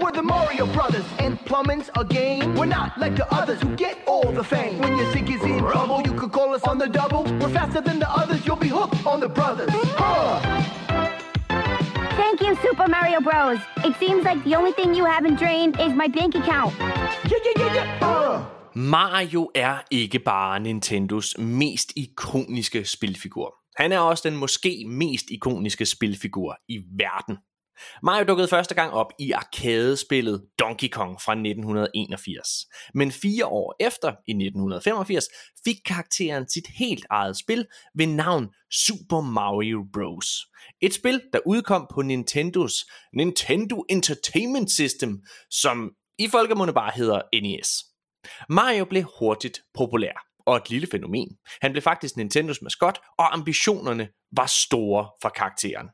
We're 0.00 0.12
the 0.12 0.22
Mario 0.22 0.66
Brothers, 0.66 1.04
and 1.18 1.38
plumbing's 1.44 1.90
a 1.96 2.04
game. 2.04 2.54
We're 2.54 2.64
not 2.64 2.98
like 2.98 3.14
the 3.14 3.30
others 3.32 3.60
who 3.60 3.76
get 3.76 3.98
all 4.06 4.32
the 4.32 4.42
fame. 4.42 4.78
When 4.78 4.96
your 4.96 5.12
sink 5.12 5.30
is 5.30 5.42
in 5.42 5.58
trouble, 5.58 6.00
you 6.02 6.14
could 6.14 6.32
call 6.32 6.54
us 6.54 6.62
on 6.62 6.78
the 6.78 6.88
double. 6.88 7.24
We're 7.24 7.50
faster 7.50 7.82
than 7.82 7.98
the 7.98 8.08
others, 8.08 8.46
you'll 8.46 8.56
be 8.56 8.68
hooked 8.68 9.04
on 9.06 9.20
the 9.20 9.28
brothers. 9.28 9.68
Huh. 9.70 10.40
Thank 12.16 12.40
you, 12.40 12.54
Super 12.62 12.88
Mario 12.88 13.20
Bros. 13.20 13.58
It 13.84 13.94
seems 13.98 14.24
like 14.24 14.42
the 14.44 14.54
only 14.56 14.72
thing 14.72 14.94
you 14.94 15.04
haven't 15.04 15.38
drained 15.38 15.78
is 15.80 15.92
my 15.92 16.08
bank 16.08 16.34
account. 16.34 16.74
Yeah, 17.30 17.38
yeah, 17.44 17.52
yeah, 17.56 17.74
yeah. 17.74 18.08
Uh. 18.08 18.42
Mario 18.74 19.50
er 19.54 19.82
ikke 19.90 20.18
bare 20.18 20.60
Nintendos 20.60 21.38
mest 21.38 21.92
ikoniske 21.96 22.84
spilfigur. 22.84 23.54
Han 23.76 23.92
er 23.92 23.98
også 23.98 24.28
den 24.28 24.38
måske 24.38 24.84
mest 24.88 25.30
ikoniske 25.30 25.86
spilfigur 25.86 26.56
i 26.68 26.78
verden. 26.98 27.36
Mario 28.02 28.24
dukkede 28.24 28.48
første 28.48 28.74
gang 28.74 28.92
op 28.92 29.06
i 29.18 29.32
arkadespillet 29.32 30.44
Donkey 30.58 30.88
Kong 30.88 31.20
fra 31.20 31.32
1981. 31.32 32.48
Men 32.94 33.12
fire 33.12 33.46
år 33.46 33.76
efter, 33.80 34.08
i 34.08 34.32
1985, 34.32 35.24
fik 35.64 35.76
karakteren 35.86 36.48
sit 36.48 36.66
helt 36.78 37.06
eget 37.10 37.38
spil 37.38 37.66
ved 37.94 38.06
navn 38.06 38.48
Super 38.70 39.20
Mario 39.20 39.84
Bros. 39.92 40.26
Et 40.80 40.94
spil, 40.94 41.22
der 41.32 41.38
udkom 41.46 41.86
på 41.94 42.02
Nintendos 42.02 42.74
Nintendo 43.12 43.84
Entertainment 43.88 44.70
System, 44.70 45.22
som 45.50 45.90
i 46.18 46.28
folkemunde 46.28 46.72
bare 46.72 46.92
hedder 46.94 47.20
NES. 47.42 47.68
Mario 48.48 48.84
blev 48.84 49.04
hurtigt 49.18 49.60
populær 49.74 50.26
og 50.46 50.56
et 50.56 50.70
lille 50.70 50.86
fænomen. 50.86 51.28
Han 51.62 51.72
blev 51.72 51.82
faktisk 51.82 52.16
Nintendos 52.16 52.62
maskot, 52.62 52.98
og 53.18 53.34
ambitionerne 53.34 54.08
var 54.36 54.46
store 54.46 55.08
for 55.22 55.28
karakteren. 55.28 55.88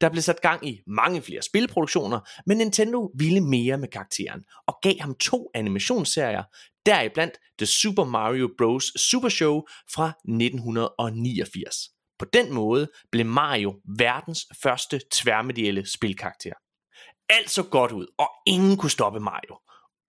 Der 0.00 0.08
blev 0.08 0.22
sat 0.22 0.40
gang 0.40 0.68
i 0.68 0.80
mange 0.86 1.22
flere 1.22 1.42
spilproduktioner, 1.42 2.20
men 2.46 2.58
Nintendo 2.58 3.10
ville 3.18 3.40
mere 3.40 3.78
med 3.78 3.88
karakteren 3.88 4.44
og 4.66 4.78
gav 4.82 4.94
ham 5.00 5.14
to 5.14 5.50
animationsserier, 5.54 6.42
deriblandt 6.86 7.34
The 7.58 7.66
Super 7.66 8.04
Mario 8.04 8.50
Bros. 8.58 8.84
Super 8.84 9.28
Show 9.28 9.62
fra 9.94 10.08
1989. 10.08 11.76
På 12.18 12.24
den 12.32 12.54
måde 12.54 12.88
blev 13.12 13.26
Mario 13.26 13.80
verdens 13.98 14.46
første 14.62 15.00
tværmedielle 15.12 15.90
spilkarakter. 15.92 16.52
Alt 17.28 17.50
så 17.50 17.62
godt 17.62 17.92
ud, 17.92 18.06
og 18.18 18.28
ingen 18.46 18.76
kunne 18.76 18.90
stoppe 18.90 19.20
Mario. 19.20 19.56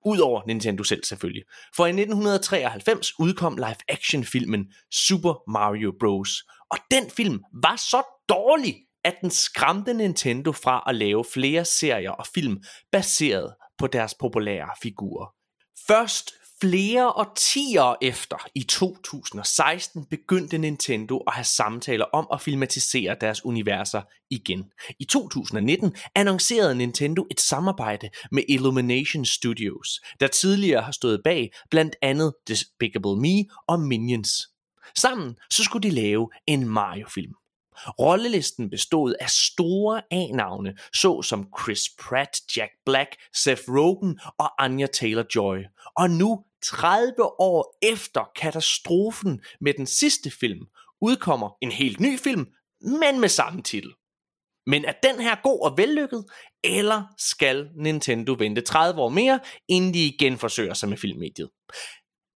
Udover 0.06 0.42
Nintendo 0.48 0.84
selv 0.84 1.04
selvfølgelig. 1.04 1.44
For 1.76 1.86
i 1.86 1.90
1993 1.90 3.20
udkom 3.20 3.58
live-action-filmen 3.58 4.74
Super 4.92 5.52
Mario 5.52 5.94
Bros. 6.00 6.30
Og 6.72 6.78
den 6.92 7.10
film 7.10 7.44
var 7.64 7.76
så 7.76 8.02
dårlig, 8.30 8.76
at 9.08 9.16
den 9.22 9.32
skræmte 9.32 9.94
Nintendo 9.94 10.52
fra 10.52 10.84
at 10.88 10.96
lave 10.96 11.26
flere 11.34 11.66
serier 11.66 12.12
og 12.12 12.28
film 12.36 12.64
baseret 12.92 13.54
på 13.78 13.88
deres 13.88 14.14
populære 14.14 14.70
figurer. 14.84 15.34
Først 15.88 16.32
flere 16.62 17.12
årtier 17.12 17.96
efter, 18.02 18.48
i 18.56 18.64
2016, 18.64 20.06
begyndte 20.06 20.58
Nintendo 20.58 21.18
at 21.18 21.34
have 21.34 21.44
samtaler 21.44 22.06
om 22.06 22.28
at 22.34 22.42
filmatisere 22.42 23.16
deres 23.22 23.46
universer 23.46 24.02
igen. 24.30 24.64
I 25.00 25.06
2019 25.06 25.96
annoncerede 26.16 26.76
Nintendo 26.76 27.28
et 27.32 27.40
samarbejde 27.40 28.10
med 28.32 28.44
Illumination 28.50 29.26
Studios, 29.26 30.02
der 30.20 30.28
tidligere 30.28 30.82
har 30.82 30.92
stået 30.92 31.22
bag 31.24 31.52
blandt 31.70 31.96
andet 32.02 32.34
Despicable 32.48 33.16
Me 33.16 33.46
og 33.68 33.80
Minions. 33.80 34.48
Sammen 34.96 35.36
så 35.50 35.64
skulle 35.64 35.90
de 35.90 35.96
lave 35.96 36.30
en 36.48 36.68
Mario-film. 36.68 37.34
Rollelisten 38.00 38.70
bestod 38.70 39.14
af 39.20 39.30
store 39.30 40.02
A-navne, 40.12 40.78
såsom 40.94 41.48
Chris 41.62 41.82
Pratt, 42.00 42.58
Jack 42.58 42.72
Black, 42.86 43.16
Seth 43.36 43.62
Rogen 43.68 44.20
og 44.38 44.64
Anya 44.64 44.88
Taylor-Joy. 44.96 45.92
Og 45.98 46.10
nu, 46.10 46.44
30 46.64 47.24
år 47.42 47.78
efter 47.82 48.32
katastrofen 48.36 49.42
med 49.62 49.74
den 49.74 49.86
sidste 49.86 50.32
film, 50.32 50.66
udkommer 51.02 51.58
en 51.62 51.72
helt 51.72 52.00
ny 52.00 52.20
film, 52.20 52.48
men 52.82 53.20
med 53.20 53.30
samme 53.30 53.62
titel. 53.62 53.94
Men 54.66 54.86
er 54.86 54.94
den 55.04 55.20
her 55.20 55.36
god 55.44 55.62
og 55.62 55.78
vellykket, 55.78 56.26
eller 56.64 57.04
skal 57.18 57.70
Nintendo 57.76 58.36
vente 58.40 58.62
30 58.62 59.02
år 59.02 59.10
mere, 59.10 59.40
inden 59.68 59.94
de 59.94 60.06
igen 60.06 60.38
forsøger 60.38 60.74
sig 60.74 60.90
med 60.90 60.98
filmmediet? 60.98 61.50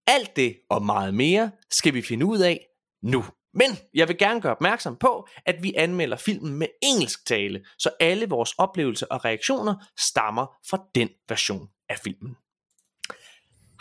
Alt 0.07 0.35
det 0.35 0.57
og 0.69 0.85
meget 0.85 1.13
mere 1.13 1.51
skal 1.71 1.93
vi 1.93 2.01
finde 2.01 2.25
ud 2.25 2.39
af 2.39 2.67
nu. 3.03 3.23
Men 3.53 3.77
jeg 3.93 4.07
vil 4.07 4.17
gerne 4.17 4.41
gøre 4.41 4.51
opmærksom 4.51 4.95
på, 4.95 5.27
at 5.45 5.55
vi 5.63 5.73
anmelder 5.77 6.17
filmen 6.17 6.53
med 6.53 6.67
engelsk 6.83 7.25
tale, 7.25 7.65
så 7.79 7.89
alle 7.99 8.29
vores 8.29 8.53
oplevelser 8.57 9.05
og 9.11 9.25
reaktioner 9.25 9.75
stammer 9.99 10.45
fra 10.69 10.83
den 10.95 11.09
version 11.29 11.67
af 11.89 11.97
filmen. 12.03 12.35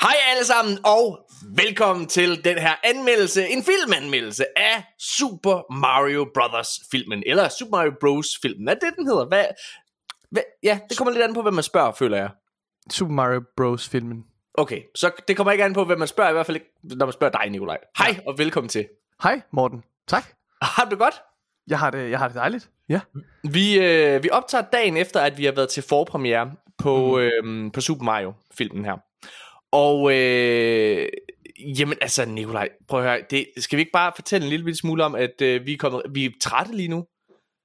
Hej 0.03 0.15
alle 0.31 0.45
sammen, 0.45 0.79
og 0.85 1.29
velkommen 1.57 2.07
til 2.07 2.45
den 2.45 2.59
her 2.59 2.75
anmeldelse, 2.85 3.49
en 3.49 3.65
filmanmeldelse 3.65 4.59
af 4.59 4.85
Super 4.99 5.73
Mario 5.73 6.31
Brothers 6.35 6.81
filmen, 6.91 7.23
eller 7.27 7.49
Super 7.49 7.77
Mario 7.77 7.93
Bros 8.01 8.39
filmen. 8.43 8.69
Er 8.69 8.75
det, 8.75 8.97
den 8.97 9.07
hedder? 9.07 9.29
Hvad, 9.29 9.45
hvad, 10.31 10.43
ja, 10.63 10.81
det 10.89 10.99
kommer 10.99 11.13
lidt 11.13 11.25
an 11.25 11.35
på, 11.35 11.43
hvad 11.43 11.53
man 11.53 11.65
spørger, 11.65 11.93
føler 11.93 12.17
jeg. 12.17 12.31
Super 12.91 13.13
Mario 13.13 13.43
Bros. 13.57 13.89
filmen. 13.89 14.25
Okay, 14.55 14.83
så 14.95 15.11
det 15.29 15.37
kommer 15.37 15.53
ikke 15.53 15.65
an 15.65 15.73
på, 15.73 15.85
hvad 15.85 15.97
man 15.97 16.09
spørger, 16.09 16.31
i 16.31 16.33
hvert 16.33 16.47
fald 16.47 16.57
ikke, 16.57 16.71
når 16.83 17.07
man 17.07 17.13
spørger 17.13 17.39
dig, 17.39 17.51
Nikolaj. 17.51 17.79
Hej, 17.99 18.21
og 18.27 18.39
velkommen 18.39 18.69
til. 18.69 18.89
Hej 19.23 19.41
Morten. 19.51 19.85
Tak. 20.09 20.25
Har 20.63 20.85
du 20.85 20.97
godt? 20.97 21.15
Jeg 21.69 21.79
har 21.79 21.91
det, 21.91 22.11
jeg 22.11 22.19
har 22.19 22.29
det 22.29 22.35
dejligt. 22.35 22.71
Ja. 22.89 23.01
Vi, 23.51 23.79
øh, 23.79 24.23
vi 24.23 24.31
optager 24.31 24.65
dagen 24.73 24.97
efter, 24.97 25.21
at 25.21 25.39
vi 25.39 25.45
har 25.45 25.53
været 25.53 25.69
til 25.69 25.83
forpremiere 25.83 26.53
på, 26.79 27.21
mm. 27.43 27.67
øh, 27.67 27.73
på 27.73 27.81
Super 27.81 28.05
Mario-filmen 28.05 28.85
her. 28.85 28.97
Og 29.73 30.13
øh, 30.13 31.09
jamen 31.79 31.99
altså, 32.01 32.25
Nikolaj, 32.25 32.69
prøv 32.89 33.01
at 33.01 33.07
høre, 33.07 33.21
det, 33.31 33.47
skal 33.57 33.77
vi 33.77 33.81
ikke 33.81 33.93
bare 33.93 34.13
fortælle 34.15 34.45
en 34.45 34.51
lille 34.51 34.77
smule 34.77 35.05
om, 35.05 35.15
at 35.15 35.43
øh, 35.43 35.67
vi, 35.67 35.73
er 35.73 35.77
kommet, 35.77 36.03
vi 36.11 36.25
er 36.25 36.31
trætte 36.41 36.77
lige 36.77 36.89
nu? 36.89 37.05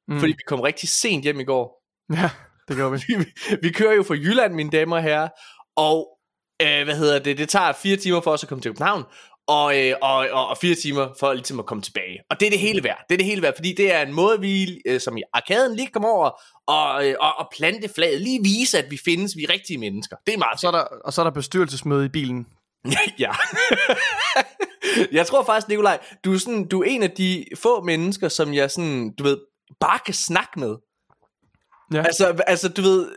Mm. 0.08 0.20
Fordi 0.20 0.32
vi 0.32 0.44
kom 0.48 0.62
rigtig 0.62 0.90
sent 0.90 1.24
hjem 1.24 1.40
i 1.40 1.44
går. 1.44 1.84
Ja, 2.14 2.30
det 2.68 2.76
gør 2.78 2.90
vi. 2.90 2.98
vi, 3.24 3.26
vi 3.62 3.72
kører 3.72 3.94
jo 3.94 4.04
fra 4.04 4.16
Jylland, 4.16 4.54
mine 4.54 4.70
damer 4.70 4.96
og 4.96 5.04
herrer, 5.04 5.30
og 5.76 6.20
øh, 6.62 6.84
hvad 6.84 6.98
hedder 6.98 7.20
det, 7.20 7.38
det 7.38 7.50
tager 7.50 7.72
fire 7.72 7.98
timer 7.98 8.22
for 8.22 8.32
os 8.32 8.44
at 8.44 8.50
komme 8.50 8.62
til 8.62 8.72
København, 8.72 9.04
og, 9.48 9.80
øh, 9.80 9.96
og, 10.02 10.16
og, 10.32 10.48
og 10.48 10.58
fire 10.58 10.76
timer 10.76 11.08
for 11.20 11.34
ligesom 11.34 11.60
at 11.60 11.66
komme 11.66 11.82
tilbage. 11.82 12.20
Og 12.30 12.40
det 12.40 12.46
er 12.46 12.50
det 12.50 12.60
hele 12.60 12.84
værd. 12.84 13.06
Det 13.10 13.16
er 13.16 13.18
det 13.18 13.26
hele 13.26 13.42
værd, 13.42 13.56
fordi 13.56 13.74
det 13.74 13.94
er 13.94 14.02
en 14.02 14.14
måde, 14.14 14.40
vi 14.40 14.82
øh, 14.86 15.00
som 15.00 15.18
i 15.18 15.22
arkaden 15.34 15.76
lige 15.76 15.88
kommer 15.88 16.10
over 16.10 16.32
og, 16.68 17.08
øh, 17.08 17.16
og, 17.20 17.38
og 17.38 17.48
plante 17.58 17.90
flaget. 17.96 18.22
Lige 18.22 18.40
vise, 18.44 18.78
at 18.78 18.92
vi 18.92 19.00
findes, 19.06 19.38
vi 19.38 19.44
er 19.44 19.50
rigtige 19.50 19.78
mennesker. 19.78 20.16
Det 20.26 20.34
er 20.34 20.38
meget 20.38 20.60
Så 20.60 20.68
er 20.68 20.72
der, 20.72 20.84
og 21.06 21.14
så 21.14 21.22
er 21.22 21.24
der 21.24 21.32
bestyrelsesmøde 21.32 22.06
i 22.06 22.10
bilen. 22.10 22.46
ja. 23.20 23.32
jeg 25.12 25.28
tror 25.28 25.44
faktisk, 25.44 25.68
Nikolaj, 25.68 26.00
du 26.24 26.34
er, 26.34 26.38
sådan, 26.38 26.68
du 26.68 26.82
er 26.82 26.86
en 26.86 27.04
af 27.04 27.12
de 27.12 27.46
få 27.56 27.84
mennesker, 27.84 28.30
som 28.30 28.54
jeg 28.54 28.72
sådan, 28.72 29.14
du 29.20 29.24
ved, 29.24 29.38
bare 29.80 30.00
kan 30.06 30.14
snakke 30.14 30.60
med. 30.60 30.76
Ja. 31.94 32.04
Altså, 32.04 32.44
altså 32.48 32.70
du 32.70 32.82
ved, 32.82 33.10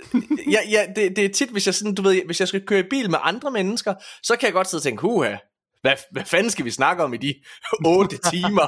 ja, 0.51 0.59
ja, 0.71 0.87
det, 0.97 1.17
det 1.17 1.25
er 1.25 1.29
tit, 1.29 1.51
hvis 1.51 1.67
jeg, 1.67 1.75
sådan, 1.75 1.95
du 1.95 2.03
ved, 2.03 2.23
hvis 2.27 2.41
jeg 2.41 2.49
skal 2.49 2.67
køre 2.67 2.81
i 2.81 2.89
bil 2.91 3.11
med 3.11 3.19
andre 3.23 3.51
mennesker, 3.51 3.95
så 4.23 4.37
kan 4.37 4.47
jeg 4.47 4.53
godt 4.53 4.69
sidde 4.69 4.81
og 4.81 4.83
tænke, 4.83 5.01
huha, 5.01 5.37
hvad, 5.83 5.93
hvad 6.13 6.25
fanden 6.25 6.51
skal 6.51 6.65
vi 6.65 6.71
snakke 6.71 7.05
om 7.05 7.15
i 7.15 7.17
de 7.17 7.35
8 7.87 8.19
timer? 8.33 8.67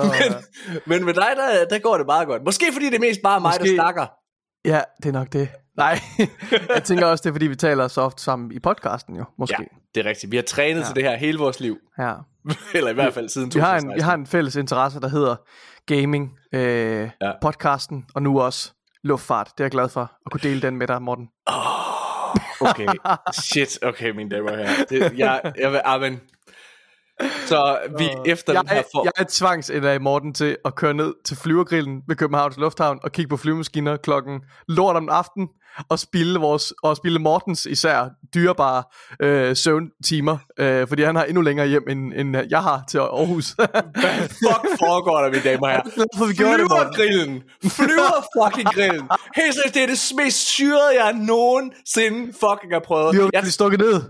men, 0.10 0.44
men 0.86 1.04
med 1.04 1.14
dig, 1.14 1.28
der, 1.36 1.64
der 1.70 1.78
går 1.78 1.96
det 1.96 2.06
meget 2.06 2.26
godt. 2.28 2.42
Måske 2.44 2.64
fordi 2.72 2.86
det 2.86 2.94
er 2.94 3.00
mest 3.00 3.20
bare 3.22 3.40
mig, 3.40 3.52
Måske- 3.60 3.68
der 3.68 3.74
snakker. 3.82 4.06
Ja, 4.64 4.80
det 5.02 5.08
er 5.08 5.12
nok 5.12 5.32
det. 5.32 5.48
Nej, 5.76 5.98
jeg 6.74 6.84
tænker 6.84 7.06
også, 7.06 7.22
det 7.22 7.28
er 7.28 7.34
fordi, 7.34 7.46
vi 7.46 7.56
taler 7.56 7.88
så 7.88 8.00
ofte 8.00 8.22
sammen 8.22 8.52
i 8.52 8.58
podcasten 8.58 9.16
jo, 9.16 9.24
måske. 9.38 9.56
Ja, 9.58 9.64
det 9.94 10.06
er 10.06 10.10
rigtigt. 10.10 10.32
Vi 10.32 10.36
har 10.36 10.42
trænet 10.42 10.80
ja. 10.80 10.86
til 10.86 10.94
det 10.94 11.02
her 11.04 11.16
hele 11.16 11.38
vores 11.38 11.60
liv. 11.60 11.76
Ja. 11.98 12.14
Eller 12.74 12.90
i 12.90 12.94
hvert 12.94 13.14
fald 13.14 13.28
siden 13.28 13.50
Vi 13.54 13.60
har, 13.60 13.74
en, 13.74 13.80
2016. 13.80 13.94
vi 13.96 14.00
har 14.00 14.14
en 14.14 14.26
fælles 14.26 14.56
interesse, 14.56 15.00
der 15.00 15.08
hedder 15.08 15.36
gaming, 15.86 16.30
øh, 16.54 17.10
Ja. 17.22 17.32
podcasten, 17.42 18.04
og 18.14 18.22
nu 18.22 18.40
også 18.40 18.72
luftfart. 19.04 19.46
Det 19.46 19.60
er 19.60 19.64
jeg 19.64 19.70
glad 19.70 19.88
for 19.88 20.00
at 20.00 20.32
kunne 20.32 20.40
dele 20.42 20.62
den 20.62 20.76
med 20.76 20.86
dig, 20.86 21.02
Morten. 21.02 21.28
Okay, 22.60 22.86
shit, 23.32 23.78
okay, 23.82 24.10
mine 24.10 24.30
damer 24.30 24.50
og 24.52 24.56
herrer. 24.58 24.84
Det, 24.90 25.18
jeg, 25.18 25.52
jeg 25.58 25.72
vil, 25.72 25.80
ah, 25.84 25.94
amen. 25.94 26.20
Så 27.46 27.78
vi 27.98 28.08
efter 28.26 28.52
jeg, 28.52 28.62
den 28.62 28.68
her 28.68 28.82
for... 28.94 29.04
jeg 29.04 29.12
er 29.16 29.24
tvangsænder 29.28 29.92
i 29.92 29.98
Morten 29.98 30.34
til 30.34 30.56
at 30.64 30.74
køre 30.74 30.94
ned 30.94 31.14
til 31.24 31.36
flyvergrillen 31.36 32.02
ved 32.08 32.16
Københavns 32.16 32.56
Lufthavn 32.56 32.98
og 33.02 33.12
kigge 33.12 33.28
på 33.28 33.36
flyvemaskiner 33.36 33.96
klokken 33.96 34.40
lort 34.68 34.96
om 34.96 35.08
aftenen 35.08 35.48
og 35.88 35.98
spille 35.98 36.38
vores 36.38 36.72
og 36.82 36.96
spille 36.96 37.18
Mortens 37.18 37.66
især 37.66 38.08
dyrebare 38.34 38.82
øh, 39.20 39.56
søvntimer, 39.56 40.38
øh, 40.58 40.88
fordi 40.88 41.02
han 41.02 41.16
har 41.16 41.24
endnu 41.24 41.42
længere 41.42 41.66
hjem 41.66 41.84
end, 41.88 42.12
end 42.16 42.36
jeg 42.50 42.62
har 42.62 42.82
til 42.88 42.98
Aarhus. 42.98 43.50
Hvad 44.00 44.28
fuck 44.28 44.78
foregår 44.78 45.18
der, 45.18 45.30
mine 45.30 45.42
damer 45.42 45.68
herrer? 45.68 45.82
Hvorfor 45.82 46.26
vi 46.26 46.34
gjorde 46.34 46.58
det, 46.58 46.66
Morten? 46.70 46.94
Flyvergrillen. 46.94 47.42
Flyver 47.62 48.24
fucking 48.36 48.68
grillen. 48.74 49.08
Helt 49.40 49.54
seriøst, 49.54 49.74
det 49.74 49.82
er 49.82 49.86
det 49.86 50.12
mest 50.24 50.38
syrede, 50.38 51.04
jeg 51.04 51.12
nogensinde 51.12 52.32
fucking 52.32 52.72
har 52.72 52.82
prøvet. 52.86 53.14
Vi 53.14 53.20
har 53.20 53.30
Jeg, 53.32 53.46
stukket 53.46 53.80
ned. 53.80 54.02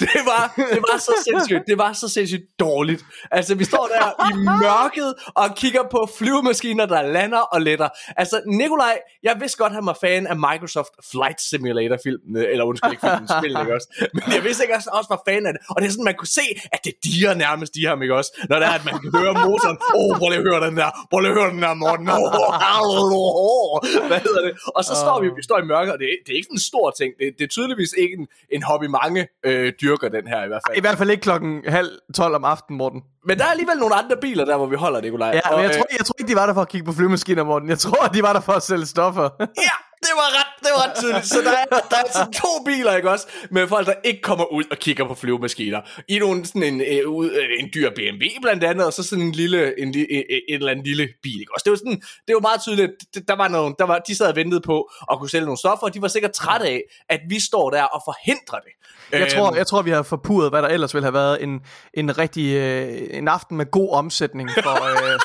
Det 0.00 0.20
var, 0.26 0.52
det 0.56 0.82
var 0.90 0.98
så 0.98 1.12
sindssygt. 1.24 1.62
Det 1.66 1.78
var 1.78 1.92
så 1.92 2.08
sindssygt 2.08 2.42
dårligt. 2.60 3.04
Altså, 3.30 3.54
vi 3.54 3.64
står 3.64 3.88
der 3.94 4.06
i 4.30 4.32
mørket 4.62 5.14
og 5.34 5.56
kigger 5.56 5.82
på 5.90 6.08
flyvemaskiner, 6.18 6.86
der 6.86 7.02
lander 7.02 7.38
og 7.38 7.60
letter. 7.62 7.88
Altså, 8.16 8.42
Nikolaj, 8.46 8.98
jeg 9.22 9.36
vidste 9.40 9.58
godt, 9.58 9.70
at 9.70 9.74
han 9.74 9.86
var 9.86 9.98
fan 10.00 10.26
af 10.26 10.36
Microsoft 10.36 10.92
Flight 11.10 11.40
Simulator 11.40 11.98
filmen, 12.04 12.36
eller 12.36 12.64
undskyld, 12.64 12.90
ikke 12.90 13.06
filmen, 13.10 13.28
spillet, 13.38 13.60
ikke 13.60 13.74
også? 13.74 13.88
Men 14.14 14.22
jeg 14.36 14.44
vidste 14.44 14.64
ikke, 14.64 14.74
at 14.74 14.84
han 14.84 14.92
også 14.98 15.10
var 15.14 15.22
fan 15.28 15.46
af 15.46 15.52
det. 15.54 15.60
Og 15.68 15.76
det 15.80 15.86
er 15.88 15.92
sådan, 15.92 16.04
man 16.04 16.18
kunne 16.20 16.34
se, 16.40 16.46
at 16.74 16.80
det 16.84 16.94
diger 17.04 17.34
nærmest 17.34 17.74
de 17.74 17.86
ham, 17.86 18.02
ikke 18.02 18.14
også? 18.20 18.30
Når 18.48 18.56
det 18.58 18.66
er, 18.70 18.74
at 18.80 18.84
man 18.84 18.94
kan 19.02 19.10
høre 19.18 19.32
motoren. 19.46 19.78
Åh, 19.94 20.00
oh, 20.00 20.18
prøv 20.18 20.28
lige 20.28 20.42
at 20.42 20.48
høre 20.50 20.60
den 20.66 20.76
der. 20.76 20.88
Prøv 21.10 21.20
lige 21.20 21.32
at 21.34 21.38
høre 21.40 21.50
den 21.54 21.62
der, 21.62 21.74
Morten. 21.74 22.08
Oh, 22.08 23.78
hvad 24.10 24.20
hedder 24.26 24.42
det? 24.46 24.52
Og 24.76 24.82
så 24.84 24.94
står 25.02 25.16
vi, 25.22 25.26
vi 25.40 25.42
står 25.48 25.58
i 25.58 25.66
mørket, 25.72 25.92
og 25.94 25.98
det 25.98 26.06
er, 26.12 26.16
det 26.24 26.32
er 26.32 26.36
ikke 26.36 26.50
sådan 26.50 26.60
en 26.62 26.68
stor 26.72 26.86
ting. 27.00 27.10
Det, 27.18 27.26
det 27.38 27.44
er 27.44 27.52
tydeligvis 27.56 27.92
ikke 28.02 28.14
en, 28.20 28.26
en 28.56 28.62
hobby, 28.62 28.84
mange 29.00 29.20
øh, 29.48 29.72
dyrker 29.82 30.08
den 30.08 30.26
her 30.26 30.44
i 30.44 30.48
hvert 30.48 30.62
fald. 30.66 30.76
I 30.78 30.80
hvert 30.80 30.98
fald 30.98 31.10
ikke 31.10 31.20
klokken 31.20 31.62
halv 31.68 31.90
tolv 32.14 32.34
om 32.34 32.44
aftenen, 32.44 32.78
Morten. 32.78 33.00
Men 33.28 33.38
der 33.38 33.44
er 33.44 33.52
alligevel 33.56 33.76
nogle 33.76 33.94
andre 33.94 34.16
biler 34.20 34.44
der, 34.44 34.56
hvor 34.56 34.66
vi 34.66 34.76
holder, 34.76 35.00
Nikolaj. 35.00 35.30
Ja, 35.34 35.48
og, 35.50 35.56
men 35.56 35.64
jeg 35.64 35.70
øh, 35.70 35.76
tror, 35.76 35.86
jeg 35.98 36.06
tror 36.06 36.14
ikke, 36.18 36.30
de 36.30 36.36
var 36.36 36.46
der 36.46 36.54
for 36.54 36.60
at 36.60 36.68
kigge 36.68 36.84
på 36.84 36.92
flyvemaskiner, 36.92 37.44
Morten. 37.44 37.68
Jeg 37.68 37.78
tror, 37.78 38.06
de 38.06 38.22
var 38.22 38.32
der 38.32 38.40
for 38.40 38.52
at 38.52 38.62
sælge 38.62 38.86
stoffer. 38.86 39.28
Ja, 39.40 39.74
det 40.02 40.10
var 40.14 40.28
ret, 40.38 40.52
det 40.60 40.68
var 40.76 40.88
ret 40.88 40.96
tydeligt. 40.96 41.26
Så 41.26 41.38
der 41.44 41.50
er, 41.50 41.64
der 41.90 41.96
er 41.96 42.00
altså 42.02 42.40
to 42.42 42.64
biler, 42.66 42.96
ikke 42.96 43.10
også? 43.10 43.26
Med 43.50 43.68
folk, 43.68 43.86
der 43.86 43.94
ikke 44.04 44.20
kommer 44.22 44.52
ud 44.52 44.64
og 44.70 44.76
kigger 44.76 45.04
på 45.08 45.14
flyvemaskiner. 45.14 45.80
I 46.08 46.18
nogle, 46.18 46.46
sådan 46.46 46.62
en, 46.62 46.80
øh, 46.80 47.08
ud- 47.08 47.30
øh, 47.30 47.48
en 47.60 47.70
dyr 47.74 47.90
BMW 47.96 48.24
blandt 48.42 48.64
andet, 48.64 48.86
og 48.86 48.92
så 48.92 49.02
sådan 49.02 49.24
en 49.24 49.32
lille, 49.32 49.80
en, 49.80 49.88
li- 49.94 50.06
en, 50.10 50.24
en 50.48 50.54
eller 50.54 50.70
anden 50.70 50.84
lille 50.86 51.08
bil, 51.22 51.40
ikke 51.40 51.52
også? 51.54 51.64
Det 51.64 51.70
var 51.70 51.76
sådan, 51.76 52.02
det 52.28 52.34
var 52.34 52.40
meget 52.40 52.62
tydeligt, 52.62 52.90
at 53.16 53.22
der 53.28 53.36
var 53.36 53.48
nogen, 53.48 53.74
der 53.78 53.84
var, 53.86 53.98
de 53.98 54.14
sad 54.16 54.26
og 54.26 54.36
ventede 54.36 54.60
på 54.60 54.90
at 55.12 55.18
kunne 55.18 55.30
sælge 55.30 55.44
nogle 55.44 55.58
stoffer, 55.58 55.86
og 55.86 55.94
de 55.94 56.02
var 56.02 56.08
sikkert 56.08 56.32
trætte 56.32 56.66
af, 56.66 56.80
at 57.08 57.20
vi 57.28 57.40
står 57.40 57.70
der 57.70 57.82
og 57.82 58.02
forhindrer 58.04 58.58
det. 58.58 58.72
Jeg 59.12 59.28
tror, 59.32 59.54
jeg 59.54 59.66
tror, 59.66 59.82
vi 59.82 59.90
har 59.90 60.02
forpurret, 60.02 60.50
hvad 60.50 60.62
der 60.62 60.68
ellers 60.68 60.94
ville 60.94 61.04
have 61.04 61.14
været 61.14 61.42
en, 61.42 61.60
en 61.94 62.18
rigtig 62.18 62.54
øh, 62.54 62.98
en 63.10 63.28
aften 63.28 63.56
med 63.56 63.70
god 63.70 63.92
omsætning 63.92 64.50
for, 64.62 64.84
øh, 65.12 65.18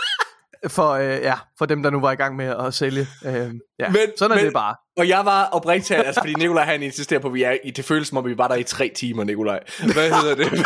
for, 0.68 0.90
øh, 0.92 1.10
ja, 1.10 1.34
for 1.58 1.66
dem, 1.66 1.84
der 1.84 1.90
nu 1.90 2.00
var 2.00 2.12
i 2.12 2.16
gang 2.16 2.36
med 2.36 2.46
at 2.66 2.74
sælge. 2.74 3.08
Øh, 3.26 3.34
ja. 3.80 3.90
Men- 3.90 3.98
Sådan 4.18 4.32
er 4.32 4.36
men- 4.36 4.46
det 4.46 4.54
bare. 4.54 4.76
Og 4.98 5.08
jeg 5.08 5.26
var 5.26 5.46
oprigtigt 5.46 5.88
talt, 5.88 6.08
altså 6.08 6.22
fordi 6.22 6.34
Nikolaj 6.34 6.64
han 6.66 6.84
insisterer 6.84 7.20
på, 7.20 7.28
at 7.28 7.34
vi 7.34 7.44
er 7.44 7.58
i, 7.64 7.72
det 7.72 7.86
føles 7.86 8.08
som 8.08 8.18
om 8.18 8.26
vi 8.26 8.38
var 8.38 8.48
der 8.48 8.56
i 8.56 8.64
tre 8.64 8.92
timer, 8.96 9.24
Nikolaj. 9.24 9.60
Hvad 9.94 10.12
hedder 10.22 10.36
det? 10.36 10.66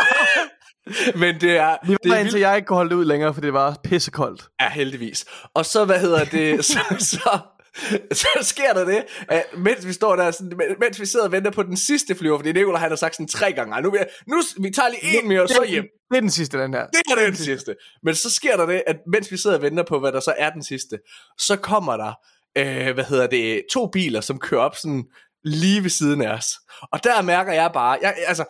Men 1.16 1.40
det 1.40 1.56
er, 1.56 1.76
Vi 1.86 1.92
det 2.02 2.10
var 2.10 2.16
er 2.16 2.20
indtil 2.20 2.40
jeg 2.40 2.56
ikke 2.56 2.66
kunne 2.66 2.76
holde 2.76 2.90
det 2.90 2.96
ud 2.96 3.04
længere, 3.04 3.34
for 3.34 3.40
det 3.40 3.52
var 3.52 3.76
pissekoldt. 3.84 4.44
Ja, 4.60 4.68
heldigvis. 4.70 5.24
Og 5.54 5.66
så, 5.66 5.84
hvad 5.84 5.98
hedder 6.00 6.24
det, 6.24 6.64
så, 6.64 6.78
så, 6.98 7.38
så 8.12 8.28
sker 8.42 8.72
der 8.72 8.84
det, 8.84 9.04
at 9.28 9.44
mens 9.56 9.86
vi 9.86 9.92
står 9.92 10.16
der, 10.16 10.30
sådan, 10.30 10.60
mens 10.80 11.00
vi 11.00 11.06
sidder 11.06 11.26
og 11.26 11.32
venter 11.32 11.50
på 11.50 11.62
den 11.62 11.76
sidste 11.76 12.14
flyver, 12.14 12.38
fordi 12.38 12.52
Nicolai 12.52 12.80
han 12.80 12.90
har 12.90 12.96
sagt 12.96 13.16
sådan 13.16 13.28
tre 13.28 13.52
gange, 13.52 13.74
"Ej, 13.74 13.80
nu, 13.80 13.94
jeg, 13.96 14.06
nu 14.28 14.42
vi 14.60 14.70
tager 14.70 14.88
lige 14.88 15.22
en 15.22 15.28
mere, 15.28 15.42
og 15.42 15.48
så 15.48 15.64
hjem. 15.68 15.84
Det 16.10 16.16
er 16.16 16.20
den 16.20 16.30
sidste, 16.30 16.58
den 16.58 16.74
her. 16.74 16.86
Det 16.86 17.22
er 17.22 17.26
den 17.26 17.36
sidste. 17.36 17.74
Men 18.02 18.14
så 18.14 18.30
sker 18.30 18.56
der 18.56 18.66
det, 18.66 18.82
at 18.86 18.96
mens 19.12 19.32
vi 19.32 19.36
sidder 19.36 19.56
og 19.56 19.62
venter 19.62 19.84
på, 19.84 19.98
hvad 19.98 20.12
der 20.12 20.20
så 20.20 20.34
er 20.38 20.50
den 20.50 20.62
sidste, 20.62 20.98
så 21.38 21.56
kommer 21.56 21.96
der, 21.96 22.12
øh, 22.58 22.94
hvad 22.94 23.04
hedder 23.04 23.26
det, 23.26 23.62
to 23.72 23.86
biler, 23.86 24.20
som 24.20 24.38
kører 24.38 24.60
op 24.60 24.76
sådan 24.76 25.04
lige 25.44 25.82
ved 25.82 25.90
siden 25.90 26.22
af 26.22 26.32
os. 26.32 26.46
Og 26.92 27.04
der 27.04 27.22
mærker 27.22 27.52
jeg 27.52 27.70
bare, 27.74 27.98
jeg, 28.02 28.14
altså, 28.26 28.44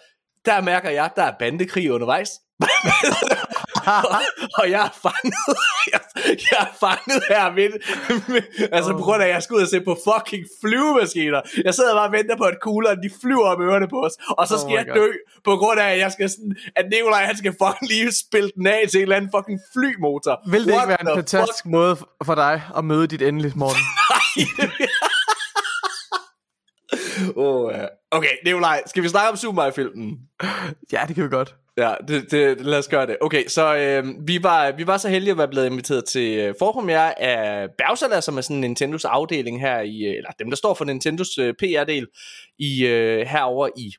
der 0.45 0.61
mærker 0.61 0.91
jeg, 0.91 1.11
der 1.17 1.23
er 1.23 1.33
bandekrig 1.39 1.93
undervejs. 1.93 2.31
og, 3.87 4.21
og 4.59 4.71
jeg 4.71 4.83
er 4.91 4.95
fanget, 5.03 5.47
jeg, 5.93 6.01
jeg 6.51 6.61
er 6.67 6.73
fanget 6.81 7.23
her 7.29 7.45
midt, 7.59 7.75
altså 8.77 8.93
på 8.93 8.99
grund 9.07 9.23
af, 9.23 9.27
at 9.27 9.35
jeg 9.35 9.43
skal 9.43 9.55
ud 9.57 9.63
og 9.63 9.69
se 9.69 9.81
på 9.81 9.99
fucking 10.09 10.45
flyvemaskiner. 10.61 11.41
Jeg 11.65 11.75
sidder 11.75 11.95
bare 11.95 12.07
og 12.07 12.13
venter 12.13 12.37
på, 12.37 12.45
at 12.45 12.57
kuglerne 12.63 13.03
de 13.03 13.11
flyver 13.23 13.47
om 13.55 13.63
ørerne 13.63 13.89
på 13.89 13.99
os, 14.07 14.13
og 14.39 14.49
så 14.49 14.55
Oh 14.55 14.61
skal 14.61 14.71
my 14.71 14.77
jeg 14.77 14.87
God. 14.87 14.95
dø, 14.97 15.09
på 15.45 15.57
grund 15.57 15.81
af, 15.81 15.89
at 15.93 15.99
jeg 15.99 16.13
skal 16.13 16.31
sådan, 16.31 16.57
at 16.77 16.85
Nikolaj 16.93 17.25
han 17.25 17.37
skal 17.37 17.53
fucking 17.63 17.89
lige 17.91 18.13
spille 18.25 18.51
den 18.57 18.67
af 18.67 18.81
til 18.91 18.99
en 18.99 19.03
eller 19.03 19.17
anden 19.17 19.31
fucking 19.37 19.61
flymotor. 19.73 20.51
Vil 20.51 20.65
det 20.67 20.73
What 20.73 20.83
ikke 20.83 20.89
være 20.89 21.03
en 21.13 21.19
fantastisk 21.19 21.67
måde 21.67 21.97
for 22.25 22.35
dig 22.35 22.63
at 22.77 22.85
møde 22.85 23.07
dit 23.07 23.23
endelige 23.23 23.53
morgen? 23.57 23.81
fuck? 24.09 25.02
Oh, 27.37 27.73
ja. 27.75 27.87
Okay, 28.11 28.29
Nikolaj, 28.45 28.83
skal 28.87 29.03
vi 29.03 29.09
snakke 29.09 29.31
om 29.31 29.37
Super 29.37 29.55
Mario-filmen? 29.55 30.19
ja, 30.93 31.05
det 31.09 31.15
kan 31.15 31.25
vi 31.25 31.29
godt. 31.29 31.57
Ja, 31.77 31.95
det, 32.09 32.31
det, 32.31 32.61
lad 32.61 32.79
os 32.79 32.89
gøre 32.89 33.07
det. 33.07 33.17
Okay, 33.21 33.47
så 33.49 33.77
øh, 33.77 34.05
vi, 34.27 34.43
var, 34.43 34.73
vi 34.73 34.87
var 34.87 34.97
så 34.97 35.09
heldige 35.09 35.31
at 35.31 35.39
være 35.39 35.49
blevet 35.49 35.67
inviteret 35.67 36.05
til 36.05 36.39
øh, 36.39 36.55
forpremiere 36.59 37.23
af 37.23 37.69
Bergsala, 37.79 38.21
som 38.21 38.37
er 38.37 38.41
sådan 38.41 38.61
Nintendos 38.61 39.05
afdeling 39.05 39.61
her 39.61 39.81
i, 39.81 40.03
øh, 40.03 40.17
eller 40.17 40.31
dem 40.39 40.51
der 40.51 40.57
står 40.57 40.75
for 40.75 40.85
Nintendos 40.85 41.39
øh, 41.39 41.55
PR-del 41.55 42.07
i 42.59 42.87
øh, 42.87 43.27
herover 43.27 43.69
i 43.77 43.95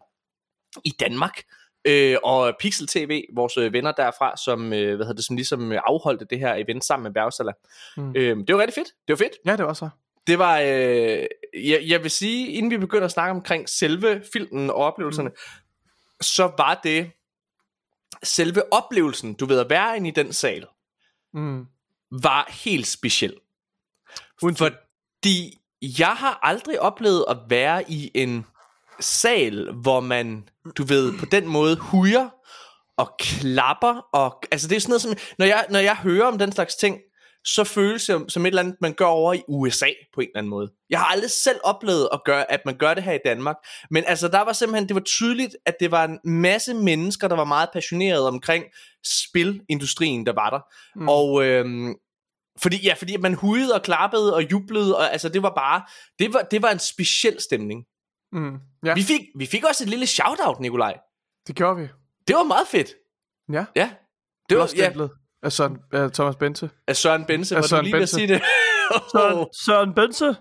i 0.85 0.89
Danmark. 0.99 1.41
Øh, 1.87 2.17
og 2.23 2.53
Pixel 2.59 2.87
TV, 2.87 3.23
vores 3.35 3.73
venner 3.73 3.91
derfra, 3.91 4.37
som, 4.37 4.73
øh, 4.73 4.95
hvad 4.95 5.05
hedder 5.05 5.13
det, 5.13 5.25
som 5.25 5.35
ligesom 5.35 5.71
afholdte 5.71 6.25
det 6.29 6.39
her 6.39 6.53
event 6.55 6.85
sammen 6.85 7.03
med 7.03 7.11
Bergsala. 7.13 7.51
Mm. 7.97 8.13
Øh, 8.15 8.37
det 8.47 8.55
var 8.55 8.61
rigtig 8.61 8.75
fedt. 8.75 8.87
Det 9.07 9.13
var 9.13 9.25
fedt. 9.25 9.33
Ja, 9.45 9.55
det 9.55 9.65
var 9.65 9.73
så. 9.73 9.89
Det 10.27 10.39
var, 10.39 10.59
øh, 10.59 11.25
jeg, 11.53 11.83
jeg 11.87 12.03
vil 12.03 12.11
sige, 12.11 12.47
inden 12.47 12.71
vi 12.71 12.77
begynder 12.77 13.05
at 13.05 13.11
snakke 13.11 13.31
omkring 13.31 13.69
selve 13.69 14.23
filmen 14.33 14.69
og 14.69 14.75
oplevelserne, 14.75 15.29
mm. 15.29 15.35
så 16.21 16.51
var 16.57 16.79
det 16.83 17.11
selve 18.23 18.73
oplevelsen, 18.73 19.33
du 19.33 19.45
ved, 19.45 19.59
at 19.59 19.69
være 19.69 19.97
inde 19.97 20.07
i 20.07 20.11
den 20.11 20.33
sal, 20.33 20.67
Mm. 21.33 21.65
var 22.11 22.51
helt 22.63 22.87
speciel. 22.87 23.33
Uden. 24.41 24.55
Fordi 24.55 25.61
jeg 25.81 26.15
har 26.15 26.39
aldrig 26.41 26.79
oplevet 26.79 27.25
at 27.29 27.37
være 27.49 27.91
i 27.91 28.11
en 28.13 28.45
sal, 28.99 29.71
hvor 29.71 29.99
man, 29.99 30.49
du 30.77 30.83
ved, 30.83 31.19
på 31.19 31.25
den 31.25 31.47
måde 31.47 31.75
hujer 31.75 32.29
og 32.97 33.15
klapper. 33.19 34.09
Og, 34.13 34.43
altså 34.51 34.67
det 34.67 34.75
er 34.75 34.79
sådan 34.79 34.89
noget, 34.89 35.01
som, 35.01 35.15
når 35.37 35.45
jeg, 35.45 35.65
når 35.69 35.79
jeg 35.79 35.95
hører 35.95 36.25
om 36.27 36.37
den 36.37 36.51
slags 36.51 36.75
ting, 36.75 36.99
så 37.45 37.63
føles 37.63 38.01
det 38.01 38.05
som, 38.05 38.29
som 38.29 38.45
et 38.45 38.47
eller 38.47 38.61
andet, 38.61 38.75
man 38.81 38.93
gør 38.93 39.05
over 39.05 39.33
i 39.33 39.41
USA 39.47 39.89
på 40.13 40.21
en 40.21 40.27
eller 40.27 40.37
anden 40.37 40.49
måde. 40.49 40.71
Jeg 40.89 40.99
har 40.99 41.05
aldrig 41.05 41.31
selv 41.31 41.59
oplevet 41.63 42.09
at, 42.13 42.21
gøre, 42.25 42.51
at 42.51 42.61
man 42.65 42.77
gør 42.77 42.93
det 42.93 43.03
her 43.03 43.13
i 43.13 43.19
Danmark. 43.25 43.55
Men 43.91 44.03
altså, 44.07 44.27
der 44.27 44.41
var 44.41 44.53
simpelthen, 44.53 44.87
det 44.87 44.95
var 44.95 45.01
tydeligt, 45.01 45.57
at 45.65 45.75
det 45.79 45.91
var 45.91 46.03
en 46.03 46.19
masse 46.23 46.73
mennesker, 46.73 47.27
der 47.27 47.35
var 47.35 47.43
meget 47.43 47.69
passionerede 47.73 48.27
omkring 48.27 48.65
spilindustrien, 49.03 50.25
der 50.25 50.33
var 50.33 50.49
der. 50.49 50.59
Mm. 50.95 51.09
Og 51.09 51.45
øhm, 51.45 51.95
fordi, 52.57 52.77
ja, 52.83 52.93
fordi 52.93 53.17
man 53.17 53.33
hudede 53.33 53.73
og 53.73 53.81
klappede 53.81 54.35
og 54.35 54.51
jublede, 54.51 54.97
og 54.97 55.11
altså 55.11 55.29
det 55.29 55.43
var 55.43 55.53
bare, 55.55 55.81
det 56.19 56.33
var, 56.33 56.41
det 56.41 56.61
var 56.61 56.69
en 56.71 56.79
speciel 56.79 57.41
stemning. 57.41 57.85
Mm. 58.31 58.57
Ja, 58.85 58.93
Vi 58.93 59.03
fik, 59.03 59.21
vi 59.37 59.45
fik 59.45 59.63
også 59.63 59.83
et 59.83 59.89
lille 59.89 60.07
shout-out, 60.07 60.59
Nikolaj. 60.59 60.97
det 61.47 61.55
gjorde 61.55 61.81
vi. 61.81 61.87
Det 62.27 62.35
var 62.35 62.43
meget 62.43 62.67
fedt. 62.67 62.89
Ja, 63.51 63.65
Ja. 63.75 63.91
Det 64.49 64.57
var, 64.57 64.69
ja. 64.77 64.91
Af 65.43 65.51
Søren, 65.51 65.77
af 65.93 66.11
Thomas 66.11 66.35
Bente. 66.35 66.69
af 66.87 66.95
Søren 66.95 67.25
Bense, 67.25 67.55
Af 67.55 67.61
var 67.61 67.67
Søren 67.67 67.81
du 67.81 67.85
lige 67.85 67.93
ved 67.93 67.99
at 67.99 68.01
Bense. 68.01 68.15
sige 68.15 68.27
det? 68.27 68.41
Søren 69.65 69.93
Bense? 69.93 70.35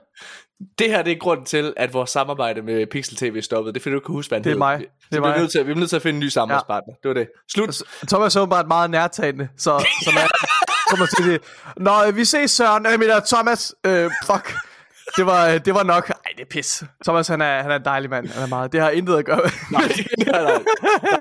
det 0.78 0.90
her 0.90 1.02
det 1.02 1.12
er 1.12 1.16
grunden 1.18 1.46
til, 1.46 1.74
at 1.76 1.94
vores 1.94 2.10
samarbejde 2.10 2.62
med 2.62 2.86
Pixel 2.86 3.16
TV 3.16 3.34
er 3.36 3.40
stoppet. 3.42 3.74
Det 3.74 3.80
er 3.80 3.82
fordi, 3.82 3.90
du 3.92 3.96
ikke 3.98 4.06
kan 4.06 4.12
huske, 4.12 4.28
hvad 4.30 4.38
han 4.38 4.44
Det 4.44 4.50
er 4.50 4.54
hed. 4.54 4.58
mig. 4.58 4.78
Det 4.78 4.84
er 4.84 4.88
vi, 5.10 5.20
bliver 5.20 5.28
mig. 5.28 5.38
nødt 5.38 5.50
til, 5.50 5.66
vi 5.66 5.70
er 5.72 5.76
nødt 5.76 5.88
til 5.88 5.96
at 5.96 6.02
finde 6.02 6.16
en 6.16 6.20
ny 6.20 6.28
samarbejdspartner. 6.28 6.94
Det 7.02 7.08
var 7.08 7.14
det. 7.14 7.28
Slut. 7.52 7.68
Altså, 7.68 7.84
Thomas 8.08 8.36
er 8.36 8.40
åbenbart 8.40 8.68
meget 8.68 8.90
nærtagende, 8.90 9.48
så, 9.56 9.86
så 10.04 10.10
man 10.14 10.28
kommer 10.90 11.06
til 11.06 11.26
det. 11.32 11.42
Nå, 11.76 11.90
øh, 12.06 12.16
vi 12.16 12.24
ses 12.24 12.50
Søren. 12.50 12.84
Jeg 12.86 12.98
mener, 12.98 13.20
Thomas, 13.20 13.74
øh, 13.86 14.10
fuck. 14.26 14.54
Det 15.16 15.26
var, 15.26 15.48
øh, 15.48 15.60
det 15.64 15.74
var 15.74 15.82
nok. 15.82 16.08
Ej, 16.10 16.16
det 16.36 16.42
er 16.42 16.48
pis. 16.50 16.84
Thomas, 17.04 17.28
han 17.28 17.40
er, 17.40 17.62
han 17.62 17.70
er 17.70 17.76
en 17.76 17.84
dejlig 17.84 18.10
mand. 18.10 18.28
Han 18.28 18.42
er 18.42 18.46
meget. 18.46 18.72
Det 18.72 18.80
har 18.80 18.90
intet 18.90 19.16
at 19.18 19.24
gøre 19.24 19.36
med. 19.36 19.50
nej, 19.70 19.82
nej, 20.32 20.42
nej. 20.42 20.62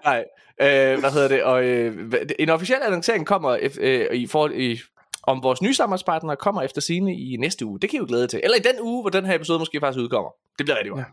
nej. 0.06 0.24
Øh, 0.62 1.00
hvad 1.00 1.12
hedder 1.12 1.28
det? 1.28 1.44
Og, 1.44 1.64
øh, 1.64 2.12
en 2.40 2.50
officiel 2.50 2.80
annoncering 2.82 3.26
kommer 3.28 3.58
øh, 3.80 4.06
i 4.12 4.28
forhold 4.28 4.54
i, 4.56 4.80
om 5.24 5.44
vores 5.44 5.62
nye 5.62 5.74
samarbejdspartner 5.74 6.36
kommer 6.36 6.62
efter 6.62 6.82
sine 6.82 7.16
i 7.16 7.38
næste 7.40 7.66
uge. 7.66 7.80
Det 7.80 7.90
kan 7.90 7.98
I 7.98 8.00
jo 8.00 8.06
glæde 8.08 8.28
til. 8.28 8.42
Eller 8.44 8.58
i 8.58 8.60
den 8.60 8.82
uge, 8.82 9.04
hvor 9.04 9.10
den 9.10 9.26
her 9.26 9.36
episode 9.36 9.60
måske 9.60 9.80
faktisk 9.80 10.04
udkommer. 10.04 10.32
Det 10.58 10.66
bliver 10.66 10.78
rigtig 10.78 10.92
godt. 10.92 11.06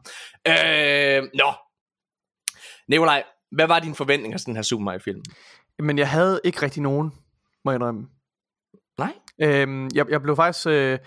Ja. 0.46 1.18
Øh, 1.18 1.22
nå. 1.34 1.52
Nikolaj, 2.88 3.22
hvad 3.50 3.66
var 3.66 3.78
dine 3.78 3.94
forventninger 3.94 4.38
til 4.38 4.46
den 4.46 4.56
her 4.56 4.62
Super 4.62 4.84
Mario-film? 4.84 5.22
Men 5.78 5.98
jeg 5.98 6.08
havde 6.08 6.40
ikke 6.44 6.62
rigtig 6.62 6.82
nogen, 6.82 7.12
må 7.64 7.70
jeg 7.70 7.76
indrømme. 7.76 8.06
Nej? 8.98 9.12
Øhm, 9.42 9.88
jeg, 9.94 10.10
jeg 10.10 10.22
blev 10.22 10.36
faktisk... 10.36 10.66
Øh, 10.66 10.98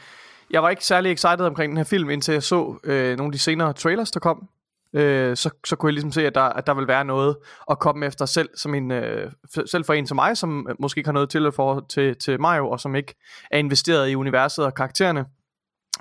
jeg 0.49 0.63
var 0.63 0.69
ikke 0.69 0.85
særlig 0.85 1.11
excited 1.11 1.45
omkring 1.45 1.69
den 1.69 1.77
her 1.77 1.83
film, 1.83 2.09
indtil 2.09 2.31
jeg 2.31 2.43
så 2.43 2.79
øh, 2.83 3.17
nogle 3.17 3.29
af 3.29 3.31
de 3.31 3.39
senere 3.39 3.73
trailers, 3.73 4.11
der 4.11 4.19
kom. 4.19 4.49
Øh, 4.95 5.37
så, 5.37 5.49
så 5.65 5.75
kunne 5.75 5.87
jeg 5.87 5.93
ligesom 5.93 6.11
se, 6.11 6.27
at 6.27 6.35
der, 6.35 6.41
at 6.41 6.67
der 6.67 6.73
vil 6.73 6.87
være 6.87 7.05
noget 7.05 7.37
at 7.71 7.79
komme 7.79 8.05
efter 8.05 8.25
selv, 8.25 8.49
som 8.57 8.75
en, 8.75 8.91
øh, 8.91 9.31
selv 9.65 9.85
for 9.85 9.93
en 9.93 10.07
som 10.07 10.15
mig, 10.15 10.37
som 10.37 10.67
øh, 10.69 10.75
måske 10.79 10.99
ikke 10.99 11.07
har 11.07 11.13
noget 11.13 11.29
til 11.29 11.51
for 11.51 11.85
til, 11.89 12.15
til 12.15 12.41
Mario, 12.41 12.69
og 12.69 12.79
som 12.79 12.95
ikke 12.95 13.15
er 13.51 13.57
investeret 13.57 14.09
i 14.09 14.15
universet 14.15 14.65
og 14.65 14.73
karaktererne. 14.73 15.25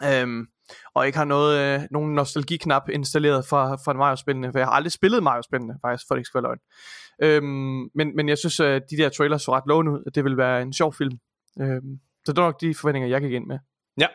Øhm, 0.05 0.47
og 0.95 1.07
ikke 1.07 1.19
har 1.19 1.25
noget, 1.25 1.81
øh, 1.81 1.81
nogen 1.91 2.15
nostalgiknap 2.15 2.89
installeret 2.89 3.47
fra, 3.47 3.75
fra 3.75 3.93
Mario-spillene, 3.93 4.53
for 4.53 4.59
jeg 4.59 4.67
har 4.67 4.73
aldrig 4.73 4.93
spillet 4.93 5.23
Mario-spillene, 5.23 5.75
faktisk, 5.85 6.05
for 6.09 6.15
det 6.15 6.21
ikke 6.21 6.27
skal 6.27 6.43
være 6.43 6.51
løgn. 6.51 6.59
Øhm, 7.23 7.91
men, 7.95 8.17
men 8.17 8.29
jeg 8.29 8.39
synes, 8.39 8.61
at 8.61 8.83
de 8.91 8.97
der 8.97 9.09
trailers 9.09 9.43
så 9.43 9.53
ret 9.53 9.65
lovende 9.67 9.93
ud, 9.93 10.03
at 10.07 10.15
det 10.15 10.25
vil 10.25 10.37
være 10.37 10.63
en 10.63 10.73
sjov 10.73 10.95
film. 10.95 11.19
Øhm, 11.61 11.99
så 12.27 12.33
det 12.33 12.43
var 12.43 12.49
nok 12.49 12.61
de 12.61 12.75
forventninger, 12.75 13.09
jeg 13.09 13.21
gik 13.21 13.33
ind 13.33 13.47
med. 13.47 13.59
Ja. 14.01 14.07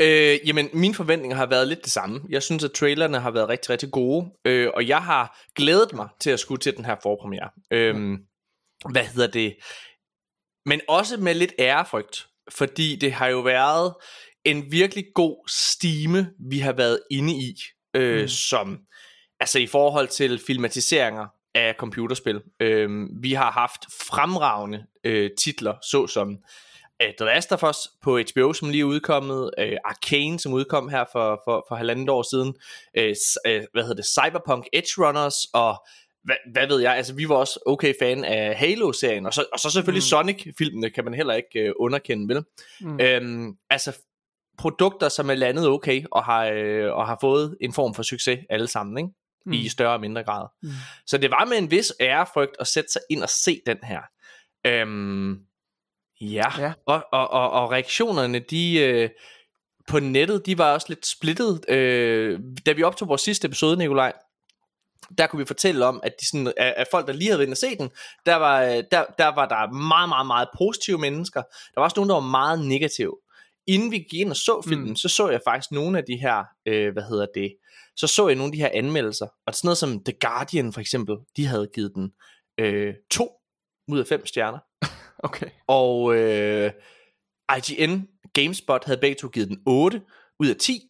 Øh, 0.00 0.38
jamen, 0.46 0.68
mine 0.72 0.94
forventninger 0.94 1.36
har 1.36 1.46
været 1.46 1.68
lidt 1.68 1.84
det 1.84 1.92
samme. 1.92 2.20
Jeg 2.28 2.42
synes, 2.42 2.64
at 2.64 2.72
trailerne 2.72 3.20
har 3.20 3.30
været 3.30 3.48
rigtig, 3.48 3.70
rigtig 3.70 3.90
gode, 3.90 4.30
øh, 4.44 4.70
og 4.74 4.88
jeg 4.88 5.02
har 5.02 5.40
glædet 5.54 5.92
mig 5.92 6.08
til 6.20 6.30
at 6.30 6.40
skulle 6.40 6.60
til 6.60 6.76
den 6.76 6.84
her 6.84 6.96
forpremiere. 7.02 7.50
Øh, 7.70 8.18
hvad 8.90 9.04
hedder 9.04 9.26
det? 9.26 9.56
Men 10.66 10.80
også 10.88 11.16
med 11.16 11.34
lidt 11.34 11.52
ærefrygt, 11.58 12.26
fordi 12.50 12.96
det 12.96 13.12
har 13.12 13.26
jo 13.26 13.40
været 13.40 13.94
en 14.44 14.72
virkelig 14.72 15.04
god 15.14 15.48
stime, 15.48 16.30
vi 16.50 16.58
har 16.58 16.72
været 16.72 17.00
inde 17.10 17.32
i, 17.32 17.54
øh, 17.94 18.20
mm. 18.20 18.28
som 18.28 18.78
altså 19.40 19.58
i 19.58 19.66
forhold 19.66 20.08
til 20.08 20.40
filmatiseringer 20.46 21.26
af 21.54 21.74
computerspil. 21.78 22.40
Øh, 22.60 23.08
vi 23.22 23.32
har 23.32 23.50
haft 23.50 23.80
fremragende 24.10 24.86
øh, 25.04 25.30
titler, 25.38 25.74
såsom 25.90 26.38
uh, 27.04 27.10
The 27.18 27.24
Last 27.24 27.52
of 27.52 27.62
Us 27.62 27.76
på 28.02 28.18
HBO, 28.18 28.52
som 28.52 28.68
lige 28.68 28.80
er 28.80 28.84
udkommet, 28.84 29.50
uh, 29.58 29.64
Arcane, 29.84 30.38
som 30.38 30.52
udkom 30.52 30.88
her 30.88 31.04
for, 31.12 31.40
for, 31.44 31.64
for 31.68 31.74
halvandet 31.74 32.08
år 32.08 32.22
siden, 32.22 32.48
uh, 32.98 33.04
uh, 33.52 33.64
hvad 33.72 33.82
hedder 33.82 33.94
det, 33.94 34.06
Cyberpunk 34.06 34.66
Edge 34.72 34.92
Runners, 34.98 35.44
og 35.54 35.86
hvad, 36.24 36.36
hvad 36.52 36.66
ved 36.66 36.80
jeg, 36.80 36.96
altså 36.96 37.14
vi 37.14 37.28
var 37.28 37.34
også 37.34 37.60
okay 37.66 37.94
fan 38.00 38.24
af 38.24 38.56
Halo-serien, 38.56 39.26
og 39.26 39.34
så, 39.34 39.44
og 39.52 39.58
så 39.58 39.70
selvfølgelig 39.70 40.02
mm. 40.02 40.10
Sonic-filmene 40.10 40.90
kan 40.90 41.04
man 41.04 41.14
heller 41.14 41.34
ikke 41.34 41.68
uh, 41.68 41.84
underkende, 41.84 42.34
vel? 42.34 42.44
Mm. 42.80 43.00
Øhm, 43.00 43.56
altså 43.70 43.98
produkter, 44.58 45.08
som 45.08 45.30
er 45.30 45.34
landet 45.34 45.68
okay, 45.68 46.04
og 46.10 46.24
har, 46.24 46.44
øh, 46.44 46.92
og 46.92 47.06
har 47.06 47.18
fået 47.20 47.56
en 47.60 47.72
form 47.72 47.94
for 47.94 48.02
succes 48.02 48.38
alle 48.50 48.66
sammen, 48.66 48.98
ikke? 48.98 49.10
Mm. 49.46 49.52
i 49.52 49.68
større 49.68 49.92
og 49.92 50.00
mindre 50.00 50.24
grad. 50.24 50.46
Mm. 50.62 50.68
Så 51.06 51.18
det 51.18 51.30
var 51.30 51.44
med 51.44 51.58
en 51.58 51.70
vis 51.70 51.92
ærefrygt 52.00 52.56
at 52.60 52.66
sætte 52.66 52.92
sig 52.92 53.02
ind 53.10 53.22
og 53.22 53.28
se 53.28 53.60
den 53.66 53.78
her. 53.82 54.00
Øhm, 54.66 55.38
ja, 56.22 56.46
ja. 56.58 56.72
Og, 56.86 57.04
og, 57.12 57.30
og, 57.30 57.50
og 57.50 57.70
reaktionerne, 57.70 58.38
de... 58.38 58.78
Øh, 58.78 59.10
på 59.88 60.00
nettet, 60.00 60.46
de 60.46 60.58
var 60.58 60.72
også 60.72 60.86
lidt 60.88 61.06
splittet. 61.06 61.70
Øh, 61.70 62.40
da 62.66 62.72
vi 62.72 62.82
optog 62.82 63.08
vores 63.08 63.20
sidste 63.20 63.46
episode, 63.46 63.76
Nikolaj, 63.76 64.12
der 65.18 65.26
kunne 65.26 65.38
vi 65.38 65.44
fortælle 65.44 65.86
om, 65.86 66.00
at 66.02 66.14
de 66.20 66.26
sådan, 66.26 66.52
at 66.56 66.88
folk, 66.90 67.06
der 67.06 67.12
lige 67.12 67.30
havde 67.30 67.46
været 67.46 67.58
se 67.58 67.76
den, 67.78 67.90
der 68.26 68.34
var, 68.34 68.60
der, 68.64 69.04
der 69.18 69.34
var 69.34 69.48
der 69.48 69.72
meget, 69.72 70.08
meget, 70.08 70.26
meget 70.26 70.48
positive 70.58 70.98
mennesker. 70.98 71.42
Der 71.42 71.80
var 71.80 71.84
også 71.84 71.94
nogen, 71.96 72.08
der 72.08 72.14
var 72.14 72.30
meget 72.30 72.66
negative. 72.66 73.16
Inden 73.66 73.90
vi 73.90 73.98
gik 73.98 74.20
ind 74.20 74.30
og 74.30 74.36
så 74.36 74.62
filmen, 74.68 74.88
mm. 74.88 74.96
så 74.96 75.08
så 75.08 75.28
jeg 75.28 75.40
faktisk 75.46 75.72
nogle 75.72 75.98
af 75.98 76.04
de 76.04 76.16
her, 76.16 76.44
øh, 76.66 76.92
hvad 76.92 77.02
hedder 77.02 77.26
det, 77.34 77.54
så 77.96 78.06
så 78.06 78.28
jeg 78.28 78.36
nogle 78.36 78.48
af 78.48 78.52
de 78.52 78.62
her 78.62 78.70
anmeldelser, 78.72 79.26
og 79.46 79.54
sådan 79.54 79.66
noget 79.66 79.78
som 79.78 80.04
The 80.04 80.14
Guardian 80.20 80.72
for 80.72 80.80
eksempel, 80.80 81.16
de 81.36 81.46
havde 81.46 81.68
givet 81.74 81.92
den 81.94 82.12
øh, 82.58 82.94
to 83.10 83.32
ud 83.88 83.98
af 83.98 84.06
fem 84.06 84.26
stjerner. 84.26 84.58
Okay. 85.22 85.46
Og 85.66 86.16
øh, 86.16 86.72
IGN 87.56 88.08
GameSpot 88.32 88.84
havde 88.84 89.00
begge 89.00 89.16
to 89.16 89.28
givet 89.28 89.48
den 89.48 89.62
8 89.66 90.02
ud 90.38 90.48
af 90.48 90.56
10. 90.56 90.88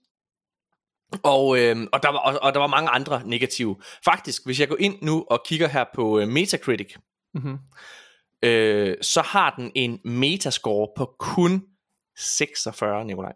Og, 1.22 1.58
øh, 1.58 1.76
og, 1.92 2.02
der 2.02 2.08
var, 2.08 2.18
og, 2.18 2.38
og 2.42 2.54
der 2.54 2.60
var 2.60 2.66
mange 2.66 2.90
andre 2.90 3.22
negative. 3.26 3.76
Faktisk, 4.04 4.46
hvis 4.46 4.60
jeg 4.60 4.68
går 4.68 4.76
ind 4.78 4.98
nu 5.02 5.26
og 5.30 5.42
kigger 5.46 5.68
her 5.68 5.84
på 5.94 6.18
øh, 6.18 6.28
Metacritic, 6.28 6.94
mm-hmm. 7.34 7.58
øh, 8.42 8.96
så 9.02 9.22
har 9.22 9.54
den 9.56 9.72
en 9.74 10.00
metascore 10.04 10.88
på 10.96 11.14
kun 11.18 11.66
46, 12.16 13.04
Nikolaj. 13.04 13.32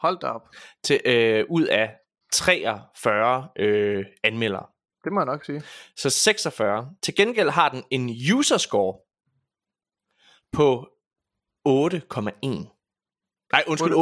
Hold 0.00 0.18
da 0.20 0.26
op. 0.26 0.48
Til, 0.82 1.00
øh, 1.04 1.44
ud 1.48 1.64
af 1.64 1.90
43 2.32 3.48
øh, 3.56 4.04
anmeldere. 4.24 4.66
Det 5.04 5.12
må 5.12 5.20
jeg 5.20 5.26
nok 5.26 5.44
sige. 5.44 5.62
Så 5.96 6.10
46. 6.10 6.90
Til 7.02 7.14
gengæld 7.14 7.50
har 7.50 7.68
den 7.68 7.84
en 7.90 8.10
user 8.34 8.58
score 8.58 8.98
på 10.52 10.88
8,1. 11.68 12.76
Nej, 13.52 13.64
undskyld, 13.66 13.94
8,7, 13.94 14.00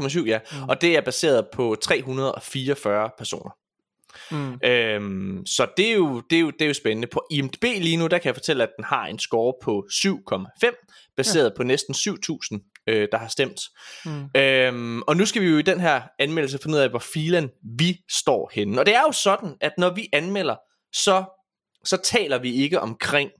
8,7, 0.00 0.20
8,7, 0.20 0.26
ja. 0.26 0.38
Mm. 0.52 0.68
Og 0.68 0.80
det 0.80 0.96
er 0.96 1.00
baseret 1.00 1.46
på 1.52 1.76
344 1.82 3.10
personer. 3.18 3.50
Mm. 4.30 4.58
Øhm, 4.64 5.46
så 5.46 5.66
det 5.76 5.88
er, 5.88 5.94
jo, 5.94 6.20
det, 6.30 6.36
er 6.36 6.40
jo, 6.40 6.50
det 6.50 6.62
er 6.62 6.66
jo 6.66 6.74
spændende. 6.74 7.08
På 7.08 7.26
IMDb 7.30 7.62
lige 7.62 7.96
nu, 7.96 8.06
der 8.06 8.18
kan 8.18 8.26
jeg 8.26 8.34
fortælle, 8.34 8.62
at 8.62 8.70
den 8.76 8.84
har 8.84 9.06
en 9.06 9.18
score 9.18 9.54
på 9.62 9.86
7,5, 9.92 11.12
baseret 11.16 11.44
ja. 11.44 11.56
på 11.56 11.62
næsten 11.62 11.94
7.000, 11.94 12.82
øh, 12.86 13.08
der 13.12 13.18
har 13.18 13.28
stemt. 13.28 13.60
Mm. 14.04 14.40
Øhm, 14.40 15.02
og 15.02 15.16
nu 15.16 15.26
skal 15.26 15.42
vi 15.42 15.48
jo 15.48 15.58
i 15.58 15.62
den 15.62 15.80
her 15.80 16.02
anmeldelse 16.18 16.58
finde 16.62 16.76
ud 16.76 16.80
af, 16.80 16.90
hvor 16.90 16.98
filen 16.98 17.50
vi 17.78 18.00
står 18.10 18.50
henne. 18.54 18.80
Og 18.80 18.86
det 18.86 18.94
er 18.94 19.00
jo 19.00 19.12
sådan, 19.12 19.54
at 19.60 19.72
når 19.78 19.94
vi 19.94 20.08
anmelder, 20.12 20.56
så, 20.92 21.24
så 21.84 21.96
taler 21.96 22.38
vi 22.38 22.54
ikke 22.54 22.80
omkring 22.80 23.30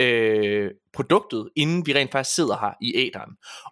øh, 0.00 0.70
produktet, 0.92 1.48
inden 1.56 1.86
vi 1.86 1.94
rent 1.94 2.12
faktisk 2.12 2.34
sidder 2.34 2.56
her 2.60 2.72
i 2.80 2.92
æderen. 2.96 3.30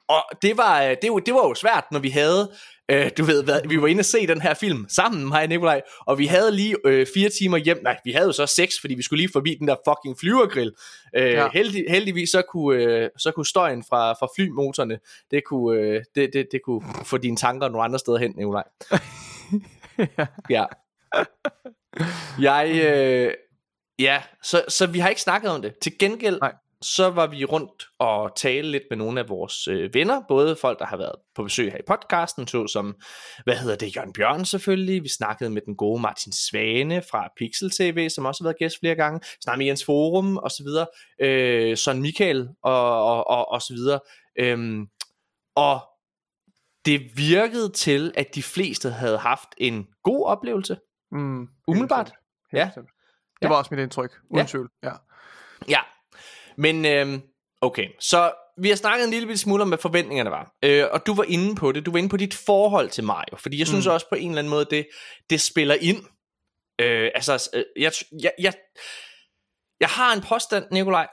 Og 0.08 0.22
det 0.42 0.56
var, 0.56 0.82
øh, 0.82 0.96
det, 1.02 1.12
var, 1.12 1.18
det 1.18 1.34
var 1.34 1.48
jo 1.48 1.54
svært, 1.54 1.84
når 1.92 1.98
vi 1.98 2.08
havde, 2.08 2.52
øh, 2.88 3.10
du 3.18 3.24
ved 3.24 3.44
hvad, 3.44 3.60
vi 3.68 3.80
var 3.80 3.86
inde 3.86 4.00
og 4.00 4.04
se 4.04 4.26
den 4.26 4.40
her 4.40 4.54
film 4.54 4.86
sammen, 4.88 5.28
mig 5.28 5.42
og 5.42 5.48
Nikolaj, 5.48 5.80
og 6.06 6.18
vi 6.18 6.26
havde 6.26 6.52
lige 6.52 6.76
øh, 6.84 7.06
fire 7.14 7.28
timer 7.28 7.56
hjem, 7.56 7.80
nej, 7.82 7.96
vi 8.04 8.12
havde 8.12 8.26
jo 8.26 8.32
så 8.32 8.46
seks, 8.46 8.74
fordi 8.80 8.94
vi 8.94 9.02
skulle 9.02 9.20
lige 9.20 9.32
forbi 9.32 9.54
den 9.54 9.68
der 9.68 9.76
fucking 9.88 10.18
flyvergrill. 10.18 10.72
Øh, 11.16 11.32
ja. 11.32 11.48
heldig, 11.54 11.84
heldigvis 11.88 12.30
så 12.30 12.42
kunne, 12.42 12.82
øh, 12.82 13.10
så 13.18 13.30
kunne 13.30 13.46
støjen 13.46 13.84
fra, 13.88 14.12
fra 14.12 14.28
flymotorerne, 14.36 14.98
det 15.30 15.42
kunne, 15.44 15.78
øh, 15.80 16.02
det, 16.14 16.30
det, 16.32 16.46
det 16.52 16.60
kunne 16.64 16.82
få 17.04 17.18
dine 17.18 17.36
tanker 17.36 17.68
nogle 17.68 17.84
andre 17.84 17.98
steder 17.98 18.18
hen, 18.18 18.34
Nikolaj. 18.36 18.64
ja. 19.98 20.26
ja. 20.50 20.64
Jeg, 22.40 22.70
øh, 22.84 23.34
Ja, 23.98 24.22
så, 24.42 24.64
så 24.68 24.86
vi 24.86 24.98
har 24.98 25.08
ikke 25.08 25.20
snakket 25.20 25.50
om 25.50 25.62
det. 25.62 25.78
Til 25.82 25.98
gengæld, 25.98 26.38
Nej. 26.40 26.52
så 26.82 27.10
var 27.10 27.26
vi 27.26 27.44
rundt 27.44 27.86
og 27.98 28.36
tale 28.36 28.70
lidt 28.70 28.82
med 28.90 28.96
nogle 28.98 29.20
af 29.20 29.28
vores 29.28 29.68
øh, 29.68 29.94
venner, 29.94 30.22
både 30.28 30.56
folk, 30.56 30.78
der 30.78 30.86
har 30.86 30.96
været 30.96 31.14
på 31.34 31.42
besøg 31.42 31.72
her 31.72 31.78
i 31.78 31.86
podcasten, 31.86 32.46
så 32.46 32.66
som, 32.66 32.96
hvad 33.44 33.56
hedder 33.56 33.76
det, 33.76 33.96
Jørgen 33.96 34.12
Bjørn 34.12 34.44
selvfølgelig, 34.44 35.02
vi 35.02 35.08
snakkede 35.08 35.50
med 35.50 35.62
den 35.66 35.76
gode 35.76 36.02
Martin 36.02 36.32
Svane 36.32 37.02
fra 37.10 37.28
Pixel 37.36 37.70
TV, 37.70 38.10
som 38.10 38.24
også 38.24 38.44
har 38.44 38.48
været 38.48 38.58
gæst 38.58 38.80
flere 38.80 38.94
gange, 38.94 39.20
snakkede 39.42 39.58
med 39.58 39.66
Jens 39.66 39.84
Forum 39.84 40.36
og 40.36 40.50
så 40.50 40.62
videre, 40.62 40.86
øh, 41.20 41.76
Søren 41.76 42.02
Michael 42.02 42.48
og, 42.62 43.04
og, 43.04 43.26
og, 43.26 43.50
og 43.50 43.62
så 43.62 43.74
videre, 43.74 44.00
øhm, 44.38 44.86
og 45.56 45.80
det 46.84 47.00
virkede 47.16 47.72
til, 47.72 48.12
at 48.16 48.34
de 48.34 48.42
fleste 48.42 48.90
havde 48.90 49.18
haft 49.18 49.48
en 49.56 49.86
god 50.02 50.26
oplevelse, 50.26 50.78
mm, 51.12 51.48
umiddelbart. 51.66 52.12
Ja. 52.52 52.70
Det 53.42 53.44
ja. 53.44 53.48
var 53.48 53.56
også 53.56 53.74
mit 53.74 53.82
indtryk, 53.82 54.12
uden 54.30 54.40
ja. 54.40 54.46
tvivl. 54.46 54.70
Ja. 54.82 54.92
ja, 55.68 55.80
men 56.56 56.84
øhm, 56.84 57.22
okay, 57.60 57.88
så 58.00 58.32
vi 58.58 58.68
har 58.68 58.76
snakket 58.76 59.04
en 59.04 59.10
lille 59.10 59.38
smule 59.38 59.62
om, 59.62 59.68
hvad 59.68 59.78
forventningerne 59.78 60.30
var. 60.30 60.52
Øh, 60.64 60.84
og 60.92 61.06
du 61.06 61.14
var 61.14 61.24
inde 61.28 61.54
på 61.54 61.72
det. 61.72 61.86
Du 61.86 61.90
var 61.90 61.98
inde 61.98 62.08
på 62.08 62.16
dit 62.16 62.34
forhold 62.34 62.90
til 62.90 63.04
Mario. 63.04 63.36
Fordi 63.36 63.58
jeg 63.58 63.66
synes 63.66 63.86
mm. 63.86 63.92
også 63.92 64.08
på 64.08 64.14
en 64.14 64.28
eller 64.28 64.38
anden 64.38 64.50
måde, 64.50 64.66
det, 64.70 64.88
det 65.30 65.40
spiller 65.40 65.76
ind. 65.80 66.04
Øh, 66.80 67.10
altså, 67.14 67.50
øh, 67.54 67.64
jeg, 67.76 67.92
jeg, 68.22 68.32
jeg, 68.38 68.54
jeg 69.80 69.88
har 69.88 70.12
en 70.12 70.20
påstand, 70.20 70.64
Nikolaj. 70.70 71.08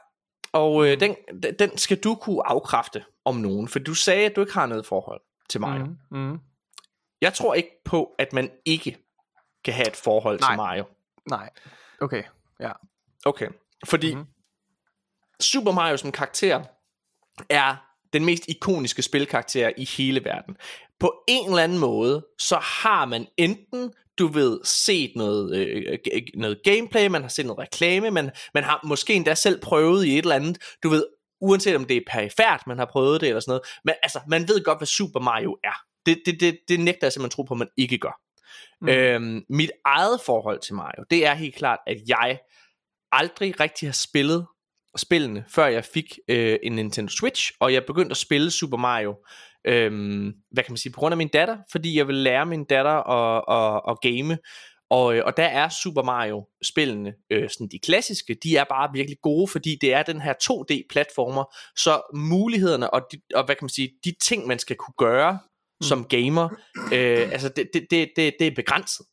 Og 0.54 0.88
øh, 0.88 0.94
mm. 0.94 1.00
den, 1.00 1.16
den 1.60 1.78
skal 1.78 1.98
du 1.98 2.16
kunne 2.16 2.48
afkræfte 2.48 3.04
om 3.26 3.36
nogen. 3.36 3.68
For 3.68 3.80
du 3.80 3.94
sagde, 3.94 4.26
at 4.26 4.36
du 4.36 4.42
ikke 4.42 4.54
har 4.54 4.66
noget 4.66 4.86
forhold 4.86 5.22
til 5.50 5.62
Mario. 5.62 5.86
Mm. 5.86 6.18
Mm. 6.20 6.40
Jeg 7.22 7.34
tror 7.34 7.54
ikke 7.54 7.70
på, 7.86 8.16
at 8.20 8.34
man 8.34 8.52
ikke 8.66 8.98
kan 9.66 9.74
have 9.74 9.88
et 9.88 9.96
forhold 9.96 10.40
Nej. 10.40 10.50
til 10.50 10.58
Mario. 10.58 10.86
Nej. 11.30 11.50
Okay, 12.02 12.24
ja. 12.60 12.72
Okay, 13.26 13.48
fordi 13.86 14.16
mm-hmm. 14.16 14.30
Super 15.40 15.72
Mario 15.72 15.98
som 15.98 16.12
karakter 16.12 16.64
er 17.50 17.76
den 18.14 18.26
mest 18.26 18.44
ikoniske 18.48 19.02
spilkarakter 19.02 19.72
i 19.78 19.86
hele 19.98 20.24
verden. 20.24 20.58
På 21.00 21.24
en 21.28 21.50
eller 21.50 21.64
anden 21.64 21.80
måde, 21.80 22.26
så 22.40 22.56
har 22.56 23.06
man 23.06 23.28
enten 23.38 23.94
du 24.20 24.28
ved, 24.28 24.60
set 24.64 25.12
noget, 25.16 25.58
øh, 25.58 25.98
noget 26.36 26.64
gameplay, 26.64 27.08
man 27.08 27.22
har 27.22 27.30
set 27.30 27.46
noget 27.46 27.60
reklame, 27.60 28.12
man, 28.12 28.32
man 28.54 28.64
har 28.64 28.80
måske 28.84 29.14
endda 29.14 29.36
selv 29.36 29.62
prøvet 29.62 30.06
i 30.06 30.14
et 30.14 30.18
eller 30.18 30.36
andet, 30.36 30.58
du 30.84 30.90
ved, 30.90 31.06
uanset 31.42 31.76
om 31.76 31.86
det 31.86 31.98
er 31.98 32.02
perifært, 32.08 32.64
man 32.68 32.78
har 32.78 32.86
prøvet 32.86 33.22
det 33.22 33.30
eller 33.30 33.40
sådan 33.40 33.52
noget, 33.52 33.64
men 33.84 33.96
altså, 34.04 34.20
man 34.28 34.48
ved 34.48 34.64
godt, 34.64 34.80
hvad 34.80 34.88
Super 34.88 35.20
Mario 35.20 35.58
er. 35.64 35.76
Det, 36.06 36.22
det, 36.26 36.40
det, 36.40 36.60
det 36.68 36.80
nægter 36.80 37.08
jeg 37.08 37.14
simpelthen 37.14 37.36
tro 37.36 37.44
på, 37.44 37.54
at 37.54 37.58
man 37.58 37.68
ikke 37.78 37.98
gør. 37.98 38.20
Mm. 38.82 38.90
Øhm, 38.90 39.42
mit 39.50 39.72
eget 39.86 40.22
forhold 40.26 40.60
til 40.60 40.76
Mario, 40.76 41.04
det 41.10 41.26
er 41.26 41.34
helt 41.34 41.56
klart, 41.56 41.80
at 41.88 41.98
jeg 42.08 42.40
aldrig 43.12 43.60
rigtig 43.60 43.88
har 43.88 43.94
spillet 44.10 44.46
spillene, 44.98 45.46
før 45.48 45.66
jeg 45.66 45.86
fik 45.86 46.20
øh, 46.28 46.60
en 46.64 46.72
Nintendo 46.72 47.10
Switch, 47.10 47.52
og 47.60 47.74
jeg 47.74 47.86
begyndte 47.86 48.12
at 48.12 48.18
spille 48.18 48.52
Super 48.52 48.78
Mario, 48.78 49.16
øhm, 49.68 50.34
hvad 50.52 50.64
kan 50.64 50.72
man 50.72 50.78
sige, 50.78 50.92
på 50.92 51.00
grund 51.00 51.14
af 51.14 51.18
min 51.18 51.28
datter, 51.28 51.58
fordi 51.72 51.98
jeg 51.98 52.08
vil 52.08 52.16
lære 52.16 52.46
min 52.46 52.64
datter 52.64 53.10
at, 53.10 53.44
at, 53.50 53.82
at 53.90 53.98
game, 54.02 54.38
og, 54.90 55.16
øh, 55.16 55.24
og 55.26 55.38
der 55.38 55.46
er 55.46 55.70
Super 55.70 56.04
Mario 56.04 56.48
spillene, 56.64 57.14
øh, 57.32 57.50
sådan 57.50 57.68
de 57.72 57.80
klassiske, 57.80 58.38
de 58.44 58.58
er 58.58 58.64
bare 58.64 58.90
virkelig 58.94 59.18
gode, 59.22 59.48
fordi 59.48 59.78
det 59.82 59.94
er 59.94 60.04
den 60.04 60.22
her 60.22 60.34
2D 60.44 60.88
platformer, 60.90 61.44
så 61.78 62.02
mulighederne 62.16 62.94
og, 62.94 63.02
de, 63.12 63.18
og 63.36 63.46
hvad 63.46 63.56
kan 63.56 63.64
man 63.66 63.70
sige, 63.70 63.90
de 64.06 64.14
ting 64.24 64.48
man 64.48 64.60
skal 64.60 64.76
kunne 64.76 64.94
gøre. 64.98 65.40
Mm. 65.80 65.84
som 65.84 66.06
gamer. 66.06 66.50
Øh, 66.94 67.32
altså 67.32 67.50
det, 67.50 67.70
det, 67.74 67.88
det, 67.92 68.12
det, 68.16 68.36
det 68.40 68.48
er 68.48 68.56
begrænset. 68.56 69.06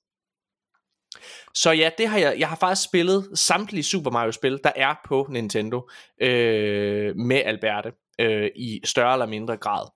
Så 1.55 1.71
ja, 1.71 1.91
det 1.99 2.09
har 2.09 2.19
jeg, 2.19 2.37
jeg 2.39 2.49
har 2.49 2.57
faktisk 2.57 2.89
spillet 2.89 3.39
samtlige 3.39 3.83
Super 3.83 4.11
Mario 4.11 4.33
spil, 4.33 4.61
der 4.65 4.73
er 4.77 4.95
på 5.05 5.27
Nintendo 5.31 5.89
øh, 6.21 7.17
med 7.17 7.43
Alberte 7.45 7.93
øh, 8.19 8.51
i 8.57 8.81
større 8.85 9.13
eller 9.13 9.27
mindre 9.27 9.57
grad. 9.57 9.87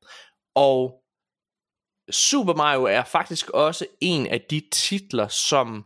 Og 0.54 1.02
Super 2.11 2.54
Mario 2.54 2.82
er 2.82 3.04
faktisk 3.04 3.50
også 3.50 3.87
en 4.00 4.26
af 4.26 4.40
de 4.50 4.62
titler, 4.73 5.28
som 5.28 5.85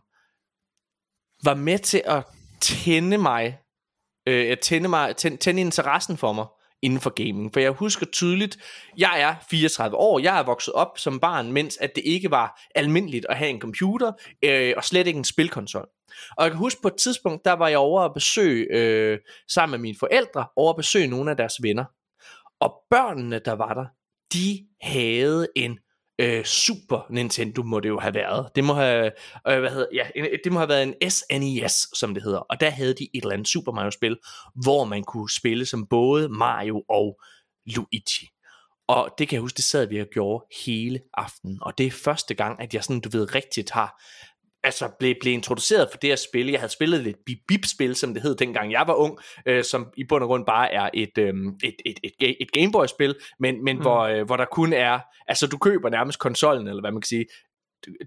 var 1.43 1.55
med 1.55 1.79
til 1.79 2.01
at 2.05 2.25
tænde 2.61 3.17
mig, 3.17 3.59
øh, 4.27 4.51
at 4.51 4.59
tænde, 4.59 4.89
mig, 4.89 5.15
tænde, 5.15 5.37
tænde 5.37 5.61
interessen 5.61 6.17
for 6.17 6.33
mig 6.33 6.45
inden 6.81 6.99
for 6.99 7.09
gaming. 7.09 7.53
For 7.53 7.59
jeg 7.59 7.71
husker 7.71 8.05
tydeligt, 8.05 8.57
jeg 8.97 9.21
er 9.21 9.35
34 9.49 9.97
år, 9.97 10.19
jeg 10.19 10.39
er 10.39 10.43
vokset 10.43 10.73
op 10.73 10.97
som 10.97 11.19
barn, 11.19 11.51
mens 11.51 11.77
at 11.77 11.95
det 11.95 12.03
ikke 12.05 12.31
var 12.31 12.61
almindeligt 12.75 13.25
at 13.29 13.37
have 13.37 13.49
en 13.49 13.61
computer, 13.61 14.11
øh, 14.43 14.73
og 14.77 14.83
slet 14.83 15.07
ikke 15.07 15.17
en 15.17 15.23
spilkonsol. 15.23 15.87
Og 16.37 16.43
jeg 16.43 16.51
kan 16.51 16.57
huske 16.57 16.81
på 16.81 16.87
et 16.87 16.95
tidspunkt, 16.95 17.45
der 17.45 17.53
var 17.53 17.67
jeg 17.67 17.77
over 17.77 18.01
at 18.01 18.13
besøge, 18.13 18.67
øh, 18.71 19.19
sammen 19.49 19.71
med 19.71 19.79
mine 19.79 19.97
forældre, 19.99 20.45
over 20.55 20.69
at 20.69 20.77
besøge 20.77 21.07
nogle 21.07 21.31
af 21.31 21.37
deres 21.37 21.53
venner. 21.61 21.85
Og 22.59 22.73
børnene, 22.89 23.39
der 23.45 23.53
var 23.53 23.73
der, 23.73 23.85
de 24.33 24.67
havde 24.81 25.47
en 25.55 25.79
øh, 26.21 26.43
Super 26.45 27.07
Nintendo 27.09 27.63
må 27.63 27.79
det 27.79 27.89
jo 27.89 27.99
have 27.99 28.13
været. 28.13 28.49
Det 28.55 28.63
må 28.63 28.73
have, 28.73 29.11
øh, 29.47 29.59
hvad 29.59 29.69
hedder, 29.69 29.87
ja, 29.93 30.07
det 30.43 30.51
må 30.51 30.59
have 30.59 30.69
været 30.69 30.83
en 30.83 31.11
SNES, 31.11 31.87
som 31.99 32.13
det 32.13 32.23
hedder. 32.23 32.39
Og 32.39 32.59
der 32.59 32.69
havde 32.69 32.93
de 32.93 33.03
et 33.13 33.21
eller 33.21 33.33
andet 33.33 33.47
Super 33.47 33.71
Mario-spil, 33.71 34.17
hvor 34.63 34.83
man 34.83 35.03
kunne 35.03 35.29
spille 35.29 35.65
som 35.65 35.87
både 35.87 36.29
Mario 36.29 36.83
og 36.89 37.21
Luigi. 37.65 38.29
Og 38.87 39.09
det 39.17 39.27
kan 39.27 39.35
jeg 39.35 39.41
huske, 39.41 39.57
det 39.57 39.65
sad 39.65 39.87
vi 39.87 40.01
og 40.01 40.07
gjorde 40.13 40.45
hele 40.65 40.99
aftenen. 41.13 41.57
Og 41.61 41.77
det 41.77 41.85
er 41.85 41.91
første 41.91 42.33
gang, 42.33 42.61
at 42.61 42.73
jeg 42.73 42.83
sådan, 42.83 43.01
du 43.01 43.09
ved, 43.09 43.35
rigtigt 43.35 43.71
har 43.71 44.01
altså 44.63 44.89
blev, 44.99 45.15
blev 45.21 45.33
introduceret 45.33 45.87
for 45.91 45.97
det 45.97 46.11
at 46.11 46.19
spille. 46.19 46.51
Jeg 46.51 46.59
havde 46.59 46.71
spillet 46.71 47.03
lidt 47.03 47.17
bip-bip-spil, 47.25 47.95
som 47.95 48.13
det 48.13 48.23
hed 48.23 48.35
dengang 48.35 48.71
jeg 48.71 48.83
var 48.87 48.93
ung, 48.93 49.19
øh, 49.45 49.63
som 49.63 49.87
i 49.97 50.03
bund 50.09 50.23
og 50.23 50.27
grund 50.27 50.45
bare 50.45 50.73
er 50.73 50.89
et, 50.93 51.17
øh, 51.17 51.33
et, 51.63 51.75
et, 51.85 51.99
et, 52.03 52.35
et 52.39 52.51
Gameboy-spil, 52.51 53.15
men, 53.39 53.63
men 53.63 53.75
mm. 53.75 53.81
hvor, 53.81 53.99
øh, 53.99 54.25
hvor 54.25 54.37
der 54.37 54.45
kun 54.45 54.73
er, 54.73 54.99
altså 55.27 55.47
du 55.47 55.57
køber 55.57 55.89
nærmest 55.89 56.19
konsollen, 56.19 56.67
eller 56.67 56.81
hvad 56.81 56.91
man 56.91 57.01
kan 57.01 57.07
sige, 57.07 57.25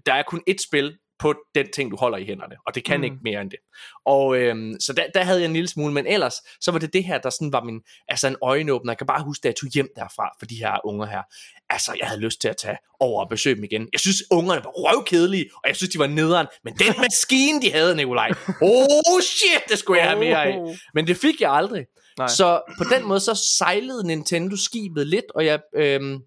der 0.05 0.13
er 0.13 0.23
kun 0.23 0.41
et 0.47 0.61
spil, 0.61 0.97
på 1.19 1.33
den 1.55 1.67
ting, 1.75 1.91
du 1.91 1.97
holder 1.97 2.17
i 2.17 2.25
hænderne, 2.25 2.55
og 2.67 2.75
det 2.75 2.83
kan 2.83 2.97
mm. 2.97 3.03
ikke 3.03 3.17
mere 3.23 3.41
end 3.41 3.51
det. 3.51 3.59
Og 4.05 4.37
øhm, 4.37 4.73
så 4.79 4.93
der, 4.93 5.03
der 5.13 5.23
havde 5.23 5.39
jeg 5.39 5.45
en 5.45 5.53
lille 5.53 5.67
smule, 5.67 5.93
men 5.93 6.07
ellers, 6.07 6.33
så 6.61 6.71
var 6.71 6.79
det 6.79 6.93
det 6.93 7.03
her, 7.03 7.17
der 7.17 7.29
sådan 7.29 7.53
var 7.53 7.63
min, 7.63 7.81
altså 8.07 8.27
en 8.27 8.35
øjenåbner. 8.41 8.91
Jeg 8.91 8.97
kan 8.97 9.07
bare 9.07 9.23
huske, 9.23 9.43
da 9.43 9.47
jeg 9.47 9.55
tog 9.55 9.69
hjem 9.73 9.87
derfra 9.95 10.29
for 10.39 10.45
de 10.45 10.55
her 10.55 10.85
unger 10.85 11.05
her. 11.05 11.21
Altså, 11.69 11.95
jeg 11.99 12.07
havde 12.07 12.21
lyst 12.21 12.41
til 12.41 12.47
at 12.47 12.57
tage 12.57 12.77
over 12.99 13.23
og 13.23 13.29
besøge 13.29 13.55
dem 13.55 13.63
igen. 13.63 13.87
Jeg 13.93 13.99
synes, 13.99 14.23
ungerne 14.31 14.63
var 14.63 14.71
røvkedelige, 14.71 15.49
og 15.63 15.67
jeg 15.67 15.75
synes, 15.75 15.89
de 15.89 15.99
var 15.99 16.07
nederen. 16.07 16.47
Men 16.63 16.73
den 16.73 16.93
maskine, 17.05 17.61
de 17.61 17.71
havde, 17.71 17.95
Nikolaj. 17.95 18.31
Oh 18.61 19.21
shit, 19.21 19.69
det 19.69 19.79
skulle 19.79 20.01
jeg 20.01 20.09
have 20.09 20.19
mere 20.19 20.45
af. 20.45 20.77
Men 20.93 21.07
det 21.07 21.17
fik 21.17 21.41
jeg 21.41 21.51
aldrig. 21.51 21.85
Nej. 22.17 22.27
Så 22.27 22.61
på 22.77 22.83
den 22.83 23.07
måde, 23.07 23.19
så 23.19 23.55
sejlede 23.57 24.07
Nintendo 24.07 24.55
skibet 24.55 25.07
lidt, 25.07 25.25
og 25.35 25.45
jeg... 25.45 25.59
Øhm, 25.75 26.19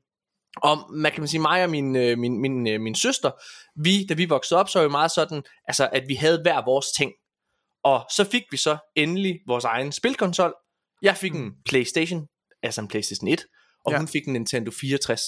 og 0.56 0.78
man 0.92 1.12
kan 1.12 1.20
man 1.20 1.28
sige, 1.28 1.40
mig 1.40 1.64
og 1.64 1.70
min, 1.70 1.96
øh, 1.96 2.18
min, 2.18 2.40
min, 2.40 2.62
min, 2.62 2.82
min 2.82 2.94
søster, 2.94 3.30
vi, 3.82 4.06
da 4.06 4.14
vi 4.14 4.24
voksede 4.24 4.60
op, 4.60 4.68
så 4.68 4.78
var 4.78 4.86
vi 4.86 4.90
meget 4.90 5.10
sådan, 5.10 5.42
altså, 5.68 5.88
at 5.92 6.02
vi 6.08 6.14
havde 6.14 6.42
hver 6.42 6.64
vores 6.64 6.86
ting. 6.96 7.12
Og 7.84 8.06
så 8.16 8.24
fik 8.24 8.42
vi 8.50 8.56
så 8.56 8.78
endelig 8.96 9.40
vores 9.46 9.64
egen 9.64 9.92
spilkonsol. 9.92 10.54
Jeg 11.02 11.16
fik 11.16 11.34
en 11.34 11.52
Playstation, 11.68 12.26
altså 12.62 12.80
en 12.80 12.88
Playstation 12.88 13.28
1, 13.28 13.44
og 13.84 13.92
ja. 13.92 13.98
hun 13.98 14.08
fik 14.08 14.26
en 14.26 14.32
Nintendo 14.32 14.70
64. 14.80 15.22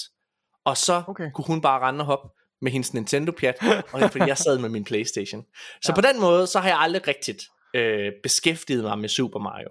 Og 0.64 0.76
så 0.76 1.02
okay. 1.08 1.30
kunne 1.34 1.44
hun 1.46 1.60
bare 1.60 1.80
rende 1.80 2.00
og 2.00 2.06
hoppe 2.06 2.28
med 2.62 2.72
hendes 2.72 2.94
Nintendo-pjat, 2.94 3.56
og 3.92 4.10
fordi 4.10 4.24
jeg 4.26 4.38
sad 4.38 4.58
med 4.58 4.68
min 4.68 4.84
Playstation. 4.84 5.42
Så 5.84 5.92
ja. 5.92 5.94
på 5.94 6.00
den 6.00 6.20
måde, 6.20 6.46
så 6.46 6.60
har 6.60 6.68
jeg 6.68 6.78
aldrig 6.78 7.08
rigtigt 7.08 7.42
øh, 7.74 8.12
beskæftiget 8.22 8.84
mig 8.84 8.98
med 8.98 9.08
Super 9.08 9.40
Mario. 9.40 9.68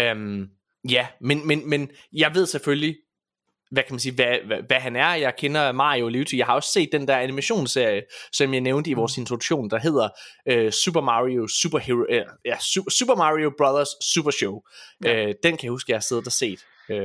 Øhm, 0.00 0.48
ja, 0.90 1.06
men, 1.20 1.46
men, 1.46 1.70
men 1.70 1.90
jeg 2.12 2.34
ved 2.34 2.46
selvfølgelig, 2.46 2.96
hvad 3.70 3.82
kan 3.82 3.92
man 3.92 4.00
sige, 4.00 4.14
hvad, 4.14 4.36
hvad, 4.46 4.56
hvad 4.66 4.76
han 4.76 4.96
er. 4.96 5.14
Jeg 5.14 5.34
kender 5.38 5.72
Mario 5.72 6.08
Luigi. 6.08 6.38
Jeg 6.38 6.46
har 6.46 6.54
også 6.54 6.72
set 6.72 6.88
den 6.92 7.08
der 7.08 7.16
animationsserie, 7.16 8.02
som 8.32 8.52
jeg 8.52 8.60
nævnte 8.60 8.90
i 8.90 8.92
vores 8.92 9.16
mm. 9.16 9.20
introduktion, 9.20 9.70
der 9.70 9.78
hedder 9.78 10.08
uh, 10.52 10.70
Super 10.70 11.00
Mario 11.00 11.48
Super 11.48 11.78
Hero, 11.78 11.98
uh, 11.98 12.34
ja, 12.44 12.58
Super, 12.60 12.90
Super 12.90 13.14
Mario 13.14 13.52
Brothers 13.58 13.88
Super 14.14 14.30
Show. 14.30 14.60
Ja. 15.04 15.26
Uh, 15.26 15.32
den 15.42 15.56
kan 15.56 15.62
jeg 15.62 15.70
huske, 15.70 15.92
jeg 15.92 15.96
har 15.96 16.00
siddet 16.00 16.26
og 16.26 16.32
set, 16.32 16.64
uh, 16.88 16.96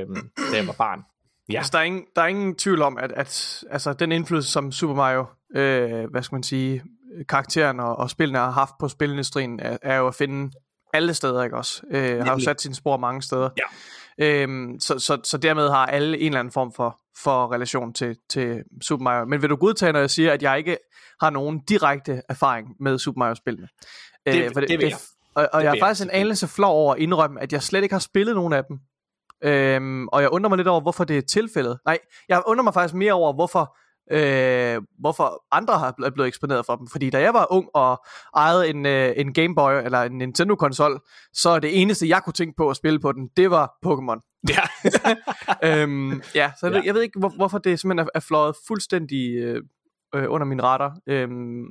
da 0.52 0.56
jeg 0.56 0.66
var 0.66 0.72
barn. 0.72 1.00
Ja. 1.52 1.58
Altså, 1.58 1.70
der, 1.72 1.78
er 1.78 1.82
ingen, 1.82 2.04
der 2.16 2.22
er 2.22 2.26
ingen 2.26 2.56
tvivl 2.56 2.82
om, 2.82 2.98
at, 2.98 3.12
at 3.12 3.64
altså, 3.70 3.92
den 3.92 4.12
indflydelse, 4.12 4.50
som 4.50 4.72
Super 4.72 4.94
Mario, 4.94 5.20
uh, 5.20 6.10
hvad 6.10 6.22
skal 6.22 6.36
man 6.36 6.42
sige, 6.42 6.82
karakteren 7.28 7.80
og, 7.80 7.96
og 7.96 8.10
spillene 8.10 8.38
har 8.38 8.50
haft 8.50 8.74
på 8.80 8.88
spilindustrien, 8.88 9.60
er, 9.60 9.76
er 9.82 9.96
jo 9.96 10.06
at 10.06 10.14
finde 10.14 10.52
alle 10.92 11.14
steder, 11.14 11.44
ikke 11.44 11.56
også? 11.56 11.82
Uh, 11.90 12.26
har 12.26 12.32
jo 12.32 12.38
sat 12.38 12.60
sine 12.60 12.74
spor 12.74 12.96
mange 12.96 13.22
steder. 13.22 13.50
Ja. 13.56 13.62
Øhm, 14.18 14.80
så, 14.80 14.98
så, 14.98 15.18
så 15.24 15.38
dermed 15.38 15.68
har 15.68 15.86
alle 15.86 16.18
en 16.18 16.26
eller 16.26 16.40
anden 16.40 16.52
form 16.52 16.72
for, 16.72 17.00
for 17.22 17.52
relation 17.52 17.92
til, 17.92 18.16
til 18.30 18.62
Super 18.82 19.02
Mario. 19.02 19.24
Men 19.24 19.42
vil 19.42 19.50
du 19.50 19.56
godtage, 19.56 19.92
når 19.92 20.00
jeg 20.00 20.10
siger, 20.10 20.32
at 20.32 20.42
jeg 20.42 20.58
ikke 20.58 20.76
har 21.20 21.30
nogen 21.30 21.60
direkte 21.68 22.22
erfaring 22.28 22.68
med 22.80 22.98
Super 22.98 23.18
Mario-spillene? 23.18 23.68
Det, 24.26 24.44
øh, 24.44 24.50
for 24.52 24.60
det, 24.60 24.68
det 24.68 24.78
vil 24.78 24.88
jeg. 24.88 24.96
Og, 25.34 25.48
og 25.52 25.64
jeg 25.64 25.76
er 25.76 25.80
faktisk 25.80 26.04
en 26.04 26.10
anelse 26.10 26.48
flov 26.48 26.74
over 26.74 26.94
at 26.94 27.00
indrømme, 27.00 27.40
at 27.40 27.52
jeg 27.52 27.62
slet 27.62 27.82
ikke 27.82 27.94
har 27.94 28.00
spillet 28.00 28.34
nogen 28.34 28.52
af 28.52 28.64
dem. 28.64 28.78
Øhm, 29.44 30.08
og 30.08 30.22
jeg 30.22 30.30
undrer 30.30 30.48
mig 30.48 30.56
lidt 30.56 30.68
over, 30.68 30.80
hvorfor 30.80 31.04
det 31.04 31.18
er 31.18 31.22
tilfældet. 31.22 31.78
Nej, 31.86 31.98
jeg 32.28 32.42
undrer 32.46 32.62
mig 32.62 32.74
faktisk 32.74 32.94
mere 32.94 33.12
over, 33.12 33.32
hvorfor 33.32 33.76
øh, 34.10 34.82
hvorfor 34.98 35.44
andre 35.50 35.78
har 35.78 35.94
er 36.04 36.10
blevet 36.10 36.28
eksponeret 36.28 36.66
for 36.66 36.76
dem. 36.76 36.86
Fordi 36.88 37.10
da 37.10 37.20
jeg 37.20 37.34
var 37.34 37.46
ung 37.52 37.68
og 37.74 38.04
ejede 38.36 38.68
en, 38.68 38.86
øh, 38.86 39.12
en 39.16 39.34
Game 39.34 39.54
Boy 39.54 39.72
eller 39.72 40.02
en 40.02 40.18
Nintendo-konsol, 40.18 41.00
så 41.32 41.58
det 41.58 41.80
eneste, 41.80 42.08
jeg 42.08 42.22
kunne 42.24 42.32
tænke 42.32 42.54
på 42.56 42.70
at 42.70 42.76
spille 42.76 43.00
på 43.00 43.12
den, 43.12 43.28
det 43.36 43.50
var 43.50 43.74
Pokémon. 43.86 44.40
Ja. 44.48 44.62
øhm, 45.82 46.22
ja, 46.34 46.52
så 46.60 46.66
jeg, 46.66 46.72
ja. 46.72 46.78
Ved, 46.78 46.84
jeg 46.84 46.94
ved 46.94 47.02
ikke, 47.02 47.18
hvor, 47.18 47.28
hvorfor 47.28 47.58
det 47.58 47.80
simpelthen 47.80 48.06
er, 48.06 48.10
er 48.14 48.20
fløjet 48.20 48.56
fuldstændig 48.68 49.34
øh, 49.36 49.62
øh, 50.14 50.24
under 50.28 50.46
min 50.46 50.62
radar. 50.62 50.96
Øhm, 51.06 51.64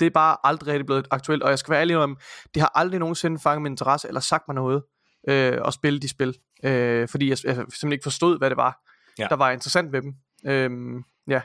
det 0.00 0.06
er 0.06 0.10
bare 0.10 0.36
aldrig 0.44 0.68
rigtig 0.72 0.86
blevet 0.86 1.08
aktuelt, 1.10 1.42
og 1.42 1.50
jeg 1.50 1.58
skal 1.58 1.72
være 1.72 1.80
ærlig 1.80 1.96
om, 1.96 2.16
det 2.54 2.62
har 2.62 2.72
aldrig 2.74 3.00
nogensinde 3.00 3.38
fanget 3.38 3.62
min 3.62 3.72
interesse, 3.72 4.08
eller 4.08 4.20
sagt 4.20 4.44
mig 4.48 4.54
noget, 4.54 4.82
øh, 5.28 5.58
at 5.66 5.74
spille 5.74 6.00
de 6.00 6.08
spil. 6.08 6.38
Øh, 6.64 7.08
fordi 7.08 7.28
jeg, 7.28 7.38
jeg 7.44 7.54
simpelthen 7.54 7.92
ikke 7.92 8.02
forstod, 8.02 8.38
hvad 8.38 8.50
det 8.50 8.56
var, 8.56 8.80
ja. 9.18 9.26
der 9.30 9.36
var 9.36 9.50
interessant 9.50 9.92
ved 9.92 10.02
dem. 10.02 10.14
Øhm, 10.46 11.02
Ja. 11.28 11.40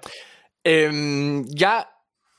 Øhm, 0.67 1.46
jeg, 1.60 1.84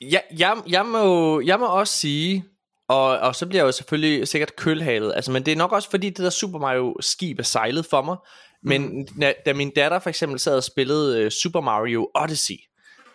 jeg, 0.00 0.22
jeg, 0.38 0.57
jeg, 0.68 0.87
må, 0.87 1.40
jeg 1.40 1.59
må 1.59 1.66
også 1.66 1.94
sige, 1.94 2.44
og, 2.88 3.18
og 3.18 3.35
så 3.35 3.46
bliver 3.46 3.62
jeg 3.62 3.66
jo 3.66 3.72
selvfølgelig 3.72 4.28
sikkert 4.28 4.57
kølhalet, 4.57 5.12
altså, 5.16 5.33
men 5.33 5.46
det 5.46 5.52
er 5.52 5.57
nok 5.57 5.72
også 5.72 5.90
fordi 5.90 6.09
det 6.09 6.18
der 6.18 6.30
Super 6.30 6.59
Mario 6.59 6.96
skib 7.00 7.38
er 7.38 7.42
sejlet 7.42 7.87
for 7.87 8.02
mig, 8.02 8.16
men 8.62 8.98
mm. 8.98 9.22
da 9.46 9.52
min 9.52 9.70
datter 9.70 9.98
for 9.98 10.11
eksempel 10.11 10.40
sad 10.40 10.57
og 10.57 10.64
spillede 10.64 11.26
uh, 11.26 11.30
Super 11.30 11.61
Mario 11.61 12.11
Odyssey, 12.14 12.57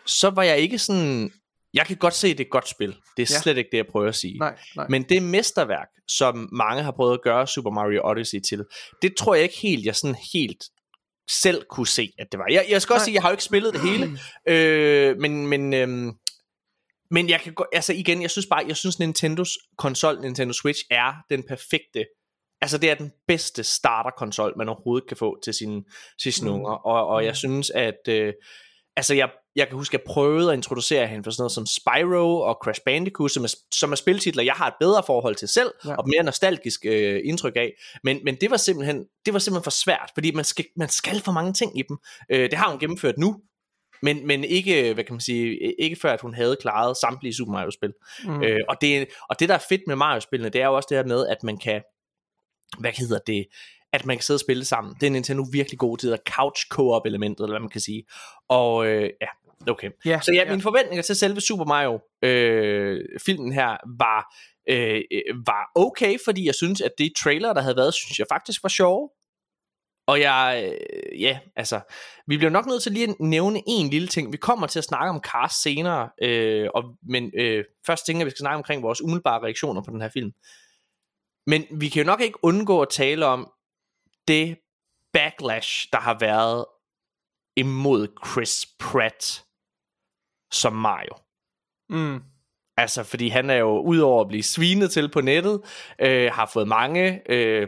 så 0.05 0.29
var 0.29 0.43
jeg 0.43 0.57
ikke 0.57 0.79
sådan, 0.79 1.31
jeg 1.73 1.85
kan 1.85 1.97
godt 1.97 2.13
se, 2.13 2.27
at 2.27 2.37
det 2.37 2.43
er 2.43 2.47
et 2.47 2.51
godt 2.51 2.69
spil. 2.69 2.95
Det 3.17 3.23
er 3.23 3.33
ja. 3.35 3.41
slet 3.41 3.57
ikke 3.57 3.69
det, 3.71 3.77
jeg 3.77 3.87
prøver 3.87 4.07
at 4.07 4.15
sige. 4.15 4.37
Nej, 4.37 4.57
nej. 4.75 4.85
Men 4.89 5.03
det 5.03 5.23
mesterværk, 5.23 5.87
som 6.07 6.49
mange 6.51 6.83
har 6.83 6.91
prøvet 6.91 7.13
at 7.13 7.21
gøre 7.21 7.47
Super 7.47 7.71
Mario 7.71 8.01
Odyssey 8.03 8.39
til, 8.39 8.65
det 9.01 9.15
tror 9.15 9.35
jeg 9.35 9.43
ikke 9.43 9.57
helt, 9.61 9.85
jeg 9.85 9.95
sådan 9.95 10.17
helt 10.33 10.63
selv 11.29 11.65
kunne 11.69 11.87
se, 11.87 12.13
at 12.19 12.31
det 12.31 12.39
var. 12.39 12.45
Jeg, 12.49 12.65
jeg 12.69 12.81
skal 12.81 12.93
også 12.93 13.01
Nej. 13.01 13.05
sige, 13.05 13.13
jeg 13.13 13.21
har 13.21 13.29
jo 13.29 13.33
ikke 13.33 13.43
spillet 13.43 13.73
det 13.73 13.81
hele, 13.81 14.19
øh, 14.53 15.17
men, 15.17 15.47
men, 15.47 15.73
øh, 15.73 16.13
men 17.11 17.29
jeg 17.29 17.41
kan 17.41 17.53
gå, 17.53 17.65
altså 17.73 17.93
igen, 17.93 18.21
jeg 18.21 18.31
synes 18.31 18.47
bare, 18.47 18.63
jeg 18.67 18.77
synes 18.77 18.99
Nintendos 18.99 19.57
konsol, 19.77 20.21
Nintendo 20.21 20.53
Switch, 20.53 20.83
er 20.91 21.13
den 21.29 21.43
perfekte, 21.43 22.05
altså 22.61 22.77
det 22.77 22.89
er 22.89 22.95
den 22.95 23.11
bedste 23.27 23.63
starterkonsol, 23.63 24.53
man 24.57 24.69
overhovedet 24.69 25.07
kan 25.07 25.17
få 25.17 25.39
til 25.43 25.53
sine, 25.53 25.83
til 26.21 26.33
sine 26.33 26.49
mm. 26.49 26.55
unger, 26.55 26.71
og, 26.71 27.07
og 27.07 27.23
jeg 27.23 27.31
mm. 27.31 27.35
synes, 27.35 27.69
at, 27.69 28.07
øh, 28.09 28.33
altså 28.95 29.13
jeg, 29.15 29.29
jeg 29.59 29.67
kan 29.67 29.77
huske, 29.77 29.95
at 29.95 30.01
jeg 30.01 30.13
prøvede 30.13 30.51
at 30.51 30.57
introducere 30.57 31.07
hende 31.07 31.23
for 31.23 31.31
sådan 31.31 31.41
noget 31.41 31.51
som 31.51 31.65
Spyro 31.65 32.41
og 32.41 32.57
Crash 32.63 32.81
Bandicoot, 32.85 33.31
som 33.31 33.43
er, 33.43 33.55
som 33.73 33.91
er 33.91 33.95
spiltitler, 33.95 34.43
jeg 34.43 34.53
har 34.53 34.67
et 34.67 34.73
bedre 34.79 35.03
forhold 35.07 35.35
til 35.35 35.47
selv, 35.47 35.71
ja. 35.85 35.95
og 35.95 36.03
mere 36.07 36.23
nostalgisk 36.23 36.85
øh, 36.85 37.21
indtryk 37.23 37.55
af. 37.55 37.73
Men, 38.03 38.19
men 38.23 38.35
det 38.41 38.51
var 38.51 38.57
simpelthen 38.57 39.05
det 39.25 39.33
var 39.33 39.39
simpelthen 39.39 39.63
for 39.63 39.71
svært, 39.71 40.11
fordi 40.13 40.31
man 40.31 40.45
skal, 40.45 40.65
man 40.75 40.89
skal 40.89 41.21
for 41.21 41.31
mange 41.31 41.53
ting 41.53 41.79
i 41.79 41.83
dem. 41.89 41.97
Øh, 42.31 42.51
det 42.51 42.53
har 42.53 42.69
hun 42.69 42.79
gennemført 42.79 43.17
nu, 43.17 43.35
men, 44.01 44.27
men 44.27 44.43
ikke, 44.43 44.93
hvad 44.93 45.03
kan 45.03 45.13
man 45.13 45.21
sige, 45.21 45.73
ikke 45.81 45.95
før 45.95 46.13
at 46.13 46.21
hun 46.21 46.33
havde 46.33 46.57
klaret 46.61 46.97
samtlige 46.97 47.33
Super 47.33 47.51
Mario 47.51 47.71
spil. 47.71 47.93
Mm. 48.23 48.43
Øh, 48.43 48.59
og, 48.69 48.75
det, 48.81 49.07
og 49.29 49.39
det 49.39 49.49
der 49.49 49.55
er 49.55 49.63
fedt 49.69 49.81
med 49.87 49.95
Mario 49.95 50.19
spillene, 50.19 50.49
det 50.49 50.61
er 50.61 50.65
jo 50.65 50.75
også 50.75 50.87
det 50.89 50.97
her 50.97 51.05
med, 51.05 51.27
at 51.27 51.43
man 51.43 51.57
kan, 51.57 51.81
hvad 52.79 52.91
hedder 52.91 53.19
det, 53.27 53.45
at 53.93 54.05
man 54.05 54.17
kan 54.17 54.23
sidde 54.23 54.35
og 54.35 54.41
spille 54.41 54.65
sammen. 54.65 54.95
Det 54.99 55.07
er 55.07 55.11
Nintendo 55.11 55.45
virkelig 55.51 55.79
god 55.79 55.97
til, 55.97 56.13
at 56.13 56.19
couch 56.29 56.67
co-op 56.69 57.05
elementet, 57.05 57.43
eller 57.43 57.53
hvad 57.53 57.59
man 57.59 57.69
kan 57.69 57.81
sige. 57.81 58.03
Og 58.49 58.87
øh, 58.87 59.09
ja, 59.21 59.27
okay. 59.67 59.89
Yeah, 60.07 60.21
så 60.21 60.31
ja, 60.31 60.37
yeah. 60.37 60.49
mine 60.49 60.61
forventninger 60.61 61.03
til 61.03 61.15
selve 61.15 61.41
Super 61.41 61.65
Mario 61.65 61.99
øh, 62.21 63.05
filmen 63.25 63.53
her 63.53 63.77
var 63.99 64.35
øh, 64.69 65.01
var 65.45 65.71
okay, 65.75 66.17
fordi 66.25 66.45
jeg 66.45 66.55
synes, 66.55 66.81
at 66.81 66.91
det 66.97 67.11
trailer, 67.17 67.53
der 67.53 67.61
havde 67.61 67.75
været, 67.75 67.93
synes 67.93 68.19
jeg 68.19 68.27
faktisk 68.29 68.63
var 68.63 68.69
sjov. 68.69 69.11
Og 70.07 70.21
jeg, 70.21 70.71
øh, 70.73 71.21
ja, 71.21 71.39
altså, 71.55 71.79
vi 72.27 72.37
bliver 72.37 72.51
nok 72.51 72.65
nødt 72.65 72.83
til 72.83 72.91
lige 72.91 73.09
at 73.09 73.15
nævne 73.19 73.61
en 73.67 73.89
lille 73.89 74.07
ting. 74.07 74.31
Vi 74.31 74.37
kommer 74.37 74.67
til 74.67 74.79
at 74.79 74.85
snakke 74.85 75.09
om 75.09 75.21
Cars 75.23 75.53
senere, 75.53 76.09
øh, 76.21 76.69
og, 76.73 76.83
men 77.03 77.31
øh, 77.35 77.63
først 77.85 78.05
tænker 78.05 78.19
jeg, 78.19 78.23
at 78.23 78.25
vi 78.25 78.29
skal 78.29 78.43
snakke 78.43 78.57
omkring 78.57 78.83
vores 78.83 79.01
umiddelbare 79.01 79.43
reaktioner 79.43 79.81
på 79.81 79.91
den 79.91 80.01
her 80.01 80.09
film. 80.09 80.33
Men 81.47 81.65
vi 81.71 81.89
kan 81.89 82.01
jo 82.01 82.05
nok 82.05 82.21
ikke 82.21 82.43
undgå 82.43 82.81
at 82.81 82.89
tale 82.89 83.25
om 83.25 83.51
det 84.27 84.57
backlash, 85.13 85.87
der 85.91 85.99
har 85.99 86.17
været 86.19 86.65
imod 87.55 88.07
Chris 88.27 88.65
Pratt 88.79 89.45
som 90.51 90.73
Mario. 90.73 91.13
Mm. 91.89 92.23
Altså, 92.77 93.03
fordi 93.03 93.27
han 93.27 93.49
er 93.49 93.55
jo, 93.55 93.79
udover 93.81 94.21
at 94.21 94.27
blive 94.27 94.43
svinet 94.43 94.91
til 94.91 95.09
på 95.11 95.21
nettet, 95.21 95.61
øh, 96.01 96.31
har 96.33 96.49
fået 96.53 96.67
mange 96.67 97.31
øh, 97.31 97.67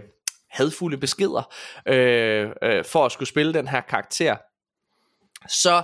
hadfulde 0.52 0.98
beskeder 0.98 1.54
øh, 1.86 2.50
øh, 2.64 2.86
for 2.86 3.06
at 3.06 3.12
skulle 3.12 3.30
spille 3.30 3.54
den 3.54 3.68
her 3.68 3.82
karakter. 3.82 4.36
Så, 5.50 5.84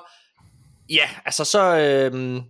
ja, 0.90 1.10
altså 1.26 1.44
så... 1.46 1.78
Øh, 1.78 2.42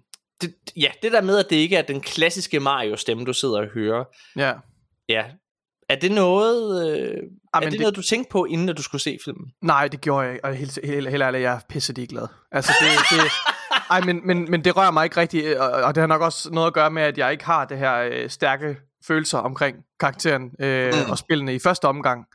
det, 0.42 0.56
ja, 0.76 0.92
det 1.02 1.12
der 1.12 1.22
med, 1.22 1.38
at 1.38 1.50
det 1.50 1.56
ikke 1.56 1.76
er 1.78 1.82
den 1.82 2.02
klassiske 2.02 2.60
Mario-stemme, 2.60 3.26
du 3.26 3.34
sidder 3.34 3.60
og 3.62 3.68
hører. 3.68 4.04
Ja. 4.36 4.54
Ja. 5.10 5.26
Er 5.90 5.96
det 5.96 6.12
noget, 6.12 6.92
øh, 6.92 7.08
er 7.54 7.60
men 7.60 7.64
det, 7.64 7.72
det- 7.72 7.80
noget, 7.80 7.96
du 7.96 8.02
tænkte 8.02 8.32
på, 8.32 8.46
inden 8.46 8.70
at 8.70 8.78
du 8.78 8.82
skulle 8.84 9.02
se 9.02 9.18
filmen? 9.26 9.52
Nej, 9.62 9.88
det 9.88 10.02
gjorde 10.02 10.26
jeg 10.26 10.34
ikke, 10.34 10.46
og 10.46 10.56
helt, 10.56 10.80
helt, 10.84 11.10
helt 11.10 11.24
ærligt, 11.24 11.44
jeg 11.44 11.54
er 11.56 11.60
pisse 11.70 11.94
glad. 12.06 12.28
Altså, 12.52 12.72
det, 12.82 13.20
det, 13.20 13.32
ej, 13.90 14.02
men, 14.02 14.28
men, 14.28 14.52
men 14.52 14.64
det 14.66 14.78
rører 14.78 14.92
mig 14.92 15.04
ikke 15.04 15.18
rigtigt, 15.18 15.58
og, 15.58 15.70
og 15.72 15.96
det 15.96 16.02
har 16.02 16.08
nok 16.08 16.22
også 16.22 16.50
noget 16.52 16.68
at 16.68 16.74
gøre 16.74 16.92
med, 16.92 17.04
at 17.04 17.18
jeg 17.18 17.32
ikke 17.32 17.46
har 17.46 17.66
det 17.66 17.78
her 17.78 17.96
øh, 18.12 18.30
stærke 18.30 18.78
følelser 19.08 19.38
omkring 19.38 19.78
karakteren 20.00 20.52
øh, 20.60 20.94
Mm. 21.06 21.12
og 21.12 21.18
spillene 21.18 21.56
i 21.56 21.60
første 21.60 21.86
omgang. 21.86 22.26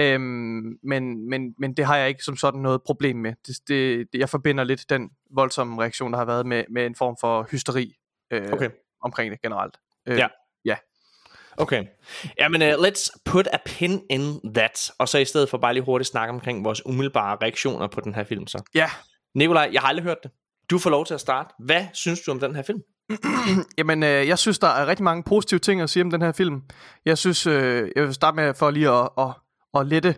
Øhm, 0.00 0.78
men, 0.82 1.28
men, 1.30 1.54
men 1.58 1.74
det 1.76 1.84
har 1.86 1.96
jeg 1.96 2.08
ikke 2.08 2.22
som 2.24 2.36
sådan 2.36 2.60
noget 2.60 2.82
problem 2.86 3.16
med. 3.16 3.32
Det, 3.46 3.56
det, 3.68 4.06
det, 4.12 4.18
jeg 4.18 4.28
forbinder 4.28 4.64
lidt 4.64 4.90
den 4.90 5.10
voldsomme 5.34 5.82
reaktion, 5.82 6.12
der 6.12 6.18
har 6.18 6.24
været 6.24 6.46
med, 6.46 6.64
med 6.70 6.86
en 6.86 6.94
form 6.94 7.16
for 7.20 7.46
hysteri 7.50 7.94
øh, 8.30 8.52
Okay. 8.52 8.70
omkring 9.02 9.30
det 9.32 9.42
generelt. 9.42 9.76
Øh, 10.06 10.18
Ja. 10.18 10.76
Okay. 11.56 11.84
Jamen, 12.38 12.62
uh, 12.62 12.68
let's 12.68 13.10
put 13.24 13.46
a 13.52 13.56
pin 13.66 14.02
in 14.10 14.54
that. 14.54 14.90
Og 14.98 15.08
så 15.08 15.18
i 15.18 15.24
stedet 15.24 15.48
for 15.48 15.58
bare 15.58 15.74
lige 15.74 15.84
hurtigt 15.84 16.08
snakke 16.10 16.32
omkring 16.34 16.64
vores 16.64 16.86
umiddelbare 16.86 17.36
reaktioner 17.42 17.86
på 17.86 18.00
den 18.00 18.14
her 18.14 18.24
film. 18.24 18.46
Så. 18.46 18.62
ja, 18.74 18.90
Nikolaj, 19.34 19.70
jeg 19.72 19.80
har 19.80 19.88
aldrig 19.88 20.04
hørt 20.04 20.16
det. 20.22 20.30
Du 20.70 20.78
får 20.78 20.90
lov 20.90 21.06
til 21.06 21.14
at 21.14 21.20
starte. 21.20 21.54
Hvad 21.58 21.86
synes 21.92 22.20
du 22.20 22.30
om 22.30 22.40
den 22.40 22.54
her 22.54 22.62
film? 22.62 22.80
Jamen, 23.78 24.02
øh, 24.02 24.28
jeg 24.28 24.38
synes, 24.38 24.58
der 24.58 24.68
er 24.68 24.86
rigtig 24.86 25.04
mange 25.04 25.22
positive 25.22 25.60
ting 25.60 25.80
at 25.80 25.90
sige 25.90 26.02
om 26.02 26.10
den 26.10 26.22
her 26.22 26.32
film. 26.32 26.62
Jeg 27.04 27.18
synes, 27.18 27.46
øh, 27.46 27.90
jeg 27.96 28.04
vil 28.04 28.14
starte 28.14 28.36
med 28.36 28.54
for 28.54 28.70
lige 28.70 28.90
at, 28.90 29.08
at, 29.18 29.30
at 29.74 29.86
lette, 29.86 30.16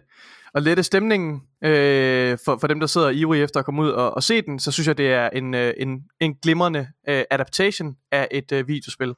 at 0.55 0.63
lette 0.63 0.83
stemningen 0.83 1.43
øh, 1.65 2.39
for, 2.45 2.59
for 2.61 2.67
dem, 2.67 2.81
der 2.81 2.87
sidder 2.87 3.11
ivrige 3.11 3.43
efter 3.43 3.61
at 3.61 3.67
komme 3.67 3.83
ud 3.83 3.89
og, 3.91 4.15
og 4.15 4.23
se 4.23 4.43
den. 4.43 4.59
Så 4.59 4.73
synes 4.73 4.87
jeg, 4.87 4.99
det 4.99 5.13
er 5.13 5.31
en, 5.31 5.55
øh, 5.55 5.75
en, 5.77 6.03
en 6.21 6.35
glimrende 6.35 6.89
øh, 7.09 7.25
adaptation 7.31 7.97
af 8.13 8.29
et 8.31 8.53
øh, 8.53 8.69
videospil. 8.69 9.15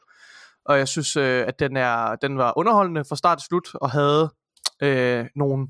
Og 0.65 0.79
jeg 0.79 0.89
synes, 0.89 1.17
øh, 1.17 1.45
at 1.47 1.59
den, 1.59 1.77
er, 1.77 2.17
den 2.17 2.39
var 2.39 2.59
underholdende 2.59 3.05
fra 3.09 3.17
start 3.17 3.39
til 3.39 3.47
slut, 3.47 3.69
og 3.75 3.91
havde 3.91 4.31
øh, 4.83 5.27
nogle, 5.37 5.69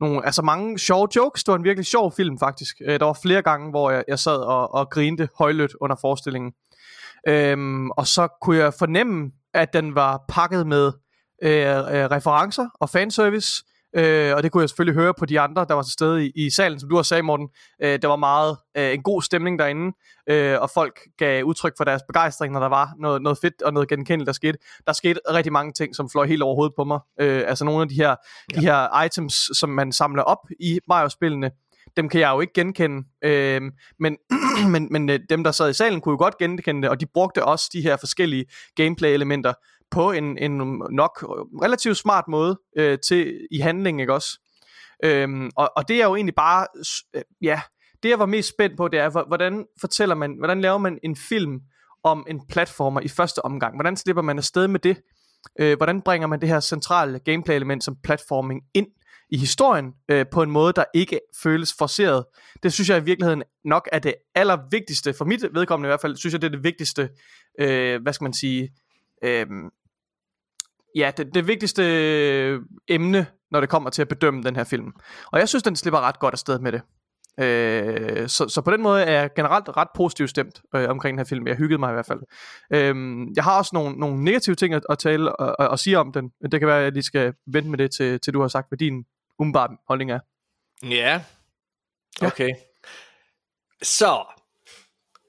nogle, 0.00 0.26
altså 0.26 0.42
mange 0.42 0.78
sjove 0.78 1.08
jokes. 1.16 1.44
Det 1.44 1.52
var 1.52 1.58
en 1.58 1.64
virkelig 1.64 1.86
sjov 1.86 2.12
film, 2.12 2.38
faktisk. 2.38 2.76
Øh, 2.84 3.00
der 3.00 3.06
var 3.06 3.18
flere 3.22 3.42
gange, 3.42 3.70
hvor 3.70 3.90
jeg, 3.90 4.04
jeg 4.08 4.18
sad 4.18 4.36
og, 4.36 4.74
og 4.74 4.90
grinte 4.90 5.28
højlydt 5.38 5.72
under 5.80 5.96
forestillingen. 6.00 6.52
Øhm, 7.28 7.90
og 7.90 8.06
så 8.06 8.28
kunne 8.42 8.56
jeg 8.56 8.74
fornemme, 8.78 9.30
at 9.54 9.72
den 9.72 9.94
var 9.94 10.24
pakket 10.28 10.66
med 10.66 10.92
øh, 11.42 11.76
øh, 11.76 12.10
referencer 12.10 12.68
og 12.80 12.90
fanservice. 12.90 13.64
Øh, 13.96 14.34
og 14.36 14.42
det 14.42 14.52
kunne 14.52 14.60
jeg 14.60 14.68
selvfølgelig 14.68 15.02
høre 15.02 15.14
på 15.18 15.26
de 15.26 15.40
andre, 15.40 15.66
der 15.68 15.74
var 15.74 15.82
til 15.82 15.92
stede 15.92 16.26
i, 16.26 16.32
i 16.34 16.50
salen, 16.50 16.80
som 16.80 16.88
du 16.88 16.96
har 16.96 17.02
sagt, 17.02 17.24
Morten. 17.24 17.48
Øh, 17.82 18.02
der 18.02 18.08
var 18.08 18.16
meget 18.16 18.56
øh, 18.76 18.94
en 18.94 19.02
god 19.02 19.22
stemning 19.22 19.58
derinde, 19.58 19.96
øh, 20.30 20.60
og 20.60 20.70
folk 20.74 21.00
gav 21.18 21.44
udtryk 21.44 21.72
for 21.76 21.84
deres 21.84 22.02
begejstring, 22.08 22.52
når 22.52 22.60
der 22.60 22.68
var 22.68 22.94
noget, 22.98 23.22
noget 23.22 23.38
fedt 23.38 23.62
og 23.62 23.72
noget 23.72 23.88
genkendeligt, 23.88 24.26
der 24.26 24.32
skete. 24.32 24.58
Der 24.86 24.92
skete 24.92 25.20
rigtig 25.30 25.52
mange 25.52 25.72
ting, 25.72 25.96
som 25.96 26.10
fløj 26.10 26.26
helt 26.26 26.42
over 26.42 26.54
hovedet 26.54 26.74
på 26.76 26.84
mig. 26.84 27.00
Øh, 27.20 27.44
altså 27.46 27.64
nogle 27.64 27.82
af 27.82 27.88
de 27.88 27.94
her, 27.94 28.14
ja. 28.54 28.60
de 28.60 28.66
her 28.66 29.02
items, 29.04 29.34
som 29.58 29.68
man 29.68 29.92
samler 29.92 30.22
op 30.22 30.48
i 30.60 30.78
Mario-spillene, 30.88 31.50
dem 31.96 32.08
kan 32.08 32.20
jeg 32.20 32.30
jo 32.30 32.40
ikke 32.40 32.52
genkende, 32.52 33.04
øh, 33.24 33.62
men, 33.98 34.16
men, 34.72 34.88
men 34.90 35.10
øh, 35.10 35.20
dem, 35.30 35.44
der 35.44 35.50
sad 35.52 35.70
i 35.70 35.72
salen, 35.72 36.00
kunne 36.00 36.12
jo 36.12 36.18
godt 36.18 36.38
genkende 36.38 36.82
det, 36.82 36.90
og 36.90 37.00
de 37.00 37.06
brugte 37.06 37.44
også 37.44 37.70
de 37.72 37.80
her 37.80 37.96
forskellige 37.96 38.44
gameplay-elementer 38.76 39.52
på 39.90 40.12
en, 40.12 40.38
en 40.38 40.82
nok 40.90 41.24
relativt 41.62 41.96
smart 41.96 42.24
måde 42.28 42.60
øh, 42.76 42.98
til 43.08 43.46
i 43.50 43.58
handling, 43.58 44.00
ikke 44.00 44.14
også? 44.14 44.40
Øhm, 45.04 45.50
og, 45.56 45.70
og 45.76 45.88
det 45.88 46.00
er 46.02 46.06
jo 46.06 46.16
egentlig 46.16 46.34
bare, 46.34 46.66
øh, 47.14 47.22
ja, 47.42 47.60
det 48.02 48.08
jeg 48.08 48.18
var 48.18 48.26
mest 48.26 48.48
spændt 48.48 48.76
på, 48.76 48.88
det 48.88 48.98
er, 48.98 49.26
hvordan 49.26 49.66
fortæller 49.80 50.14
man, 50.14 50.34
hvordan 50.38 50.60
laver 50.60 50.78
man 50.78 50.98
en 51.02 51.16
film 51.16 51.60
om 52.04 52.26
en 52.28 52.46
platformer 52.48 53.00
i 53.00 53.08
første 53.08 53.44
omgang? 53.44 53.76
Hvordan 53.76 53.96
slipper 53.96 54.22
man 54.22 54.38
afsted 54.38 54.68
med 54.68 54.80
det? 54.80 54.96
Øh, 55.60 55.76
hvordan 55.76 56.02
bringer 56.02 56.28
man 56.28 56.40
det 56.40 56.48
her 56.48 56.60
centrale 56.60 57.18
gameplay-element 57.18 57.84
som 57.84 57.96
platforming 58.04 58.62
ind 58.74 58.86
i 59.30 59.36
historien 59.36 59.92
øh, 60.08 60.26
på 60.32 60.42
en 60.42 60.50
måde, 60.50 60.72
der 60.72 60.84
ikke 60.94 61.20
føles 61.42 61.74
forceret. 61.78 62.24
Det 62.62 62.72
synes 62.72 62.90
jeg 62.90 62.98
i 62.98 63.04
virkeligheden 63.04 63.42
nok 63.64 63.88
er 63.92 63.98
det 63.98 64.14
allervigtigste, 64.34 65.12
for 65.12 65.24
mit 65.24 65.44
vedkommende 65.54 65.86
i 65.86 65.90
hvert 65.90 66.00
fald, 66.00 66.16
synes 66.16 66.32
jeg 66.32 66.42
det 66.42 66.46
er 66.46 66.52
det 66.52 66.64
vigtigste, 66.64 67.08
øh, 67.60 68.02
hvad 68.02 68.12
skal 68.12 68.24
man 68.24 68.32
sige, 68.32 68.68
øh, 69.24 69.46
ja, 70.96 71.12
det, 71.16 71.34
det 71.34 71.46
vigtigste 71.46 71.82
øh, 71.82 72.60
emne, 72.88 73.26
når 73.50 73.60
det 73.60 73.68
kommer 73.68 73.90
til 73.90 74.02
at 74.02 74.08
bedømme 74.08 74.42
den 74.42 74.56
her 74.56 74.64
film. 74.64 74.92
Og 75.32 75.38
jeg 75.38 75.48
synes, 75.48 75.62
den 75.62 75.76
slipper 75.76 76.00
ret 76.00 76.18
godt 76.18 76.34
afsted 76.34 76.58
med 76.58 76.72
det. 76.72 76.82
Øh, 77.38 78.28
så, 78.28 78.48
så 78.48 78.60
på 78.60 78.70
den 78.70 78.82
måde 78.82 79.02
er 79.02 79.20
jeg 79.20 79.30
generelt 79.36 79.68
ret 79.76 79.88
positivt 79.94 80.30
stemt 80.30 80.62
øh, 80.74 80.88
omkring 80.88 81.12
den 81.12 81.18
her 81.18 81.28
film. 81.28 81.46
Jeg 81.46 81.56
hyggede 81.56 81.78
mig 81.78 81.90
i 81.90 81.92
hvert 81.92 82.06
fald. 82.06 82.20
Øh, 82.72 83.26
jeg 83.36 83.44
har 83.44 83.58
også 83.58 83.70
nogle, 83.74 83.98
nogle 83.98 84.24
negative 84.24 84.54
ting 84.54 84.74
at, 84.74 84.82
at 84.90 84.98
tale 84.98 85.36
og, 85.36 85.56
og, 85.58 85.68
og 85.68 85.78
sige 85.78 85.98
om 85.98 86.12
den. 86.12 86.30
Men 86.40 86.52
Det 86.52 86.60
kan 86.60 86.66
være, 86.66 86.78
at 86.78 86.84
jeg 86.84 86.92
lige 86.92 87.02
skal 87.02 87.34
vente 87.46 87.70
med 87.70 87.78
det, 87.78 87.90
til, 87.90 88.20
til 88.20 88.34
du 88.34 88.40
har 88.40 88.48
sagt, 88.48 88.68
hvad 88.68 88.78
din 88.78 89.04
umiddelbare 89.38 89.76
holdning 89.88 90.10
er. 90.10 90.18
Ja. 90.82 91.22
Okay. 92.22 92.50
Så. 93.82 94.24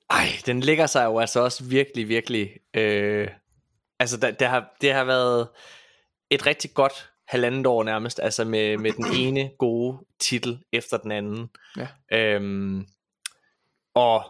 Ej, 0.10 0.28
den 0.46 0.60
ligger 0.60 0.86
sig 0.86 1.06
jo 1.06 1.20
altså 1.20 1.40
også 1.40 1.64
virkelig, 1.64 2.08
virkelig... 2.08 2.50
Øh, 2.74 3.28
altså, 4.02 4.18
der, 4.18 4.32
det, 4.32 4.48
har, 4.48 4.74
det 4.82 4.94
har 4.94 5.04
været 5.04 5.50
et 6.30 6.46
rigtig 6.46 6.74
godt 6.74 7.12
halvandet 7.28 7.68
år 7.68 7.84
nærmest, 7.84 8.20
altså 8.20 8.46
med, 8.46 8.78
med 8.78 8.92
den 8.92 9.06
ene 9.28 9.52
gode 9.58 9.98
titel 10.20 10.64
efter 10.72 10.98
den 10.98 11.12
anden. 11.12 11.50
Ja. 11.78 11.88
Øhm, 12.14 12.88
og 13.96 14.24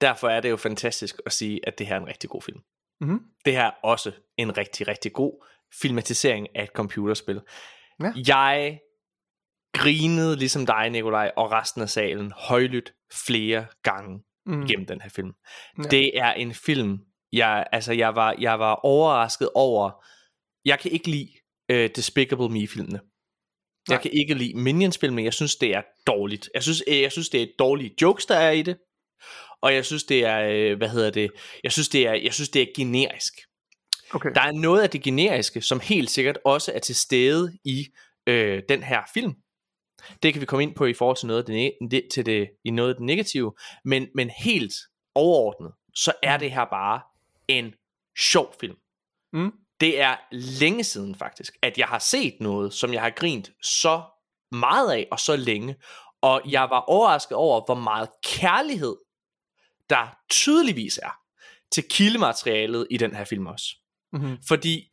derfor 0.00 0.28
er 0.28 0.40
det 0.40 0.50
jo 0.50 0.56
fantastisk 0.56 1.16
at 1.26 1.32
sige, 1.32 1.60
at 1.66 1.78
det 1.78 1.86
her 1.86 1.94
er 1.94 2.00
en 2.00 2.08
rigtig 2.08 2.30
god 2.30 2.42
film. 2.42 2.58
Mhm. 3.00 3.20
Det 3.44 3.52
her 3.52 3.64
er 3.64 3.70
også 3.82 4.12
en 4.36 4.58
rigtig, 4.58 4.88
rigtig 4.88 5.12
god 5.12 5.46
filmatisering 5.80 6.56
af 6.56 6.62
et 6.62 6.70
computerspil. 6.74 7.40
Ja. 8.02 8.12
Jeg 8.28 8.80
grinede 9.72 10.36
ligesom 10.36 10.66
dig, 10.66 10.90
Nikolaj, 10.90 11.32
og 11.36 11.52
resten 11.52 11.82
af 11.82 11.90
salen 11.90 12.32
højlydt 12.36 12.94
flere 13.26 13.66
gange 13.82 14.24
Mm. 14.46 14.62
igennem 14.62 14.86
den 14.86 15.00
her 15.00 15.08
film. 15.08 15.32
Ja. 15.78 15.82
Det 15.82 16.18
er 16.18 16.32
en 16.32 16.54
film, 16.54 16.98
jeg, 17.36 17.66
altså 17.72 17.92
jeg 17.92 18.14
var, 18.14 18.34
jeg 18.40 18.58
var 18.58 18.74
overrasket 18.74 19.48
over, 19.54 20.04
jeg 20.64 20.78
kan 20.78 20.90
ikke 20.90 21.10
lide 21.10 21.30
uh, 21.72 21.88
Despicable 21.96 22.48
Me-filmene. 22.48 23.00
Jeg 23.88 24.00
kan 24.00 24.10
ikke 24.14 24.34
lide 24.34 24.58
Minions-filmene, 24.58 25.24
jeg 25.24 25.34
synes, 25.34 25.56
det 25.56 25.74
er 25.74 25.82
dårligt. 26.06 26.50
Jeg 26.54 26.62
synes, 26.62 26.82
øh, 26.88 27.00
jeg 27.00 27.12
synes, 27.12 27.28
det 27.28 27.42
er 27.42 27.46
dårlige 27.58 27.94
jokes, 28.02 28.26
der 28.26 28.36
er 28.36 28.50
i 28.50 28.62
det. 28.62 28.76
Og 29.62 29.74
jeg 29.74 29.84
synes, 29.84 30.04
det 30.04 30.24
er, 30.24 30.40
øh, 30.40 30.76
hvad 30.76 30.88
hedder 30.88 31.10
det, 31.10 31.30
jeg 31.64 31.72
synes, 31.72 31.88
det 31.88 32.06
er, 32.06 32.14
jeg 32.14 32.34
synes, 32.34 32.48
det 32.48 32.62
er 32.62 32.66
generisk. 32.76 33.34
Okay. 34.14 34.30
Der 34.34 34.40
er 34.40 34.52
noget 34.52 34.82
af 34.82 34.90
det 34.90 35.02
generiske, 35.02 35.62
som 35.62 35.80
helt 35.80 36.10
sikkert 36.10 36.38
også 36.44 36.72
er 36.74 36.78
til 36.78 36.94
stede 36.94 37.58
i 37.64 37.86
øh, 38.26 38.62
den 38.68 38.82
her 38.82 39.02
film. 39.14 39.34
Det 40.22 40.32
kan 40.32 40.40
vi 40.40 40.46
komme 40.46 40.62
ind 40.62 40.74
på 40.74 40.84
i 40.84 40.94
forhold 40.94 41.16
til 41.16 41.26
noget 41.26 41.38
af 41.38 41.46
det, 41.46 41.72
det, 41.90 42.08
til 42.14 42.26
det, 42.26 42.50
i 42.64 42.70
noget 42.70 42.88
af 42.88 42.94
det 42.94 43.04
negative. 43.04 43.54
Men, 43.84 44.08
men 44.14 44.30
helt 44.30 44.74
overordnet, 45.14 45.72
så 45.94 46.12
er 46.22 46.36
det 46.36 46.50
her 46.50 46.64
bare 46.64 47.00
en 47.48 47.74
sjov 48.18 48.54
film. 48.60 48.76
Mm. 49.32 49.52
Det 49.80 50.00
er 50.00 50.16
længe 50.32 50.84
siden 50.84 51.14
faktisk, 51.14 51.56
at 51.62 51.78
jeg 51.78 51.86
har 51.86 51.98
set 51.98 52.34
noget, 52.40 52.72
som 52.72 52.92
jeg 52.92 53.02
har 53.02 53.10
grint 53.10 53.50
så 53.62 54.02
meget 54.52 54.92
af 54.92 55.08
og 55.10 55.20
så 55.20 55.36
længe. 55.36 55.76
Og 56.22 56.42
jeg 56.50 56.70
var 56.70 56.80
overrasket 56.80 57.36
over, 57.36 57.64
hvor 57.64 57.74
meget 57.74 58.08
kærlighed, 58.24 58.96
der 59.90 60.16
tydeligvis 60.30 60.98
er 61.02 61.18
til 61.72 61.84
kildematerialet 61.90 62.86
i 62.90 62.96
den 62.96 63.14
her 63.14 63.24
film 63.24 63.46
også. 63.46 63.66
Mm-hmm. 64.12 64.36
Fordi 64.48 64.90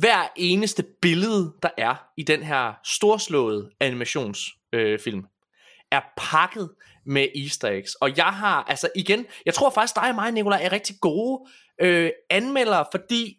hver 0.00 0.28
eneste 0.36 0.84
billede, 1.02 1.54
der 1.62 1.70
er 1.78 1.94
i 2.16 2.22
den 2.22 2.42
her 2.42 2.74
storslåede 2.84 3.70
animationsfilm, 3.80 4.56
øh, 4.72 4.98
film, 4.98 5.26
er 5.92 6.00
pakket 6.16 6.70
med 7.06 7.26
easter 7.42 7.68
eggs. 7.68 7.94
Og 7.94 8.16
jeg 8.16 8.24
har, 8.26 8.62
altså 8.68 8.88
igen, 8.96 9.26
jeg 9.46 9.54
tror 9.54 9.70
faktisk 9.70 9.94
dig 9.96 10.08
og 10.08 10.14
mig, 10.14 10.32
Nicolaj, 10.32 10.60
er 10.62 10.72
rigtig 10.72 10.96
gode 11.00 11.40
øh, 11.80 12.10
anmeldere, 12.30 12.84
fordi 12.92 13.38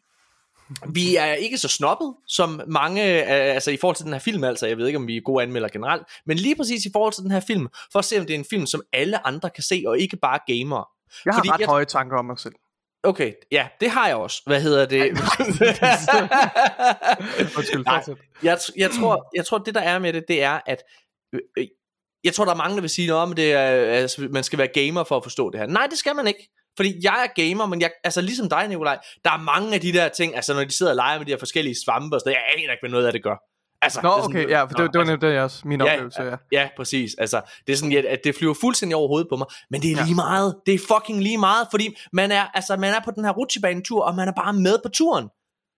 vi 0.89 1.15
er 1.15 1.33
ikke 1.33 1.57
så 1.57 1.67
snobbet 1.67 2.13
som 2.27 2.61
mange, 2.67 3.03
øh, 3.23 3.55
altså 3.55 3.71
i 3.71 3.77
forhold 3.77 3.95
til 3.95 4.05
den 4.05 4.13
her 4.13 4.19
film, 4.19 4.43
altså 4.43 4.67
jeg 4.67 4.77
ved 4.77 4.87
ikke, 4.87 4.97
om 4.97 5.07
vi 5.07 5.17
er 5.17 5.21
gode 5.21 5.43
anmeldere 5.43 5.71
generelt, 5.71 6.03
men 6.25 6.37
lige 6.37 6.55
præcis 6.55 6.85
i 6.85 6.89
forhold 6.93 7.13
til 7.13 7.23
den 7.23 7.31
her 7.31 7.39
film, 7.39 7.67
for 7.91 7.99
at 7.99 8.05
se, 8.05 8.19
om 8.19 8.25
det 8.25 8.33
er 8.33 8.39
en 8.39 8.45
film, 8.49 8.65
som 8.65 8.81
alle 8.93 9.27
andre 9.27 9.49
kan 9.49 9.63
se, 9.63 9.83
og 9.87 9.99
ikke 9.99 10.17
bare 10.17 10.39
gamere. 10.47 10.85
Jeg 11.25 11.33
har 11.33 11.39
Fordi 11.39 11.49
ret 11.51 11.59
jeg- 11.59 11.67
høje 11.67 11.85
tanker 11.85 12.17
om 12.17 12.25
mig 12.25 12.39
selv. 12.39 12.53
Okay, 13.05 13.33
ja, 13.51 13.67
det 13.81 13.89
har 13.89 14.07
jeg 14.07 14.15
også. 14.15 14.41
Hvad 14.45 14.61
hedder 14.61 14.85
det? 14.85 15.11
Undskyld, 17.57 17.83
Nej, 17.85 18.03
jeg, 18.43 18.57
jeg, 18.77 18.91
tror, 18.91 19.29
jeg 19.35 19.45
tror, 19.45 19.57
det 19.57 19.75
der 19.75 19.81
er 19.81 19.99
med 19.99 20.13
det, 20.13 20.23
det 20.27 20.43
er, 20.43 20.59
at 20.65 20.83
øh, 21.33 21.39
øh, 21.57 21.67
jeg 22.23 22.33
tror, 22.33 22.45
der 22.45 22.51
er 22.51 22.55
mange, 22.55 22.75
der 22.75 22.81
vil 22.81 22.89
sige, 22.89 23.13
at 23.13 23.37
det 23.37 23.53
er, 23.53 23.59
altså, 24.01 24.27
man 24.31 24.43
skal 24.43 24.59
være 24.59 24.67
gamer 24.67 25.03
for 25.03 25.17
at 25.17 25.23
forstå 25.23 25.49
det 25.49 25.59
her. 25.59 25.67
Nej, 25.67 25.87
det 25.89 25.97
skal 25.97 26.15
man 26.15 26.27
ikke. 26.27 26.49
Fordi 26.77 26.93
jeg 27.03 27.27
er 27.29 27.41
gamer, 27.49 27.65
men 27.65 27.81
jeg, 27.81 27.91
altså 28.03 28.21
ligesom 28.21 28.49
dig, 28.49 28.67
Nikolaj, 28.67 28.97
der 29.25 29.31
er 29.31 29.37
mange 29.37 29.73
af 29.73 29.81
de 29.81 29.93
der 29.93 30.09
ting, 30.09 30.35
altså 30.35 30.53
når 30.53 30.63
de 30.63 30.71
sidder 30.71 30.91
og 30.91 30.95
leger 30.95 31.17
med 31.17 31.25
de 31.25 31.31
her 31.31 31.39
forskellige 31.39 31.75
svampe 31.85 32.15
og 32.15 32.19
sådan 32.19 32.29
noget, 32.29 32.35
jeg 32.35 32.53
aner 32.53 32.71
ikke, 32.71 32.81
hvad 32.81 32.89
noget 32.89 33.05
af 33.05 33.13
det 33.13 33.23
gør. 33.23 33.35
Altså, 33.81 33.99
Nå, 34.03 34.09
det 34.09 34.17
er 34.17 34.21
sådan- 34.21 34.35
okay, 34.35 34.49
ja, 34.49 34.61
for 34.61 34.67
det, 34.67 34.77
det 34.77 34.79
var 34.79 34.99
altså, 34.99 35.11
nemlig 35.13 35.21
det, 35.21 35.39
også, 35.39 35.61
min 35.67 35.81
oplevelse, 35.81 36.21
ja. 36.23 36.35
Ja, 36.51 36.69
præcis. 36.77 37.15
Altså, 37.17 37.41
det 37.67 37.73
er 37.73 37.77
sådan, 37.77 38.05
at- 38.07 38.19
det 38.23 38.35
flyver 38.35 38.53
fuldstændig 38.61 38.95
over 38.95 39.07
hovedet 39.07 39.27
på 39.31 39.35
mig. 39.35 39.47
Men 39.69 39.81
det 39.81 39.91
er 39.91 39.95
lige 40.05 40.15
meget. 40.15 40.55
Det 40.65 40.73
er 40.73 40.79
fucking 40.93 41.23
lige 41.23 41.37
meget, 41.37 41.67
fordi 41.71 41.95
man 42.13 42.31
er, 42.31 42.45
altså, 42.53 42.77
man 42.77 42.93
er 42.93 42.99
på 43.05 43.11
den 43.15 43.25
her 43.25 43.31
rutsjebanetur, 43.31 44.03
og 44.03 44.15
man 44.15 44.27
er 44.27 44.31
bare 44.43 44.53
med 44.53 44.75
på 44.83 44.89
turen. 44.89 45.27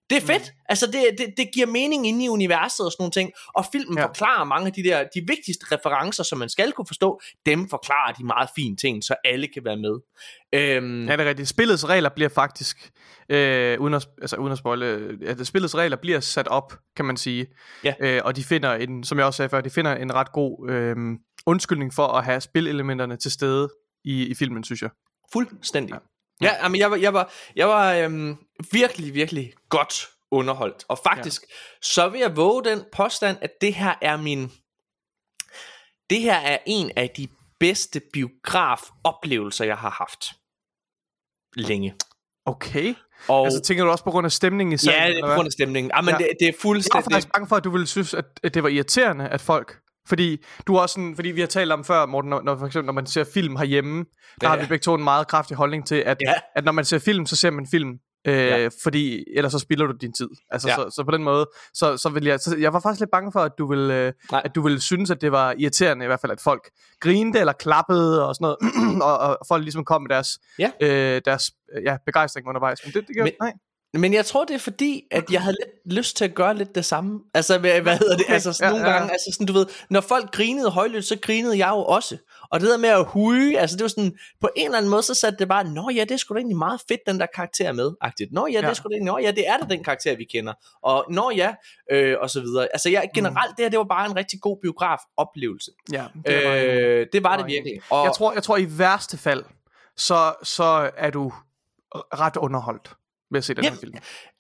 Det 0.10 0.18
er 0.18 0.22
fedt. 0.22 0.44
Mm. 0.56 0.62
Altså, 0.70 0.86
det, 0.88 1.06
det, 1.18 1.34
det 1.38 1.50
giver 1.54 1.68
mening 1.68 2.08
inde 2.08 2.26
i 2.26 2.30
universet 2.30 2.86
og 2.86 2.92
sådan 2.92 3.02
nogle 3.02 3.12
ting. 3.12 3.32
Og 3.56 3.66
filmen 3.72 3.98
Ja. 3.98 4.06
forklarer 4.06 4.44
mange 4.44 4.68
af 4.68 4.74
de 4.74 4.84
der, 4.84 5.04
de 5.16 5.22
vigtigste 5.28 5.66
referencer, 5.72 6.24
som 6.24 6.38
man 6.40 6.50
skal 6.50 6.72
kunne 6.72 6.88
forstå, 6.88 7.22
dem 7.46 7.70
forklarer 7.70 8.14
de 8.14 8.26
meget 8.26 8.50
fine 8.56 8.76
ting, 8.76 9.04
så 9.04 9.16
alle 9.26 9.48
kan 9.54 9.66
være 9.66 9.78
med. 9.78 10.00
Øhm, 10.54 11.06
Ja, 11.08 11.12
det 11.18 11.26
er 11.26 11.30
rigtigt. 11.30 11.50
Spillets 11.50 11.90
regler 11.90 12.10
bliver 12.10 12.30
faktisk, 12.30 12.92
øh, 13.30 13.80
uden, 13.82 13.94
at, 13.94 14.08
altså, 14.22 14.36
uden 14.36 14.52
at 14.52 14.58
spoile, 14.58 15.18
at 15.26 15.48
spillets 15.48 15.76
regler 15.76 15.98
bliver 15.98 16.20
sat 16.20 16.48
op, 16.48 16.78
kan 16.96 17.06
man 17.06 17.18
sige. 17.18 17.48
Ja. 17.84 17.94
Øh, 18.00 18.22
og 18.26 18.36
de 18.36 18.44
finder, 18.44 18.74
en, 18.74 19.04
som 19.04 19.18
jeg 19.18 19.26
også 19.26 19.38
sagde 19.38 19.50
før, 19.50 19.62
de 19.62 19.70
finder 19.70 19.96
en 19.96 20.14
ret 20.14 20.32
god 20.32 20.70
øh, 20.70 20.96
undskyldning 21.46 21.94
for 21.94 22.08
at 22.08 22.26
have 22.26 22.42
spilelementerne 22.42 23.18
til 23.18 23.32
stede 23.32 23.70
i, 24.04 24.26
i 24.28 24.36
filmen, 24.36 24.64
synes 24.64 24.82
jeg. 24.82 24.90
Fuldstændig. 25.34 25.94
Ja, 25.94 26.00
ja 26.42 26.68
men 26.68 26.80
jeg 26.80 26.92
var, 26.92 26.98
jeg 26.98 27.14
var, 27.14 27.32
jeg 27.56 27.68
var 27.68 27.94
øhm, 27.94 28.38
virkelig, 28.72 29.14
virkelig 29.14 29.54
godt 29.70 30.08
underholdt. 30.32 30.86
Og 30.88 31.00
faktisk, 31.04 31.42
ja. 31.42 31.54
så 31.82 32.10
vil 32.10 32.20
jeg 32.20 32.36
våge 32.36 32.64
den 32.64 32.84
påstand, 32.92 33.38
at 33.42 33.52
det 33.62 33.74
her 33.74 33.94
er 34.02 34.18
min... 34.18 34.52
Det 36.10 36.22
her 36.22 36.36
er 36.38 36.58
en 36.66 36.92
af 36.96 37.10
de 37.18 37.28
bedste 37.60 38.02
biografoplevelser, 38.14 39.66
jeg 39.66 39.78
har 39.78 39.90
haft. 39.90 40.26
Længe. 41.68 41.96
Okay. 42.46 42.96
Og 43.28 43.46
Altså, 43.46 43.62
tænker 43.62 43.84
du 43.84 43.92
også 43.92 44.04
på 44.04 44.12
grund 44.12 44.26
af 44.26 44.32
stemningen 44.32 44.74
i 44.74 44.78
salen? 44.78 45.02
ja, 45.02 45.08
det 45.10 45.18
er 45.18 45.28
på 45.28 45.34
grund 45.36 45.46
af 45.46 45.52
stemningen. 45.52 45.92
Ah, 45.94 46.06
men 46.06 46.14
Ja. 46.14 46.18
det, 46.18 46.28
det 46.40 46.46
er 46.46 46.46
Jeg 46.48 46.54
var 46.54 46.60
fuldstændig... 46.62 47.04
faktisk 47.12 47.32
bange 47.34 47.48
for, 47.48 47.56
at 47.56 47.64
du 47.64 47.70
ville 47.72 47.88
synes, 47.88 48.14
at 48.14 48.54
det 48.54 48.64
var 48.64 48.70
irriterende, 48.70 49.30
at 49.30 49.42
folk... 49.42 49.78
Fordi 50.08 50.44
du 50.68 50.78
også 50.78 50.94
sådan, 50.94 51.16
fordi 51.16 51.30
vi 51.30 51.40
har 51.40 51.48
talt 51.48 51.72
om 51.72 51.84
før, 51.84 52.06
Morten, 52.06 52.30
når, 52.30 52.42
når, 52.42 52.58
for 52.58 52.66
eksempel, 52.66 52.86
når 52.86 52.94
man 52.94 53.06
ser 53.06 53.24
film 53.34 53.56
herhjemme, 53.56 53.98
der 54.42 54.48
Ja. 54.48 54.50
har 54.50 54.58
vi 54.58 54.66
begge 54.70 54.84
to 54.84 54.96
en 54.96 55.04
meget 55.04 55.28
kraftig 55.28 55.58
holdning 55.58 55.88
til, 55.88 55.96
at, 55.96 56.18
Ja. 56.28 56.34
at 56.56 56.66
når 56.66 56.72
man 56.72 56.86
ser 56.86 57.00
film, 57.00 57.26
så 57.26 57.36
ser 57.36 57.50
man 57.50 57.68
film. 57.72 57.90
Øh, 58.28 58.34
Ja. 58.36 58.70
Fordi 58.84 59.24
ellers 59.36 59.52
så 59.52 59.60
spilder 59.60 59.86
du 59.86 59.94
din 60.02 60.14
tid. 60.14 60.28
Altså, 60.52 60.68
Ja. 60.70 60.76
så, 60.76 60.90
så, 60.96 61.04
på 61.04 61.12
den 61.12 61.24
måde, 61.24 61.50
så, 61.74 61.98
så 61.98 62.10
vil 62.10 62.24
jeg, 62.24 62.40
så 62.40 62.56
jeg 62.60 62.74
var 62.74 62.80
faktisk 62.80 63.00
lidt 63.00 63.12
bange 63.12 63.32
for, 63.32 63.40
at 63.40 63.52
du 63.58 63.68
ville, 63.70 63.96
øh, 64.06 64.14
at 64.44 64.56
du 64.56 64.62
ville 64.62 64.82
synes, 64.82 65.12
at 65.12 65.22
det 65.22 65.32
var 65.32 65.56
irriterende 65.58 66.06
i 66.06 66.08
hvert 66.08 66.20
fald, 66.20 66.32
at 66.32 66.42
folk 66.44 66.70
grinede 67.00 67.40
eller 67.40 67.54
klappede 67.54 68.28
og 68.28 68.36
sådan 68.36 68.44
noget, 68.46 69.02
og, 69.10 69.18
og 69.18 69.38
folk 69.48 69.64
ligesom 69.64 69.86
kom 69.86 70.02
med 70.02 70.10
deres, 70.10 70.30
Ja. 70.60 70.72
øh, 70.82 71.22
deres 71.26 71.52
ja, 71.86 71.98
begejstring 72.06 72.48
undervejs. 72.48 72.80
Men 72.86 72.94
det, 72.94 73.08
det 73.08 73.16
gør, 73.16 73.24
Men- 73.24 73.34
nej. 73.42 73.54
Men 74.00 74.14
jeg 74.14 74.26
tror, 74.26 74.46
det 74.46 74.54
er 74.54 74.60
fordi, 74.60 75.04
at 75.12 75.24
jeg 75.32 75.42
havde 75.42 75.56
lidt 75.66 75.98
lyst 75.98 76.18
til 76.18 76.26
at 76.26 76.36
gøre 76.36 76.58
lidt 76.58 76.76
det 76.76 76.86
samme. 76.86 77.20
Altså, 77.34 77.58
hvad, 77.58 77.82
hvad 77.82 77.98
hedder 77.98 78.18
det? 78.18 78.26
Altså, 78.30 78.54
sådan 78.54 78.74
nogle 78.74 78.88
ja. 78.88 78.94
gange, 78.94 79.12
altså 79.12 79.32
sådan, 79.34 79.48
du 79.48 79.54
ved, 79.54 79.66
når 79.90 80.02
folk 80.02 80.32
grinede 80.32 80.70
højlydt, 80.70 81.06
så 81.06 81.18
grinede 81.22 81.58
jeg 81.58 81.70
jo 81.70 81.84
også. 81.84 82.18
Og 82.52 82.60
det 82.60 82.70
der 82.70 82.78
med 82.78 82.90
at 82.90 83.06
huge, 83.06 83.60
altså 83.60 83.78
det 83.78 83.84
var 83.84 83.88
sådan, 83.88 84.18
på 84.42 84.50
en 84.56 84.66
eller 84.66 84.78
anden 84.78 84.92
måde, 84.92 85.04
så 85.04 85.14
satte 85.14 85.38
det 85.40 85.48
bare, 85.48 85.64
nå 85.64 85.90
ja, 85.90 86.02
det 86.02 86.12
er 86.12 86.18
sgu 86.18 86.34
da 86.34 86.40
egentlig 86.40 86.58
meget 86.58 86.82
fedt, 86.88 87.00
den 87.08 87.20
der 87.20 87.26
karakter 87.36 87.68
er 87.68 87.72
med, 87.72 87.92
agtigt. 88.02 88.32
Nå 88.34 88.48
ja, 88.48 88.58
det 88.58 88.70
er 88.70 88.74
sgu 88.74 88.90
da 88.90 88.94
egentlig, 88.94 89.14
nå 89.14 89.18
ja, 89.18 89.32
det 89.32 89.48
er 89.48 89.58
da 89.58 89.66
den 89.70 89.84
karakter, 89.84 90.18
vi 90.18 90.24
kender. 90.24 90.54
Og 90.82 91.06
nå 91.10 91.32
ja, 91.36 91.56
øh, 91.92 92.16
og 92.20 92.30
så 92.30 92.42
videre. 92.42 92.68
Altså, 92.74 92.90
jeg, 92.90 93.10
generelt, 93.16 93.58
det 93.58 93.66
her, 93.66 93.70
det 93.70 93.80
var 93.80 93.86
bare 93.86 94.06
en 94.06 94.16
rigtig 94.16 94.42
god 94.42 94.58
biograf-oplevelse. 94.62 95.72
Ja, 95.92 96.06
det 96.26 96.46
var, 96.46 96.56
Øh, 96.56 97.08
det 97.14 97.24
var 97.24 97.38
det 97.38 97.46
virkelig. 97.46 97.82
Og, 97.90 98.06
Jeg 98.06 98.14
tror, 98.14 98.34
jeg 98.34 98.44
tror 98.44 98.58
i 98.58 98.68
værste 98.70 99.18
fald, 99.18 99.44
så, 99.98 100.34
så 100.44 100.92
er 100.98 101.10
du 101.10 101.34
ret 101.96 102.38
underholdt 102.38 102.96
ved 103.36 103.38
at 103.38 103.44
se 103.44 103.54
den 103.54 103.64
Ja. 103.64 103.70
her 103.70 103.78
film. 103.78 103.94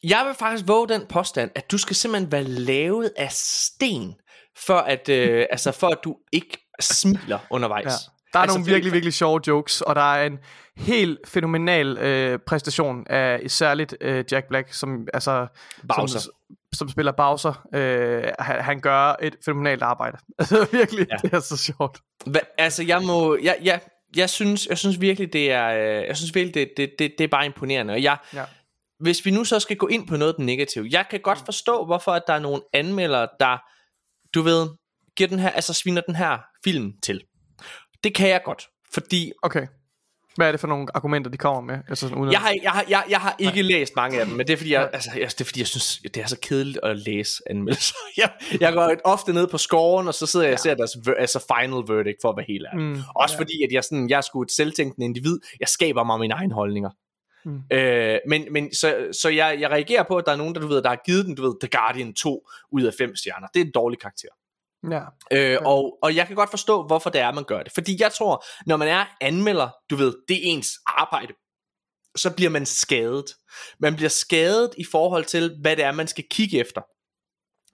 Jeg 0.03 0.23
vil 0.27 0.35
faktisk 0.39 0.67
våge 0.67 0.87
den 0.89 1.05
påstand, 1.09 1.51
at 1.55 1.71
du 1.71 1.77
skal 1.77 1.95
simpelthen 1.95 2.31
være 2.31 2.43
lavet 2.43 3.11
af 3.17 3.31
sten, 3.31 4.13
for 4.65 4.77
at, 4.77 5.09
øh, 5.09 5.45
altså 5.51 5.71
for 5.71 5.87
at 5.87 5.97
du 6.03 6.15
ikke 6.31 6.67
smiler 6.79 7.39
undervejs. 7.49 7.85
Ja. 7.85 7.89
Der 8.33 8.39
er 8.39 8.43
Altså, 8.43 8.57
nogle 8.57 8.71
virkelig, 8.71 8.93
virkelig 8.93 9.13
sjove 9.13 9.41
jokes, 9.47 9.81
og 9.81 9.95
der 9.95 10.13
er 10.13 10.25
en 10.25 10.39
helt 10.77 11.19
fænomenal 11.27 11.97
øh, 11.97 12.39
præstation 12.47 13.07
af 13.09 13.41
særligt 13.51 13.95
øh, 14.01 14.25
Jack 14.31 14.47
Black, 14.47 14.73
som 14.73 15.07
altså 15.13 15.47
Bowser. 15.95 16.19
som, 16.19 16.31
som 16.73 16.89
spiller 16.89 17.11
Bowser. 17.11 17.67
Øh, 17.75 18.23
han, 18.39 18.61
han 18.61 18.79
gør 18.79 19.15
et 19.21 19.35
fænomenalt 19.45 19.81
arbejde. 19.83 20.17
Altså 20.39 20.67
virkelig, 20.71 21.07
Ja. 21.09 21.15
ja. 21.23 21.27
det 21.27 21.33
er 21.33 21.39
så 21.39 21.57
sjovt. 21.57 21.99
Hva, 22.25 22.39
altså, 22.57 22.83
jeg 22.83 23.01
må... 23.01 23.37
Jeg, 23.43 23.57
jeg, 23.63 23.79
jeg, 24.17 24.29
synes, 24.29 24.67
jeg 24.67 24.77
synes 24.77 25.01
virkelig, 25.01 25.33
det 25.33 25.51
er, 25.51 25.67
øh, 25.67 26.07
jeg 26.07 26.17
synes 26.17 26.35
virkelig, 26.35 26.53
det, 26.53 26.69
det, 26.77 26.91
det, 26.99 27.15
det 27.17 27.23
er 27.23 27.27
bare 27.27 27.45
imponerende. 27.45 27.93
Og 27.93 28.03
jeg, 28.03 28.17
Ja. 28.33 28.43
Hvis 28.99 29.25
vi 29.25 29.31
nu 29.31 29.43
så 29.43 29.59
skal 29.59 29.77
gå 29.77 29.87
ind 29.87 30.07
på 30.07 30.17
noget 30.17 30.33
af 30.33 30.35
den 30.37 30.45
negative, 30.45 30.87
jeg 30.91 31.05
kan 31.09 31.19
godt 31.19 31.39
forstå, 31.45 31.85
hvorfor 31.85 32.11
at 32.11 32.23
der 32.27 32.33
er 32.33 32.39
nogle 32.39 32.61
anmeldere, 32.73 33.27
der, 33.39 33.57
du 34.33 34.41
ved, 34.41 34.67
giver 35.17 35.27
den 35.27 35.39
her, 35.39 35.49
altså 35.49 35.73
sviner 35.73 36.01
den 36.01 36.15
her 36.15 36.37
film 36.63 36.93
til. 37.03 37.21
Det 38.03 38.15
kan 38.15 38.29
jeg 38.29 38.41
godt, 38.45 38.67
fordi 38.93 39.31
Okay. 39.43 39.67
Hvad 40.35 40.47
er 40.47 40.51
det 40.51 40.59
for 40.59 40.67
nogle 40.67 40.87
argumenter, 40.93 41.31
de 41.31 41.37
kommer 41.37 41.61
med? 41.61 41.79
Altså 41.89 42.07
sådan, 42.07 42.21
uden 42.21 42.31
Jeg 42.31 42.39
har, 42.39 42.53
jeg 42.63 42.71
har, 42.71 42.85
jeg, 42.89 43.03
jeg 43.09 43.19
har 43.19 43.35
ikke 43.39 43.61
læst 43.61 43.95
mange 43.95 44.19
af 44.19 44.25
dem, 44.25 44.35
men 44.35 44.47
det 44.47 44.53
er 44.53 44.57
fordi, 44.57 44.73
jeg, 44.73 44.89
altså, 44.93 45.09
jeg, 45.13 45.29
det 45.29 45.41
er 45.41 45.45
fordi, 45.45 45.59
jeg 45.59 45.67
synes, 45.67 46.01
det 46.13 46.17
er 46.17 46.25
så 46.27 46.39
kedeligt 46.41 46.79
at 46.83 46.97
læse 46.97 47.33
anmeldelser. 47.49 47.95
Jeg, 48.17 48.29
jeg 48.59 48.73
går 48.73 48.95
ofte 49.03 49.33
ned 49.33 49.47
på 49.47 49.57
scoren, 49.57 50.07
og 50.07 50.13
så 50.13 50.25
sidder 50.25 50.45
jeg 50.45 50.53
og 50.53 50.59
ser 50.59 50.75
deres 50.75 50.91
altså 51.17 51.45
final 51.55 51.95
verdict, 51.95 52.17
for 52.21 52.29
at 52.29 52.37
være 52.37 52.45
helt 52.47 52.65
ærlig. 52.73 52.85
Mm, 52.85 53.01
Også 53.15 53.37
fordi, 53.37 53.63
at 53.63 53.71
jeg, 53.71 53.83
sådan, 53.83 54.09
jeg 54.09 54.17
er 54.17 54.21
sgu 54.21 54.41
et 54.41 54.51
selvtænkende 54.51 55.05
individ. 55.05 55.39
Jeg 55.59 55.67
skaber 55.67 56.03
mig 56.03 56.19
mine 56.19 56.33
egne 56.33 56.53
holdninger. 56.53 56.89
Mm. 57.45 57.61
Øh, 57.71 58.19
men 58.27 58.47
men 58.51 58.73
så, 58.73 59.07
så 59.21 59.29
jeg, 59.29 59.57
jeg 59.59 59.69
reagerer 59.69 60.03
på, 60.03 60.17
at 60.17 60.25
der 60.25 60.31
er 60.31 60.35
nogen, 60.35 60.55
der, 60.55 60.61
du 60.61 60.67
ved, 60.67 60.81
der 60.81 60.89
har 60.89 61.01
givet 61.05 61.25
den, 61.25 61.35
du 61.35 61.41
ved, 61.41 61.53
The 61.61 61.79
Guardian 61.79 62.13
2 62.13 62.47
ud 62.71 62.83
af 62.83 62.93
5 62.97 63.15
stjerner. 63.15 63.47
Det 63.53 63.61
er 63.61 63.65
en 63.65 63.71
dårlig 63.71 63.99
karakter. 63.99 64.29
Ja. 64.91 65.01
Øh, 65.31 65.57
og, 65.65 65.97
og 66.01 66.15
jeg 66.15 66.27
kan 66.27 66.35
godt 66.35 66.49
forstå, 66.49 66.87
hvorfor 66.87 67.09
det 67.09 67.21
er, 67.21 67.31
man 67.31 67.43
gør 67.43 67.63
det. 67.63 67.71
Fordi 67.73 67.97
jeg 67.99 68.11
tror, 68.11 68.45
når 68.65 68.77
man 68.77 68.87
er 68.87 69.05
anmelder, 69.21 69.69
du 69.89 69.95
ved, 69.95 70.13
det 70.27 70.35
er 70.35 70.41
ens 70.43 70.79
arbejde, 70.87 71.33
så 72.15 72.33
bliver 72.35 72.49
man 72.49 72.65
skadet. 72.65 73.25
Man 73.79 73.95
bliver 73.95 74.09
skadet 74.09 74.71
i 74.77 74.85
forhold 74.91 75.25
til, 75.25 75.57
hvad 75.61 75.75
det 75.75 75.85
er, 75.85 75.91
man 75.91 76.07
skal 76.07 76.23
kigge 76.29 76.59
efter. 76.59 76.81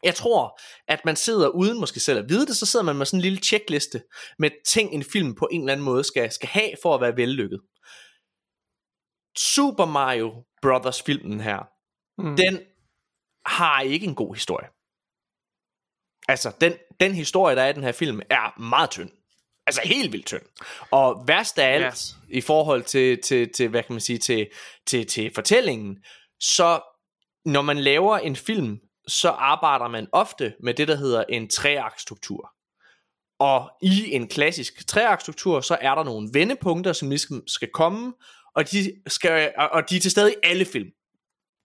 Jeg 0.03 0.15
tror, 0.15 0.60
at 0.88 1.05
man 1.05 1.15
sidder 1.15 1.47
uden 1.47 1.79
måske 1.79 1.99
selv 1.99 2.19
at 2.19 2.29
vide 2.29 2.45
det, 2.45 2.57
så 2.57 2.65
sidder 2.65 2.86
man 2.86 2.95
med 2.95 3.05
sådan 3.05 3.17
en 3.17 3.21
lille 3.21 3.39
checkliste 3.39 4.01
med 4.39 4.49
ting, 4.67 4.93
en 4.93 5.03
film 5.03 5.36
på 5.36 5.47
en 5.51 5.62
eller 5.62 5.71
anden 5.71 5.86
måde 5.86 6.03
skal, 6.03 6.31
skal 6.31 6.49
have 6.49 6.71
for 6.81 6.95
at 6.95 7.01
være 7.01 7.17
vellykket. 7.17 7.60
Super 9.38 9.86
Mario 9.86 10.44
Brothers 10.62 11.02
filmen 11.02 11.39
her, 11.41 11.67
Mm. 12.17 12.36
den 12.36 12.60
har 13.46 13.82
ikke 13.82 14.06
en 14.06 14.15
god 14.15 14.36
historie. 14.36 14.67
Altså, 16.28 16.52
den, 16.62 16.74
den 17.00 17.13
historie, 17.13 17.56
der 17.56 17.62
er 17.63 17.70
i 17.70 17.74
den 17.74 17.84
her 17.84 17.91
film, 17.91 18.22
er 18.30 18.60
meget 18.60 18.89
tynd. 18.89 19.10
Altså 19.67 19.82
helt 19.86 20.12
vildt 20.12 20.26
tynd. 20.26 20.41
Og 20.91 21.24
værst 21.28 21.60
af 21.60 21.74
alt, 21.74 21.84
ja. 22.30 22.38
i 22.38 22.41
forhold 22.41 22.84
til, 22.84 23.22
til, 23.22 23.54
til, 23.54 23.70
hvad 23.70 23.84
kan 23.84 23.94
man 23.94 24.02
sige, 24.02 24.20
til, 24.20 24.50
til, 24.88 25.08
til 25.08 25.32
fortællingen, 25.36 26.04
så 26.39 26.82
når 27.46 27.62
man 27.62 27.78
laver 27.78 28.17
en 28.17 28.36
film, 28.36 28.80
så 29.08 29.30
arbejder 29.30 29.88
man 29.88 30.08
ofte 30.12 30.54
med 30.63 30.74
det, 30.74 30.88
der 30.88 30.96
hedder 30.96 31.24
en 31.30 31.50
treaktstruktur. 31.50 32.54
Og 33.39 33.72
i 33.82 34.12
en 34.12 34.28
klassisk 34.28 34.88
treaktstruktur, 34.88 35.62
så 35.62 35.78
er 35.82 35.96
der 35.96 36.04
nogle 36.04 36.30
vendepunkter, 36.34 36.94
som 36.94 37.10
ligesom 37.10 37.48
skal 37.48 37.70
komme, 37.74 38.13
og 38.56 38.72
de, 38.72 38.94
skal, 39.08 39.52
og 39.58 39.90
de 39.90 39.96
er 39.96 40.00
til 40.00 40.12
stede 40.12 40.32
i 40.32 40.36
alle 40.44 40.66
film. 40.66 40.90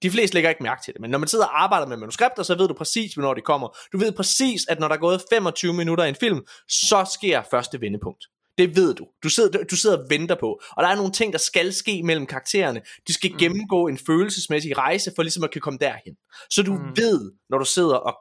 De 0.03 0.11
fleste 0.11 0.35
lægger 0.35 0.51
ikke 0.51 0.62
mærke 0.62 0.83
til 0.85 0.94
det, 0.94 1.01
men 1.01 1.11
når 1.11 1.18
man 1.18 1.29
sidder 1.29 1.44
og 1.44 1.62
arbejder 1.62 1.87
med 1.87 1.96
manuskripter, 1.96 2.42
så 2.42 2.55
ved 2.55 2.68
du 2.68 2.75
præcis, 2.75 3.14
hvornår 3.14 3.35
det 3.35 3.44
kommer. 3.44 3.77
Du 3.92 3.99
ved 3.99 4.12
præcis, 4.12 4.66
at 4.68 4.81
når 4.81 4.88
der 4.88 4.94
er 4.94 5.01
gået 5.01 5.22
25 5.33 5.72
minutter 5.72 6.05
i 6.05 6.09
en 6.09 6.14
film, 6.14 6.46
så 6.68 7.11
sker 7.14 7.42
første 7.51 7.81
vendepunkt. 7.81 8.25
Det 8.59 8.77
ved 8.77 8.94
du. 8.94 9.07
Du 9.22 9.29
sidder, 9.29 9.64
du 9.64 9.77
sidder 9.77 9.99
og 9.99 10.07
venter 10.11 10.35
på. 10.35 10.61
Og 10.70 10.83
der 10.83 10.88
er 10.88 10.96
nogle 10.96 11.12
ting, 11.12 11.33
der 11.33 11.38
skal 11.38 11.72
ske 11.72 12.03
mellem 12.03 12.27
karaktererne. 12.27 12.83
De 13.09 13.12
skal 13.12 13.33
mm. 13.33 13.38
gennemgå 13.38 13.88
en 13.88 13.99
følelsesmæssig 13.99 14.79
rejse, 14.79 15.12
for 15.16 15.22
ligesom 15.22 15.44
at 15.44 15.51
kan 15.51 15.61
komme 15.61 15.79
derhen. 15.79 16.16
Så 16.51 16.62
du 16.62 16.72
mm. 16.72 16.96
ved, 16.96 17.33
når 17.51 17.59
du 17.59 17.64
sidder 17.64 17.96
og 17.96 18.18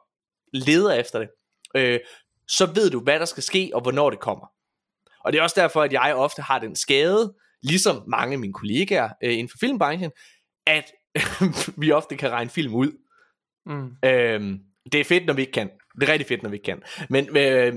leder 0.52 0.92
efter 0.92 1.18
det, 1.18 1.28
øh, 1.76 2.00
så 2.48 2.66
ved 2.66 2.90
du, 2.90 3.00
hvad 3.00 3.18
der 3.18 3.24
skal 3.24 3.42
ske, 3.42 3.70
og 3.74 3.80
hvornår 3.80 4.10
det 4.10 4.20
kommer. 4.20 4.46
Og 5.24 5.32
det 5.32 5.38
er 5.38 5.42
også 5.42 5.60
derfor, 5.60 5.82
at 5.82 5.92
jeg 5.92 6.14
ofte 6.14 6.42
har 6.42 6.58
den 6.58 6.76
skade, 6.76 7.34
ligesom 7.66 8.02
mange 8.08 8.32
af 8.32 8.38
mine 8.38 8.52
kollegaer 8.52 9.08
øh, 9.24 9.32
inden 9.32 9.48
for 9.48 9.58
filmbranchen, 9.58 10.10
at 10.66 10.92
vi 11.82 11.92
ofte 11.92 12.16
kan 12.16 12.30
regne 12.30 12.50
film 12.50 12.74
ud. 12.74 12.92
Mm. 13.66 14.08
Øhm, 14.08 14.58
det 14.92 15.00
er 15.00 15.04
fedt, 15.04 15.26
når 15.26 15.34
vi 15.34 15.40
ikke 15.40 15.52
kan. 15.52 15.70
Det 16.00 16.08
er 16.08 16.12
rigtig 16.12 16.28
fedt, 16.28 16.42
når 16.42 16.50
vi 16.50 16.56
ikke 16.56 16.64
kan. 16.64 16.82
Men, 17.10 17.36
øh, 17.36 17.74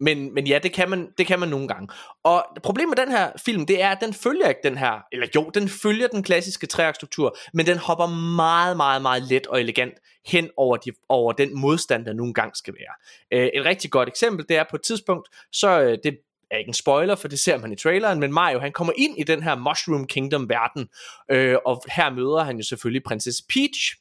Men, 0.00 0.34
men 0.34 0.46
ja, 0.46 0.58
det 0.62 0.72
kan, 0.72 0.90
man, 0.90 1.08
det 1.18 1.26
kan 1.26 1.40
man 1.40 1.48
nogle 1.48 1.68
gange. 1.68 1.88
Og 2.24 2.46
problemet 2.62 2.98
med 2.98 3.06
den 3.06 3.12
her 3.14 3.32
film, 3.44 3.66
det 3.66 3.82
er, 3.82 3.90
at 3.90 4.00
den 4.00 4.14
følger 4.14 4.48
ikke 4.48 4.60
den 4.64 4.78
her, 4.78 5.00
eller 5.12 5.26
jo, 5.34 5.50
den 5.54 5.68
følger 5.68 6.08
den 6.08 6.22
klassiske 6.22 6.66
træakstruktur, 6.66 7.36
men 7.54 7.66
den 7.66 7.78
hopper 7.78 8.06
meget, 8.36 8.76
meget, 8.76 9.02
meget 9.02 9.22
let 9.30 9.46
og 9.46 9.60
elegant 9.60 9.94
hen 10.26 10.50
over, 10.56 10.76
de, 10.76 10.90
over 11.08 11.32
den 11.32 11.60
modstand, 11.60 12.04
der 12.04 12.12
nogle 12.12 12.34
gange 12.34 12.54
skal 12.54 12.74
være. 12.74 12.94
Øh, 13.40 13.50
et 13.54 13.64
rigtig 13.64 13.90
godt 13.90 14.08
eksempel, 14.08 14.46
det 14.48 14.56
er 14.56 14.64
på 14.70 14.76
et 14.76 14.82
tidspunkt, 14.82 15.28
så 15.52 15.80
øh, 15.80 15.98
det 16.04 16.18
er 16.50 16.58
ikke 16.58 16.68
en 16.68 16.74
spoiler, 16.74 17.16
for 17.16 17.28
det 17.28 17.40
ser 17.40 17.58
man 17.58 17.72
i 17.72 17.76
traileren, 17.76 18.20
men 18.20 18.32
Mario 18.32 18.58
han 18.58 18.72
kommer 18.72 18.92
ind 18.96 19.18
i 19.18 19.22
den 19.22 19.42
her 19.42 19.54
Mushroom 19.54 20.06
Kingdom 20.06 20.48
verden, 20.48 20.88
øh, 21.30 21.56
og 21.66 21.82
her 21.88 22.10
møder 22.10 22.44
han 22.44 22.56
jo 22.56 22.62
selvfølgelig 22.62 23.02
prinsesse 23.04 23.42
Peach, 23.48 23.96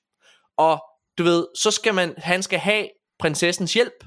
og 0.58 0.84
du 1.18 1.24
ved, 1.24 1.48
så 1.56 1.72
skal 1.72 1.94
man, 1.94 2.14
han 2.18 2.44
skal 2.44 2.60
have 2.60 2.90
prinsessens 3.20 3.74
hjælp, 3.74 4.04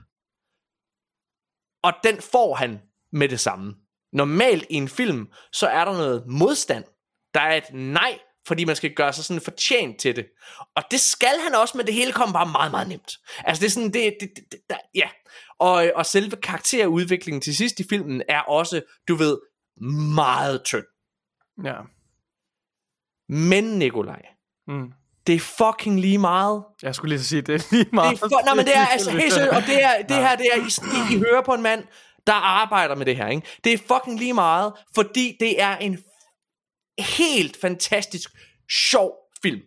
og 1.83 1.93
den 2.05 2.21
får 2.21 2.55
han 2.55 2.81
med 3.13 3.29
det 3.29 3.41
samme. 3.41 3.75
Normalt 4.13 4.67
i 4.71 4.75
en 4.75 4.89
film, 4.89 5.29
så 5.53 5.67
er 5.67 5.85
der 5.85 5.93
noget 5.93 6.25
modstand. 6.27 6.85
Der 7.35 7.41
er 7.41 7.57
et 7.57 7.73
nej, 7.73 8.19
fordi 8.47 8.65
man 8.65 8.77
skal 8.77 8.95
gøre 8.95 9.13
sig 9.13 9.25
sådan 9.25 9.41
fortjent 9.41 10.01
til 10.01 10.17
det. 10.17 10.27
Og 10.77 10.83
det 10.91 11.01
skal 11.01 11.41
han 11.45 11.55
også, 11.55 11.77
men 11.77 11.87
det 11.87 11.95
hele 11.95 12.13
kommer 12.13 12.33
bare 12.33 12.47
meget, 12.47 12.71
meget 12.71 12.89
nemt. 12.89 13.13
Altså 13.45 13.61
det 13.61 13.67
er 13.67 13.71
sådan, 13.71 13.93
det, 13.93 14.17
det, 14.21 14.31
det, 14.37 14.45
det 14.53 14.61
der, 14.71 14.77
ja. 14.95 15.09
Og, 15.61 15.93
og 15.95 16.07
selve 16.07 16.37
karakterudviklingen 16.37 17.41
til 17.41 17.57
sidst 17.57 17.81
i 17.81 17.85
filmen 17.91 18.23
er 18.29 18.41
også, 18.41 18.81
du 19.09 19.15
ved, 19.15 19.39
meget 20.15 20.63
tynd. 20.65 20.85
Ja. 21.65 21.77
Men 23.29 23.65
Nikolaj, 23.65 24.23
Mm. 24.67 24.93
det 25.27 25.35
er 25.35 25.39
fucking 25.41 26.01
lige 26.01 26.19
meget. 26.19 26.65
Jeg 26.83 26.95
skulle 26.95 27.09
lige 27.09 27.23
så 27.23 27.29
sige, 27.29 27.43
det 27.43 27.55
er 27.55 27.67
lige 27.71 27.89
meget. 27.93 28.11
Det 28.11 28.23
er 28.23 28.29
for, 28.29 28.45
nej, 28.45 28.55
men 28.55 28.65
det 28.67 28.77
er 28.77 28.87
altså 28.87 29.11
helt 29.11 29.33
seriøst, 29.33 29.53
og 29.53 29.63
det, 29.63 29.83
er, 29.85 30.03
det 30.03 30.17
her, 30.17 30.37
det 30.37 30.47
er, 30.53 30.57
I, 30.57 31.15
I 31.15 31.19
hører 31.19 31.43
på 31.43 31.55
en 31.55 31.63
mand, 31.63 31.85
der 32.27 32.33
arbejder 32.33 32.95
med 32.95 33.07
det 33.07 33.17
her, 33.17 33.29
ikke? 33.29 33.47
Det 33.65 33.73
er 33.73 33.79
fucking 33.79 34.19
lige 34.19 34.35
meget, 34.35 34.73
fordi 34.95 35.37
det 35.41 35.63
er 35.63 35.77
en 35.77 35.99
helt 36.99 37.61
fantastisk 37.61 38.31
sjov 38.91 39.13
film. 39.43 39.61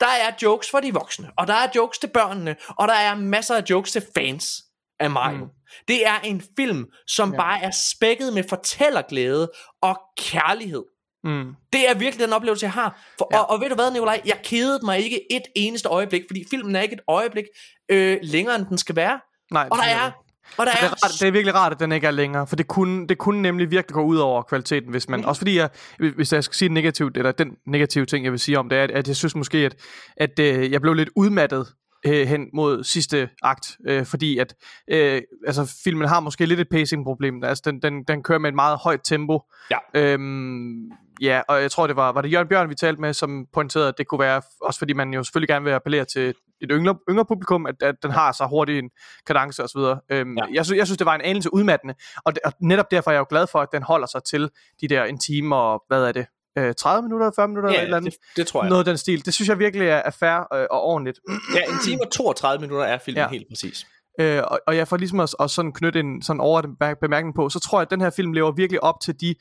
Der 0.00 0.06
er 0.06 0.30
jokes 0.42 0.70
for 0.70 0.80
de 0.80 0.92
voksne, 0.94 1.30
og 1.38 1.46
der 1.46 1.54
er 1.54 1.68
jokes 1.76 1.98
til 1.98 2.06
børnene, 2.14 2.56
og 2.68 2.88
der 2.88 2.94
er 2.94 3.14
masser 3.14 3.56
af 3.56 3.62
jokes 3.70 3.92
til 3.92 4.06
fans 4.14 4.64
af 5.00 5.10
Mario. 5.10 5.44
Mm. 5.44 5.50
Det 5.88 6.06
er 6.06 6.18
en 6.24 6.42
film, 6.56 6.86
som 7.06 7.30
ja. 7.30 7.36
bare 7.36 7.62
er 7.62 7.70
spækket 7.70 8.32
med 8.32 8.44
fortællerglæde 8.48 9.50
og 9.82 10.00
kærlighed. 10.18 10.82
Mm. 11.24 11.54
Det 11.72 11.90
er 11.90 11.94
virkelig 11.94 12.26
den 12.26 12.32
oplevelse, 12.32 12.64
jeg 12.64 12.72
har. 12.72 13.00
For, 13.18 13.28
ja. 13.32 13.38
og, 13.38 13.50
og 13.50 13.60
ved 13.60 13.68
du 13.68 13.74
hvad, 13.74 13.90
Nikolaj? 13.90 14.20
Jeg 14.24 14.40
kedede 14.44 14.80
mig 14.84 14.98
ikke 14.98 15.32
et 15.32 15.42
eneste 15.56 15.88
øjeblik, 15.88 16.22
fordi 16.28 16.44
filmen 16.50 16.76
er 16.76 16.80
ikke 16.80 16.94
et 16.94 17.00
øjeblik 17.08 17.44
øh, 17.88 18.18
længere, 18.22 18.56
end 18.56 18.66
den 18.66 18.78
skal 18.78 18.96
være. 18.96 19.20
Nej, 19.52 19.68
Og 19.70 19.78
der 19.78 19.84
det 19.84 19.92
er... 19.92 20.10
Og 20.58 20.66
der 20.66 20.72
det, 20.72 20.80
er 20.80 20.86
er... 20.86 20.90
rart, 20.90 21.20
det 21.20 21.28
er 21.28 21.32
virkelig 21.32 21.54
rart, 21.54 21.72
at 21.72 21.80
den 21.80 21.92
ikke 21.92 22.06
er 22.06 22.10
længere, 22.10 22.46
for 22.46 22.56
det 22.56 22.68
kunne, 22.68 23.06
det 23.06 23.18
kunne 23.18 23.42
nemlig 23.42 23.70
virkelig 23.70 23.94
gå 23.94 24.02
ud 24.02 24.16
over 24.16 24.42
kvaliteten, 24.42 24.90
hvis 24.90 25.08
man, 25.08 25.20
mm. 25.20 25.26
også 25.26 25.40
fordi 25.40 25.56
jeg, 25.56 25.70
hvis 25.98 26.32
jeg 26.32 26.44
skal 26.44 26.54
sige 26.54 26.68
negativt, 26.68 27.16
eller 27.16 27.32
den 27.32 27.56
negative 27.66 28.06
ting, 28.06 28.24
jeg 28.24 28.32
vil 28.32 28.40
sige 28.40 28.58
om 28.58 28.68
det, 28.68 28.78
er, 28.78 28.82
at, 28.82 28.90
at 28.90 29.08
jeg 29.08 29.16
synes 29.16 29.34
måske, 29.34 29.58
at, 29.58 29.76
at 30.16 30.38
øh, 30.38 30.72
jeg 30.72 30.80
blev 30.80 30.94
lidt 30.94 31.10
udmattet 31.16 31.72
øh, 32.06 32.26
hen 32.26 32.46
mod 32.52 32.84
sidste 32.84 33.28
akt, 33.42 33.76
øh, 33.86 34.06
fordi 34.06 34.38
at 34.38 34.54
øh, 34.88 35.22
altså, 35.46 35.76
filmen 35.84 36.08
har 36.08 36.20
måske 36.20 36.46
lidt 36.46 36.60
et 36.60 36.68
pacing-problem, 36.68 37.44
altså 37.44 37.62
den, 37.66 37.82
den, 37.82 38.04
den 38.04 38.22
kører 38.22 38.38
med 38.38 38.48
et 38.48 38.54
meget 38.54 38.78
højt 38.78 39.00
tempo, 39.04 39.40
Ja. 39.70 39.78
Øhm, 39.94 40.90
ja, 41.20 41.40
og 41.48 41.62
jeg 41.62 41.70
tror, 41.70 41.86
det 41.86 41.96
var, 41.96 42.12
var 42.12 42.20
det 42.20 42.32
Jørgen 42.32 42.48
Bjørn, 42.48 42.68
vi 42.70 42.74
talte 42.74 43.00
med, 43.00 43.12
som 43.12 43.46
pointerede, 43.52 43.88
at 43.88 43.94
det 43.98 44.06
kunne 44.06 44.18
være, 44.20 44.42
også 44.60 44.78
fordi 44.78 44.92
man 44.92 45.14
jo 45.14 45.22
selvfølgelig 45.22 45.48
gerne 45.48 45.64
vil 45.64 45.72
appellere 45.72 46.04
til 46.04 46.34
et 46.60 46.68
yngre, 46.70 46.96
yngre 47.10 47.24
publikum, 47.24 47.66
at, 47.66 47.74
at 47.82 47.94
den 48.02 48.10
har 48.10 48.32
så 48.32 48.46
hurtig 48.46 48.78
en 48.78 48.90
kadence 49.26 49.62
og 49.62 49.68
så 49.68 49.78
videre. 49.78 50.00
Øhm, 50.10 50.36
Ja. 50.38 50.44
jeg, 50.54 50.64
synes, 50.66 50.78
jeg 50.78 50.86
synes, 50.86 50.98
det 50.98 51.04
var 51.06 51.14
en 51.14 51.20
anelse 51.20 51.54
udmattende, 51.54 51.94
og, 52.24 52.34
det, 52.34 52.42
og 52.44 52.52
netop 52.60 52.90
derfor 52.90 53.10
er 53.10 53.14
jeg 53.14 53.20
jo 53.20 53.26
glad 53.30 53.46
for, 53.46 53.58
at 53.60 53.68
den 53.72 53.82
holder 53.82 54.06
sig 54.06 54.24
til 54.24 54.50
de 54.80 54.88
der 54.88 55.04
en 55.04 55.18
time 55.18 55.56
og, 55.56 55.84
hvad 55.88 56.04
er 56.04 56.12
det, 56.12 56.26
øh, 56.58 56.74
30 56.74 57.02
minutter, 57.02 57.30
40 57.36 57.48
minutter 57.48 57.70
eller 57.70 57.80
et 57.80 57.84
eller 57.84 57.96
Ja, 57.96 58.00
andet. 58.00 58.12
det, 58.12 58.36
det 58.36 58.46
tror 58.46 58.62
jeg. 58.62 58.68
Noget 58.68 58.80
af 58.80 58.84
den 58.84 58.98
stil. 58.98 59.24
Det 59.24 59.34
synes 59.34 59.48
jeg 59.48 59.58
virkelig 59.58 59.88
er, 59.88 59.96
er 59.96 60.10
fair 60.10 60.54
øh, 60.54 60.66
og 60.70 60.82
ordentligt. 60.82 61.20
Ja, 61.54 61.72
en 61.72 61.78
time 61.84 61.98
og 62.06 62.10
32 62.12 62.60
minutter 62.60 62.86
er 62.86 62.98
filmen 62.98 63.18
ja. 63.18 63.22
Ja. 63.22 63.28
helt 63.28 63.46
præcis. 63.50 63.86
Øh, 64.20 64.42
og, 64.46 64.60
og 64.66 64.76
jeg 64.76 64.88
får 64.88 64.96
ligesom 64.96 65.20
at, 65.20 65.34
at 65.40 65.50
sådan 65.50 65.72
knytte 65.72 66.00
en 66.00 66.22
sådan 66.22 66.40
over 66.40 66.62
bemærkning 67.00 67.34
på, 67.34 67.48
så 67.48 67.60
tror 67.60 67.78
jeg, 67.78 67.82
at 67.82 67.90
den 67.90 68.00
her 68.00 68.10
film 68.10 68.32
lever 68.32 68.52
virkelig 68.52 68.82
op 68.82 68.94
til 69.04 69.20
de 69.20 69.34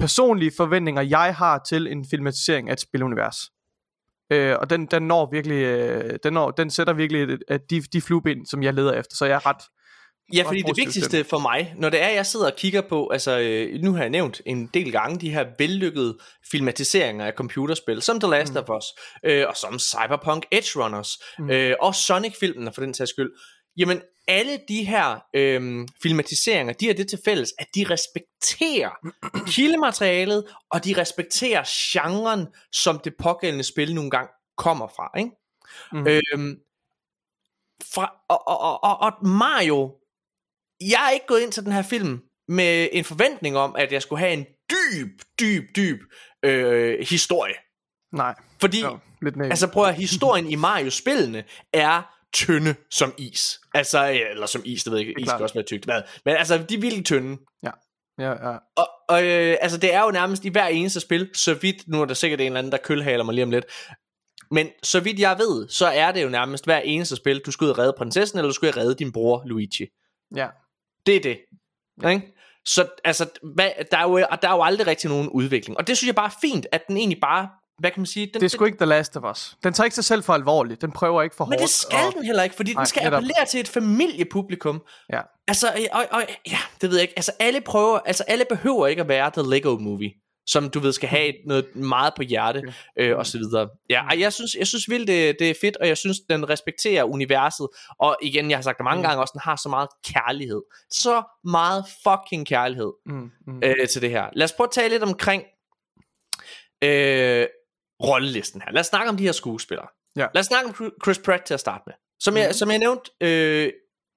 personlige 0.00 0.52
forventninger, 0.56 1.02
jeg 1.02 1.34
har 1.34 1.58
til 1.68 1.86
en 1.92 2.06
filmatisering 2.10 2.68
af 2.68 2.72
et 2.72 2.80
spilunivers. 2.80 3.36
Øh, 4.32 4.56
og 4.60 4.70
den, 4.70 4.86
den 4.86 5.02
når 5.02 5.28
virkelig, 5.32 5.62
øh, 5.64 6.18
den, 6.24 6.32
når, 6.32 6.50
den 6.50 6.70
sætter 6.70 6.92
virkelig 6.92 7.22
et, 7.22 7.42
et, 7.50 7.70
de, 7.70 7.80
de 7.80 8.00
flueben, 8.00 8.46
som 8.46 8.62
jeg 8.62 8.74
leder 8.74 8.92
efter, 8.92 9.16
så 9.16 9.24
jeg 9.26 9.34
er 9.34 9.46
ret... 9.46 9.62
Ja, 10.34 10.42
fordi 10.42 10.62
det 10.62 10.76
vigtigste 10.76 11.24
for 11.24 11.38
mig, 11.38 11.74
når 11.76 11.90
det 11.90 12.02
er, 12.02 12.08
jeg 12.08 12.26
sidder 12.26 12.46
og 12.46 12.56
kigger 12.56 12.80
på, 12.80 13.08
altså 13.08 13.38
øh, 13.38 13.80
nu 13.82 13.92
har 13.92 14.00
jeg 14.00 14.10
nævnt 14.10 14.40
en 14.46 14.66
del 14.66 14.92
gange 14.92 15.20
de 15.20 15.30
her 15.30 15.46
vellykkede 15.58 16.18
filmatiseringer 16.50 17.26
af 17.26 17.32
computerspil, 17.32 18.02
som 18.02 18.20
The 18.20 18.30
Last 18.30 18.52
mm. 18.52 18.58
of 18.58 18.76
Us, 18.78 18.84
øh, 19.24 19.44
og 19.48 19.56
som 19.56 19.78
Cyberpunk 19.78 20.46
Edge 20.50 20.82
Runners, 20.82 21.18
mm. 21.38 21.50
øh, 21.50 21.74
og 21.80 21.94
Sonic-filmene 21.94 22.72
for 22.72 22.80
den 22.80 22.94
sags 22.94 23.10
skyld. 23.10 23.30
Jamen, 23.76 24.00
alle 24.28 24.58
de 24.68 24.84
her 24.84 25.18
øh, 25.34 25.88
filmatiseringer, 26.02 26.72
de 26.72 26.86
har 26.86 26.94
det 26.94 27.08
til 27.08 27.18
fælles, 27.24 27.52
at 27.58 27.66
de 27.74 27.86
respekterer 27.90 28.90
kildematerialet, 29.54 30.44
og 30.70 30.84
de 30.84 31.00
respekterer 31.00 31.62
genren, 31.66 32.46
som 32.72 32.98
det 32.98 33.14
pågældende 33.18 33.64
spil 33.64 33.94
nogle 33.94 34.10
gange 34.10 34.28
kommer 34.56 34.86
fra, 34.86 35.18
ikke? 35.18 35.30
Mhm. 35.92 36.06
Øhm, 36.06 36.56
fra, 37.94 38.14
og, 38.28 38.48
og, 38.48 38.84
og, 38.84 39.00
og 39.00 39.26
Mario, 39.26 39.90
jeg 40.90 41.06
er 41.06 41.10
ikke 41.10 41.26
gået 41.26 41.40
ind 41.40 41.52
til 41.52 41.64
den 41.64 41.72
her 41.72 41.82
film 41.82 42.20
med 42.48 42.88
en 42.92 43.04
forventning 43.04 43.56
om, 43.56 43.76
at 43.78 43.92
jeg 43.92 44.02
skulle 44.02 44.20
have 44.20 44.32
en 44.32 44.46
dyb, 44.70 45.20
dyb, 45.40 45.64
dyb 45.76 46.00
øh, 46.42 47.06
historie. 47.08 47.54
Nej, 48.12 48.34
Fordi, 48.60 48.80
jo, 48.80 48.98
lidt 49.22 49.36
altså 49.42 49.66
prøv 49.66 49.84
at 49.84 49.94
historien 49.94 50.46
i 50.46 50.54
Mario-spillene 50.54 51.44
er 51.72 52.02
tynde 52.34 52.74
som 52.90 53.14
is. 53.18 53.60
Altså, 53.74 54.08
øh, 54.08 54.30
eller 54.30 54.46
som 54.46 54.62
is, 54.64 54.84
det 54.84 54.90
ved 54.90 54.98
jeg 54.98 55.08
ikke, 55.08 55.20
is 55.20 55.28
kan 55.28 55.42
også 55.42 55.54
være 55.54 55.64
tykt. 55.64 55.84
hvad? 55.84 56.02
Men 56.24 56.36
altså, 56.36 56.58
de 56.68 56.74
er 56.74 56.80
virkelig 56.80 57.04
tynde. 57.04 57.36
ja, 58.18 58.50
ja. 58.50 58.56
Og, 58.76 58.88
og 59.08 59.24
øh, 59.24 59.56
altså, 59.60 59.78
det 59.78 59.94
er 59.94 60.02
jo 60.02 60.10
nærmest 60.10 60.44
i 60.44 60.48
hver 60.48 60.66
eneste 60.66 61.00
spil, 61.00 61.30
så 61.34 61.54
vidt, 61.54 61.88
nu 61.88 62.00
er 62.00 62.04
der 62.04 62.14
sikkert 62.14 62.40
en 62.40 62.46
eller 62.46 62.58
anden, 62.58 62.72
der 62.72 62.78
kølhaler 62.78 63.24
mig 63.24 63.34
lige 63.34 63.44
om 63.44 63.50
lidt, 63.50 63.64
men 64.50 64.68
så 64.82 65.00
vidt 65.00 65.20
jeg 65.20 65.38
ved, 65.38 65.68
så 65.68 65.86
er 65.86 66.12
det 66.12 66.22
jo 66.22 66.28
nærmest 66.28 66.64
hver 66.64 66.78
eneste 66.78 67.16
spil, 67.16 67.40
du 67.46 67.50
skal 67.50 67.64
ud 67.64 67.70
og 67.70 67.78
redde 67.78 67.94
prinsessen, 67.98 68.38
eller 68.38 68.48
du 68.48 68.54
skal 68.54 68.66
ud 68.66 68.72
og 68.72 68.76
redde 68.76 68.94
din 68.94 69.12
bror 69.12 69.42
Luigi. 69.46 69.86
ja. 70.34 70.48
Det 71.06 71.16
er 71.16 71.20
det. 71.20 71.38
Ikke? 72.10 72.32
Så 72.64 72.86
altså, 73.04 73.26
hvad, 73.54 73.70
der, 73.90 73.98
er 73.98 74.02
jo, 74.02 74.18
der 74.18 74.48
er 74.48 74.52
jo 74.52 74.62
aldrig 74.62 74.86
rigtig 74.86 75.10
nogen 75.10 75.28
udvikling. 75.28 75.78
Og 75.78 75.86
det 75.86 75.96
synes 75.96 76.06
jeg 76.06 76.14
bare 76.14 76.26
er 76.26 76.38
fint, 76.40 76.66
at 76.72 76.82
den 76.88 76.96
egentlig 76.96 77.18
bare, 77.20 77.48
hvad 77.78 77.90
kan 77.90 78.00
man 78.00 78.06
sige, 78.06 78.26
den, 78.26 78.34
Det 78.34 78.42
er 78.42 78.48
sgu 78.48 78.64
ikke 78.64 78.78
The 78.78 78.86
Last 78.86 79.16
of 79.16 79.30
Us. 79.30 79.56
Den 79.64 79.72
tager 79.72 79.84
ikke 79.84 79.94
sig 79.94 80.04
selv 80.04 80.22
for 80.22 80.32
alvorligt. 80.32 80.80
Den 80.80 80.92
prøver 80.92 81.22
ikke 81.22 81.36
for 81.36 81.44
men 81.44 81.52
hårdt. 81.52 81.60
det 81.62 81.70
skal 81.70 81.98
og- 82.06 82.12
den 82.14 82.24
heller 82.24 82.42
ikke, 82.42 82.56
fordi 82.56 82.72
Nej, 82.74 82.80
den 82.82 82.86
skal 82.86 83.02
netop. 83.02 83.16
appellere 83.16 83.46
til 83.46 83.60
et 83.60 83.68
familiepublikum. 83.68 84.82
Ja. 85.12 85.20
Altså, 85.48 85.66
og, 85.92 86.04
og, 86.10 86.22
ja, 86.50 86.58
det 86.80 86.90
ved 86.90 86.96
jeg 86.96 87.02
ikke. 87.02 87.14
Altså, 87.16 87.32
alle 87.40 87.60
prøver, 87.60 87.98
altså, 87.98 88.24
alle 88.28 88.44
behøver 88.48 88.86
ikke 88.86 89.02
at 89.02 89.08
være 89.08 89.30
The 89.30 89.50
Lego 89.50 89.76
Movie, 89.80 90.10
som 90.46 90.70
du 90.70 90.80
ved 90.80 90.92
skal 90.92 91.08
have 91.08 91.32
noget 91.46 91.76
meget 91.76 92.12
på 92.16 92.22
hjerte, 92.22 92.74
øh, 92.98 93.16
og 93.18 93.26
så 93.26 93.38
videre. 93.38 93.68
Ja, 93.90 94.06
og 94.10 94.20
jeg 94.20 94.32
synes, 94.32 94.54
jeg 94.54 94.66
synes 94.66 94.90
vildt, 94.90 95.08
det, 95.08 95.36
det 95.38 95.50
er 95.50 95.54
fedt, 95.60 95.76
og 95.76 95.88
jeg 95.88 95.96
synes, 95.98 96.16
den 96.30 96.48
respekterer 96.50 97.04
universet, 97.04 97.68
og 97.98 98.16
igen, 98.22 98.50
jeg 98.50 98.58
har 98.58 98.62
sagt 98.62 98.78
det 98.78 98.84
mange 98.84 99.02
Mm. 99.02 99.08
gange 99.08 99.20
også, 99.20 99.32
den 99.32 99.40
har 99.44 99.56
så 99.56 99.68
meget 99.68 99.88
kærlighed. 100.04 100.62
Så 100.90 101.22
meget 101.44 101.84
fucking 102.06 102.46
kærlighed 102.46 102.92
Mm, 103.06 103.30
mm. 103.46 103.60
øh, 103.64 103.88
til 103.88 104.02
det 104.02 104.10
her. 104.10 104.26
Lad 104.32 104.44
os 104.44 104.52
prøve 104.52 104.66
at 104.66 104.70
tale 104.70 104.88
lidt 104.88 105.02
omkring 105.02 105.42
øh, 106.84 107.46
rollelisten 108.04 108.62
her. 108.62 108.72
Lad 108.72 108.80
os 108.80 108.86
snakke 108.86 109.08
om 109.08 109.16
de 109.16 109.24
her 109.24 109.32
skuespillere. 109.32 109.86
Ja. 110.16 110.26
Lad 110.34 110.40
os 110.40 110.46
snakke 110.46 110.68
om 110.68 110.92
Chris 111.04 111.18
Pratt 111.18 111.44
til 111.44 111.54
at 111.54 111.60
starte 111.60 111.82
med. 111.86 111.94
Som 112.20 112.36
jeg, 112.36 112.46
Mhm. 112.46 112.52
som 112.52 112.70
jeg 112.70 112.78
nævnte, 112.78 113.10
øh, 113.20 113.72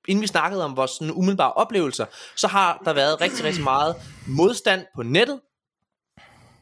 inden 0.07 0.21
vi 0.21 0.27
snakkede 0.27 0.63
om 0.65 0.77
vores 0.77 0.91
sådan, 0.91 1.11
umiddelbare 1.13 1.53
oplevelser, 1.53 2.05
så 2.35 2.47
har 2.47 2.81
der 2.85 2.93
været 2.93 3.21
rigtig, 3.21 3.43
rigtig 3.45 3.63
meget 3.63 3.95
modstand 4.27 4.85
på 4.95 5.03
nettet, 5.03 5.39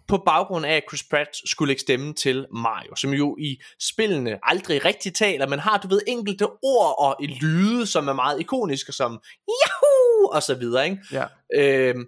på 0.07 0.17
baggrund 0.17 0.65
af, 0.65 0.75
at 0.75 0.83
Chris 0.89 1.03
Pratt 1.03 1.29
skulle 1.49 1.69
lægge 1.69 1.81
stemme 1.81 2.13
til 2.13 2.47
Mario, 2.53 2.95
som 2.95 3.13
jo 3.13 3.37
i 3.39 3.57
spillene 3.81 4.39
aldrig 4.43 4.85
rigtig 4.85 5.13
taler, 5.13 5.47
men 5.47 5.59
har, 5.59 5.77
du 5.77 5.87
ved, 5.87 6.01
enkelte 6.07 6.47
ord 6.63 6.95
og 6.99 7.23
et 7.23 7.41
lyde, 7.41 7.87
som 7.87 8.07
er 8.07 8.13
meget 8.13 8.39
ikoniske, 8.39 8.91
som 8.91 9.11
Yahoo! 9.49 10.03
og 10.31 10.43
så 10.43 10.55
videre, 10.55 10.85
ikke? 10.85 10.97
Ja. 11.11 11.25
Øhm, 11.55 12.05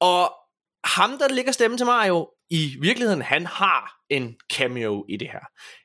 og 0.00 0.32
ham, 0.84 1.18
der 1.18 1.28
lægger 1.28 1.52
stemme 1.52 1.76
til 1.76 1.86
Mario, 1.86 2.28
i 2.50 2.76
virkeligheden, 2.80 3.22
han 3.22 3.46
har 3.46 3.92
en 4.10 4.36
cameo 4.52 5.04
i 5.08 5.16
det 5.16 5.28
her. 5.28 5.40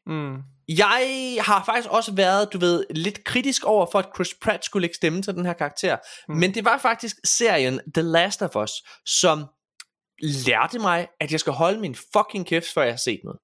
Mm. 0.06 0.38
Jeg 0.68 1.38
har 1.40 1.64
faktisk 1.66 1.90
også 1.90 2.14
været, 2.16 2.54
du 2.54 2.58
ved, 2.58 2.86
lidt 2.90 3.24
kritisk 3.24 3.64
over 3.66 3.88
for, 3.92 4.00
at 4.00 4.10
Chris 4.16 4.34
Pratt 4.42 4.66
skulle 4.66 4.82
lægge 4.82 4.96
stemme 4.96 5.22
til 5.22 5.34
den 5.34 5.46
her 5.46 5.54
karakter. 5.54 5.98
Mm. 6.28 6.36
Men 6.36 6.54
det 6.54 6.66
var 6.66 6.78
faktisk 6.78 7.16
serien 7.24 7.82
The 7.94 8.02
Last 8.02 8.42
of 8.42 8.56
Us, 8.56 8.72
som 9.06 9.46
lærte 10.22 10.80
mig, 10.80 11.08
at 11.20 11.32
jeg 11.32 11.40
skal 11.40 11.54
holde 11.54 11.80
min 11.80 11.96
fucking 11.96 12.48
kæft, 12.48 12.74
før 12.74 12.84
jeg 12.84 12.94
har 12.94 12.98
set 12.98 13.20
noget. 13.24 13.40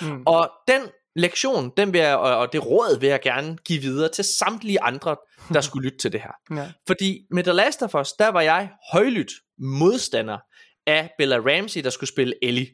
Mm. 0.00 0.22
Og 0.26 0.50
den 0.68 0.82
lektion, 1.16 1.72
den 1.76 1.92
vil 1.92 2.00
jeg, 2.00 2.16
og, 2.16 2.52
det 2.52 2.66
råd 2.66 3.00
vil 3.00 3.08
jeg 3.08 3.20
gerne 3.20 3.56
give 3.56 3.80
videre 3.80 4.08
til 4.08 4.24
samtlige 4.24 4.82
andre, 4.82 5.16
der 5.52 5.60
skulle 5.68 5.84
lytte 5.84 5.98
til 5.98 6.12
det 6.12 6.20
her. 6.20 6.56
Ja. 6.60 6.72
Fordi 6.86 7.26
med 7.30 7.44
The 7.44 7.52
Last 7.52 7.82
of 7.82 7.94
Us, 7.94 8.12
der 8.12 8.28
var 8.28 8.40
jeg 8.40 8.70
højlydt 8.92 9.32
modstander 9.58 10.38
af 10.86 11.10
Bella 11.18 11.36
Ramsey, 11.36 11.82
der 11.84 11.90
skulle 11.90 12.10
spille 12.10 12.34
Ellie. 12.42 12.66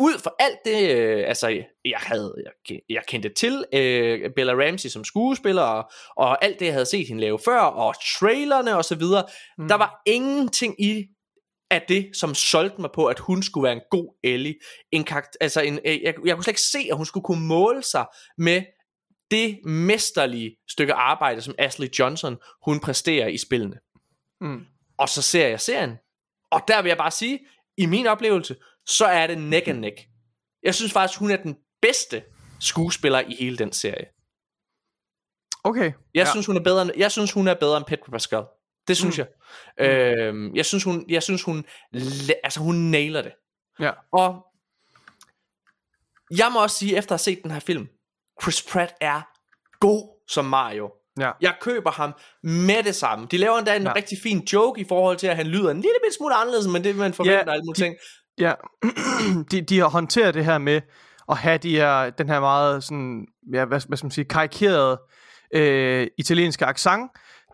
Ud 0.00 0.18
fra 0.18 0.30
alt 0.38 0.58
det, 0.64 0.96
øh, 0.96 1.28
altså 1.28 1.48
jeg 1.84 1.98
havde, 1.98 2.34
jeg, 2.70 2.80
jeg 2.88 3.02
kendte 3.08 3.28
til 3.28 3.64
øh, 3.74 4.30
Bella 4.36 4.52
Ramsey 4.52 4.88
som 4.88 5.04
skuespiller, 5.04 5.62
og, 5.62 5.90
og 6.16 6.44
alt 6.44 6.60
det, 6.60 6.66
jeg 6.66 6.74
havde 6.74 6.86
set 6.86 7.08
hende 7.08 7.20
lave 7.20 7.38
før, 7.44 7.60
og 7.60 7.94
trailerne 8.18 8.76
og 8.76 8.84
så 8.84 8.94
videre, 8.94 9.24
mm. 9.58 9.68
der 9.68 9.74
var 9.74 10.02
ingenting 10.06 10.84
i 10.84 11.06
af 11.72 11.84
det, 11.88 12.16
som 12.16 12.34
solgte 12.34 12.80
mig 12.80 12.90
på, 12.94 13.06
at 13.06 13.18
hun 13.18 13.42
skulle 13.42 13.64
være 13.64 13.72
en 13.72 13.82
god 13.90 14.18
Ellie. 14.22 14.54
En 14.90 15.04
karakter, 15.04 15.38
altså 15.40 15.60
en, 15.60 15.78
øh, 15.84 16.02
jeg, 16.02 16.14
jeg 16.24 16.34
kunne 16.34 16.44
slet 16.44 16.52
ikke 16.52 16.60
se, 16.60 16.78
at 16.90 16.96
hun 16.96 17.06
skulle 17.06 17.24
kunne 17.24 17.46
måle 17.46 17.82
sig 17.82 18.06
med 18.38 18.62
det 19.30 19.64
mesterlige 19.64 20.56
stykke 20.68 20.94
arbejde, 20.94 21.42
som 21.42 21.54
Ashley 21.58 21.88
Johnson, 21.98 22.36
hun 22.64 22.80
præsterer 22.80 23.26
i 23.26 23.38
spillene. 23.38 23.78
Mm. 24.40 24.66
Og 24.98 25.08
så 25.08 25.22
ser 25.22 25.48
jeg 25.48 25.60
serien, 25.60 25.96
og 26.50 26.60
der 26.68 26.82
vil 26.82 26.88
jeg 26.88 26.98
bare 26.98 27.10
sige, 27.10 27.40
i 27.76 27.86
min 27.86 28.06
oplevelse, 28.06 28.56
så 28.86 29.04
er 29.04 29.26
det 29.26 29.38
neck 29.38 29.68
and 29.68 29.78
neck. 29.78 30.00
Jeg 30.62 30.74
synes 30.74 30.92
faktisk, 30.92 31.18
hun 31.18 31.30
er 31.30 31.36
den 31.36 31.56
bedste 31.82 32.22
skuespiller 32.60 33.20
i 33.20 33.34
hele 33.34 33.58
den 33.58 33.72
serie. 33.72 34.06
Okay. 35.64 35.92
Jeg 36.14 36.26
ja. 36.26 36.30
synes, 36.30 36.46
hun 36.46 36.56
er 36.56 36.60
bedre, 36.60 36.90
jeg 36.96 37.12
synes, 37.12 37.32
hun 37.32 37.48
er 37.48 37.54
bedre 37.54 37.76
end 37.76 37.86
Petra 37.86 38.10
Pascal. 38.10 38.44
Det 38.92 38.96
synes 38.98 39.18
Mm. 39.18 39.24
jeg. 39.78 40.18
Øhm, 40.28 40.54
jeg 40.54 40.66
synes, 40.66 40.84
hun, 40.84 41.04
jeg 41.08 41.22
synes, 41.22 41.42
hun, 41.42 41.64
altså, 42.44 42.60
hun 42.60 42.74
nailer 42.74 43.22
det. 43.22 43.32
Ja. 43.80 43.90
Og 44.12 44.46
jeg 46.38 46.50
må 46.52 46.62
også 46.62 46.76
sige, 46.76 46.96
efter 46.96 47.14
at 47.14 47.18
have 47.20 47.34
set 47.34 47.40
den 47.42 47.50
her 47.50 47.60
film, 47.60 47.88
Chris 48.42 48.62
Pratt 48.62 48.92
er 49.00 49.20
god 49.80 50.24
som 50.28 50.44
Mario. 50.44 50.90
Ja. 51.20 51.30
Jeg 51.40 51.54
køber 51.60 51.90
ham 51.90 52.12
med 52.42 52.82
det 52.82 52.94
samme. 52.94 53.26
De 53.30 53.36
laver 53.36 53.58
endda 53.58 53.76
en 53.76 53.82
Ja. 53.82 53.94
rigtig 53.94 54.18
fin 54.22 54.38
joke 54.52 54.80
i 54.80 54.84
forhold 54.88 55.16
til, 55.16 55.26
at 55.26 55.36
han 55.36 55.46
lyder 55.46 55.70
en 55.70 55.76
lille 55.76 55.96
bit 56.06 56.14
smule 56.14 56.34
anderledes, 56.34 56.68
men 56.68 56.84
det 56.84 56.96
man 56.96 57.12
forventer 57.14 57.38
Ja, 57.38 57.44
ja, 57.46 57.52
alle 57.52 57.62
mulige 57.64 57.84
ting. 57.84 57.96
Ja, 58.38 58.54
de, 59.50 59.60
de 59.60 59.78
har 59.78 59.88
håndteret 59.88 60.34
det 60.34 60.44
her 60.44 60.58
med 60.58 60.80
at 61.28 61.36
have 61.36 61.58
de 61.58 61.76
her, 61.76 62.10
den 62.10 62.28
her 62.28 62.40
meget 62.40 62.84
sådan, 62.84 63.26
ja, 63.52 63.64
hvad, 63.64 63.80
hvad 63.88 63.96
skal 63.96 64.04
man 64.06 64.10
sige, 64.10 64.24
karikerede 64.24 65.00
øh, 65.54 66.06
italienske 66.18 66.66
accent. 66.66 67.10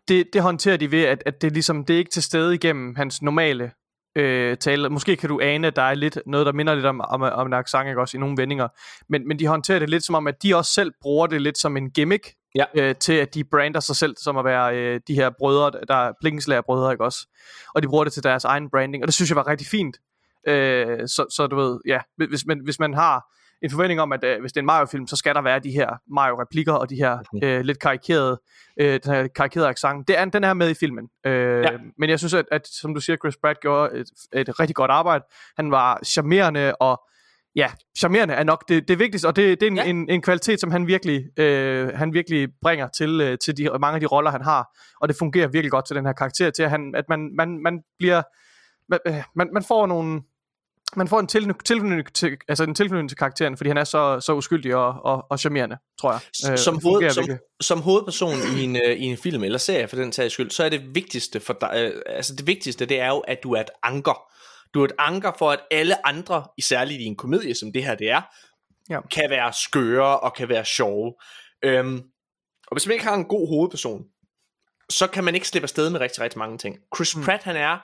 Det, 0.09 0.27
det 0.33 0.43
håndterer 0.43 0.77
de 0.77 0.91
ved, 0.91 1.05
at, 1.05 1.23
at 1.27 1.43
det, 1.43 1.53
ligesom, 1.53 1.85
det 1.85 1.95
er 1.95 1.99
ikke 1.99 2.11
til 2.11 2.23
stede 2.23 2.55
igennem 2.55 2.95
hans 2.97 3.23
normale 3.23 3.71
øh, 4.17 4.57
tale. 4.57 4.89
Måske 4.89 5.17
kan 5.17 5.29
du 5.29 5.41
ane, 5.41 5.67
at 5.67 5.77
der 5.77 5.83
er 5.83 5.95
lidt, 5.95 6.19
noget, 6.27 6.47
der 6.47 6.53
minder 6.53 6.75
lidt 6.75 6.87
om, 6.87 7.01
om, 7.01 7.23
om 7.23 7.47
en 7.47 7.53
accent, 7.53 7.89
ikke 7.89 8.01
også, 8.01 8.17
i 8.17 8.21
nogle 8.21 8.37
vendinger. 8.37 8.69
Men, 9.09 9.29
men 9.29 9.39
de 9.39 9.47
håndterer 9.47 9.79
det 9.79 9.91
lidt 9.91 10.05
som 10.05 10.15
om, 10.15 10.27
at 10.27 10.43
de 10.43 10.57
også 10.57 10.73
selv 10.73 10.93
bruger 11.03 11.27
det 11.27 11.43
lidt 11.43 11.59
som 11.59 11.77
en 11.77 11.91
gimmick, 11.91 12.33
Ja. 12.55 12.65
øh, 12.75 12.95
til 12.95 13.13
at 13.13 13.35
de 13.35 13.45
brander 13.45 13.81
sig 13.81 13.97
selv 13.97 14.15
som 14.23 14.37
at 14.37 14.45
være 14.45 14.77
øh, 14.77 15.01
de 15.09 15.15
her 15.15 15.31
brødre, 15.39 15.71
der 15.89 15.95
er 15.95 16.13
Blinkenslager 16.21 16.63
brødre, 16.63 16.93
ikke 16.93 17.05
også? 17.05 17.29
Og 17.75 17.83
de 17.83 17.89
bruger 17.89 18.05
det 18.05 18.13
til 18.13 18.23
deres 18.23 18.45
egen 18.45 18.71
branding, 18.71 19.03
og 19.03 19.07
det 19.07 19.15
synes 19.15 19.31
jeg 19.31 19.37
var 19.37 19.47
rigtig 19.47 19.67
fint. 19.67 19.97
Øh, 20.49 20.99
så, 21.09 21.27
så 21.37 21.47
du 21.47 21.57
ved, 21.57 21.81
ja, 21.87 22.01
hvis 22.29 22.47
man, 22.47 22.61
hvis 22.65 22.81
man 22.81 22.95
har 22.95 23.38
en 23.63 23.71
forventning 23.71 24.01
om, 24.01 24.13
at 24.13 24.25
øh, 24.25 24.41
hvis 24.41 24.53
det 24.53 24.57
er 24.57 24.63
en 24.63 24.67
Mario-film, 24.67 25.07
så 25.07 25.17
skal 25.17 25.35
der 25.35 25.43
være 25.43 25.59
de 25.59 25.71
her 25.71 25.89
Mario-replikker 26.15 26.73
og 26.73 26.91
de 26.91 26.95
her 26.97 27.19
Mhm. 27.33 27.41
øh, 27.45 27.61
lidt 27.61 27.79
karikerede, 27.81 28.41
øh, 28.81 29.01
den 29.05 29.13
her 29.13 29.27
karikerede 29.29 29.69
accent. 29.69 30.09
Det 30.09 30.19
er, 30.19 30.25
den 30.25 30.45
er 30.45 30.55
med 30.55 30.71
i 30.71 30.75
filmen. 30.75 31.09
Øh, 31.27 31.63
Ja. 31.63 31.69
Men 31.99 32.11
jeg 32.11 32.19
synes, 32.19 32.35
at, 32.35 32.45
at, 32.53 32.67
som 32.67 32.95
du 32.95 33.01
siger, 33.01 33.17
Chris 33.17 33.37
Pratt 33.37 33.61
gjorde 33.61 33.97
et, 33.99 34.07
et 34.33 34.61
rigtig 34.61 34.77
godt 34.77 34.91
arbejde. 34.91 35.25
Han 35.57 35.71
var 35.71 36.01
charmerende 36.05 36.75
og 36.75 37.01
ja, 37.57 37.71
charmerende 37.99 38.35
er 38.35 38.45
nok 38.45 38.69
det, 38.69 38.89
det 38.89 38.99
vigtigste, 38.99 39.27
og 39.27 39.37
det, 39.37 39.61
det 39.61 39.67
er 39.67 39.71
en, 39.71 39.77
ja. 39.77 39.85
En, 39.85 40.11
en 40.11 40.23
kvalitet, 40.23 40.61
som 40.61 40.71
han 40.71 40.87
virkelig, 40.87 41.25
øh, 41.39 41.89
han 41.95 42.13
virkelig 42.15 42.49
bringer 42.63 42.89
til, 42.89 43.21
øh, 43.21 43.39
til 43.39 43.57
de, 43.57 43.69
mange 43.81 43.95
af 43.95 44.01
de 44.01 44.07
roller, 44.07 44.31
han 44.31 44.43
har, 44.43 44.79
og 45.01 45.09
det 45.09 45.17
fungerer 45.17 45.49
virkelig 45.49 45.71
godt 45.71 45.87
til 45.87 45.97
den 45.97 46.07
her 46.07 46.13
karakter, 46.13 46.51
til 46.51 46.63
at, 46.63 46.71
han, 46.71 46.95
at 46.97 47.05
man, 47.09 47.31
man, 47.37 47.59
man 47.63 47.81
bliver, 47.99 48.23
man, 48.89 48.99
øh, 49.07 49.23
man, 49.37 49.49
man 49.55 49.63
får 49.69 49.87
nogle, 49.87 50.23
man 50.97 51.09
får 51.09 51.20
en 51.20 51.26
til, 51.26 51.55
tilknytning 51.64 52.14
til, 52.14 52.36
altså 52.49 52.64
en 52.64 52.74
tilknytning 52.74 53.09
til 53.11 53.16
karakteren, 53.18 53.57
fordi 53.57 53.68
han 53.70 53.76
er 53.78 53.84
så, 53.84 54.20
så 54.20 54.34
uskyldig 54.34 54.74
og, 54.74 54.95
og, 55.05 55.26
og 55.30 55.39
charmerende, 55.39 55.76
tror 56.01 56.12
jeg. 56.12 56.53
Øh, 56.53 56.59
som, 56.59 56.80
hoved, 56.82 57.11
som, 57.11 57.20
virkelig. 57.22 57.39
som 57.61 57.80
hovedperson 57.80 58.34
i 58.59 58.64
en, 58.64 58.76
øh, 58.76 58.93
i 58.97 59.05
en 59.05 59.16
film 59.16 59.45
eller 59.45 59.59
serie 59.59 59.89
for 59.89 59.97
den 59.97 60.12
sags 60.12 60.34
skyld, 60.34 60.51
så 60.51 60.64
er 60.64 60.68
det 60.68 60.95
vigtigste 60.95 61.41
for 61.41 61.57
dig, 61.61 61.70
øh, 61.76 62.03
altså 62.07 62.34
det 62.34 62.47
vigtigste, 62.47 62.86
det 62.86 63.01
er 63.01 63.09
jo, 63.09 63.18
at 63.18 63.39
du 63.43 63.53
er 63.53 63.61
et 63.61 63.70
anker. 63.82 64.22
Du 64.74 64.80
er 64.80 64.84
et 64.84 64.93
anker 64.99 65.32
for, 65.39 65.51
at 65.51 65.61
alle 65.70 66.07
andre, 66.07 66.45
i 66.59 66.62
særligt 66.62 67.01
i 67.01 67.05
en 67.05 67.16
komedie, 67.16 67.55
som 67.55 67.72
det 67.72 67.84
her 67.84 67.95
det 67.95 68.11
er, 68.11 68.22
Ja. 68.91 69.01
kan 69.01 69.30
være 69.30 69.53
skøre 69.53 70.20
og 70.20 70.34
kan 70.34 70.49
være 70.49 70.64
sjove. 70.64 71.14
Øhm, 71.62 71.97
og 72.66 72.74
hvis 72.76 72.86
man 72.86 72.93
ikke 72.93 73.05
har 73.05 73.14
en 73.14 73.24
god 73.24 73.49
hovedperson, 73.49 74.05
så 74.91 75.07
kan 75.07 75.24
man 75.24 75.34
ikke 75.34 75.49
slippe 75.49 75.64
afsted 75.64 75.91
med 75.91 76.01
rigtig, 76.01 76.22
rigtig 76.22 76.39
mange 76.39 76.59
ting. 76.59 76.76
Chris 76.97 77.16
Mm. 77.16 77.22
Pratt, 77.22 77.43
han 77.43 77.57
er 77.57 77.78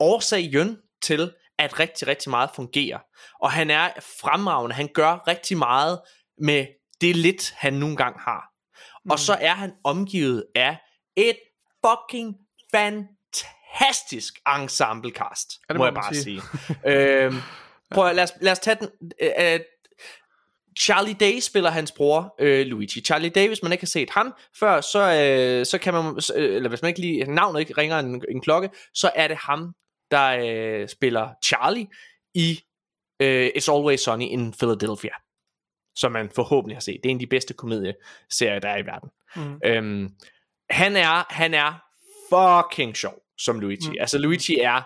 årsagen 0.00 0.78
til, 1.02 1.32
at 1.60 1.78
rigtig, 1.80 2.08
rigtig 2.08 2.30
meget 2.30 2.50
fungerer. 2.54 2.98
Og 3.40 3.52
han 3.52 3.70
er 3.70 3.88
fremragende. 4.22 4.76
Han 4.76 4.88
gør 4.94 5.28
rigtig 5.28 5.58
meget 5.58 6.00
med 6.38 6.66
det 7.00 7.16
lidt, 7.16 7.54
han 7.56 7.72
nogle 7.72 7.96
gange 7.96 8.20
har. 8.20 8.42
Og 9.10 9.18
så 9.18 9.36
er 9.40 9.54
han 9.54 9.72
omgivet 9.84 10.44
af 10.54 10.76
et 11.16 11.36
fucking 11.86 12.34
fantastisk 12.74 14.34
ensemblecast, 14.58 15.48
Ja, 15.68 15.74
må 15.74 15.78
må 15.78 15.84
jeg 15.84 15.94
bare 15.94 16.14
sige. 16.14 16.42
sige. 16.42 17.24
øhm, 17.24 17.36
prøv 17.90 18.06
at, 18.06 18.16
lad, 18.16 18.24
os, 18.24 18.32
lad 18.40 18.52
os 18.52 18.58
tage 18.58 18.76
den. 18.80 18.88
Øh, 19.22 19.30
øh, 19.54 19.60
Charlie 20.80 21.14
Day 21.14 21.40
spiller 21.40 21.70
hans 21.70 21.92
bror 21.92 22.34
øh, 22.38 22.66
Luigi. 22.66 23.00
Charlie 23.00 23.30
Day, 23.30 23.46
hvis 23.48 23.62
man 23.62 23.72
ikke 23.72 23.82
har 23.82 23.86
set 23.86 24.10
ham 24.10 24.34
før, 24.60 24.80
så, 24.80 24.98
øh, 24.98 25.66
så 25.66 25.78
kan 25.78 25.94
man, 25.94 26.04
øh, 26.34 26.56
eller 26.56 26.68
hvis 26.68 26.82
man 26.82 26.88
ikke 26.88 27.00
lige, 27.00 27.24
navnet 27.34 27.60
ikke 27.60 27.74
ringer 27.78 27.98
en, 27.98 28.24
en 28.28 28.40
klokke, 28.40 28.70
så 28.94 29.10
er 29.14 29.28
det 29.28 29.36
ham, 29.36 29.74
der 30.10 30.38
øh, 30.82 30.88
spiller 30.88 31.28
Charlie 31.44 31.86
i 32.34 32.60
øh, 33.22 33.46
It's 33.46 33.72
Always 33.72 34.00
Sunny 34.00 34.24
in 34.24 34.52
Philadelphia, 34.52 35.14
som 35.94 36.12
man 36.12 36.30
forhåbentlig 36.30 36.76
har 36.76 36.80
set. 36.80 37.00
Det 37.02 37.08
er 37.08 37.10
en 37.10 37.16
af 37.16 37.20
de 37.20 37.26
bedste 37.26 37.54
komedieserier, 37.54 38.58
der 38.58 38.68
er 38.68 38.76
i 38.76 38.86
verden. 38.86 39.10
Mm. 39.36 39.60
Øhm, 39.64 40.14
han 40.70 40.96
er 40.96 41.32
han 41.32 41.54
er 41.54 41.82
fucking 42.30 42.96
sjov 42.96 43.22
som 43.38 43.60
Luigi. 43.60 43.88
Mm. 43.88 43.96
Altså 44.00 44.18
Luigi 44.18 44.58
er 44.58 44.82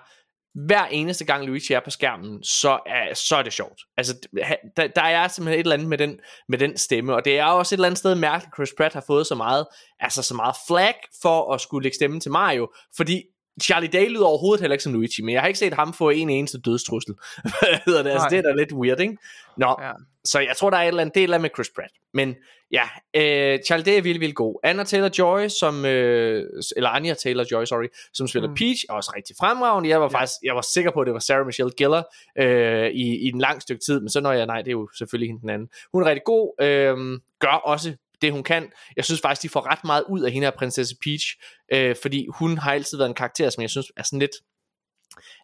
hver 0.55 0.85
eneste 0.85 1.25
gang 1.25 1.47
Luigi 1.47 1.73
er 1.73 1.81
på 1.81 1.91
skærmen, 1.91 2.43
så 2.43 2.79
er, 2.87 3.15
så 3.15 3.37
er 3.37 3.43
det 3.43 3.53
sjovt. 3.53 3.83
Altså 3.97 4.29
der, 4.77 4.87
der 4.87 5.03
er 5.03 5.29
simpelthen 5.29 5.61
et 5.61 5.65
eller 5.65 5.75
andet 5.75 5.89
med 5.89 5.99
den, 5.99 6.21
med 6.49 6.59
den 6.59 6.77
stemme, 6.77 7.15
og 7.15 7.25
det 7.25 7.39
er 7.39 7.45
også 7.45 7.75
et 7.75 7.77
eller 7.77 7.87
andet 7.87 7.99
sted 7.99 8.15
mærkeligt, 8.15 8.53
at 8.53 8.57
Chris 8.57 8.75
Pratt 8.77 8.95
har 8.95 9.05
fået 9.07 9.27
så 9.27 9.35
meget, 9.35 9.67
altså 10.01 10.23
så 10.23 10.35
meget 10.35 10.57
flag 10.69 10.95
for 11.23 11.55
at 11.55 11.61
skulle 11.61 11.83
lægge 11.83 11.95
stemmen 11.95 12.21
til 12.21 12.31
Mario, 12.31 12.73
fordi 12.97 13.23
Charlie 13.63 13.89
Day 13.91 14.09
lyder 14.09 14.25
overhovedet 14.27 14.61
heller 14.61 14.75
ikke 14.75 14.85
som 14.85 14.93
Luigi, 14.93 15.23
men 15.23 15.33
jeg 15.35 15.41
har 15.41 15.49
ikke 15.49 15.59
set 15.59 15.75
ham 15.75 15.93
få 15.93 16.11
en 16.11 16.31
eneste 16.31 16.61
dødstrussel. 16.61 17.15
Hvad 17.43 17.79
hedder 17.87 18.03
det? 18.03 18.11
Altså, 18.11 18.25
Nej. 18.25 18.29
det 18.29 18.39
er 18.39 18.43
da 18.43 18.53
lidt 18.53 18.73
weird, 18.73 19.01
ikke? 19.01 19.17
Nå, 19.57 19.77
Ja. 19.83 19.91
så 20.25 20.39
jeg 20.41 20.57
tror, 20.57 20.71
der 20.71 20.77
er 20.77 20.83
et 20.83 20.89
eller 20.89 21.01
andet, 21.01 21.15
det 21.15 21.21
er 21.21 21.25
et 21.25 21.25
eller 21.25 21.37
andet 21.37 21.45
med 21.45 21.65
Chris 21.65 21.71
Pratt. 21.77 21.93
Men 22.15 22.35
ja, 22.73 22.83
øh, 23.17 23.59
Charlie 23.67 23.85
Day 23.85 23.99
er 23.99 24.03
vildt, 24.03 24.21
vildt 24.21 24.35
god. 24.35 24.61
Anna 24.63 24.83
Taylor-Joy, 24.83 25.49
som, 25.49 25.85
øh, 25.85 26.45
eller 26.77 26.91
Anya 26.91 27.13
Taylor-Joy, 27.15 27.65
sorry, 27.65 27.87
som 28.15 28.29
spiller 28.29 28.49
mm. 28.49 28.55
Peach, 28.55 28.85
er 28.89 28.93
også 28.95 29.13
rigtig 29.17 29.37
fremragende. 29.41 29.89
Jeg 29.89 30.01
var 30.01 30.07
Ja. 30.13 30.19
faktisk, 30.19 30.35
jeg 30.45 30.55
var 30.55 30.63
sikker 30.63 30.91
på, 30.91 31.01
at 31.01 31.07
det 31.07 31.15
var 31.15 31.21
Sarah 31.21 31.47
Michelle 31.47 31.73
Gellar 31.77 32.05
øh, 32.39 32.91
i, 32.91 33.17
i 33.27 33.29
en 33.29 33.41
lang 33.41 33.63
stykke 33.63 33.83
tid, 33.87 34.01
men 34.01 34.09
så 34.09 34.21
når 34.21 34.33
jeg, 34.33 34.47
nej, 34.47 34.59
det 34.63 34.69
er 34.69 34.73
jo 34.73 34.89
selvfølgelig 34.99 35.29
hende 35.29 35.41
den 35.41 35.51
anden. 35.51 35.69
Hun 35.93 36.03
er 36.03 36.07
rigtig 36.07 36.25
god, 36.25 36.63
øh, 36.65 36.97
gør 37.41 37.61
også 37.65 37.95
det, 38.25 38.33
hun 38.33 38.43
kan. 38.43 38.71
Jeg 38.97 39.05
synes 39.05 39.21
faktisk, 39.21 39.43
de 39.43 39.49
får 39.49 39.71
ret 39.73 39.85
meget 39.85 40.05
ud 40.09 40.21
af 40.23 40.33
hende 40.33 40.47
her, 40.47 40.53
prinsesse 40.59 40.95
Peach, 41.05 41.25
øh, 41.73 41.97
fordi 42.03 42.27
hun 42.39 42.59
har 42.59 42.73
altid 42.73 42.99
været 42.99 43.09
en 43.09 43.15
karakter, 43.15 43.51
som 43.51 43.63
jeg 43.63 43.71
synes 43.71 43.87
er 43.97 44.03
sådan 44.03 44.19
lidt 44.19 44.33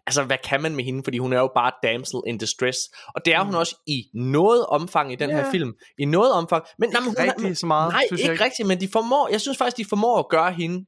altså 0.07 0.23
hvad 0.25 0.37
kan 0.45 0.63
man 0.63 0.77
med 0.77 0.85
hende, 0.85 1.01
fordi 1.05 1.19
hun 1.19 1.33
er 1.33 1.39
jo 1.39 1.51
bare 1.55 1.73
damsel 1.83 2.21
in 2.27 2.39
distress, 2.39 2.79
og 3.15 3.25
det 3.25 3.35
er 3.35 3.41
hun 3.45 3.53
Mm. 3.53 3.59
også 3.59 3.77
i 3.87 4.03
noget 4.15 4.67
omfang 4.67 5.13
i 5.13 5.17
den 5.17 5.31
Ja. 5.31 5.37
her 5.37 5.51
film, 5.51 5.73
i 5.99 6.05
noget 6.05 6.33
omfang, 6.33 6.65
men 6.79 6.91
nej, 6.91 7.01
men 7.01 7.07
hun 7.09 7.17
Rigtig 7.19 7.57
så 7.57 7.67
meget, 7.67 7.93
nej, 7.93 8.03
synes 8.07 8.21
ikke 8.21 8.29
jeg 8.29 8.33
ikke. 8.35 8.45
rigtigt, 8.45 8.69
men 8.69 8.81
de 8.81 8.89
formår, 8.93 9.29
jeg 9.33 9.41
synes 9.41 9.59
faktisk, 9.59 9.77
de 9.77 9.85
formår 9.89 10.19
at 10.19 10.29
gøre 10.29 10.53
hende 10.53 10.75
Hun 10.77 10.85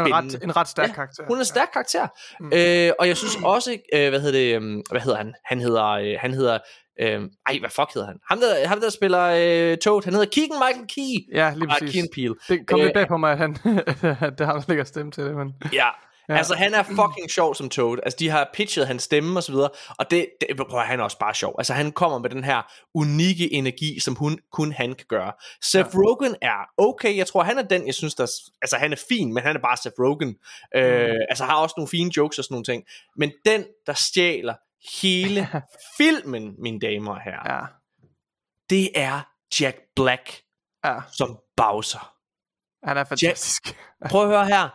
er 0.00 0.04
spændende. 0.04 0.18
en 0.18 0.34
ret, 0.34 0.42
en 0.44 0.56
ret 0.56 0.68
stærk 0.68 0.88
Ja, 0.88 0.94
karakter. 0.94 1.24
Hun 1.28 1.36
er 1.36 1.40
en 1.40 1.44
stærk 1.44 1.68
karakter. 1.72 2.08
Mm. 2.40 2.52
Øh, 2.54 2.92
og 2.98 3.08
jeg 3.08 3.16
synes 3.16 3.36
også, 3.44 3.78
øh, 3.94 4.08
hvad 4.08 4.20
hedder 4.20 4.38
det, 4.38 4.56
um, 4.56 4.82
hvad 4.90 5.00
hedder 5.00 5.16
han? 5.18 5.34
Han 5.44 5.60
hedder, 5.60 5.84
øh, 5.86 6.14
han 6.20 6.34
hedder, 6.34 6.58
øh, 7.00 7.20
ej, 7.46 7.58
hvad 7.60 7.70
fuck 7.70 7.94
hedder 7.94 8.06
han? 8.06 8.16
Ham 8.28 8.40
der, 8.40 8.68
ham 8.68 8.80
der 8.80 8.90
spiller 8.90 9.22
øh, 9.24 9.76
Toad, 9.78 10.04
han 10.04 10.12
hedder 10.12 10.26
Keegan 10.32 10.58
Michael 10.66 10.86
Key. 10.88 11.36
Ja, 11.38 11.52
lige 11.54 11.70
Ah, 11.70 11.78
præcis. 11.78 11.92
Keegan 11.92 12.08
Peele. 12.14 12.34
Det 12.48 12.66
kom 12.66 12.78
Øh, 12.80 12.84
lidt 12.84 12.94
bag 12.94 13.08
på 13.08 13.16
mig, 13.16 13.32
at 13.32 13.38
han, 13.38 13.52
det 14.38 14.46
ham, 14.46 14.56
der 14.56 14.62
lægger 14.68 14.84
stemme 14.84 15.12
til 15.12 15.24
det, 15.24 15.36
men... 15.36 15.54
Ja, 15.72 15.88
Ja. 16.28 16.36
Altså 16.36 16.54
han 16.54 16.74
er 16.74 16.82
fucking 16.82 17.30
sjov 17.30 17.54
som 17.54 17.68
Toad 17.68 17.98
Altså 18.02 18.16
de 18.18 18.28
har 18.28 18.50
pitchet 18.54 18.86
hans 18.86 19.02
stemme 19.02 19.38
og 19.38 19.42
så 19.42 19.52
videre 19.52 19.68
Og 19.98 20.10
det, 20.10 20.26
det 20.40 20.56
prøv, 20.70 20.80
han 20.80 21.00
er 21.00 21.04
også 21.04 21.18
bare 21.18 21.34
sjov 21.34 21.54
Altså 21.58 21.72
han 21.72 21.92
kommer 21.92 22.18
med 22.18 22.30
den 22.30 22.44
her 22.44 22.62
unikke 22.94 23.52
energi 23.52 24.00
Som 24.00 24.14
hun, 24.14 24.38
kun 24.52 24.72
han 24.72 24.94
kan 24.94 25.06
gøre 25.08 25.32
Seth 25.62 25.88
ja. 25.94 25.98
Rogen 25.98 26.36
er 26.42 26.70
okay 26.78 27.16
Jeg 27.16 27.26
tror 27.26 27.42
han 27.42 27.58
er 27.58 27.62
den 27.62 27.86
jeg 27.86 27.94
synes 27.94 28.14
der 28.14 28.26
Altså 28.62 28.76
han 28.76 28.92
er 28.92 28.96
fin 29.08 29.34
Men 29.34 29.42
han 29.42 29.56
er 29.56 29.60
bare 29.60 29.76
Seth 29.76 29.94
Rogen 29.98 30.36
øh, 30.76 31.08
Mm. 31.08 31.16
Altså 31.30 31.44
har 31.44 31.56
også 31.56 31.74
nogle 31.76 31.88
fine 31.88 32.10
jokes 32.16 32.38
og 32.38 32.44
sådan 32.44 32.54
nogle 32.54 32.64
ting 32.64 32.84
Men 33.16 33.32
den 33.46 33.64
der 33.86 33.94
stjæler 33.94 34.54
hele 35.02 35.48
filmen 35.98 36.54
Mine 36.58 36.80
damer 36.80 37.12
og 37.14 37.20
herrer 37.20 37.54
Ja. 37.54 37.60
Det 38.70 38.90
er 38.94 39.20
Jack 39.60 39.76
Black 39.96 40.42
Ja, 40.84 40.94
som 41.12 41.38
Bowser. 41.56 42.14
han 42.86 42.96
er 42.96 43.04
fantastisk. 43.04 43.76
Prøv 44.10 44.22
at 44.22 44.28
høre 44.28 44.46
her. 44.46 44.68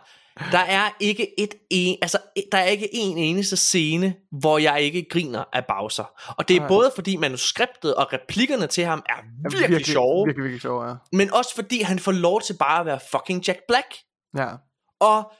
Der 0.52 0.58
er 0.58 0.90
ikke 1.00 1.40
et 1.40 1.54
en, 1.70 1.98
altså 2.02 2.18
der 2.52 2.58
er 2.58 2.64
ikke 2.64 2.88
en 2.94 3.18
eneste 3.18 3.56
scene, 3.56 4.14
hvor 4.40 4.58
jeg 4.58 4.80
ikke 4.82 5.06
griner 5.10 5.44
af 5.52 5.64
Bowser. 5.66 6.04
Og 6.38 6.48
det 6.48 6.56
er 6.56 6.60
Nej. 6.60 6.68
både 6.68 6.92
fordi 6.94 7.16
manuskriptet 7.16 7.94
og 7.94 8.12
replikkerne 8.12 8.66
til 8.66 8.84
ham 8.84 9.02
er 9.06 9.14
virkelig, 9.42 9.60
virkelig 9.70 9.86
sjove, 9.86 10.26
Virkelig, 10.26 10.44
virkelig 10.44 10.60
sjove, 10.62 10.84
ja. 10.88 10.94
men 11.12 11.32
også 11.34 11.54
fordi 11.54 11.80
han 11.82 11.98
får 11.98 12.12
lov 12.12 12.40
til 12.42 12.56
bare 12.58 12.80
at 12.80 12.86
være 12.86 13.00
fucking 13.10 13.48
Jack 13.48 13.58
Black. 13.68 13.94
Ja, 14.36 14.48
Og 15.00 15.32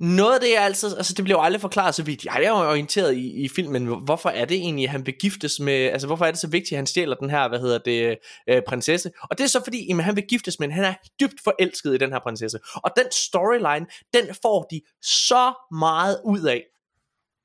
noget 0.00 0.34
af 0.34 0.40
det 0.40 0.56
er 0.56 0.60
altså, 0.60 0.96
altså 0.96 1.14
det 1.14 1.24
bliver 1.24 1.38
jo 1.38 1.42
aldrig 1.42 1.60
forklaret 1.60 1.94
så 1.94 2.02
vidt. 2.02 2.24
Jeg 2.24 2.42
er 2.44 2.48
jo 2.48 2.54
orienteret 2.54 3.14
i, 3.14 3.44
i 3.44 3.48
filmen, 3.48 3.86
hvorfor 3.86 4.28
er 4.28 4.44
det 4.44 4.56
egentlig, 4.56 4.84
at 4.84 4.90
han 4.90 5.06
vil 5.06 5.14
giftes 5.20 5.60
med, 5.60 5.74
altså 5.74 6.06
hvorfor 6.06 6.24
er 6.24 6.30
det 6.30 6.40
så 6.40 6.48
vigtigt, 6.48 6.72
at 6.72 6.76
han 6.76 6.86
stjæler 6.86 7.16
den 7.16 7.30
her, 7.30 7.48
hvad 7.48 7.58
hedder 7.58 7.78
det, 7.78 8.18
øh, 8.48 8.62
prinsesse. 8.68 9.10
Og 9.22 9.38
det 9.38 9.44
er 9.44 9.48
så 9.48 9.60
fordi, 9.64 9.86
jamen, 9.88 10.04
han 10.04 10.16
vil 10.16 10.24
giftes 10.28 10.60
med 10.60 10.70
han 10.70 10.84
er 10.84 10.94
dybt 11.20 11.40
forelsket 11.44 11.94
i 11.94 11.98
den 11.98 12.12
her 12.12 12.18
prinsesse. 12.18 12.58
Og 12.74 12.90
den 12.96 13.04
storyline, 13.12 13.86
den 14.14 14.34
får 14.42 14.62
de 14.70 14.80
så 15.02 15.52
meget 15.78 16.20
ud 16.24 16.42
af, 16.42 16.64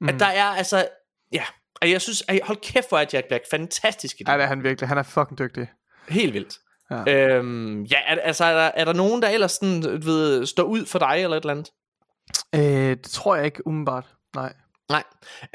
mm. 0.02 0.10
at 0.10 0.20
der 0.20 0.26
er 0.26 0.46
altså, 0.46 0.88
ja, 1.32 1.44
og 1.82 1.92
jeg 1.92 2.02
synes, 2.02 2.24
ej, 2.28 2.40
hold 2.44 2.58
kæft 2.58 2.90
hvor 2.90 2.98
er 2.98 3.06
Jack 3.14 3.28
Black 3.28 3.44
fantastisk 3.52 4.16
i 4.22 4.24
det. 4.24 4.32
ja, 4.32 4.38
det 4.38 4.44
er 4.44 4.48
han 4.48 4.64
virkelig. 4.64 4.88
Han 4.88 4.98
er 4.98 5.04
fucking 5.04 5.40
dygtig. 5.40 5.68
Helt 6.10 6.34
vildt. 6.34 6.58
Ja. 6.92 7.38
Øhm, 7.38 7.84
ja, 7.84 7.98
er, 8.08 8.22
altså 8.22 8.46
er 8.46 8.54
der, 8.54 8.72
er 8.76 8.86
der 8.86 8.94
nogen, 8.94 9.22
der 9.22 9.30
ellers 9.30 9.52
sådan, 9.52 9.84
ved, 10.06 10.46
står 10.46 10.64
ud 10.64 10.86
for 10.86 11.00
dig 11.00 11.24
eller 11.24 11.38
et 11.38 11.42
eller 11.42 11.52
andet? 11.52 11.72
Øh, 12.56 12.62
det 12.90 13.12
tror 13.12 13.36
jeg 13.36 13.46
ikke 13.46 13.68
umiddelbart. 13.68 14.06
Nej. 14.36 14.54
Nej. 14.90 15.04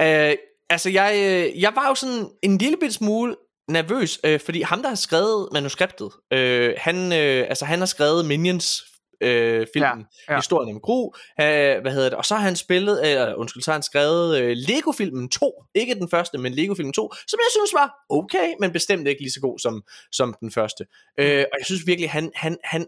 Øh, 0.00 0.36
altså, 0.70 0.90
jeg, 0.90 1.12
øh, 1.16 1.62
jeg 1.62 1.72
var 1.74 1.88
jo 1.88 1.94
sådan 1.94 2.30
en 2.42 2.58
lille 2.58 2.76
bit 2.76 2.94
smule 2.94 3.36
nervøs, 3.68 4.18
øh, 4.24 4.40
fordi 4.40 4.62
ham, 4.62 4.82
der 4.82 4.88
har 4.88 4.96
skrevet 4.96 5.48
manuskriptet, 5.52 6.10
øh, 6.32 6.74
han, 6.76 7.12
øh, 7.12 7.46
altså, 7.48 7.64
han 7.64 7.78
har 7.78 7.86
skrevet 7.86 8.26
Minions 8.26 8.82
øh, 9.20 9.66
filmen, 9.72 9.82
ja, 9.82 9.88
Ja, 9.88 10.04
ja. 10.28 10.32
ja. 10.32 10.36
historien 10.38 10.74
om 10.74 10.80
Gru, 10.80 11.12
øh, 11.40 11.80
hvad 11.80 11.92
hedder 11.92 12.08
det, 12.08 12.18
og 12.18 12.24
så 12.24 12.34
har 12.34 12.42
han 12.42 12.56
spillet, 12.56 13.06
øh, 13.06 13.34
undskyld, 13.36 13.62
så 13.62 13.70
har 13.70 13.76
han 13.76 13.82
skrevet 13.82 14.38
øh, 14.40 14.56
Lego-filmen 14.56 15.28
2, 15.28 15.64
ikke 15.74 15.94
den 15.94 16.10
første, 16.10 16.38
men 16.38 16.52
Lego-filmen 16.52 16.92
2, 16.92 17.12
som 17.28 17.38
jeg 17.38 17.50
synes 17.50 17.74
var 17.74 17.94
okay, 18.10 18.54
men 18.60 18.72
bestemt 18.72 19.08
ikke 19.08 19.22
lige 19.22 19.32
så 19.32 19.40
god 19.40 19.58
som, 19.58 19.82
som 20.12 20.34
den 20.40 20.50
første. 20.50 20.84
Øh, 21.20 21.44
og 21.52 21.58
jeg 21.58 21.66
synes 21.66 21.86
virkelig, 21.86 22.10
han, 22.10 22.30
han, 22.34 22.56
han 22.64 22.86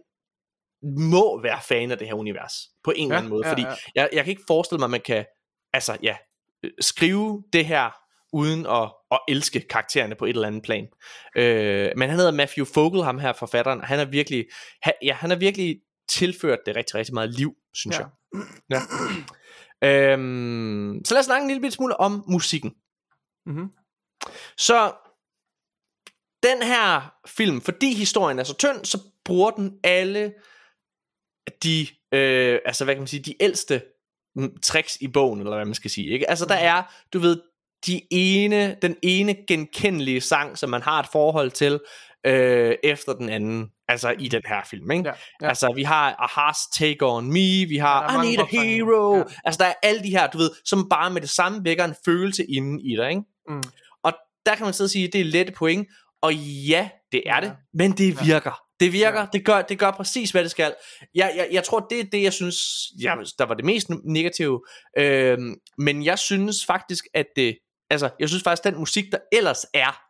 må 0.83 1.43
være 1.43 1.59
fan 1.68 1.91
af 1.91 1.99
det 1.99 2.07
her 2.07 2.14
univers, 2.14 2.53
på 2.85 2.91
en 2.97 3.03
eller 3.03 3.14
Ja, 3.14 3.18
anden 3.18 3.31
måde, 3.31 3.47
ja, 3.47 3.53
fordi 3.53 3.62
ja. 3.62 3.74
Jeg, 3.95 4.09
jeg 4.12 4.24
kan 4.24 4.31
ikke 4.31 4.43
forestille 4.47 4.78
mig, 4.78 4.85
at 4.87 4.91
man 4.91 5.01
kan, 5.01 5.24
altså 5.72 5.97
ja, 6.03 6.16
øh, 6.64 6.70
skrive 6.81 7.43
det 7.53 7.66
her, 7.66 7.91
uden 8.33 8.66
at, 8.66 8.93
at 9.11 9.18
elske 9.28 9.61
karaktererne 9.61 10.14
på 10.14 10.24
et 10.24 10.31
eller 10.31 10.47
andet 10.47 10.62
plan. 10.62 10.87
Øh, 11.37 11.91
men 11.97 12.09
han 12.09 12.18
hedder 12.18 12.33
Matthew 12.33 12.64
Fogel, 12.64 13.03
ham 13.03 13.18
her 13.18 13.33
forfatteren, 13.33 13.81
han 13.81 13.99
er 14.01 14.05
virkelig, 14.05 14.47
han, 14.83 14.93
ja, 15.03 15.14
han 15.14 15.31
har 15.31 15.37
virkelig 15.37 15.81
tilført 16.09 16.59
det 16.66 16.76
rigtig, 16.76 16.95
rigtig 16.95 17.14
meget 17.14 17.31
liv, 17.31 17.55
synes 17.74 17.99
Ja. 17.99 18.05
jeg. 18.05 18.43
Ja. 18.70 18.81
Øhm, 20.12 21.01
så 21.05 21.14
lad 21.14 21.18
os 21.20 21.24
snakke 21.26 21.45
en 21.45 21.51
lille 21.51 21.70
smule 21.70 22.01
om 22.01 22.24
musikken. 22.28 22.74
Mm-hmm. 23.47 23.68
Så 24.57 24.93
den 26.43 26.62
her 26.62 27.14
film, 27.26 27.61
fordi 27.61 27.95
historien 27.95 28.39
er 28.39 28.45
så 28.45 28.55
tynd, 28.57 28.85
så 28.85 28.99
bruger 29.24 29.51
den 29.51 29.78
alle 29.85 30.33
de, 31.64 31.86
øh, 32.12 32.59
altså 32.64 32.84
hvad 32.84 32.95
kan 32.95 33.01
man 33.01 33.09
sige, 33.09 33.22
de 33.22 33.34
ældste 33.43 33.82
mm, 34.36 34.57
tricks 34.62 34.99
i 35.01 35.09
bogen, 35.09 35.41
eller 35.41 35.55
hvad 35.57 35.64
man 35.64 35.74
skal 35.74 35.91
sige. 35.91 36.09
Ikke? 36.11 36.30
Altså 36.30 36.45
der 36.47 36.55
er, 36.55 36.82
du 37.12 37.18
ved, 37.18 37.41
de 37.86 38.01
ene, 38.11 38.76
den 38.82 38.97
ene 39.03 39.36
genkendelige 39.49 40.20
sang, 40.20 40.59
som 40.59 40.70
man 40.70 40.82
har 40.82 41.01
et 41.01 41.07
forhold 41.12 41.51
til, 41.51 41.80
øh, 42.26 42.74
efter 42.84 43.12
den 43.12 43.28
anden, 43.28 43.70
altså 43.88 44.14
i 44.18 44.28
den 44.28 44.43
her 44.47 44.61
film. 44.70 44.91
Ikke? 44.91 45.09
Ja, 45.09 45.14
ja. 45.43 45.49
Altså 45.49 45.72
vi 45.74 45.82
har 45.82 46.12
Aha's 46.12 46.78
Take 46.78 47.07
On 47.07 47.26
Me, 47.26 47.68
vi 47.68 47.76
har 47.76 48.12
Ja, 48.12 48.22
I 48.22 48.26
Need 48.26 48.38
a. 48.41 48.45
Hero, 48.45 49.16
Ja. 49.16 49.22
altså 49.45 49.59
der 49.59 49.64
er 49.64 49.74
alle 49.82 50.03
de 50.03 50.11
her, 50.11 50.26
du 50.30 50.38
ved, 50.38 50.51
som 50.64 50.88
bare 50.88 51.11
med 51.11 51.20
det 51.20 51.30
samme 51.30 51.64
vækker 51.64 51.84
en 51.84 51.95
følelse 52.05 52.45
inden 52.45 52.80
i 52.80 52.97
dig. 52.97 53.09
Ikke? 53.11 53.22
Mm. 53.49 53.62
Og 54.03 54.12
der 54.47 54.55
kan 54.55 54.64
man 54.64 54.74
sidde 54.74 54.86
og 54.86 54.91
sige, 54.91 55.07
at 55.07 55.12
det 55.12 55.20
er 55.20 55.24
lette 55.24 55.53
point. 55.53 55.88
Og 56.22 56.34
ja, 56.68 56.88
det 57.12 57.22
er 57.26 57.34
Ja. 57.34 57.41
det, 57.41 57.53
men 57.74 57.93
det 57.93 58.26
virker. 58.26 58.61
Det 58.81 58.93
virker, 58.93 59.20
Ja. 59.20 59.26
det, 59.33 59.45
gør, 59.45 59.62
det 59.62 59.78
gør 59.78 59.91
præcis, 59.91 60.31
hvad 60.31 60.43
det 60.43 60.51
skal. 60.51 60.74
Jeg, 61.14 61.33
jeg, 61.37 61.49
jeg 61.53 61.64
tror, 61.64 61.81
det 61.91 62.01
er 62.01 62.05
det, 62.12 62.22
jeg 62.22 62.33
synes, 62.33 62.57
ja, 63.03 63.14
der 63.39 63.45
var 63.45 63.55
det 63.55 63.64
mest 63.64 63.89
negative. 64.05 64.62
Øhm, 64.99 65.55
men 65.78 66.05
jeg 66.05 66.18
synes 66.18 66.66
faktisk, 66.66 67.05
at 67.14 67.26
det, 67.37 67.59
altså, 67.91 68.11
jeg 68.20 68.28
synes 68.28 68.43
faktisk, 68.45 68.66
at 68.66 68.72
den 68.72 68.81
musik, 68.81 69.05
der 69.12 69.18
ellers 69.33 69.66
er, 69.74 70.03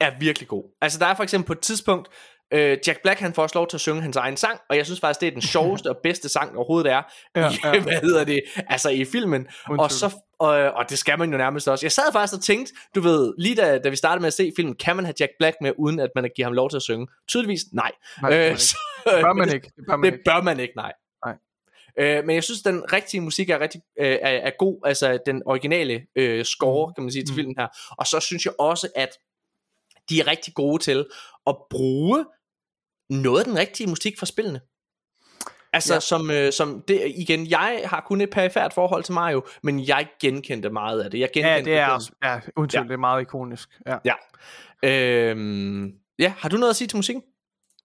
er 0.00 0.18
virkelig 0.18 0.48
god. 0.48 0.76
Altså, 0.80 0.98
der 0.98 1.06
er 1.06 1.14
for 1.14 1.22
eksempel 1.22 1.46
på 1.46 1.52
et 1.52 1.60
tidspunkt, 1.60 2.08
øh, 2.50 2.78
Jack 2.86 3.02
Black, 3.02 3.20
han 3.20 3.34
får 3.34 3.42
også 3.42 3.58
lov 3.58 3.68
til 3.68 3.76
at 3.76 3.80
synge 3.80 4.02
hans 4.02 4.16
egen 4.16 4.36
sang, 4.36 4.60
og 4.70 4.76
jeg 4.76 4.86
synes 4.86 5.00
faktisk, 5.00 5.20
det 5.20 5.26
er 5.26 5.30
den 5.30 5.42
sjoveste 5.54 5.88
og 5.90 5.96
bedste 6.02 6.28
sang 6.28 6.56
overhovedet 6.56 6.92
er, 6.92 7.02
Ja, 7.36 7.50
ja. 7.64 7.80
hvad 7.82 8.00
hedder 8.02 8.24
det, 8.24 8.40
altså 8.68 8.88
i 8.90 9.04
filmen. 9.04 9.46
Uden 9.70 9.80
Og, 9.80 9.90
så, 9.90 10.14
og, 10.38 10.48
og 10.48 10.90
det 10.90 10.98
skal 10.98 11.18
man 11.18 11.30
jo 11.32 11.38
nærmest 11.38 11.68
også. 11.68 11.86
Jeg 11.86 11.92
sad 11.92 12.12
faktisk 12.12 12.34
og 12.34 12.42
tænkte, 12.42 12.72
du 12.94 13.00
ved, 13.00 13.34
lige 13.38 13.54
da, 13.54 13.78
da 13.78 13.88
vi 13.88 13.96
startede 13.96 14.20
med 14.20 14.26
at 14.26 14.34
se 14.34 14.52
filmen, 14.56 14.74
kan 14.74 14.96
man 14.96 15.04
have 15.04 15.14
Jack 15.20 15.32
Black 15.38 15.56
med, 15.60 15.72
uden 15.78 16.00
at 16.00 16.10
man 16.14 16.30
giver 16.36 16.46
ham 16.46 16.52
lov 16.52 16.70
til 16.70 16.76
at 16.76 16.82
synge? 16.82 17.06
Tydeligvis 17.28 17.60
nej. 17.72 17.92
Nej, 18.22 18.30
det, 18.30 18.38
Øh, 18.46 18.50
øh, 18.52 18.56
så- 18.58 18.78
det 19.06 19.22
bør 19.22 19.32
man 19.32 19.52
ikke. 19.54 19.70
Det 19.76 19.84
bør 19.88 19.96
man 19.96 20.04
det 20.12 20.12
ikke. 20.18 20.24
bør 20.24 20.42
man 20.42 20.60
ikke, 20.60 20.76
nej. 20.76 20.92
Nej. 21.26 21.34
Øh, 22.00 22.24
men 22.24 22.34
jeg 22.34 22.44
synes, 22.44 22.62
den 22.62 22.92
rigtige 22.92 23.20
musik 23.20 23.50
er 23.50 23.58
rigtig 23.60 23.80
øh, 24.00 24.06
er, 24.22 24.28
er 24.28 24.50
god, 24.58 24.80
altså 24.84 25.18
den 25.26 25.42
originale 25.46 26.02
øh, 26.16 26.44
score, 26.44 26.92
kan 26.94 27.02
man 27.04 27.12
sige, 27.12 27.24
til 27.24 27.32
Mm. 27.32 27.36
filmen 27.36 27.54
her. 27.58 27.66
Og 27.98 28.06
så 28.06 28.20
synes 28.20 28.44
jeg 28.44 28.52
også, 28.58 28.88
at 28.96 29.08
de 30.10 30.20
er 30.20 30.26
rigtig 30.26 30.54
gode 30.54 30.82
til 30.82 31.06
at 31.46 31.56
bruge 31.70 32.24
noget 33.10 33.38
af 33.38 33.44
den 33.44 33.58
rigtige 33.58 33.86
musik 33.88 34.18
fra 34.18 34.26
spillene. 34.26 34.60
Altså 35.72 35.94
Ja. 35.94 36.00
som, 36.00 36.30
øh, 36.30 36.52
som 36.52 36.82
det, 36.88 37.12
igen, 37.16 37.50
jeg 37.50 37.82
har 37.84 38.04
kun 38.08 38.20
et 38.20 38.30
perifært 38.30 38.72
forhold 38.72 39.02
til 39.04 39.14
Mario, 39.14 39.42
men 39.62 39.88
jeg 39.88 40.06
genkendte 40.20 40.70
meget 40.70 41.00
af 41.00 41.10
det. 41.10 41.20
Jeg 41.20 41.28
genkendte 41.34 41.70
Ja, 41.70 41.76
det 41.76 41.82
er 41.82 41.86
også, 41.88 42.12
ja, 42.24 42.40
tvivl, 42.56 42.68
Ja. 42.74 42.82
det 42.82 42.90
er 42.90 42.96
meget 42.96 43.20
ikonisk. 43.20 43.68
Ja. 43.86 43.96
Ja. 44.04 44.14
Øhm, 44.84 45.92
ja, 46.18 46.32
har 46.38 46.48
du 46.48 46.56
noget 46.56 46.70
at 46.70 46.76
sige 46.76 46.88
til 46.88 46.96
musikken? 46.96 47.22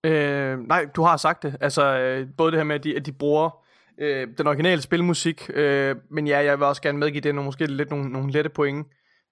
Øh, 0.03 0.59
nej, 0.59 0.86
du 0.95 1.03
har 1.03 1.17
sagt 1.17 1.43
det. 1.43 1.57
Altså, 1.61 1.84
øh, 1.97 2.28
både 2.38 2.51
det 2.51 2.59
her 2.59 2.63
med, 2.63 2.76
at 2.76 2.84
de, 2.84 2.95
at 2.95 3.05
de 3.05 3.11
bruger 3.11 3.65
øh, 3.99 4.28
den 4.38 4.47
originale 4.47 4.82
spilmusik, 4.82 5.49
øh, 5.53 5.95
men 6.11 6.28
ja, 6.28 6.43
jeg 6.43 6.59
vil 6.59 6.67
også 6.67 6.82
gerne 6.82 6.97
medgive 6.97 7.21
det 7.21 7.36
nogle, 7.36 7.45
måske 7.45 7.65
lidt 7.65 7.89
nogle, 7.89 8.09
nogle 8.09 8.32
lette 8.32 8.49
point 8.49 8.88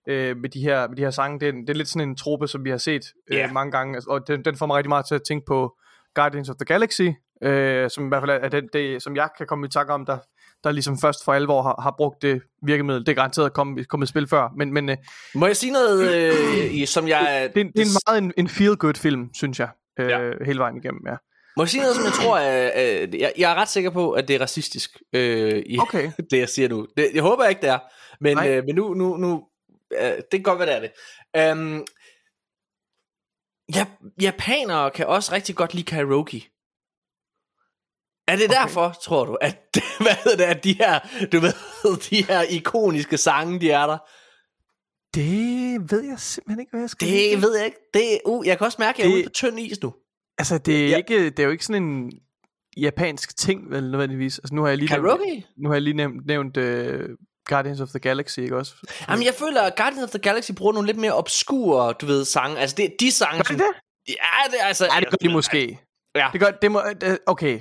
øh, 0.07 0.37
med, 0.37 0.49
de 0.49 0.59
her, 0.61 0.87
med 0.87 0.97
de 0.97 1.01
her 1.01 1.11
sange. 1.11 1.39
Det 1.39 1.47
er, 1.47 1.51
det 1.51 1.69
er 1.69 1.73
lidt 1.73 1.87
sådan 1.87 2.09
en 2.09 2.15
trope, 2.15 2.47
som 2.47 2.65
vi 2.65 2.69
har 2.69 2.77
set 2.77 3.05
øh, 3.31 3.37
Ja. 3.37 3.51
mange 3.51 3.71
gange, 3.71 3.95
altså, 3.95 4.09
og 4.09 4.27
den, 4.27 4.45
den 4.45 4.55
får 4.57 4.65
mig 4.65 4.77
rigtig 4.77 4.89
meget 4.89 5.05
til 5.07 5.15
at 5.15 5.21
tænke 5.27 5.45
på 5.47 5.71
Guardians 6.15 6.49
of 6.49 6.55
the 6.55 6.65
Galaxy, 6.65 7.09
øh, 7.43 7.89
som 7.89 8.05
i 8.05 8.07
hvert 8.07 8.21
fald 8.21 8.31
er 8.43 8.49
den, 8.49 8.69
det, 8.73 9.03
som 9.03 9.15
jeg 9.15 9.29
kan 9.37 9.47
komme 9.47 9.65
i 9.65 9.69
tanke 9.69 9.93
om, 9.93 10.05
der, 10.05 10.17
der 10.63 10.71
ligesom 10.71 10.97
først 10.97 11.25
for 11.25 11.33
alvor 11.33 11.61
har, 11.61 11.81
har 11.81 11.93
brugt 11.97 12.21
det 12.21 12.41
virkemiddel. 12.65 13.05
Det 13.05 13.09
er 13.11 13.15
garanteret 13.15 13.45
at 13.45 13.53
komme, 13.53 13.83
komme 13.83 14.03
et 14.03 14.09
spil 14.09 14.27
før, 14.27 14.49
men, 14.57 14.73
men 14.73 14.89
øh, 14.89 14.97
Må 15.35 15.45
jeg 15.45 15.57
sige 15.57 15.71
noget, 15.73 16.15
øh, 16.15 16.73
i- 16.75 16.85
som 16.85 17.07
jeg... 17.07 17.49
det, 17.55 17.61
er 17.61 17.65
en- 17.65 17.71
det 17.71 17.79
er 17.81 17.85
en 17.85 17.91
meget 18.07 18.23
en, 18.23 18.33
en 18.37 18.47
feel-good 18.47 19.01
film, 19.01 19.29
synes 19.33 19.59
jeg, 19.59 19.69
øh, 19.99 20.09
Ja. 20.09 20.31
hele 20.45 20.59
vejen 20.59 20.77
igennem, 20.77 21.01
ja. 21.07 21.15
Må 21.57 21.63
jeg 21.63 21.69
sige 21.69 21.81
noget, 21.81 21.95
som 21.95 22.05
jeg 22.05 22.13
tror 22.13 22.37
er... 22.37 22.71
Øh, 23.03 23.19
jeg, 23.19 23.33
jeg 23.37 23.51
er 23.51 23.55
ret 23.55 23.69
sikker 23.69 23.89
på, 23.89 24.11
at 24.11 24.27
det 24.27 24.35
er 24.35 24.41
racistisk, 24.41 24.97
øh, 25.13 25.63
i 25.65 25.77
Okay. 25.79 26.11
det, 26.31 26.37
jeg 26.39 26.49
siger 26.49 26.69
nu. 26.69 26.87
Det, 26.97 27.07
jeg 27.13 27.23
håber 27.23 27.45
ikke, 27.45 27.61
det 27.61 27.69
er. 27.69 27.79
Men, 28.21 28.37
Nej. 28.37 28.49
øh, 28.57 28.63
men 28.65 28.75
nu... 28.75 28.93
nu, 28.93 29.17
nu 29.17 29.43
øh, 29.99 30.11
det 30.17 30.31
kan 30.31 30.43
godt 30.43 30.59
være, 30.59 30.67
det 30.69 30.75
er 30.75 30.89
det. 31.35 31.51
Um, 31.57 31.85
ja, 33.75 33.85
japanere 34.21 34.91
kan 34.91 35.07
også 35.07 35.31
rigtig 35.31 35.55
godt 35.55 35.73
lide 35.73 35.85
karaoke. 35.85 36.47
Er 38.27 38.35
det 38.35 38.45
okay. 38.45 38.55
Derfor, 38.61 38.95
tror 39.03 39.25
du, 39.25 39.35
at, 39.41 39.57
hvad 40.03 40.23
hedder 40.23 40.37
det, 40.37 40.43
at 40.55 40.63
de 40.63 40.73
her, 40.73 40.99
du 41.31 41.39
ved, 41.39 41.53
de 42.09 42.23
her 42.23 42.41
ikoniske 42.41 43.17
sange, 43.17 43.59
de 43.59 43.71
er 43.71 43.87
der? 43.87 43.97
Det 45.13 45.91
ved 45.91 46.03
jeg 46.03 46.19
simpelthen 46.19 46.59
ikke, 46.59 46.69
hvad 46.71 46.81
jeg 46.81 46.89
skal 46.89 47.07
Det 47.07 47.41
ved 47.41 47.55
jeg 47.57 47.65
ikke. 47.65 47.77
Det, 47.93 48.19
uh, 48.25 48.47
jeg 48.47 48.57
kan 48.57 48.65
også 48.65 48.77
mærke, 48.79 48.95
at 48.97 48.99
jeg 48.99 49.05
er 49.05 49.15
Det- 49.15 49.17
ude 49.21 49.29
på 49.29 49.33
tynd 49.33 49.59
is 49.59 49.81
nu. 49.81 49.93
Altså, 50.37 50.57
det 50.57 50.85
er, 50.85 50.89
Ja. 50.89 50.97
ikke, 50.97 51.29
det 51.29 51.39
er 51.39 51.43
jo 51.43 51.49
ikke 51.51 51.65
sådan 51.65 51.83
en 51.83 52.11
japansk 52.77 53.37
ting, 53.37 53.69
vel, 53.71 53.91
nødvendigvis. 53.91 54.39
Altså, 54.39 54.55
nu 54.55 54.61
har 54.61 54.67
jeg 54.69 54.77
lige 54.77 54.89
nævnt, 54.89 55.03
Karaoke? 55.05 55.45
nu 55.57 55.69
har 55.69 55.75
jeg 55.75 55.81
lige 55.81 55.93
nævnt, 55.93 56.25
nævnt 56.25 56.57
uh, 56.57 57.09
Guardians 57.45 57.81
of 57.81 57.89
the 57.89 57.99
Galaxy, 57.99 58.39
ikke 58.39 58.57
også? 58.57 58.73
Jamen, 59.09 59.25
jeg 59.25 59.33
føler, 59.33 59.61
at 59.61 59.75
Guardians 59.75 60.03
of 60.03 60.09
the 60.09 60.19
Galaxy 60.19 60.51
bruger 60.51 60.73
nogle 60.73 60.87
lidt 60.87 60.97
mere 60.97 61.13
obskure, 61.13 61.93
du 61.93 62.05
ved, 62.05 62.25
sange. 62.25 62.59
Altså, 62.59 62.75
det 62.75 62.95
de 62.99 63.11
sange, 63.11 63.37
Gør 63.37 63.43
som... 63.43 63.55
de 63.55 63.63
det? 63.63 63.69
Ja, 64.07 64.51
det 64.51 64.57
altså... 64.61 64.85
Ja, 64.93 64.99
det 64.99 65.09
gør 65.09 65.17
de 65.21 65.29
måske. 65.29 65.79
Ja. 66.15 66.29
Det 66.33 66.39
gør, 66.41 66.51
det 66.51 66.71
må, 66.71 66.81
det, 67.01 67.17
okay. 67.25 67.59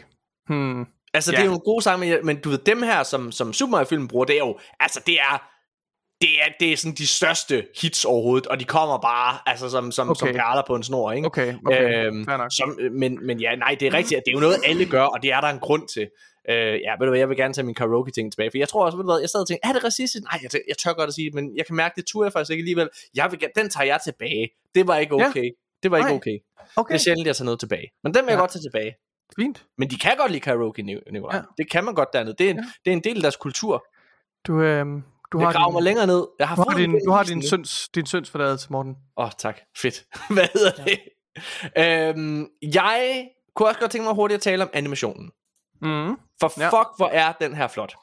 Hmm. 0.48 0.86
Altså, 1.14 1.32
Ja. 1.32 1.36
det 1.36 1.40
er 1.40 1.44
jo 1.44 1.50
nogle 1.50 1.64
gode 1.64 1.82
sange, 1.82 2.06
men, 2.10 2.26
men 2.26 2.40
du 2.40 2.50
ved, 2.50 2.58
dem 2.58 2.82
her, 2.82 3.02
som, 3.02 3.32
som 3.32 3.52
Super 3.52 3.70
Mario-filmen 3.70 4.08
bruger, 4.08 4.24
det 4.24 4.34
er 4.34 4.38
jo... 4.38 4.58
Altså, 4.80 5.00
det 5.06 5.20
er... 5.20 5.42
Det 6.22 6.42
er, 6.42 6.48
det 6.60 6.72
er 6.72 6.76
sådan 6.76 6.94
de 6.94 7.06
største 7.06 7.66
hits 7.80 8.04
overhovedet, 8.04 8.46
og 8.46 8.60
de 8.60 8.64
kommer 8.64 8.98
bare 8.98 9.38
altså 9.46 9.70
som, 9.70 9.92
som, 9.92 10.10
okay. 10.10 10.18
som 10.18 10.28
perler 10.28 10.62
på 10.66 10.74
en 10.74 10.82
snor, 10.82 11.12
ikke? 11.12 11.26
Okay, 11.26 11.54
okay. 11.66 12.06
Øhm, 12.06 12.24
Fair 12.24 12.36
nok. 12.36 12.50
som, 12.52 12.78
men, 12.92 13.26
men 13.26 13.40
ja, 13.40 13.54
nej, 13.56 13.76
det 13.80 13.88
er 13.88 13.94
rigtigt, 13.94 14.18
at 14.18 14.22
det 14.26 14.30
er 14.30 14.34
jo 14.34 14.40
noget, 14.40 14.56
alle 14.64 14.86
gør, 14.86 15.02
og 15.02 15.22
det 15.22 15.32
er 15.32 15.40
der 15.40 15.48
en 15.48 15.58
grund 15.58 15.88
til. 15.88 16.08
Øh, 16.50 16.80
ja, 16.86 16.92
ved 16.98 17.06
du 17.06 17.08
hvad, 17.10 17.18
jeg 17.18 17.28
vil 17.28 17.36
gerne 17.36 17.54
tage 17.54 17.64
min 17.66 17.74
karaoke-ting 17.74 18.32
tilbage, 18.32 18.50
for 18.50 18.58
jeg 18.58 18.68
tror 18.68 18.84
også, 18.84 18.96
ved 18.98 19.04
du 19.04 19.10
hvad, 19.12 19.20
jeg 19.20 19.30
sad 19.30 19.40
og 19.40 19.48
tænkte, 19.48 19.68
er 19.68 19.72
det 19.72 19.84
racistisk? 19.84 20.22
Nej, 20.24 20.38
jeg, 20.42 20.50
jeg 20.68 20.78
tør 20.78 20.92
godt 20.92 21.08
at 21.08 21.14
sige 21.14 21.24
det, 21.26 21.34
men 21.34 21.56
jeg 21.56 21.66
kan 21.66 21.76
mærke, 21.76 21.92
det 21.96 22.06
turde 22.06 22.24
jeg 22.26 22.32
faktisk 22.32 22.50
ikke 22.50 22.60
alligevel. 22.62 22.88
Jeg 23.14 23.30
vil, 23.30 23.40
den 23.56 23.70
tager 23.70 23.84
jeg 23.86 24.00
tilbage. 24.04 24.48
Det 24.74 24.86
var 24.86 24.96
ikke 24.96 25.16
Ja. 25.18 25.28
okay. 25.28 25.50
Det 25.82 25.90
var 25.90 25.96
ikke 25.96 26.08
Nej. 26.08 26.16
okay. 26.16 26.38
Okay, 26.76 26.92
Det 26.92 26.98
er 27.00 27.02
sjældent, 27.02 27.26
jeg 27.26 27.36
tager 27.36 27.44
noget 27.44 27.60
tilbage. 27.60 27.88
Men 28.04 28.14
den 28.14 28.22
vil 28.24 28.30
jeg 28.30 28.36
Ja. 28.36 28.40
godt 28.42 28.50
tage 28.50 28.62
tilbage. 28.62 28.94
fint. 29.36 29.64
Men 29.78 29.90
de 29.90 29.96
kan 29.98 30.16
godt 30.16 30.30
lide 30.30 30.40
karaoke, 30.40 30.82
Nic- 30.82 31.12
Nicolaj. 31.12 31.36
Ja. 31.36 31.42
Det 31.58 31.70
kan 31.70 31.84
man 31.84 31.94
godt 31.94 32.08
dernede. 32.12 32.34
Det 32.38 32.46
er 32.46 32.50
en, 32.50 32.56
Ja. 32.56 32.62
det 32.84 32.90
er 32.90 32.92
en 32.92 33.04
del 33.04 33.16
af 33.16 33.22
deres 33.22 33.36
kultur. 33.36 33.86
Du, 34.46 34.60
øhm, 34.62 35.02
du 35.32 35.38
Jeg 35.38 35.46
har 35.46 35.52
graver 35.52 35.68
din, 35.68 35.74
mig 35.74 35.82
længere 35.82 36.06
ned. 36.06 36.26
Jeg 36.38 36.48
har 36.48 36.56
du 36.56 36.62
har 36.62 36.72
fået 36.72 36.82
din, 36.82 37.00
du 37.06 37.10
har 37.10 37.22
din 37.22 37.42
søns, 37.42 37.88
din 37.94 38.06
søns 38.06 38.30
forladelse, 38.30 38.66
Morten. 38.70 38.96
Åh, 39.16 39.24
oh, 39.24 39.30
tak. 39.38 39.60
Fedt. 39.76 40.04
Hvad 40.34 40.46
hedder 40.54 40.84
det? 40.84 40.98
Øhm, 41.78 42.46
jeg 42.74 43.28
kunne 43.54 43.68
også 43.68 43.80
godt 43.80 43.90
tænke 43.90 44.04
mig 44.04 44.14
hurtigt 44.14 44.36
at 44.36 44.42
tale 44.42 44.62
om 44.62 44.70
animationen. 44.72 45.30
Mm. 45.82 46.16
For 46.40 46.60
Ja. 46.60 46.66
fuck, 46.68 46.88
hvor 46.96 47.08
er 47.12 47.32
den 47.40 47.54
her 47.54 47.68
flot. 47.68 47.94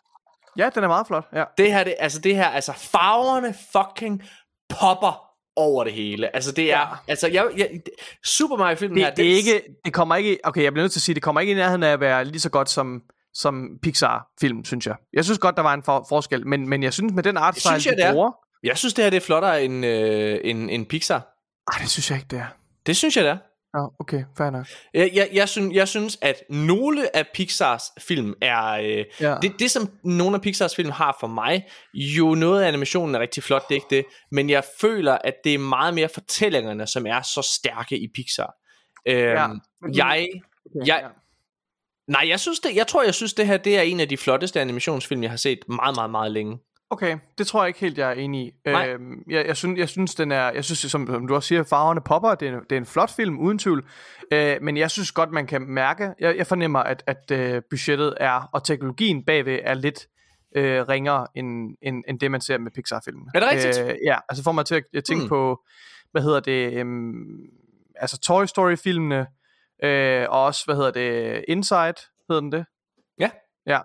Ja, 0.57 0.69
den 0.75 0.84
er 0.84 0.88
meget 0.88 1.07
flot. 1.07 1.28
Ja. 1.34 1.43
Det 1.57 1.73
her, 1.73 1.84
det, 1.84 1.95
altså 1.99 2.19
det 2.19 2.36
her, 2.36 2.47
altså 2.47 2.73
farverne 2.73 3.55
fucking 3.71 4.23
popper 4.69 5.23
over 5.55 5.84
det 5.84 5.93
hele. 5.93 6.36
Altså 6.36 6.51
det 6.51 6.73
er, 6.73 6.80
Ja. 6.80 6.86
altså 7.07 7.28
jeg, 7.28 7.47
jeg 7.57 7.69
Super 8.25 8.57
Mario 8.57 8.75
filmen 8.75 8.97
Det, 8.97 9.05
her, 9.05 9.13
det, 9.15 9.32
er 9.32 9.36
ikke, 9.36 9.61
det 9.86 9.93
kommer 9.93 10.15
ikke, 10.15 10.38
okay, 10.43 10.63
jeg 10.63 10.73
bliver 10.73 10.84
nødt 10.84 10.91
til 10.91 10.99
at 10.99 11.03
sige, 11.03 11.15
det 11.15 11.23
kommer 11.23 11.41
ikke 11.41 11.51
i 11.51 11.55
nærheden 11.55 11.84
af 11.84 11.89
at 11.93 11.99
være 11.99 12.25
lige 12.25 12.39
så 12.39 12.49
godt 12.49 12.69
som, 12.69 13.01
som 13.34 13.69
Pixar-film, 13.84 14.65
synes 14.65 14.88
jeg. 14.88 14.95
Jeg 15.13 15.23
synes 15.25 15.39
godt, 15.39 15.55
der 15.57 15.61
var 15.63 15.73
en 15.73 15.84
for, 15.84 16.05
forskel, 16.09 16.47
men, 16.47 16.69
men 16.69 16.84
jeg 16.84 16.93
synes 16.93 17.13
med 17.13 17.23
den 17.23 17.38
art 17.38 17.53
Det 17.53 17.61
style, 17.61 17.71
synes 17.82 17.86
jeg, 17.86 17.91
de 17.97 18.01
det 18.01 18.07
er. 18.07 18.13
bruger, 18.13 18.32
Jeg 18.63 18.78
synes 18.78 18.93
det 18.93 19.03
her 19.03 19.09
det 19.09 19.17
er 19.17 19.21
flottere 19.21 19.63
end, 19.63 19.86
øh, 19.86 20.39
end, 20.43 20.71
end 20.71 20.86
Pixar. 20.86 21.21
ej, 21.73 21.80
det 21.82 21.89
synes 21.89 22.09
jeg 22.11 22.17
ikke, 22.17 22.28
det 22.32 22.39
er. 22.39 22.45
Det 22.86 22.97
synes 22.97 23.15
jeg 23.17 23.23
det 23.23 23.32
er. 23.32 23.38
Ja, 23.76 23.86
okay, 23.99 24.24
fair 24.38 24.49
nok. 24.49 24.65
Jeg, 24.93 25.11
jeg, 25.13 25.30
jeg, 25.34 25.49
synes, 25.49 25.76
jeg 25.76 25.88
synes, 25.88 26.18
at 26.22 26.36
nogle 26.49 27.15
af 27.15 27.28
Pixars 27.34 27.84
film 27.99 28.34
er... 28.41 28.65
Øh, 28.72 29.05
Ja. 29.22 29.36
det, 29.41 29.59
det, 29.59 29.72
som 29.72 29.89
nogle 30.03 30.36
af 30.36 30.41
Pixars 30.41 30.76
film 30.76 30.89
har 30.89 31.18
for 31.20 31.28
mig, 31.28 31.65
jo 31.93 32.36
noget 32.36 32.63
af 32.63 32.68
animationen 32.68 33.15
er 33.15 33.20
rigtig 33.20 33.43
flot, 33.43 33.70
det 33.70 33.76
er 33.76 33.78
ikke 33.78 33.95
det, 33.95 34.05
men 34.32 34.49
jeg 34.49 34.63
føler, 34.82 35.18
at 35.24 35.34
det 35.43 35.53
er 35.53 35.57
meget 35.59 35.93
mere 35.93 36.09
fortællingerne, 36.13 36.88
som 36.88 37.05
er 37.07 37.22
så 37.22 37.41
stærke 37.59 37.97
i 37.99 38.07
Pixar. 38.15 38.53
Øhm, 39.07 39.28
Ja. 39.28 39.47
Jeg... 39.93 40.28
Okay, 40.76 40.88
Jeg, 40.88 41.09
nej, 42.07 42.26
jeg 42.30 42.39
synes 42.39 42.59
det, 42.59 42.76
jeg 42.76 42.88
tror, 42.88 43.03
jeg 43.03 43.13
synes 43.13 43.34
det 43.34 43.47
her, 43.47 43.57
det 43.57 43.78
er 43.78 43.82
en 43.82 43.99
af 43.99 44.09
de 44.09 44.18
flotteste 44.18 44.61
animationsfilm, 44.61 45.24
jeg 45.24 45.30
har 45.32 45.38
set 45.38 45.59
meget, 45.70 45.95
meget, 45.95 46.09
meget 46.09 46.32
længe. 46.32 46.57
Okay, 46.89 47.17
det 47.38 47.47
tror 47.47 47.63
jeg 47.63 47.67
ikke 47.67 47.79
helt, 47.79 47.97
jeg 47.97 48.09
er 48.09 48.13
enig 48.13 48.45
i. 48.47 48.51
Nej. 48.65 48.89
Øhm, 48.89 49.23
jeg, 49.29 49.47
jeg, 49.47 49.57
synes, 49.57 49.79
jeg 49.79 49.89
synes, 49.89 50.15
den 50.15 50.31
er, 50.31 50.51
jeg 50.51 50.63
synes, 50.65 50.79
som, 50.79 51.07
som 51.07 51.27
du 51.27 51.35
også 51.35 51.47
siger, 51.47 51.63
farverne 51.63 52.01
popper, 52.01 52.35
det 52.35 52.47
er, 52.47 52.57
en- 52.57 52.63
det 52.63 52.71
er 52.71 52.77
en 52.77 52.85
flot 52.85 53.11
film, 53.15 53.39
uden 53.39 53.59
tvivl. 53.59 53.85
Øh, 54.33 54.57
men 54.61 54.77
jeg 54.77 54.91
synes 54.91 55.11
godt, 55.11 55.31
man 55.31 55.47
kan 55.47 55.61
mærke, 55.61 56.13
jeg, 56.19 56.38
jeg 56.38 56.47
fornemmer, 56.47 56.79
at, 56.79 57.03
at 57.07 57.31
øh, 57.31 57.61
budgettet 57.69 58.13
er, 58.19 58.49
og 58.53 58.63
teknologien 58.63 59.23
bagved 59.25 59.59
er 59.63 59.73
lidt 59.73 60.07
øh, 60.55 60.88
ringere, 60.89 61.27
end, 61.35 61.75
end, 61.81 62.03
end 62.07 62.19
det, 62.19 62.31
man 62.31 62.41
ser 62.41 62.57
med 62.57 62.71
Pixar-filmen. 62.71 63.27
Er 63.35 63.39
det 63.39 63.49
rigtigt? 63.49 63.79
Øh, 63.88 63.95
ja, 64.05 64.17
altså 64.29 64.43
får 64.43 64.51
mig 64.51 64.65
til 64.65 64.75
at, 64.75 64.83
at 64.93 65.03
tænke 65.03 65.21
Hmm. 65.21 65.29
på, 65.29 65.59
hvad 66.11 66.21
hedder 66.21 66.39
det, 66.39 66.73
øhm, 66.73 67.39
altså 67.95 68.19
Toy 68.19 68.45
Story-filmene, 68.45 69.27
øh, 69.83 70.25
og 70.29 70.43
også, 70.45 70.65
hvad 70.65 70.75
hedder 70.75 70.91
det, 70.91 71.45
Inside, 71.47 71.93
hedder 72.29 72.41
den 72.41 72.51
det? 72.51 72.65
Ja. 73.19 73.29
Ja. 73.67 73.79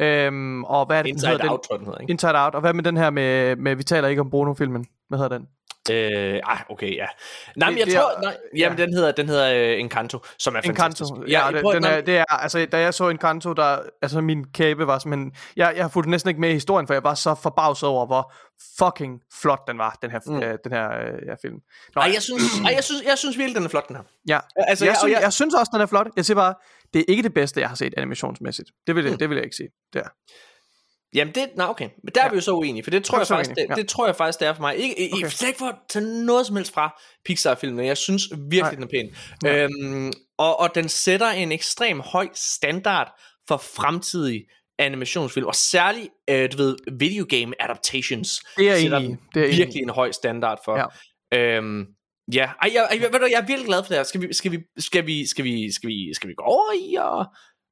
Øhm, 0.00 0.64
og 0.64 0.86
hvad 0.86 0.98
er 0.98 1.02
det, 1.02 1.08
den 1.08 1.14
Inside 1.14 1.38
den? 1.38 1.48
Out, 1.48 1.60
tror 1.62 1.74
jeg, 1.74 1.78
den 1.78 1.86
hedder, 1.86 1.98
ikke? 2.00 2.10
Inside 2.10 2.44
Out. 2.44 2.54
Og 2.54 2.60
hvad 2.60 2.72
med 2.74 2.84
den 2.84 2.96
her 2.96 3.10
med, 3.10 3.56
med 3.56 3.74
vi 3.76 3.82
taler 3.82 4.08
ikke 4.08 4.20
om 4.20 4.30
Bruno-filmen? 4.30 4.86
Hvad 5.08 5.18
hedder 5.18 5.38
den? 5.38 5.46
Øh, 5.90 5.96
ej, 6.46 6.62
okay, 6.70 6.96
ja. 6.96 7.06
Nej, 7.56 7.70
men 7.70 7.78
jeg 7.78 7.86
det 7.86 7.94
tror, 7.94 8.02
er- 8.16 8.20
nej, 8.22 8.36
jamen, 8.56 8.78
den 8.78 8.94
hedder, 8.94 9.12
den 9.12 9.28
hedder 9.28 9.74
uh, 9.74 9.80
Encanto, 9.80 10.18
som 10.38 10.56
er 10.56 10.60
fantastisk. 10.64 11.10
Encanto. 11.10 11.30
Ja, 11.30 11.46
ja 11.46 11.52
det, 11.52 11.64
den 11.74 11.82
nej, 11.82 11.96
er, 11.96 12.00
det 12.00 12.18
er, 12.18 12.24
altså, 12.32 12.66
da 12.72 12.78
jeg 12.80 12.94
så 12.94 13.08
Encanto, 13.08 13.52
der, 13.52 13.78
altså 14.02 14.20
min 14.20 14.44
kæbe 14.54 14.86
var 14.86 14.98
simpelthen, 14.98 15.32
jeg, 15.56 15.72
jeg 15.76 15.84
har 15.84 15.88
fulgt 15.88 16.08
næsten 16.08 16.28
ikke 16.28 16.40
med 16.40 16.50
i 16.50 16.52
historien, 16.52 16.86
for 16.86 16.94
jeg 16.94 17.04
var 17.04 17.14
så 17.14 17.34
forbavset 17.34 17.88
over, 17.88 18.06
hvor 18.06 18.32
fucking 18.78 19.20
flot 19.42 19.68
den 19.68 19.78
var, 19.78 19.98
den 20.02 20.10
her, 20.10 20.18
Mm. 20.26 20.42
øh, 20.42 20.58
den 20.64 20.72
her 20.72 20.90
øh, 20.90 21.12
ja, 21.26 21.34
film. 21.42 21.58
Nå, 21.94 22.00
Ej, 22.02 22.10
jeg 22.14 22.22
synes, 22.22 22.42
ej, 22.66 22.72
jeg 22.74 22.84
synes, 22.84 23.02
jeg 23.08 23.18
synes 23.18 23.38
virkelig, 23.38 23.56
den 23.56 23.64
er 23.64 23.68
flot, 23.68 23.88
den 23.88 23.96
her. 23.96 24.02
ja. 24.28 24.38
Altså, 24.56 24.84
jeg, 24.84 24.90
jeg- 24.90 24.98
synes, 24.98 25.12
jeg- 25.14 25.22
jeg, 25.22 25.32
synes 25.32 25.54
også, 25.54 25.70
den 25.74 25.80
er 25.80 25.86
flot. 25.86 26.06
Jeg 26.16 26.24
siger 26.24 26.36
bare, 26.36 26.54
det 26.94 27.00
er 27.00 27.04
ikke 27.08 27.22
det 27.22 27.34
bedste, 27.34 27.60
jeg 27.60 27.68
har 27.68 27.76
set 27.76 27.94
animationsmæssigt. 27.96 28.70
Det 28.86 28.96
vil, 28.96 29.04
jeg, 29.04 29.12
Mm. 29.12 29.18
det 29.18 29.28
vil 29.30 29.36
jeg 29.36 29.44
ikke 29.44 29.56
sige. 29.56 29.68
Det 29.92 29.98
er. 30.02 30.08
Jamen 31.14 31.34
det, 31.34 31.48
nej 31.56 31.66
okay, 31.68 31.88
men 32.04 32.12
der 32.14 32.20
er 32.20 32.24
Ja. 32.24 32.30
vi 32.30 32.34
jo 32.36 32.40
så 32.40 32.52
uenige, 32.52 32.82
for 32.84 32.90
det 32.90 33.04
tror 33.04 33.16
er 33.16 33.20
jeg 33.20 33.26
faktisk, 33.26 33.50
uenige, 33.50 33.62
det, 33.68 33.76
ja. 33.76 33.80
det 33.82 33.88
tror 33.88 34.06
jeg 34.06 34.16
faktisk 34.16 34.40
det 34.40 34.48
er 34.48 34.54
for 34.54 34.60
mig. 34.60 34.76
Ikke, 34.76 34.94
okay. 35.12 35.22
Okay. 35.24 35.30
slet 35.30 35.48
ikke 35.48 35.58
for 35.58 35.66
at 35.66 35.74
tage 35.90 36.24
noget 36.24 36.46
som 36.46 36.56
helst 36.56 36.72
fra 36.74 37.00
Pixar-filmene, 37.24 37.86
jeg 37.86 37.96
synes 37.96 38.22
virkelig 38.50 38.60
Nej. 38.62 38.70
den 38.74 38.82
er 38.82 38.86
pæn. 38.86 39.14
Ja. 39.44 39.64
Øhm, 39.64 40.12
og, 40.38 40.60
og 40.60 40.74
den 40.74 40.88
sætter 40.88 41.26
en 41.30 41.52
ekstrem 41.52 42.00
høj 42.00 42.28
standard 42.34 43.20
for 43.48 43.56
fremtidige 43.56 44.44
animationsfilm, 44.78 45.46
og 45.46 45.54
særligt, 45.54 46.08
øh, 46.30 46.52
du 46.52 46.56
ved, 46.56 46.76
videogame 46.98 47.62
adaptations. 47.62 48.40
Det 48.56 48.70
er 48.70 48.74
i. 48.76 48.88
den 48.88 49.18
Det 49.34 49.42
er 49.42 49.46
i. 49.52 49.56
virkelig 49.56 49.82
en 49.82 49.90
høj 49.90 50.12
standard 50.12 50.58
for. 50.64 50.90
Ja. 51.32 51.56
Øhm, 51.56 51.86
ja, 52.34 52.50
Ej, 52.62 52.70
jeg, 52.74 52.88
jeg, 53.02 53.12
ved 53.12 53.20
du, 53.20 53.26
jeg 53.30 53.40
er 53.40 53.46
virkelig 53.46 53.66
glad 53.66 53.82
for 53.84 53.88
det 53.88 53.96
her. 53.96 54.04
Skal 54.04 54.20
vi, 54.20 54.32
skal 54.32 54.52
vi, 54.52 54.58
skal 54.78 55.06
vi, 55.06 55.26
skal 55.28 55.44
vi, 55.44 55.72
skal 55.72 55.88
vi, 55.88 56.14
skal 56.14 56.28
vi 56.28 56.34
gå 56.34 56.44
over 56.44 56.72
i 56.90 56.94
og... 56.94 57.26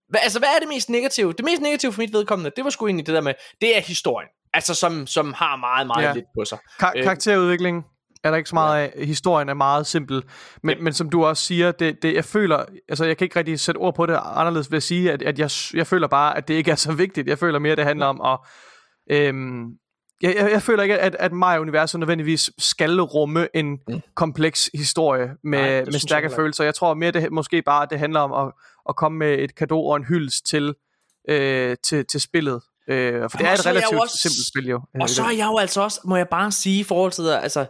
Hvad, 0.09 0.21
altså, 0.23 0.39
hvad 0.39 0.49
er 0.57 0.59
det 0.61 0.69
mest 0.69 0.91
negative? 0.91 1.33
Det 1.33 1.45
mest 1.45 1.63
negative 1.63 1.93
for 1.93 2.01
mit 2.03 2.13
vedkommende, 2.13 2.51
det 2.57 2.65
var 2.65 2.71
sgu 2.71 2.87
egentlig 2.87 3.07
det 3.07 3.15
der 3.15 3.21
med, 3.21 3.35
det 3.61 3.77
er 3.77 3.81
historien. 3.81 4.29
Altså, 4.55 4.75
som, 4.75 5.07
som 5.07 5.33
har 5.33 5.57
meget, 5.57 5.87
meget 5.87 6.05
Ja. 6.05 6.13
lidt 6.15 6.25
på 6.39 6.45
sig. 6.45 6.59
Kar- 6.81 6.93
Øh, 6.97 7.03
karakterudvikling 7.05 7.85
er 8.25 8.31
der 8.31 8.37
ikke 8.37 8.49
så 8.49 8.55
meget 8.55 8.83
af. 8.83 9.05
Historien 9.07 9.49
er 9.49 9.55
meget 9.55 9.87
simpel. 9.87 10.23
Men, 10.63 10.75
Yep. 10.77 10.83
men 10.83 10.93
som 10.93 11.11
du 11.11 11.25
også 11.25 11.45
siger, 11.45 11.73
det, 11.73 12.03
det, 12.03 12.15
jeg 12.15 12.25
føler, 12.25 12.65
altså 12.89 13.05
jeg 13.05 13.17
kan 13.17 13.25
ikke 13.25 13.39
rigtig 13.39 13.61
sætte 13.61 13.79
ord 13.79 13.95
på 13.95 14.07
det 14.07 14.19
anderledes 14.25 14.71
ved 14.71 14.77
at 14.77 14.83
sige, 14.83 15.13
at, 15.13 15.23
at 15.23 15.39
jeg, 15.39 15.51
jeg 15.75 15.87
føler 15.87 16.09
bare, 16.09 16.37
at 16.37 16.49
det 16.49 16.55
ikke 16.55 16.71
er 16.71 16.75
så 16.77 16.93
vigtigt. 16.93 17.29
Jeg 17.29 17.39
føler 17.39 17.59
mere, 17.59 17.77
det 17.77 17.85
handler 17.85 18.07
om 18.07 18.21
at... 18.21 18.39
Øhm, 19.17 19.65
jeg, 20.23 20.37
jeg, 20.37 20.51
jeg 20.51 20.63
føler 20.63 20.83
ikke, 20.83 20.99
at, 20.99 21.17
at 21.19 21.33
Mario-universet 21.33 22.01
nødvendigvis 22.01 22.51
skal 22.59 23.01
rumme 23.01 23.49
en 23.55 23.81
Mm. 23.89 24.01
kompleks 24.15 24.71
historie 24.75 25.31
med, 25.45 25.59
Nej, 25.59 25.69
det 25.69 25.87
med 25.87 25.93
jeg 25.93 26.01
stærke 26.01 26.25
ikke. 26.25 26.37
følelser. 26.37 26.65
Jeg 26.65 26.75
tror 26.75 26.95
mere, 26.95 27.11
det 27.11 27.33
måske 27.33 27.63
bare, 27.63 27.83
at 27.83 27.91
det 27.91 27.99
handler 27.99 28.21
om 28.21 28.47
at, 28.47 28.53
at 28.89 28.97
komme 28.97 29.19
med 29.19 29.39
et 29.39 29.55
kado 29.55 29.87
og 29.87 29.97
en 29.97 30.05
hyldest 30.05 30.47
til, 30.47 30.75
øh, 31.29 31.77
til, 31.83 32.07
til 32.07 32.21
spillet. 32.21 32.61
Øh, 32.89 33.31
for 33.31 33.39
det 33.39 33.47
Og 33.47 33.53
er 33.53 33.53
et 33.55 33.59
er 33.59 33.63
jeg 33.65 33.67
relativt 33.67 34.01
også- 34.01 34.19
simpelt 34.19 34.47
spil 34.49 34.69
jo. 34.69 34.77
øh, 34.95 35.01
Og 35.01 35.09
så 35.11 35.23
er 35.23 35.31
jeg 35.31 35.47
jo 35.47 35.59
altså 35.59 35.81
også, 35.83 36.01
må 36.05 36.17
jeg 36.17 36.29
bare 36.29 36.53
sige 36.53 36.81
i 36.81 36.85
forhold 36.85 37.13
til 37.13 37.25
det, 37.25 37.35
altså, 37.43 37.67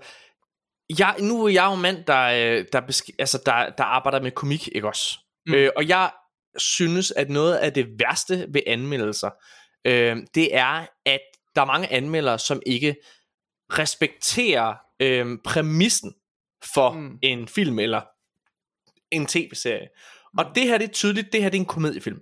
jeg, 0.99 1.15
nu 1.21 1.45
er 1.45 1.49
jeg 1.49 1.65
jo 1.67 1.73
en 1.75 1.83
mand, 1.83 2.05
der, 2.07 2.23
øh, 2.59 2.65
der, 2.73 2.81
besk- 2.81 3.17
altså, 3.19 3.43
der, 3.47 3.71
der 3.79 3.85
arbejder 3.85 4.21
med 4.23 4.31
komik, 4.31 4.69
ikke 4.75 4.89
også? 4.89 5.19
Mm. 5.47 5.55
Øh, 5.55 5.71
og 5.77 5.89
jeg 5.89 6.11
synes, 6.57 7.11
at 7.17 7.31
noget 7.31 7.55
af 7.55 7.73
det 7.73 7.87
værste 7.99 8.47
ved 8.49 8.61
anmeldelser, 8.67 9.31
øh, 9.85 10.17
det 10.35 10.57
er, 10.57 10.87
at 11.07 11.21
der 11.59 11.63
er 11.63 11.67
mange 11.67 11.93
anmeldere, 11.93 12.39
som 12.39 12.63
ikke 12.67 12.97
respekterer 13.71 14.75
øh, 15.01 15.39
præmissen 15.45 16.15
for 16.75 16.93
mm. 16.93 17.01
Mm. 17.01 17.19
en 17.23 17.49
film 17.49 17.79
eller 17.79 18.03
en 19.11 19.27
tv-serie. 19.27 19.89
Og 20.39 20.45
det 20.55 20.63
her, 20.63 20.79
det 20.79 20.89
er 20.89 20.93
tydeligt, 20.93 21.33
det 21.33 21.43
her 21.43 21.49
det 21.49 21.57
er 21.57 21.61
en 21.61 21.67
komediefilm. 21.67 22.21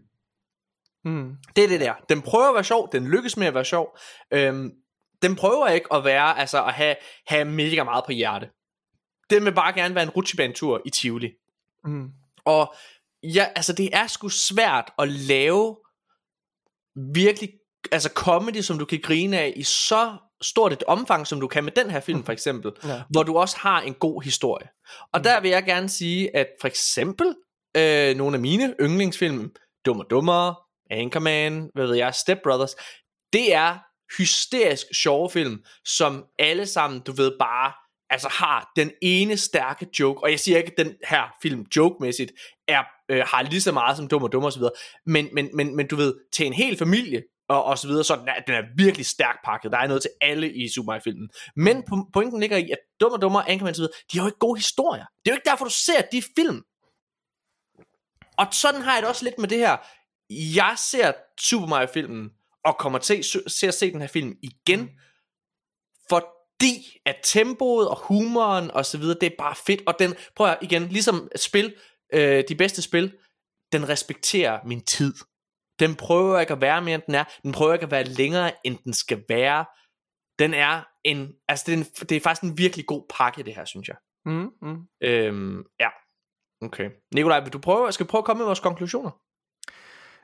Mm. 1.05 1.37
Det 1.57 1.65
er 1.65 1.69
det 1.69 1.81
der. 1.81 1.95
Den 2.09 2.23
prøver 2.23 2.49
at 2.49 2.55
være 2.55 2.65
sjov, 2.65 2.89
den 2.93 3.09
lykkes 3.09 3.37
med 3.37 3.47
at 3.47 3.55
være 3.55 3.65
sjov. 3.65 3.99
Øhm, 4.31 4.73
den 5.23 5.37
prøver 5.37 5.69
ikke 5.69 5.93
at 5.93 6.05
være, 6.05 6.39
altså 6.39 6.65
at 6.65 6.73
have, 6.73 6.97
have 7.27 7.45
mega 7.45 7.85
meget 7.85 8.05
på 8.05 8.13
hjerte. 8.13 8.51
Den 9.31 9.45
vil 9.45 9.55
bare 9.55 9.73
gerne 9.73 9.95
være 9.95 10.05
en 10.05 10.11
rutsjebanetur 10.11 10.83
i 10.87 10.91
Tivoli. 10.91 11.33
Mm. 11.85 12.11
Og 12.45 12.75
ja, 13.23 13.47
altså 13.57 13.73
det 13.73 13.91
er 13.93 14.07
sgu 14.07 14.29
svært 14.29 14.93
at 14.99 15.09
lave 15.09 15.77
virkelig, 16.95 17.53
altså 17.93 18.11
comedy, 18.15 18.61
som 18.61 18.79
du 18.79 18.85
kan 18.85 19.01
grine 19.03 19.39
af 19.39 19.53
i 19.57 19.63
så 19.63 20.17
stort 20.43 20.73
et 20.73 20.83
omfang, 20.87 21.27
som 21.27 21.41
du 21.41 21.47
kan 21.49 21.65
med 21.65 21.73
den 21.73 21.91
her 21.91 22.01
film 22.01 22.25
for 22.25 22.33
eksempel, 22.33 22.73
Ja. 22.85 23.03
hvor 23.11 23.23
du 23.23 23.37
også 23.39 23.57
har 23.59 23.81
en 23.81 23.95
god 23.95 24.23
historie. 24.23 24.69
Og 25.13 25.25
der 25.25 25.41
vil 25.41 25.51
jeg 25.51 25.65
gerne 25.65 25.89
sige, 25.89 26.37
at 26.37 26.47
for 26.61 26.69
eksempel 26.69 27.35
øh, 27.77 28.17
nogle 28.17 28.35
af 28.37 28.41
mine 28.41 28.75
yndlingsfilm, 28.81 29.51
Dum 29.87 30.01
og 30.01 30.07
Dummere, 30.11 30.55
Anchorman, 30.91 31.71
hvad 31.75 31.87
ved 31.87 31.97
jeg, 31.97 32.15
Step 32.15 32.39
Brothers, 32.43 32.75
det 33.33 33.55
er 33.55 33.79
hysterisk 34.19 34.87
sjove 35.03 35.31
film, 35.31 35.63
som 35.85 36.25
alle 36.39 36.67
sammen, 36.67 37.01
du 37.01 37.13
ved, 37.13 37.33
bare 37.39 37.73
altså 38.11 38.29
har 38.29 38.73
den 38.77 38.91
ene 39.03 39.37
stærke 39.37 39.87
joke, 40.01 40.23
og 40.23 40.31
jeg 40.31 40.41
siger 40.41 40.59
ikke, 40.59 40.73
at 40.79 40.87
den 40.87 40.95
her 41.09 41.23
film 41.43 41.67
jokemæssigt 41.77 42.33
er, 42.69 42.83
øh, 43.11 43.25
har 43.27 43.43
lige 43.43 43.61
så 43.61 43.73
meget 43.73 43.97
som 43.97 44.09
Dum 44.09 44.23
og 44.23 44.33
Dummere 44.33 44.49
osv., 44.49 44.63
men, 45.07 45.29
men, 45.33 45.49
men, 45.55 45.77
men 45.77 45.87
du 45.89 45.97
ved, 45.97 46.15
til 46.33 46.47
en 46.47 46.53
hel 46.53 46.77
familie, 46.79 47.23
og, 47.49 47.65
og 47.65 47.79
så 47.79 47.89
videre, 47.89 48.05
så 48.05 48.17
den 48.17 48.29
er, 48.29 48.41
den 48.47 48.55
er 48.55 48.63
virkelig 48.77 49.07
stærkt 49.07 49.39
pakket. 49.45 49.73
Der 49.73 49.79
er 49.79 49.87
noget 49.87 50.03
til 50.03 50.11
alle 50.21 50.53
i 50.53 50.69
Super 50.69 50.87
Mario 50.87 51.01
filmen. 51.05 51.29
Men 51.57 51.77
po- 51.79 52.11
pointen 52.13 52.41
ligger 52.41 52.57
i, 52.57 52.71
at 52.71 52.79
Dum 53.01 53.13
og 53.13 53.23
Dummere, 53.23 53.51
Anchorman 53.51 53.75
osv., 53.75 53.85
de 54.13 54.19
har 54.19 54.25
jo 54.25 54.27
ikke 54.27 54.39
gode 54.39 54.59
historier. 54.59 55.05
Det 55.25 55.31
er 55.31 55.35
jo 55.35 55.37
ikke 55.37 55.51
derfor, 55.51 55.65
du 55.65 55.71
ser 55.71 56.03
de 56.13 56.23
film. 56.37 56.63
Og 58.39 58.47
sådan 58.53 58.83
har 58.83 58.93
jeg 58.93 59.03
det 59.03 59.09
også 59.09 59.25
lidt 59.25 59.39
med 59.39 59.49
det 59.49 59.59
her. 59.59 59.77
Jeg 60.31 60.75
ser 60.79 61.13
Super 61.41 61.67
Mario 61.67 61.89
filmen, 61.95 62.31
og 62.65 62.77
kommer 62.79 62.99
til 62.99 63.25
til 63.61 63.67
at 63.67 63.75
se 63.75 63.93
den 63.93 64.01
her 64.01 64.09
film 64.09 64.35
igen, 64.43 64.91
fordi 66.09 66.99
at 67.07 67.17
tempoet 67.23 67.89
og 67.89 67.99
humoren 67.99 68.71
og 68.71 68.87
så 68.87 68.99
videre, 68.99 69.19
det 69.21 69.27
er 69.27 69.37
bare 69.39 69.55
fedt, 69.67 69.83
og 69.87 69.95
den, 69.99 70.15
prøv 70.37 70.47
at 70.47 70.59
igen, 70.63 70.89
ligesom 70.89 71.29
et 71.35 71.41
spil, 71.41 71.75
øh, 72.13 72.45
de 72.49 72.55
bedste 72.55 72.83
spil, 72.83 73.13
den 73.73 73.89
respekterer 73.89 74.61
min 74.67 74.85
tid. 74.85 75.15
Den 75.81 75.95
prøver 75.95 76.41
ikke 76.41 76.53
at 76.53 76.61
være 76.61 76.83
mere, 76.83 76.95
end 76.95 77.03
den 77.07 77.15
er. 77.15 77.25
Den 77.43 77.53
prøver 77.53 77.73
ikke 77.75 77.85
at 77.85 77.91
være 77.91 78.05
længere, 78.05 78.53
end 78.65 78.79
den 78.85 78.93
skal 78.93 79.25
være. 79.29 79.65
Den 80.39 80.55
er 80.55 80.83
en, 81.05 81.33
altså 81.49 81.65
det 81.67 81.73
er, 81.73 81.77
en, 81.77 81.85
det 81.85 82.17
er 82.17 82.21
faktisk 82.21 82.43
en 82.43 82.59
virkelig 82.59 82.87
god 82.87 83.07
pakke, 83.19 83.43
det 83.43 83.55
her, 83.55 83.65
synes 83.65 83.89
jeg. 83.89 83.97
Mm, 84.25 84.51
mm. 84.63 84.79
Øhm, 85.03 85.65
ja. 85.81 85.89
Okay. 86.63 86.91
Nikolaj, 87.15 87.41
vil 87.41 87.53
du 87.53 87.59
prøve, 87.59 87.93
skal 87.93 88.07
vi 88.07 88.09
prøve 88.09 88.21
at 88.21 88.25
komme 88.25 88.39
med 88.39 88.47
vores 88.47 88.61
konklusioner? 88.61 89.11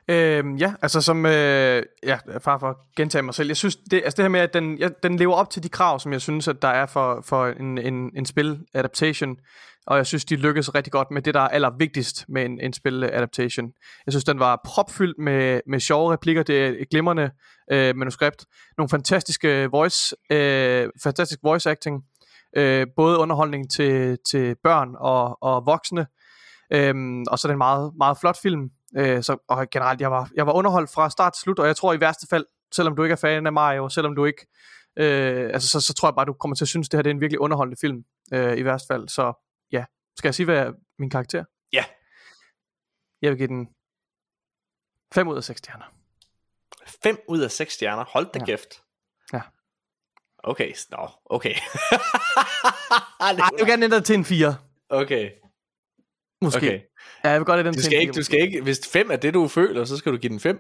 Øhm, 0.09 0.57
ja, 0.57 0.75
altså 0.83 1.01
som, 1.01 1.27
øh, 1.27 1.83
ja, 2.03 2.19
far 2.39 2.59
for 2.59 2.69
at 2.69 2.77
gentage 2.97 3.23
mig 3.23 3.35
selv, 3.35 3.49
jeg 3.49 3.57
synes, 3.57 3.77
det, 3.77 4.03
altså 4.05 4.17
det 4.17 4.23
her 4.23 4.29
med, 4.29 4.41
at 4.41 4.55
den, 4.55 4.79
ja, 4.79 4.89
den 5.03 5.17
lever 5.17 5.35
op 5.35 5.51
til 5.51 5.63
de 5.63 5.69
krav, 5.69 6.01
som 6.01 6.13
jeg 6.13 6.21
synes, 6.21 6.49
at 6.49 6.63
der 6.63 6.69
er 6.69 6.87
for, 6.87 7.23
for 7.25 7.47
en, 7.47 7.79
en, 7.79 8.11
en 8.17 8.27
spil-adaptation, 8.27 9.37
og 9.87 9.97
jeg 9.97 10.07
synes, 10.07 10.25
de 10.25 10.37
lykkedes 10.37 10.75
rigtig 10.75 10.93
godt 10.93 11.11
med 11.11 11.23
det, 11.23 11.35
der 11.35 11.41
er 11.41 11.49
allervigtigst 11.49 12.25
med 12.29 12.45
en, 12.45 12.61
en 12.61 12.73
spil-adaptation. 12.73 13.73
Jeg 14.07 14.13
synes, 14.13 14.25
den 14.25 14.39
var 14.39 14.61
propfyldt 14.65 15.19
med, 15.19 15.61
med 15.67 15.81
sjove 15.81 16.13
replikker, 16.13 16.43
det 16.43 16.67
er 16.67 16.69
et 16.69 16.89
glimrende 16.91 17.31
øh, 17.73 17.97
manuskript, 17.97 18.45
nogle 18.79 18.89
fantastiske 18.89 19.69
voice, 19.71 20.17
øh, 20.33 20.89
fantastisk 21.03 21.41
voice 21.43 21.71
acting, 21.71 22.03
øh, 22.57 22.87
både 22.97 23.19
underholdning 23.19 23.71
til, 23.71 24.19
til 24.31 24.57
børn 24.63 24.89
og, 24.99 25.43
og 25.43 25.67
voksne, 25.67 26.07
Øhm, 26.75 27.25
og 27.31 27.39
så 27.39 27.49
den 27.49 27.59
meget, 27.59 27.93
meget 27.97 28.19
flot 28.19 28.37
film. 28.43 28.71
Øh, 28.97 29.23
så, 29.23 29.37
og 29.49 29.71
generelt, 29.71 30.01
jeg 30.01 30.11
var, 30.11 30.31
jeg 30.35 30.47
var 30.47 30.53
underholdt 30.53 30.91
fra 30.91 31.11
start 31.11 31.33
til 31.33 31.41
slut, 31.41 31.59
og 31.59 31.67
jeg 31.67 31.77
tror 31.77 31.93
i 31.93 32.01
værste 32.01 32.27
fald, 32.31 32.47
selvom 32.75 32.97
du 32.97 33.03
ikke 33.03 33.13
er 33.13 33.17
fan 33.17 33.47
af 33.47 33.53
Mario, 33.53 33.89
selvom 33.89 34.15
du 34.15 34.25
ikke, 34.25 34.47
øh, 34.97 35.51
altså 35.53 35.69
så, 35.69 35.81
så 35.81 35.95
tror 35.95 36.09
jeg 36.09 36.15
bare, 36.15 36.25
du 36.27 36.33
kommer 36.33 36.55
til 36.55 36.65
at 36.65 36.69
synes, 36.69 36.89
det 36.89 36.99
her 36.99 37.03
det 37.03 37.11
er 37.11 37.15
en 37.15 37.21
virkelig 37.21 37.41
underholdende 37.41 37.81
film, 37.81 38.05
øh, 38.33 38.57
i 38.59 38.65
værste 38.65 38.87
fald. 38.95 39.09
Så 39.09 39.33
ja, 39.73 39.85
skal 40.19 40.29
jeg 40.29 40.35
sige, 40.35 40.45
hvad 40.45 40.59
er 40.59 40.73
min 40.99 41.11
karakter? 41.11 41.45
Ja. 41.73 41.85
Jeg 43.23 43.31
vil 43.31 43.39
give 43.39 43.49
den 43.49 43.69
5 45.15 45.29
ud 45.29 45.37
af 45.37 45.45
6 45.45 45.59
stjerner. 45.59 45.85
5 47.03 47.19
ud 47.29 47.41
af 47.41 47.51
6 47.51 47.73
stjerner. 47.75 48.05
Hold 48.05 48.27
da 48.33 48.39
Ja. 48.39 48.45
kæft. 48.45 48.83
Ja. 49.33 49.41
Okay, 50.45 50.75
nå, 50.91 51.09
okay. 51.25 51.55
Ej, 53.21 53.29
jeg 53.39 53.49
vil 53.59 53.67
gerne 53.67 53.85
ændre 53.85 54.01
til 54.01 54.15
en 54.15 54.25
4, 54.25 54.57
okay, 54.89 55.31
måske. 56.43 56.67
okay. 56.67 56.81
Ja, 57.25 57.31
jeg 57.31 57.41
vil 57.41 57.47
godt 57.47 57.59
ændre 57.59 57.73
den 57.73 57.79
Du 57.79 57.85
skal, 57.85 58.01
ikke, 58.01 58.13
4. 58.13 58.21
du 58.21 58.25
skal 58.25 58.41
ikke, 58.41 58.63
hvis 58.63 58.81
5 58.93 59.11
er 59.11 59.17
det, 59.17 59.35
du 59.35 59.49
føler, 59.49 59.85
så 59.85 59.97
skal 59.97 60.13
du 60.13 60.17
give 60.17 60.31
den 60.31 60.41
5. 60.41 60.59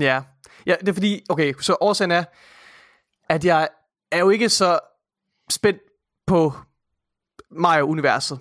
Ja. 0.00 0.22
ja, 0.66 0.74
det 0.80 0.88
er 0.88 0.92
fordi, 0.92 1.22
okay, 1.28 1.54
så 1.60 1.76
årsagen 1.80 2.10
er, 2.10 2.24
at 3.28 3.44
jeg 3.44 3.68
er 4.12 4.18
jo 4.18 4.30
ikke 4.30 4.48
så 4.48 4.78
spændt 5.50 5.80
på 6.26 6.52
Mario-universet 7.50 8.38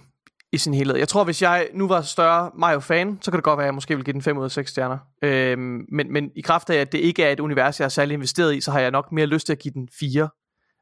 i 0.52 0.58
sin 0.58 0.74
helhed. 0.74 0.96
Jeg 0.96 1.08
tror, 1.08 1.24
hvis 1.24 1.42
jeg 1.42 1.70
nu 1.74 1.88
var 1.88 2.02
større 2.02 2.52
Mario-fan, 2.56 3.18
så 3.22 3.32
kan 3.32 3.38
det 3.38 3.44
godt 3.44 3.58
være, 3.58 3.66
at 3.66 3.68
jeg 3.68 3.74
måske 3.74 3.96
ville 3.96 4.06
give 4.06 4.14
den 4.14 4.22
5 4.22 4.38
ud 4.38 4.44
af 4.44 4.52
6 4.52 4.72
stjerner. 4.72 4.98
Øhm, 5.22 5.86
men, 5.92 6.14
men 6.14 6.32
i 6.36 6.42
kraft 6.42 6.70
af, 6.70 6.76
at 6.76 6.92
det 6.92 6.98
ikke 6.98 7.24
er 7.24 7.32
et 7.32 7.40
univers, 7.40 7.80
jeg 7.80 7.86
er 7.86 7.90
særlig 7.90 8.14
investeret 8.14 8.56
i, 8.56 8.62
så 8.62 8.72
har 8.72 8.80
jeg 8.80 8.92
nok 8.92 9.12
mere 9.12 9.26
lyst 9.26 9.46
til 9.46 9.54
at 9.54 9.60
give 9.60 9.74
den 9.74 9.90
4. 10.00 10.30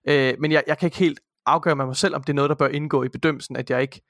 Øh, 0.07 0.33
men 0.39 0.51
jeg, 0.51 0.63
jeg 0.67 0.77
kan 0.77 0.87
ikke 0.87 0.97
helt 0.97 1.19
afgøre 1.45 1.75
med 1.75 1.85
mig 1.85 1.95
selv, 1.95 2.15
om 2.15 2.23
det 2.23 2.29
er 2.29 2.35
noget, 2.35 2.49
der 2.49 2.55
bør 2.55 2.67
indgå 2.67 3.03
i 3.03 3.09
bedømmelsen, 3.09 3.55
at 3.55 3.69
jeg 3.69 3.81
ikke... 3.81 4.01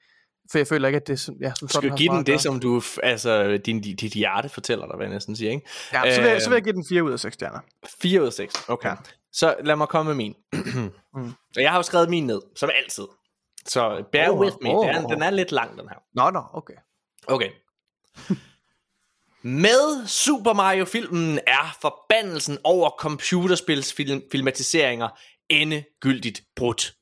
For 0.50 0.58
jeg 0.58 0.66
føler 0.66 0.88
ikke, 0.88 0.96
at 0.96 1.06
det 1.06 1.20
sådan, 1.20 1.40
ja, 1.40 1.52
som 1.58 1.68
sådan 1.68 1.88
skal 1.88 1.98
give 1.98 2.12
den 2.12 2.26
det, 2.26 2.40
som 2.40 2.60
du, 2.60 2.82
altså, 3.02 3.58
din, 3.66 3.80
dit 3.80 4.12
hjerte 4.12 4.48
fortæller 4.48 4.86
dig, 4.86 4.96
hvad 4.96 5.06
jeg 5.06 5.12
næsten 5.12 5.36
siger, 5.36 5.50
ikke? 5.50 5.66
Ja, 5.92 6.14
så 6.14 6.20
vil, 6.20 6.30
jeg, 6.30 6.42
så 6.42 6.48
vil 6.48 6.56
jeg 6.56 6.62
give 6.62 6.72
den 6.72 6.84
4 6.88 7.04
ud 7.04 7.12
af 7.12 7.20
6 7.20 7.34
stjerner. 7.34 7.60
4 8.00 8.20
ud 8.20 8.26
af 8.26 8.32
6, 8.32 8.54
okay. 8.68 8.88
Ja. 8.88 8.94
Så 9.32 9.56
lad 9.64 9.76
mig 9.76 9.88
komme 9.88 10.08
med 10.08 10.16
min. 10.16 10.34
Mm. 11.16 11.32
Og 11.56 11.62
jeg 11.62 11.70
har 11.70 11.78
jo 11.78 11.82
skrevet 11.82 12.10
min 12.10 12.26
ned, 12.26 12.40
som 12.56 12.70
altid. 12.84 13.04
Så 13.66 14.04
bear 14.12 14.30
Oh, 14.30 14.40
with 14.40 14.56
me, 14.62 14.70
oh. 14.70 14.86
den, 14.86 14.96
er, 14.96 15.06
den 15.08 15.22
er 15.22 15.30
lidt 15.30 15.52
lang, 15.52 15.78
den 15.78 15.88
her. 15.88 15.96
Nå, 16.14 16.30
nå, 16.30 16.42
okay. 16.52 16.74
Okay. 17.26 17.50
Med 19.42 20.06
Super 20.06 20.52
Mario-filmen 20.52 21.38
er 21.46 21.76
forbandelsen 21.80 22.58
over 22.64 22.90
computerspilsfilmatiseringer 22.98 25.08
endegyldigt 25.48 26.42
brudt. 26.56 26.94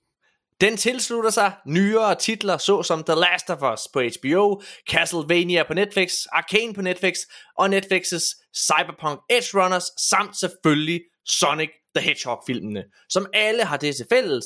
Den 0.62 0.76
tilslutter 0.76 1.30
sig 1.30 1.52
nyere 1.66 2.14
titler 2.14 2.58
såsom 2.58 3.04
The 3.04 3.14
Last 3.14 3.50
of 3.50 3.62
Us 3.62 3.80
på 3.92 4.00
HBO, 4.00 4.62
Castlevania 4.90 5.62
på 5.62 5.74
Netflix, 5.74 6.12
Arcane 6.32 6.74
på 6.74 6.82
Netflix 6.82 7.16
og 7.58 7.66
Netflix's 7.66 8.50
Cyberpunk 8.56 9.20
Edge 9.30 9.62
Runners 9.62 9.84
samt 10.10 10.36
selvfølgelig 10.40 11.00
Sonic 11.26 11.70
the 11.96 12.04
Hedgehog-filmene, 12.04 12.84
som 13.08 13.26
alle 13.34 13.64
har 13.64 13.76
det 13.76 13.96
til 13.96 14.06
fælles 14.12 14.44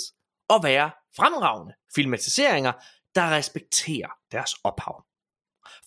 at 0.50 0.60
være 0.62 0.90
fremragende 1.16 1.74
filmatiseringer, 1.94 2.72
der 3.14 3.30
respekterer 3.30 4.10
deres 4.32 4.54
ophav. 4.64 5.04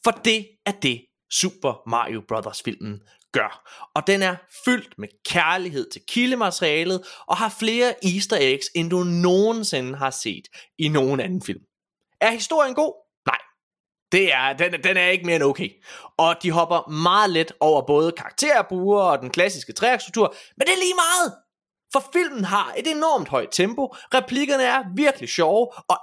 For 0.03 0.11
det 0.11 0.47
er 0.65 0.71
det, 0.71 1.05
Super 1.31 1.89
Mario 1.89 2.21
Bros. 2.27 2.61
filmen 2.65 3.01
gør. 3.33 3.69
Og 3.95 4.07
den 4.07 4.21
er 4.21 4.35
fyldt 4.65 4.93
med 4.97 5.07
kærlighed 5.25 5.89
til 5.91 6.01
kildematerialet, 6.07 7.01
og 7.27 7.37
har 7.37 7.55
flere 7.59 7.93
easter 8.05 8.37
eggs, 8.39 8.65
end 8.75 8.89
du 8.89 9.03
nogensinde 9.03 9.97
har 9.97 10.09
set 10.09 10.47
i 10.77 10.87
nogen 10.87 11.19
anden 11.19 11.41
film. 11.41 11.61
Er 12.21 12.31
historien 12.31 12.75
god? 12.75 12.93
Nej. 13.25 13.39
Det 14.11 14.33
er, 14.33 14.53
den, 14.53 14.83
den 14.83 14.97
er 14.97 15.07
ikke 15.07 15.25
mere 15.25 15.35
end 15.35 15.43
okay. 15.43 15.69
Og 16.17 16.35
de 16.43 16.51
hopper 16.51 16.89
meget 16.89 17.29
let 17.29 17.51
over 17.59 17.85
både 17.87 18.11
karakterbuer 18.11 19.01
og 19.01 19.19
den 19.19 19.29
klassiske 19.29 19.73
træakstruktur, 19.73 20.35
men 20.57 20.67
det 20.67 20.73
er 20.73 20.79
lige 20.79 20.95
meget. 20.95 21.33
For 21.93 22.03
filmen 22.13 22.43
har 22.43 22.73
et 22.77 22.87
enormt 22.87 23.27
højt 23.27 23.49
tempo, 23.51 23.85
replikkerne 23.87 24.63
er 24.63 24.83
virkelig 24.95 25.29
sjove, 25.29 25.67
og 25.89 25.97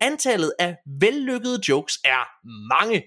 antallet 0.00 0.52
af 0.58 0.76
vellykkede 1.00 1.60
jokes 1.68 1.98
er 2.04 2.24
mange. 2.68 3.02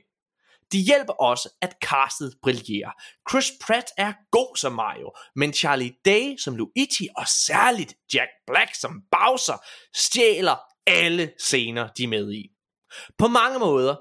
De 0.72 0.78
hjælper 0.78 1.14
også, 1.14 1.50
at 1.62 1.76
castet 1.84 2.34
brillerer. 2.44 2.92
Chris 3.30 3.52
Pratt 3.62 3.86
er 3.98 4.14
god 4.32 4.58
som 4.58 4.74
Mario, 4.74 5.12
men 5.36 5.54
Charlie 5.54 5.94
Day 6.06 6.38
som 6.38 6.56
Luigi 6.56 7.08
og 7.18 7.28
særligt 7.28 7.94
Jack 8.14 8.30
Black 8.48 8.76
som 8.76 9.02
Bowser 9.12 9.58
stjæler 9.96 10.56
alle 10.88 11.32
scener, 11.40 11.88
de 11.98 12.04
er 12.04 12.08
med 12.08 12.32
i. 12.32 12.50
På 13.18 13.28
mange 13.28 13.60
måder 13.60 13.96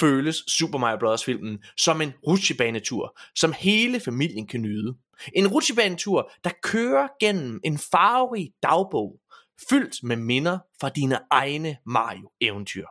føles 0.00 0.36
Super 0.48 0.78
Mario 0.78 0.98
Bros. 0.98 1.24
filmen 1.24 1.64
som 1.78 2.00
en 2.00 2.12
rutsjebanetur, 2.26 3.18
som 3.36 3.52
hele 3.52 4.00
familien 4.00 4.46
kan 4.46 4.62
nyde. 4.62 4.94
En 5.36 5.48
rutsjebanetur, 5.48 6.30
der 6.44 6.50
kører 6.62 7.08
gennem 7.20 7.60
en 7.64 7.78
farverig 7.78 8.52
dagbog, 8.62 9.20
fyldt 9.68 10.02
med 10.02 10.16
minder 10.16 10.58
fra 10.80 10.88
dine 10.88 11.18
egne 11.30 11.76
Mario-eventyr. 11.86 12.86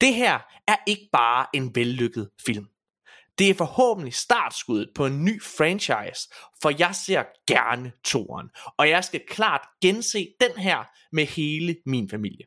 Det 0.00 0.14
her 0.14 0.38
er 0.66 0.76
ikke 0.86 1.08
bare 1.12 1.46
en 1.54 1.74
vellykket 1.74 2.30
film. 2.46 2.66
Det 3.38 3.50
er 3.50 3.54
forhåbentlig 3.54 4.14
startskuddet 4.14 4.90
på 4.94 5.06
en 5.06 5.24
ny 5.24 5.42
franchise, 5.42 6.28
for 6.62 6.72
jeg 6.78 6.94
ser 6.94 7.24
gerne 7.46 7.92
toren, 8.04 8.48
og 8.78 8.88
jeg 8.88 9.04
skal 9.04 9.20
klart 9.28 9.60
gense 9.82 10.28
den 10.40 10.56
her 10.56 10.84
med 11.12 11.26
hele 11.26 11.76
min 11.86 12.10
familie. 12.10 12.46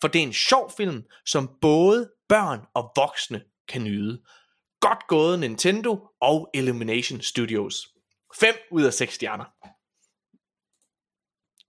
For 0.00 0.08
det 0.08 0.18
er 0.18 0.22
en 0.22 0.32
sjov 0.32 0.72
film, 0.76 1.02
som 1.26 1.50
både 1.60 2.10
børn 2.28 2.60
og 2.74 2.92
voksne 2.96 3.42
kan 3.68 3.84
nyde. 3.84 4.22
Godt 4.80 5.06
gået 5.08 5.38
Nintendo 5.38 6.08
og 6.20 6.50
Illumination 6.54 7.20
Studios. 7.20 7.88
5 8.40 8.54
ud 8.70 8.82
af 8.82 8.94
6 8.94 9.14
stjerner. 9.14 9.44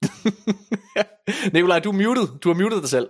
Nikolaj, 1.54 1.80
du 1.80 1.89
er 1.89 1.93
muted. 1.93 2.39
Du 2.39 2.49
har 2.49 2.64
muted 2.64 2.82
dig 2.82 2.89
selv. 2.89 3.10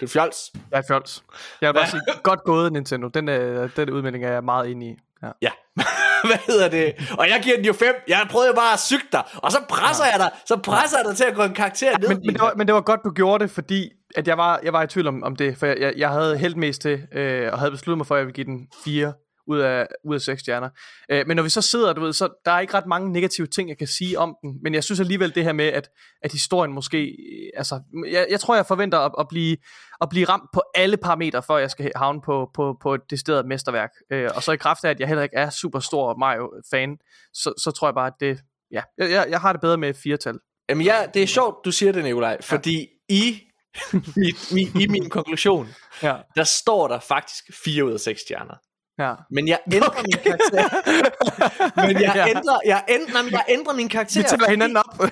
Du 0.00 0.06
er 0.06 0.10
fjols. 0.10 0.52
Er 0.72 0.82
fjols. 0.88 1.24
Jeg 1.60 1.68
vil 1.68 1.74
bare 1.74 1.90
sige, 1.90 2.02
godt 2.22 2.44
gået 2.44 2.72
Nintendo. 2.72 3.08
Den, 3.08 3.28
øh, 3.28 3.70
den 3.76 3.90
udmelding 3.90 4.24
er 4.24 4.32
jeg 4.32 4.44
meget 4.44 4.70
enig 4.70 4.88
i. 4.88 4.96
Ja. 5.22 5.28
Ja. 5.42 5.50
Hvad 6.28 6.38
hedder 6.46 6.68
det? 6.68 6.94
Og 7.18 7.28
jeg 7.28 7.40
giver 7.42 7.56
den 7.56 7.64
jo 7.64 7.72
5. 7.72 7.94
Jeg 8.08 8.26
prøvede 8.30 8.48
jo 8.48 8.54
bare 8.54 8.72
at 8.72 8.80
syge 8.80 9.00
dig. 9.12 9.22
Og 9.36 9.52
så 9.52 9.58
presser 9.68 10.04
ja. 10.04 10.10
jeg 10.10 10.20
dig. 10.20 10.30
Så 10.46 10.56
presser 10.56 10.98
jeg 10.98 11.04
dig 11.08 11.16
til 11.16 11.24
at 11.24 11.34
gå 11.34 11.42
en 11.42 11.54
karakter 11.54 11.98
ned. 11.98 12.08
Men, 12.08 12.20
men, 12.24 12.34
det 12.34 12.40
var, 12.40 12.54
men 12.56 12.66
det 12.66 12.74
var 12.74 12.80
godt, 12.80 13.00
du 13.04 13.10
gjorde 13.10 13.44
det, 13.44 13.50
fordi 13.50 13.90
at 14.16 14.28
jeg, 14.28 14.38
var, 14.38 14.60
jeg 14.62 14.72
var 14.72 14.82
i 14.82 14.86
tvivl 14.86 15.06
om, 15.06 15.22
om 15.22 15.36
det. 15.36 15.58
For 15.58 15.66
jeg, 15.66 15.80
jeg, 15.80 15.92
jeg 15.96 16.10
havde 16.10 16.38
held 16.38 16.54
mest 16.54 16.82
til, 16.82 17.06
øh, 17.12 17.52
og 17.52 17.58
havde 17.58 17.70
besluttet 17.70 17.96
mig 17.98 18.06
for, 18.06 18.14
at 18.14 18.18
jeg 18.18 18.26
ville 18.26 18.34
give 18.34 18.46
den 18.46 18.68
4 18.84 19.12
ud 19.46 19.58
af, 19.58 19.86
ud 20.04 20.14
af 20.14 20.20
6 20.20 20.40
stjerner. 20.40 20.68
Øh, 21.10 21.26
men 21.26 21.36
når 21.36 21.42
vi 21.42 21.48
så 21.48 21.62
sidder, 21.62 21.92
du 21.92 22.00
ved, 22.00 22.12
så 22.12 22.28
der 22.44 22.50
er 22.52 22.60
ikke 22.60 22.74
ret 22.74 22.86
mange 22.86 23.12
negative 23.12 23.46
ting, 23.46 23.68
jeg 23.68 23.78
kan 23.78 23.86
sige 23.86 24.18
om 24.18 24.36
den. 24.42 24.58
Men 24.62 24.74
jeg 24.74 24.84
synes 24.84 25.00
alligevel 25.00 25.34
det 25.34 25.44
her 25.44 25.52
med, 25.52 25.64
at, 25.64 25.88
at 26.22 26.32
historien 26.32 26.72
måske... 26.72 26.98
øh, 27.06 27.50
Altså, 27.56 27.80
jeg, 28.10 28.26
jeg 28.30 28.40
tror, 28.40 28.54
jeg 28.54 28.66
forventer 28.66 28.98
at, 28.98 29.12
at, 29.18 29.26
blive, 29.28 29.56
at 30.00 30.08
blive 30.08 30.24
ramt 30.28 30.50
på 30.54 30.62
alle 30.74 30.96
parametre, 30.96 31.42
før 31.42 31.56
jeg 31.56 31.70
skal 31.70 31.92
havne 31.96 32.20
på, 32.24 32.50
på, 32.54 32.76
på 32.82 32.94
et 32.94 33.00
decideret 33.10 33.46
mesterværk. 33.46 33.90
Øh, 34.12 34.30
og 34.36 34.42
så 34.42 34.52
i 34.52 34.56
kraft 34.56 34.84
af, 34.84 34.90
at 34.90 35.00
jeg 35.00 35.08
heller 35.08 35.22
ikke 35.22 35.36
er 35.36 35.50
super 35.50 35.80
stor 35.80 36.16
Mario-fan, 36.18 36.96
så, 37.34 37.52
så 37.58 37.70
tror 37.70 37.88
jeg 37.88 37.94
bare, 37.94 38.06
at 38.06 38.12
det... 38.20 38.38
Ja, 38.70 38.82
jeg, 38.98 39.26
jeg, 39.30 39.40
har 39.40 39.52
det 39.52 39.60
bedre 39.60 39.76
med 39.76 39.88
et 39.90 39.96
firetal. 39.96 40.38
Jamen 40.68 40.84
ja, 40.86 41.06
det 41.14 41.22
er 41.22 41.26
sjovt, 41.26 41.64
du 41.64 41.72
siger 41.72 41.92
det, 41.92 42.04
Nikolaj. 42.04 42.42
Fordi 42.42 42.86
i, 43.08 43.40
i, 44.26 44.32
i, 44.56 44.82
i 44.82 44.86
min 44.86 45.10
konklusion, 45.10 45.68
Ja. 46.02 46.16
der 46.36 46.44
står 46.44 46.88
der 46.88 46.98
faktisk 46.98 47.44
4 47.64 47.84
ud 47.84 47.92
af 47.92 48.00
6 48.00 48.20
stjerner. 48.20 48.54
Ja. 48.98 49.14
Men 49.30 49.48
jeg 49.48 49.58
ændrer 49.72 49.88
okay. 49.88 50.02
min 50.02 50.12
karakter. 50.24 50.68
Men 51.86 52.02
jeg 52.02 52.12
Ja. 52.14 52.28
ændrer, 52.28 52.58
jeg 52.64 52.84
ændrer, 52.88 53.22
nej, 53.22 53.30
jeg 53.32 53.44
ændrer 53.48 53.74
min 53.74 53.88
karakter. 53.88 54.20
Vi 54.20 54.26
tæller 54.28 54.50
hinanden 54.50 54.76
op. 54.76 55.00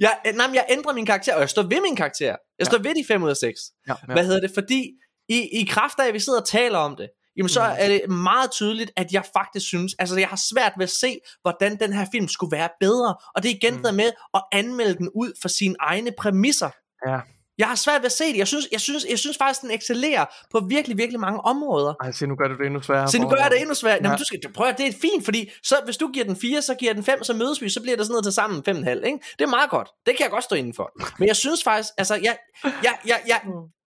jeg, 0.00 0.18
nej, 0.34 0.46
jeg 0.54 0.64
ændrer 0.70 0.92
min 0.92 1.06
karakter, 1.06 1.34
og 1.34 1.40
jeg 1.40 1.50
står 1.50 1.62
ved 1.62 1.80
min 1.82 1.96
karakter. 1.96 2.36
Jeg 2.58 2.66
står 2.66 2.78
ved 2.78 2.94
de 2.94 3.04
5 3.08 3.22
ud 3.22 3.30
af 3.30 3.36
6. 3.36 3.60
ja, 3.88 3.94
Hvad 4.12 4.24
hedder 4.24 4.40
det? 4.40 4.50
Fordi 4.54 4.90
i, 5.28 5.60
i 5.60 5.64
kraft 5.70 5.98
af, 5.98 6.08
at 6.08 6.14
vi 6.14 6.18
sidder 6.20 6.40
og 6.40 6.46
taler 6.46 6.78
om 6.78 6.96
det, 6.96 7.08
jamen 7.36 7.48
så 7.48 7.60
er 7.60 7.88
det 7.88 8.10
meget 8.10 8.50
tydeligt, 8.50 8.90
at 8.96 9.06
jeg 9.12 9.24
faktisk 9.36 9.66
synes, 9.66 9.94
altså 9.98 10.18
jeg 10.18 10.28
har 10.28 10.40
svært 10.52 10.72
ved 10.76 10.84
at 10.84 10.90
se, 10.90 11.18
hvordan 11.42 11.76
den 11.80 11.92
her 11.92 12.06
film 12.12 12.28
skulle 12.28 12.56
være 12.56 12.68
bedre, 12.80 13.14
og 13.34 13.42
det 13.42 13.50
er 13.50 13.54
igen 13.54 13.74
mm. 13.74 13.94
med 13.94 14.10
at 14.34 14.42
anmelde 14.52 14.94
den 14.94 15.08
ud 15.14 15.32
for 15.42 15.48
sine 15.48 15.74
egne 15.80 16.10
præmisser. 16.18 16.70
Ja. 17.08 17.18
Jeg 17.58 17.68
har 17.68 17.74
svært 17.74 18.00
ved 18.00 18.06
at 18.06 18.12
se 18.12 18.24
det. 18.24 18.36
Jeg 18.36 18.48
synes, 18.48 18.68
jeg 18.72 18.80
synes, 18.80 19.06
jeg 19.10 19.18
synes 19.18 19.36
faktisk, 19.38 19.62
den 19.62 19.70
excellerer 19.70 20.24
på 20.50 20.60
virkelig, 20.68 20.98
virkelig 20.98 21.20
mange 21.20 21.40
områder. 21.40 21.94
Ej, 22.00 22.12
se, 22.12 22.26
nu 22.26 22.36
gør 22.36 22.48
du 22.48 22.54
det 22.54 22.66
endnu 22.66 22.82
sværere. 22.82 23.08
Så 23.08 23.18
nu 23.18 23.28
gør 23.28 23.36
jeg 23.36 23.50
det 23.50 23.60
endnu 23.60 23.74
sværere. 23.74 23.98
Ja. 24.00 24.04
Jamen, 24.04 24.18
du 24.18 24.24
skal, 24.24 24.52
prøv 24.54 24.66
at, 24.66 24.78
det 24.78 24.86
er 24.86 24.92
fint, 24.92 25.24
fordi 25.24 25.50
så, 25.62 25.76
hvis 25.84 25.96
du 25.96 26.08
giver 26.08 26.24
den 26.24 26.36
4, 26.36 26.62
så 26.62 26.74
giver 26.74 26.92
den 26.92 27.04
5, 27.04 27.24
så 27.24 27.34
mødes 27.34 27.62
vi, 27.62 27.68
så 27.68 27.80
bliver 27.82 27.96
det 27.96 28.06
sådan 28.06 28.12
noget 28.12 28.24
til 28.24 28.32
sammen 28.32 28.62
5,5. 28.68 29.06
Ikke? 29.06 29.18
Det 29.38 29.44
er 29.44 29.46
meget 29.46 29.70
godt. 29.70 29.88
Det 30.06 30.16
kan 30.16 30.24
jeg 30.24 30.30
godt 30.30 30.44
stå 30.44 30.56
inden 30.56 30.74
for. 30.74 30.92
Men 31.18 31.28
jeg 31.28 31.36
synes 31.36 31.64
faktisk, 31.64 31.88
altså, 31.98 32.14
jeg, 32.14 32.36
jeg, 32.64 32.96
jeg, 33.06 33.20
jeg, 33.26 33.40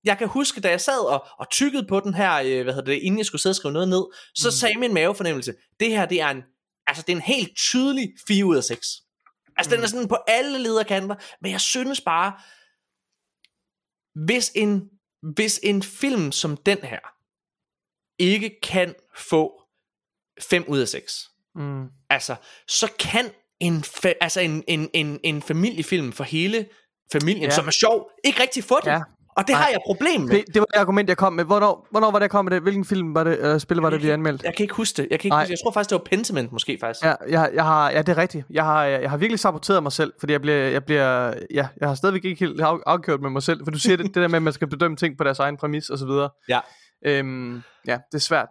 jeg 0.03 0.17
kan 0.17 0.27
huske, 0.27 0.61
da 0.61 0.69
jeg 0.69 0.81
sad 0.81 0.99
og, 0.99 1.25
og 1.39 1.49
tykkede 1.49 1.85
på 1.89 1.99
den 1.99 2.13
her, 2.13 2.33
øh, 2.45 2.63
hvad 2.63 2.73
hedder 2.73 2.91
det, 2.91 2.99
inden 3.01 3.17
jeg 3.17 3.25
skulle 3.25 3.41
sidde 3.41 3.51
og 3.51 3.55
skrive 3.55 3.73
noget 3.73 3.87
ned, 3.87 4.03
så 4.35 4.51
sagde 4.51 4.79
min 4.79 4.93
mavefornemmelse, 4.93 5.53
det 5.79 5.89
her, 5.89 6.05
det 6.05 6.21
er 6.21 6.29
en, 6.29 6.41
altså, 6.87 7.03
det 7.07 7.13
er 7.13 7.15
en 7.15 7.21
helt 7.21 7.49
tydelig 7.57 8.09
4 8.27 8.45
ud 8.45 8.57
af 8.57 8.63
6. 8.63 8.87
Altså, 9.57 9.75
den 9.75 9.83
er 9.83 9.87
sådan 9.87 10.07
på 10.07 10.17
alle 10.27 10.59
lederkanter, 10.59 11.15
men 11.41 11.51
jeg 11.51 11.61
synes 11.61 12.01
bare, 12.01 12.33
hvis 14.25 14.51
en, 14.55 14.89
hvis 15.35 15.59
en 15.63 15.83
film 15.83 16.31
som 16.31 16.57
den 16.57 16.77
her, 16.77 16.99
ikke 18.19 18.59
kan 18.63 18.95
få 19.17 19.61
5 20.41 20.63
ud 20.67 20.79
af 20.79 20.87
6, 20.87 21.29
Mm. 21.55 21.85
altså, 22.09 22.35
så 22.67 22.91
kan 22.99 23.31
en, 23.59 23.77
fa- 23.77 24.17
altså 24.21 24.39
en, 24.39 24.63
en, 24.67 24.89
en, 24.93 25.19
en 25.23 25.41
familiefilm 25.41 26.11
for 26.11 26.23
hele 26.23 26.69
familien, 27.11 27.43
ja. 27.43 27.49
Som 27.55 27.67
er 27.67 27.71
sjov, 27.71 28.11
ikke 28.23 28.41
rigtig 28.41 28.63
få 28.63 28.79
det. 28.79 28.87
Ja. 28.91 29.01
Og 29.37 29.43
det 29.47 29.53
Nej. 29.53 29.61
har 29.61 29.69
jeg 29.69 29.79
problem 29.85 30.21
med. 30.21 30.29
Det, 30.29 30.43
det 30.53 30.59
var 30.59 30.65
det 30.65 30.79
argument, 30.79 31.09
jeg 31.09 31.17
kom 31.17 31.33
med. 31.33 31.43
Hvornår, 31.45 31.87
hvornår 31.91 32.11
var 32.11 32.19
det, 32.19 32.23
jeg 32.23 32.29
kom 32.31 32.45
med 32.45 32.51
det? 32.51 32.61
Hvilken 32.61 32.85
film 32.85 33.15
var 33.15 33.23
det, 33.23 33.37
øh, 33.39 33.59
spil 33.59 33.77
var 33.77 33.89
det, 33.89 34.03
vi 34.03 34.09
anmeldte? 34.09 34.45
Jeg 34.45 34.55
kan 34.55 34.63
ikke 34.63 34.73
huske 34.75 35.01
det. 35.01 35.07
Jeg, 35.11 35.19
kan 35.19 35.27
ikke 35.27 35.35
huske, 35.37 35.51
jeg 35.51 35.57
tror 35.63 35.71
faktisk, 35.71 35.89
det 35.89 35.95
var 35.95 36.03
Pentiment 36.05 36.51
måske 36.51 36.77
faktisk. 36.81 37.05
Ja. 37.05 37.13
Jeg, 37.29 37.51
jeg 37.53 37.63
har, 37.63 37.91
ja, 37.91 38.01
det 38.01 38.09
er 38.09 38.17
rigtigt. 38.17 38.45
Jeg 38.49 38.63
har, 38.63 38.83
jeg 38.85 39.09
har 39.09 39.17
virkelig 39.17 39.39
saboteret 39.39 39.83
mig 39.83 39.91
selv, 39.91 40.13
fordi 40.19 40.33
jeg 40.33 40.41
bliver, 40.41 40.57
jeg 40.57 40.83
bliver, 40.85 41.33
ja, 41.53 41.67
jeg 41.81 41.87
har 41.87 41.95
stadigvæk 41.95 42.25
ikke 42.25 42.45
helt 42.45 42.61
af- 42.61 42.77
afgjort 42.85 43.21
med 43.21 43.29
mig 43.29 43.43
selv, 43.43 43.63
for 43.63 43.71
du 43.71 43.79
siger 43.79 43.97
det, 43.97 44.05
det 44.05 44.15
der 44.15 44.27
med, 44.27 44.35
at 44.35 44.43
man 44.43 44.53
skal 44.53 44.67
bedømme 44.69 44.97
ting 44.97 45.17
på 45.17 45.23
deres 45.23 45.39
egen 45.39 45.57
præmis 45.57 45.89
og 45.89 45.97
så 45.97 46.05
videre. 46.05 46.29
Ja. 46.49 46.59
Øhm, 47.05 47.61
ja, 47.87 47.97
det 48.11 48.17
er 48.17 48.19
svært. 48.19 48.49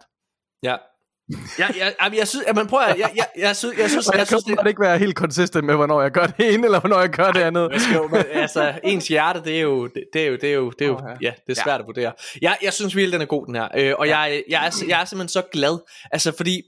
ja. 0.63 0.75
Ja, 1.59 1.67
ja, 1.75 1.91
jamen, 2.01 2.19
jeg 2.19 2.27
synes, 2.27 2.45
at 2.45 2.55
man 2.55 2.67
prøver, 2.67 2.87
jeg, 2.87 2.97
jeg, 2.97 3.11
jeg, 3.15 3.27
jeg, 3.37 3.55
synes, 3.55 3.77
jeg 3.77 3.89
synes, 3.89 4.07
jeg, 4.07 4.17
jeg 4.17 4.27
synes, 4.27 4.43
kan 4.43 4.57
det... 4.57 4.67
ikke 4.67 4.81
være 4.81 4.97
helt 4.97 5.15
konsistent 5.15 5.65
med, 5.65 5.75
hvornår 5.75 6.01
jeg 6.01 6.11
gør 6.11 6.25
det 6.25 6.53
ene, 6.53 6.65
eller 6.65 6.79
hvornår 6.79 6.99
jeg 6.99 7.09
gør 7.09 7.31
det 7.31 7.41
andet. 7.41 7.71
Man 7.71 7.79
skal 7.79 7.95
jo, 7.95 8.07
man, 8.07 8.25
altså, 8.31 8.79
ens 8.83 9.07
hjerte, 9.07 9.43
det 9.43 9.57
er 9.57 9.61
jo, 9.61 9.87
det, 9.87 10.03
det 10.13 10.21
er 10.21 10.27
jo, 10.27 10.35
det 10.35 10.49
er 10.49 10.53
jo, 10.53 10.69
det 10.69 10.81
er 10.81 10.87
jo, 10.87 10.95
Åh, 10.95 11.01
ja. 11.21 11.27
ja, 11.27 11.33
det 11.47 11.57
er 11.57 11.63
svært 11.63 11.79
at 11.79 11.85
vurdere. 11.85 12.13
Jeg, 12.41 12.57
jeg 12.63 12.73
synes 12.73 12.95
virkelig, 12.95 13.13
den 13.13 13.21
er 13.21 13.25
god, 13.25 13.45
den 13.45 13.55
her. 13.55 13.67
Øh, 13.77 13.93
og 13.97 14.07
jeg, 14.07 14.43
jeg, 14.49 14.65
er, 14.67 14.85
jeg 14.87 15.01
er 15.01 15.05
simpelthen 15.05 15.29
så 15.29 15.43
glad. 15.51 15.79
Altså, 16.11 16.33
fordi, 16.37 16.61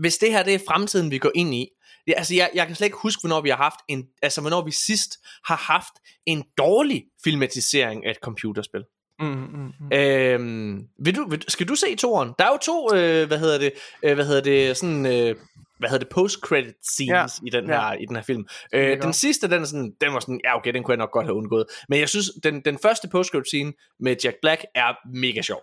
hvis 0.00 0.16
det 0.16 0.32
her, 0.32 0.42
det 0.42 0.54
er 0.54 0.58
fremtiden, 0.68 1.10
vi 1.10 1.18
går 1.18 1.30
ind 1.34 1.54
i, 1.54 1.68
Ja, 2.06 2.12
altså, 2.12 2.34
jeg, 2.34 2.50
jeg 2.54 2.66
kan 2.66 2.76
slet 2.76 2.86
ikke 2.86 2.98
huske, 3.02 3.20
hvornår 3.20 3.40
vi 3.40 3.48
har 3.48 3.56
haft 3.56 3.80
en, 3.88 4.04
altså, 4.22 4.40
hvornår 4.40 4.64
vi 4.64 4.70
sidst 4.70 5.18
har 5.44 5.56
haft 5.56 5.92
en 6.26 6.44
dårlig 6.58 7.04
filmatisering 7.24 8.06
af 8.06 8.10
et 8.10 8.16
computerspil. 8.22 8.84
Mm, 9.20 9.26
mm, 9.26 9.72
mm. 9.80 9.92
Øhm, 9.92 10.88
vil 10.98 11.16
du, 11.16 11.28
vil, 11.28 11.44
skal 11.48 11.68
du 11.68 11.74
se 11.74 11.96
toren? 11.96 12.32
Der 12.38 12.44
er 12.44 12.48
jo 12.48 12.58
to, 12.62 12.94
øh, 12.94 13.26
hvad 13.26 13.38
hedder 13.38 13.58
det, 13.58 13.72
øh, 14.02 14.14
hvad 14.14 14.26
hedder 14.26 14.40
det, 14.40 14.76
sådan, 14.76 15.06
øh, 15.06 15.36
hvad 15.78 15.88
hedder 15.90 16.04
det, 16.04 16.08
post-credit 16.08 16.74
scenes 16.82 17.08
Ja, 17.42 17.46
i, 17.46 17.50
den 17.50 17.66
ja. 17.68 17.80
her, 17.88 17.92
i 17.92 18.06
den 18.06 18.16
her 18.16 18.22
film. 18.22 18.46
Øh, 18.72 18.88
godt. 18.88 19.02
den 19.02 19.12
sidste, 19.12 19.50
den 19.50 19.62
er 19.62 19.66
sådan, 19.66 19.92
den 20.00 20.12
var 20.12 20.20
sådan, 20.20 20.40
ja 20.44 20.56
okay, 20.56 20.72
den 20.74 20.82
kunne 20.82 20.92
jeg 20.92 20.98
nok 20.98 21.10
godt 21.10 21.26
have 21.26 21.34
undgået. 21.34 21.66
Men 21.88 22.00
jeg 22.00 22.08
synes, 22.08 22.30
den, 22.44 22.60
den 22.60 22.78
første 22.82 23.08
post-credit 23.08 23.46
scene 23.46 23.72
med 24.00 24.16
Jack 24.24 24.36
Black 24.42 24.64
er 24.74 24.94
mega 25.14 25.42
sjov. 25.42 25.62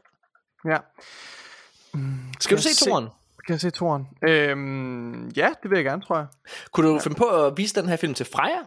Ja. 0.66 0.78
Skal 2.40 2.58
du 2.58 2.62
se 2.62 2.74
se- 2.76 2.86
toren? 2.90 3.08
Kan 3.48 3.54
jeg 3.54 3.60
se 3.62 3.70
toren? 3.70 4.08
Øhm, 4.28 5.28
ja, 5.30 5.50
det 5.64 5.70
vil 5.72 5.76
jeg 5.78 5.86
gerne, 5.86 6.02
tror 6.02 6.18
jeg. 6.18 6.26
Kunne 6.72 6.88
du 6.88 7.00
finde 7.00 7.18
på 7.18 7.26
at 7.26 7.54
vise 7.58 7.82
den 7.82 7.90
her 7.90 7.96
film 7.96 8.14
til 8.14 8.26
Freja? 8.34 8.60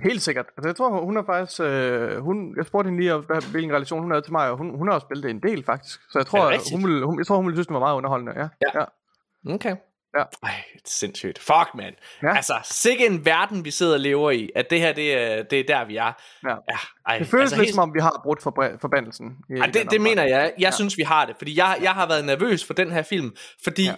Helt 0.00 0.22
sikkert. 0.22 0.46
Altså, 0.56 0.68
jeg 0.68 0.76
tror, 0.76 1.04
hun 1.04 1.16
er 1.16 1.22
faktisk... 1.26 1.60
Øh, 1.60 2.18
hun, 2.18 2.56
jeg 2.56 2.66
spurgte 2.66 2.88
hende 2.88 3.00
lige, 3.02 3.14
om, 3.14 3.24
hvad, 3.24 3.50
hvilken 3.50 3.72
relation 3.72 4.00
hun 4.02 4.10
havde 4.10 4.22
til 4.22 4.32
mig, 4.32 4.50
og 4.50 4.56
hun, 4.56 4.78
hun 4.78 4.88
har 4.88 4.94
også 4.94 5.04
spillet 5.04 5.24
det 5.24 5.30
en 5.30 5.42
del, 5.42 5.64
faktisk. 5.64 6.00
Så 6.10 6.18
jeg 6.18 6.26
tror, 6.26 6.50
rigtigt? 6.50 6.74
hun, 6.74 6.84
ville, 6.84 7.06
hun, 7.06 7.18
jeg 7.18 7.26
tror, 7.26 7.36
hun 7.36 7.46
ville 7.46 7.56
synes, 7.56 7.66
det 7.66 7.74
var 7.74 7.80
meget 7.80 7.96
underholdende. 7.96 8.32
Ja. 8.36 8.48
Ja. 8.62 8.80
ja. 8.80 9.54
Okay. 9.54 9.76
Ja. 10.16 10.22
Ej, 10.42 10.64
det 10.72 10.80
er 10.84 10.88
sindssygt. 10.88 11.38
Fuck, 11.38 11.74
man. 11.74 11.94
Ja. 12.22 12.36
Altså, 12.36 12.54
sikke 12.64 13.06
en 13.06 13.24
verden, 13.24 13.64
vi 13.64 13.70
sidder 13.70 13.94
og 13.94 14.00
lever 14.00 14.30
i. 14.30 14.50
At 14.54 14.70
det 14.70 14.80
her, 14.80 14.92
det 14.92 15.14
er, 15.18 15.42
det 15.42 15.60
er 15.60 15.64
der, 15.68 15.84
vi 15.84 15.96
er. 15.96 16.12
Ja. 16.44 16.48
ja 16.48 16.78
ej, 17.06 17.18
Det 17.18 17.26
føles 17.26 17.42
altså, 17.42 17.56
lidt 17.56 17.66
helt- 17.66 17.74
som 17.74 17.82
om, 17.82 17.94
vi 17.94 18.00
har 18.00 18.20
brudt 18.24 18.42
for, 18.42 18.78
forbandelsen. 18.80 19.36
I, 19.50 19.58
Ej, 19.58 19.66
det, 19.66 19.90
det 19.90 20.00
mener 20.00 20.22
jeg. 20.22 20.30
Jeg 20.30 20.52
ja. 20.60 20.70
synes, 20.70 20.96
vi 20.96 21.02
har 21.02 21.26
det. 21.26 21.34
Fordi 21.38 21.58
jeg, 21.58 21.78
jeg 21.82 21.94
har 21.94 22.08
været 22.08 22.24
nervøs 22.24 22.64
for 22.64 22.74
den 22.74 22.90
her 22.92 23.02
film. 23.02 23.36
Fordi. 23.64 23.84
Ja. 23.84 23.94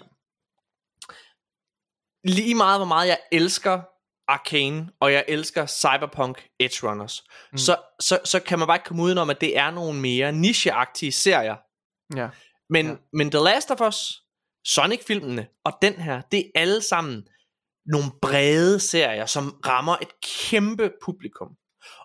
lige 2.24 2.54
meget, 2.54 2.78
hvor 2.78 2.86
meget 2.86 3.08
jeg 3.08 3.18
elsker 3.32 3.80
Arcane, 4.30 4.90
og 5.00 5.12
jeg 5.12 5.24
elsker 5.28 5.66
Cyberpunk 5.66 6.46
Edge 6.60 6.88
Runners, 6.88 7.24
mm. 7.52 7.58
så, 7.58 7.76
så, 8.00 8.18
så 8.24 8.40
kan 8.40 8.58
man 8.58 8.68
bare 8.68 8.76
ikke 8.76 8.84
komme 8.84 9.02
udenom, 9.02 9.30
at 9.30 9.40
det 9.40 9.58
er 9.58 9.70
nogle 9.70 10.00
mere 10.00 10.32
nicheagtige 10.32 11.12
serier. 11.12 11.56
Ja. 12.16 12.28
Men, 12.70 12.86
Ja. 12.86 12.94
men 13.12 13.30
The 13.30 13.40
Last 13.40 13.70
of 13.70 13.80
Us, 13.80 14.22
Sonic-filmene 14.66 15.46
og 15.64 15.72
den 15.82 15.94
her, 15.94 16.20
det 16.32 16.38
er 16.40 16.60
alle 16.60 16.82
sammen 16.82 17.28
nogle 17.86 18.10
brede 18.22 18.80
serier, 18.80 19.26
som 19.26 19.60
rammer 19.66 19.96
et 19.96 20.20
kæmpe 20.22 20.92
publikum. 21.04 21.48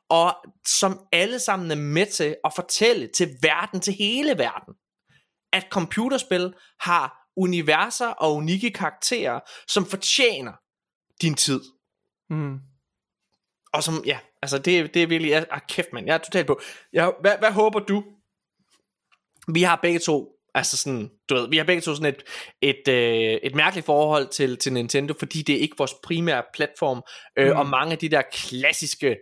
Og 0.10 0.36
som 0.68 1.00
alle 1.12 1.40
sammen 1.40 1.72
er 1.72 1.76
med 1.76 2.06
til 2.06 2.36
at 2.46 2.52
fortælle 2.56 3.10
til 3.16 3.30
verden, 3.42 3.80
til 3.82 3.94
hele 3.94 4.38
verden, 4.38 4.74
at 5.54 5.68
computerspil 5.72 6.54
har 6.80 7.28
universer 7.38 8.08
og 8.08 8.36
unikke 8.36 8.72
karakterer, 8.72 9.40
som 9.68 9.86
fortjener 9.86 10.54
din 11.22 11.36
tid. 11.36 11.62
Mm. 12.30 12.60
Og 13.74 13.84
som, 13.84 14.04
ja, 14.06 14.20
altså 14.42 14.58
det, 14.58 14.94
det 14.94 15.04
er 15.04 15.08
virkelig, 15.08 15.32
jeg, 15.32 15.46
ah, 15.52 15.62
kæft 15.70 15.94
mand, 15.94 16.06
jeg 16.06 16.14
er 16.14 16.18
totalt 16.18 16.48
på. 16.48 16.62
Jeg, 16.94 17.14
hvad, 17.22 17.38
hvad 17.40 17.52
håber 17.52 17.80
du? 17.80 18.04
Vi 19.54 19.62
har 19.64 19.80
begge 19.82 20.00
to, 20.00 20.32
altså 20.54 20.78
sådan, 20.78 21.12
du 21.30 21.36
ved, 21.36 21.50
vi 21.50 21.58
har 21.58 21.64
begge 21.64 21.82
to 21.82 21.96
sådan 21.96 22.14
et, 22.14 22.24
et, 22.62 22.94
øh, 22.94 23.40
et 23.44 23.56
mærkeligt 23.56 23.86
forhold 23.86 24.28
til, 24.28 24.58
til 24.58 24.74
Nintendo, 24.74 25.14
fordi 25.20 25.42
det 25.42 25.56
er 25.56 25.60
ikke 25.60 25.76
vores 25.78 25.94
primære 26.04 26.44
platform, 26.54 27.04
øh, 27.38 27.52
Mm. 27.52 27.58
og 27.58 27.68
mange 27.68 27.92
af 27.92 27.98
de 27.98 28.10
der 28.10 28.22
klassiske 28.32 29.18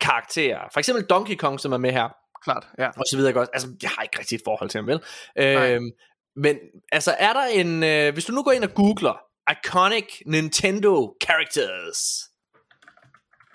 karakterer, 0.00 0.60
for 0.72 0.78
eksempel 0.78 1.04
Donkey 1.04 1.36
Kong, 1.36 1.60
som 1.60 1.72
er 1.72 1.78
med 1.78 1.92
her, 1.92 2.08
Klart, 2.42 2.66
ja. 2.78 2.88
og 2.88 3.04
så 3.10 3.16
videre 3.16 3.32
godt. 3.32 3.48
Altså, 3.52 3.68
jeg 3.82 3.90
har 3.90 4.02
ikke 4.02 4.18
rigtig 4.18 4.36
et 4.36 4.42
forhold 4.44 4.70
til 4.70 4.78
ham, 4.78 4.86
vel? 4.86 5.00
Øhm, 5.36 5.90
men 6.36 6.56
altså, 6.92 7.16
er 7.18 7.32
der 7.32 7.44
en... 7.52 7.82
Øh, 7.82 8.12
hvis 8.12 8.24
du 8.24 8.32
nu 8.32 8.42
går 8.42 8.52
ind 8.52 8.64
og 8.64 8.74
googler 8.74 9.20
Iconic 9.50 10.22
Nintendo 10.26 11.16
Characters, 11.24 12.30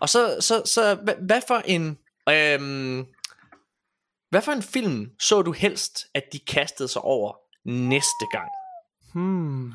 og 0.02 0.10
så, 0.10 0.38
så, 0.40 0.62
så 0.66 0.96
hvad, 0.96 1.16
hvad 1.16 1.42
for 1.48 1.56
en... 1.66 1.98
Øhm, 2.30 3.06
hvad 4.30 4.42
for 4.42 4.52
en 4.52 4.64
film 4.64 5.12
så 5.20 5.42
du 5.42 5.52
helst, 5.52 6.06
at 6.14 6.24
de 6.34 6.40
kastede 6.40 6.90
sig 6.90 7.02
over 7.02 7.34
næste 7.66 8.26
gang? 8.32 8.50
Hmm. 9.14 9.74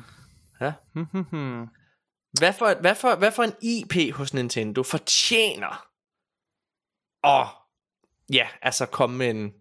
Ja. 0.61 0.73
Hvad 2.39 2.53
for, 2.53 2.81
hvad, 2.81 2.95
for, 2.95 3.15
hvad 3.15 3.31
for 3.31 3.43
en 3.43 3.53
IP 3.61 4.13
hos 4.13 4.33
Nintendo 4.33 4.83
fortjener 4.83 5.87
at 7.23 7.47
ja, 8.33 8.47
altså 8.61 8.85
komme 8.85 9.17
med 9.17 9.29
en, 9.29 9.53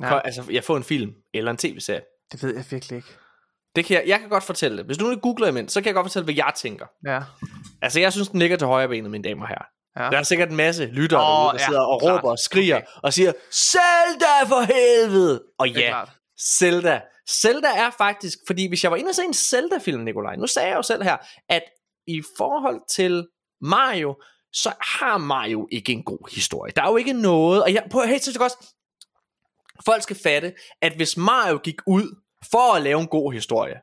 Ja, 0.00 0.14
ja. 0.14 0.20
altså 0.24 0.46
jeg 0.50 0.64
får 0.64 0.76
en 0.76 0.84
film 0.84 1.14
eller 1.34 1.50
en 1.50 1.56
tv-serie. 1.56 2.02
det 2.32 2.42
ved 2.42 2.54
jeg 2.54 2.64
virkelig 2.70 2.96
ikke. 2.96 3.08
Det 3.78 3.86
kan 3.86 3.96
jeg, 3.96 4.08
jeg 4.08 4.20
kan 4.20 4.28
godt 4.28 4.44
fortælle 4.44 4.78
det. 4.78 4.86
Hvis 4.86 4.98
du 4.98 5.04
nu 5.04 5.16
googler 5.16 5.48
imens, 5.48 5.72
så 5.72 5.80
kan 5.80 5.86
jeg 5.86 5.94
godt 5.94 6.04
fortælle, 6.04 6.24
hvad 6.24 6.34
jeg 6.34 6.52
tænker. 6.56 6.86
Ja. 7.06 7.20
Altså, 7.82 8.00
jeg 8.00 8.12
synes, 8.12 8.28
den 8.28 8.38
ligger 8.38 8.56
til 8.56 8.66
højre 8.66 8.88
benet, 8.88 9.10
mine 9.10 9.24
damer 9.24 9.42
og 9.42 9.48
herrer. 9.48 9.64
Ja. 9.98 10.10
Der 10.10 10.18
er 10.18 10.22
sikkert 10.22 10.50
en 10.50 10.56
masse 10.56 10.86
lyttere 10.86 11.20
Åh, 11.20 11.26
derude, 11.26 11.52
der 11.52 11.62
ja, 11.62 11.66
sidder 11.66 11.80
og 11.80 12.00
klart. 12.00 12.18
råber 12.18 12.30
og 12.30 12.38
skriger 12.38 12.76
Okay. 12.76 12.86
og 13.02 13.12
siger, 13.12 13.32
Zelda 13.52 14.42
for 14.46 14.60
helvede! 14.60 15.42
Og 15.58 15.68
ja. 15.68 16.02
Zelda. 16.58 17.00
Zelda 17.42 17.68
er 17.68 17.90
faktisk, 17.98 18.38
fordi 18.46 18.68
hvis 18.68 18.82
jeg 18.82 18.90
var 18.90 18.96
inde 18.96 19.08
og 19.08 19.14
se 19.14 19.22
en 19.24 19.34
Zelda-film, 19.34 20.00
Nikolaj, 20.00 20.36
nu 20.36 20.46
sagde 20.46 20.68
jeg 20.68 20.76
jo 20.76 20.82
selv 20.82 21.02
her, 21.02 21.16
at 21.48 21.62
i 22.06 22.22
forhold 22.36 22.80
til 22.90 23.26
Mario, 23.60 24.14
så 24.52 24.72
har 24.80 25.18
Mario 25.18 25.68
ikke 25.72 25.92
en 25.92 26.02
god 26.02 26.34
historie. 26.34 26.72
Der 26.76 26.82
er 26.82 26.88
jo 26.90 26.96
ikke 26.96 27.12
noget, 27.12 27.62
og 27.62 27.74
jeg 27.74 27.84
på 27.90 28.00
helt 28.02 28.40
også, 28.40 28.56
folk 29.84 30.02
skal 30.02 30.16
fatte, 30.22 30.52
at 30.82 30.96
hvis 30.96 31.16
Mario 31.16 31.58
gik 31.58 31.76
ud 31.86 32.20
for 32.50 32.74
at 32.74 32.82
lave 32.82 33.00
en 33.00 33.06
god 33.06 33.32
historie, 33.32 33.80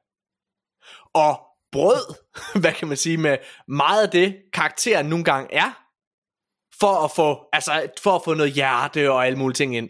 og 1.13 1.39
brød, 1.71 2.15
hvad 2.61 2.73
kan 2.73 2.87
man 2.87 2.97
sige, 2.97 3.17
med 3.17 3.37
meget 3.67 4.03
af 4.03 4.09
det, 4.09 4.35
karakteren 4.53 5.05
nogle 5.05 5.25
gange 5.25 5.53
er, 5.53 5.81
for 6.79 7.03
at 7.05 7.11
få, 7.11 7.49
altså, 7.53 7.87
for 8.01 8.15
at 8.15 8.21
få 8.25 8.33
noget 8.33 8.53
hjerte 8.53 9.11
og 9.11 9.25
alle 9.25 9.37
mulige 9.37 9.55
ting 9.55 9.75
ind, 9.77 9.89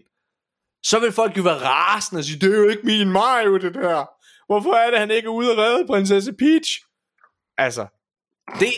så 0.83 0.99
vil 0.99 1.11
folk 1.11 1.37
jo 1.37 1.41
være 1.41 1.63
rasende 1.63 2.19
og 2.19 2.23
sige, 2.23 2.39
det 2.39 2.53
er 2.53 2.57
jo 2.57 2.67
ikke 2.69 2.83
min 2.85 3.11
Mario, 3.11 3.57
det 3.57 3.73
der. 3.73 4.05
Hvorfor 4.47 4.73
er 4.73 4.91
det, 4.91 4.99
han 4.99 5.11
ikke 5.11 5.25
er 5.25 5.29
ude 5.29 5.51
og 5.51 5.57
redde 5.57 5.87
prinsesse 5.87 6.33
Peach? 6.33 6.81
Altså, 7.57 7.85
det, 8.59 8.69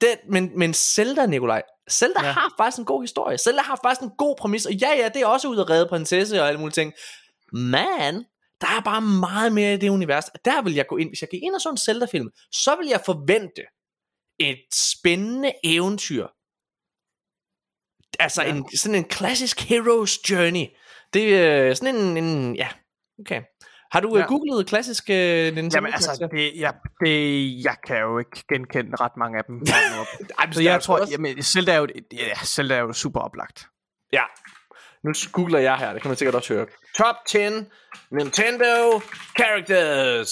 det, 0.00 0.16
men, 0.28 0.58
men 0.58 0.74
Zelda, 0.74 1.26
Nikolaj, 1.26 1.62
Zelda 1.90 2.20
Ja. 2.22 2.32
har 2.32 2.54
faktisk 2.58 2.78
en 2.78 2.84
god 2.84 3.02
historie. 3.02 3.38
Zelda 3.38 3.62
har 3.62 3.78
faktisk 3.84 4.02
en 4.02 4.16
god 4.18 4.36
præmis, 4.38 4.66
og 4.66 4.72
ja, 4.72 4.88
ja, 4.96 5.08
det 5.08 5.22
er 5.22 5.26
også 5.26 5.48
ude 5.48 5.60
at 5.60 5.70
redde 5.70 5.86
prinsesse 5.88 6.42
og 6.42 6.48
alle 6.48 6.60
mulige 6.60 6.74
ting. 6.74 6.92
Men, 7.52 8.24
der 8.62 8.68
er 8.68 8.80
bare 8.80 9.02
meget 9.02 9.52
mere 9.52 9.74
i 9.74 9.76
det 9.76 9.88
univers. 9.88 10.24
Der 10.44 10.62
vil 10.62 10.74
jeg 10.74 10.86
gå 10.86 10.96
ind, 10.96 11.10
hvis 11.10 11.20
jeg 11.20 11.28
gik 11.30 11.42
ind 11.42 11.54
og 11.54 11.60
så 11.60 11.70
en 11.70 11.76
Zelda-film, 11.76 12.30
så 12.52 12.76
vil 12.76 12.88
jeg 12.88 13.00
forvente 13.04 13.62
et 14.38 14.64
spændende 14.74 15.52
eventyr. 15.64 16.26
Altså 18.20 18.42
ja. 18.42 18.50
en, 18.50 18.76
sådan 18.76 18.94
en 18.98 19.04
klassisk 19.04 19.60
hero's 19.60 20.20
journey. 20.30 20.66
Det 21.12 21.38
er 21.38 21.74
sådan 21.74 21.94
en, 21.96 22.16
en 22.24 22.56
ja, 22.56 22.68
okay. 23.20 23.42
Har 23.92 24.00
du 24.00 24.16
ja. 24.16 24.20
Ja. 24.20 24.26
googlet 24.26 24.66
klassiske 24.66 25.12
Nintendo? 25.54 25.76
Jamen 25.76 25.92
altså, 25.92 26.28
det, 26.30 26.52
ja, 26.56 26.70
det, 27.04 27.64
jeg 27.64 27.76
kan 27.86 28.00
jo 28.00 28.18
ikke 28.18 28.44
genkende 28.48 28.96
ret 29.00 29.16
mange 29.16 29.38
af 29.38 29.44
dem. 29.44 29.62
Ej, 30.38 30.52
så 30.52 30.62
jeg 30.62 30.82
tror, 30.82 30.98
også- 31.00 31.12
jamen, 31.12 31.42
Zelda 31.42 31.72
er 31.72 31.76
jo, 31.78 31.88
ja, 32.12 32.34
Zelda 32.44 32.74
er 32.74 32.80
jo 32.80 32.92
super 32.92 33.20
oplagt. 33.20 33.66
Ja. 34.12 34.22
Nu 35.04 35.12
googler 35.32 35.58
jeg 35.58 35.76
her, 35.76 35.92
det 35.92 36.02
kan 36.02 36.08
man 36.08 36.16
sikkert 36.16 36.34
også 36.34 36.54
høre. 36.54 36.66
Top 36.98 37.16
10 37.26 37.38
Nintendo 38.10 39.00
characters. 39.38 40.30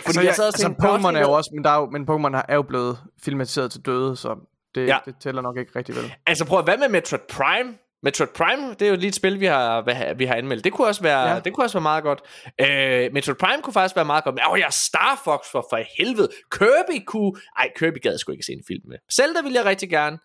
Fordi 0.00 0.12
så 0.14 0.20
jeg 0.20 0.26
jeg, 0.26 0.34
sad 0.34 0.46
altså, 0.46 0.68
Pokémon 0.68 1.16
er 1.16 1.20
jo 1.20 1.32
også, 1.32 1.50
men, 1.54 1.64
der 1.64 1.70
er 1.70 1.78
jo, 1.80 1.90
men 1.90 2.02
Pokémon 2.10 2.44
er 2.48 2.54
jo 2.54 2.62
blevet 2.62 2.98
filmatiseret 3.24 3.72
til 3.72 3.80
døde, 3.86 4.16
så 4.16 4.36
det, 4.74 4.86
Ja. 4.86 4.98
det 5.04 5.14
tæller 5.22 5.42
nok 5.42 5.56
ikke 5.56 5.72
rigtig 5.76 5.96
vel. 5.96 6.14
Altså 6.26 6.44
prøv 6.44 6.58
at, 6.58 6.64
hvad 6.64 6.78
med 6.78 6.88
Metroid 6.88 7.20
Prime? 7.28 7.74
Metroid 8.02 8.28
Prime, 8.28 8.74
det 8.74 8.82
er 8.82 8.88
jo 8.90 8.96
lige 8.96 9.08
et 9.08 9.14
spil, 9.14 9.40
vi 9.40 9.46
har, 9.46 9.82
hvad- 9.82 10.14
vi 10.14 10.24
har 10.24 10.34
anmeldt. 10.34 10.64
Det 10.64 10.72
kunne 10.72 10.86
også 10.86 11.02
være, 11.02 11.20
ja. 11.20 11.32
Ja. 11.34 11.40
det 11.40 11.52
kunne 11.52 11.64
også 11.66 11.74
være 11.78 11.82
meget 11.82 12.04
godt. 12.04 12.20
Øh, 12.60 13.12
Metroid 13.12 13.36
Prime 13.36 13.62
kunne 13.62 13.72
faktisk 13.72 13.96
være 13.96 14.04
meget 14.04 14.24
godt. 14.24 14.34
Men 14.34 14.42
åh, 14.50 14.58
jeg 14.58 14.66
er 14.66 14.70
Star 14.70 15.20
Fox 15.24 15.40
for, 15.52 15.66
for 15.70 15.80
helvede. 15.98 16.28
Kirby 16.52 17.04
kunne... 17.06 17.32
Ej, 17.58 17.68
Kirby 17.78 18.02
gad 18.02 18.10
jeg 18.10 18.20
sgu 18.20 18.32
ikke 18.32 18.44
se 18.44 18.52
en 18.52 18.64
film 18.68 18.82
med. 18.88 18.96
Zelda 19.12 19.40
ville 19.42 19.58
jeg 19.58 19.64
rigtig 19.64 19.90
gerne. 19.90 20.18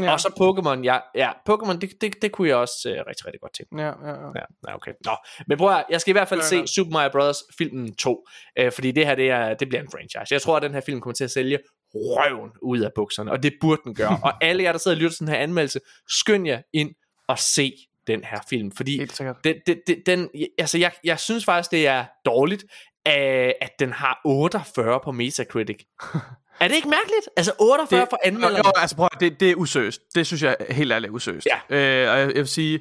Ja. 0.00 0.12
Og 0.12 0.20
så 0.20 0.28
Pokémon, 0.28 0.84
ja. 0.84 0.98
ja 1.14 1.30
Pokémon, 1.50 1.78
det, 1.78 2.00
det, 2.00 2.22
det 2.22 2.32
kunne 2.32 2.48
jeg 2.48 2.56
også 2.56 2.74
uh, 2.90 3.08
rigtig, 3.08 3.26
rigtig 3.26 3.40
godt 3.40 3.52
tænke. 3.54 3.82
Ja, 3.82 3.86
ja, 3.86 4.08
ja. 4.08 4.42
Ja, 4.68 4.74
okay. 4.74 4.92
Nå, 5.04 5.16
men 5.46 5.58
prøv 5.58 5.70
at, 5.70 5.84
jeg 5.90 6.00
skal 6.00 6.10
i 6.10 6.12
hvert 6.12 6.28
fald 6.28 6.40
Ja, 6.40 6.46
se 6.46 6.56
ja. 6.56 6.66
Super 6.66 6.92
Mario 6.92 7.10
Bros. 7.12 7.36
filmen 7.58 7.94
2, 7.94 8.26
øh, 8.58 8.72
fordi 8.72 8.92
det 8.92 9.06
her, 9.06 9.14
det, 9.14 9.30
er, 9.30 9.54
det 9.54 9.68
bliver 9.68 9.82
en 9.82 9.88
franchise. 9.92 10.34
Jeg 10.34 10.42
tror, 10.42 10.56
at 10.56 10.62
den 10.62 10.74
her 10.74 10.80
film 10.80 11.00
kommer 11.00 11.14
til 11.14 11.24
at 11.24 11.30
sælge 11.30 11.58
røven 11.94 12.50
ud 12.62 12.80
af 12.80 12.90
bukserne, 12.94 13.30
og 13.30 13.42
det 13.42 13.52
burde 13.60 13.80
den 13.84 13.94
gøre. 13.94 14.20
og 14.24 14.44
alle 14.44 14.62
jer, 14.62 14.72
der 14.72 14.78
sidder 14.78 14.96
og 14.96 15.00
lytter 15.00 15.16
til 15.16 15.20
den 15.20 15.28
her 15.28 15.38
anmeldelse, 15.38 15.80
skynd 16.08 16.46
jer 16.46 16.62
ind 16.72 16.94
og 17.28 17.38
se 17.38 17.72
den 18.06 18.24
her 18.24 18.38
film, 18.50 18.72
fordi 18.72 19.06
den, 19.44 19.54
den, 19.66 19.76
den, 19.86 19.96
den, 20.06 20.30
altså 20.58 20.78
jeg, 20.78 20.92
jeg 21.04 21.18
synes 21.18 21.44
faktisk, 21.44 21.70
det 21.70 21.86
er 21.86 22.04
dårligt, 22.24 22.64
øh, 23.08 23.52
at 23.60 23.70
den 23.78 23.92
har 23.92 24.20
48 24.24 25.00
på 25.04 25.12
Metacritic. 25.12 25.76
er 26.60 26.68
det 26.68 26.74
ikke 26.74 26.88
mærkeligt? 26.88 27.28
Altså 27.36 27.52
48 27.60 28.00
det, 28.00 28.08
for 28.10 28.18
anmelderne. 28.24 28.56
Jo, 28.56 28.72
altså 28.76 28.96
prøv 28.96 29.08
det, 29.20 29.40
det 29.40 29.50
er 29.50 29.54
usøst. 29.54 30.00
Det 30.14 30.26
synes 30.26 30.42
jeg 30.42 30.56
helt 30.70 30.92
ærligt 30.92 31.10
er 31.10 31.14
usøst. 31.14 31.46
Ja. 31.70 31.76
Øh, 31.76 32.12
og 32.12 32.18
jeg, 32.18 32.26
jeg 32.28 32.36
vil 32.36 32.48
sige, 32.48 32.78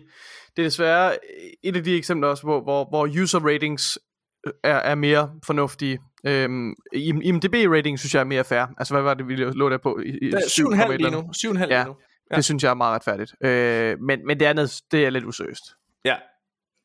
det 0.56 0.62
er 0.62 0.68
desværre 0.68 1.16
et 1.64 1.76
af 1.76 1.84
de 1.84 1.96
eksempler 1.96 2.28
også, 2.30 2.44
hvor, 2.44 2.62
hvor, 2.62 2.86
hvor 2.90 3.22
user 3.24 3.40
ratings 3.40 4.00
er, 4.64 4.76
er 4.76 4.96
mere 4.96 5.32
fornuftige. 5.46 6.00
Øhm, 6.26 6.74
IMDb 6.94 7.54
rating 7.72 8.00
synes 8.00 8.14
jeg 8.14 8.20
er 8.20 8.24
mere 8.24 8.44
fair. 8.44 8.66
Altså 8.78 8.94
hvad 8.94 9.02
var 9.04 9.14
det, 9.14 9.28
vi 9.28 9.36
lå 9.36 9.70
der 9.70 9.78
på? 9.78 10.00
I, 10.06 10.32
er 10.32 10.40
7, 10.48 10.68
7,5 10.72 10.92
et 10.92 11.02
lige 11.02 11.12
nu. 11.12 11.18
andet. 11.18 11.36
7,5 11.46 11.60
Ja. 11.60 11.66
lige 11.66 11.86
nu. 11.86 11.96
Ja. 12.32 12.36
Det 12.36 12.46
synes 12.46 12.64
jeg 12.64 12.70
er 12.70 12.74
meget 12.74 12.96
retfærdigt. 12.96 13.34
Øh, 13.44 14.00
men, 14.00 14.26
men 14.28 14.40
det 14.40 14.46
andet, 14.46 14.82
det 14.92 15.06
er 15.06 15.10
lidt 15.10 15.26
usøst. 15.26 15.64
Ja. 16.06 16.16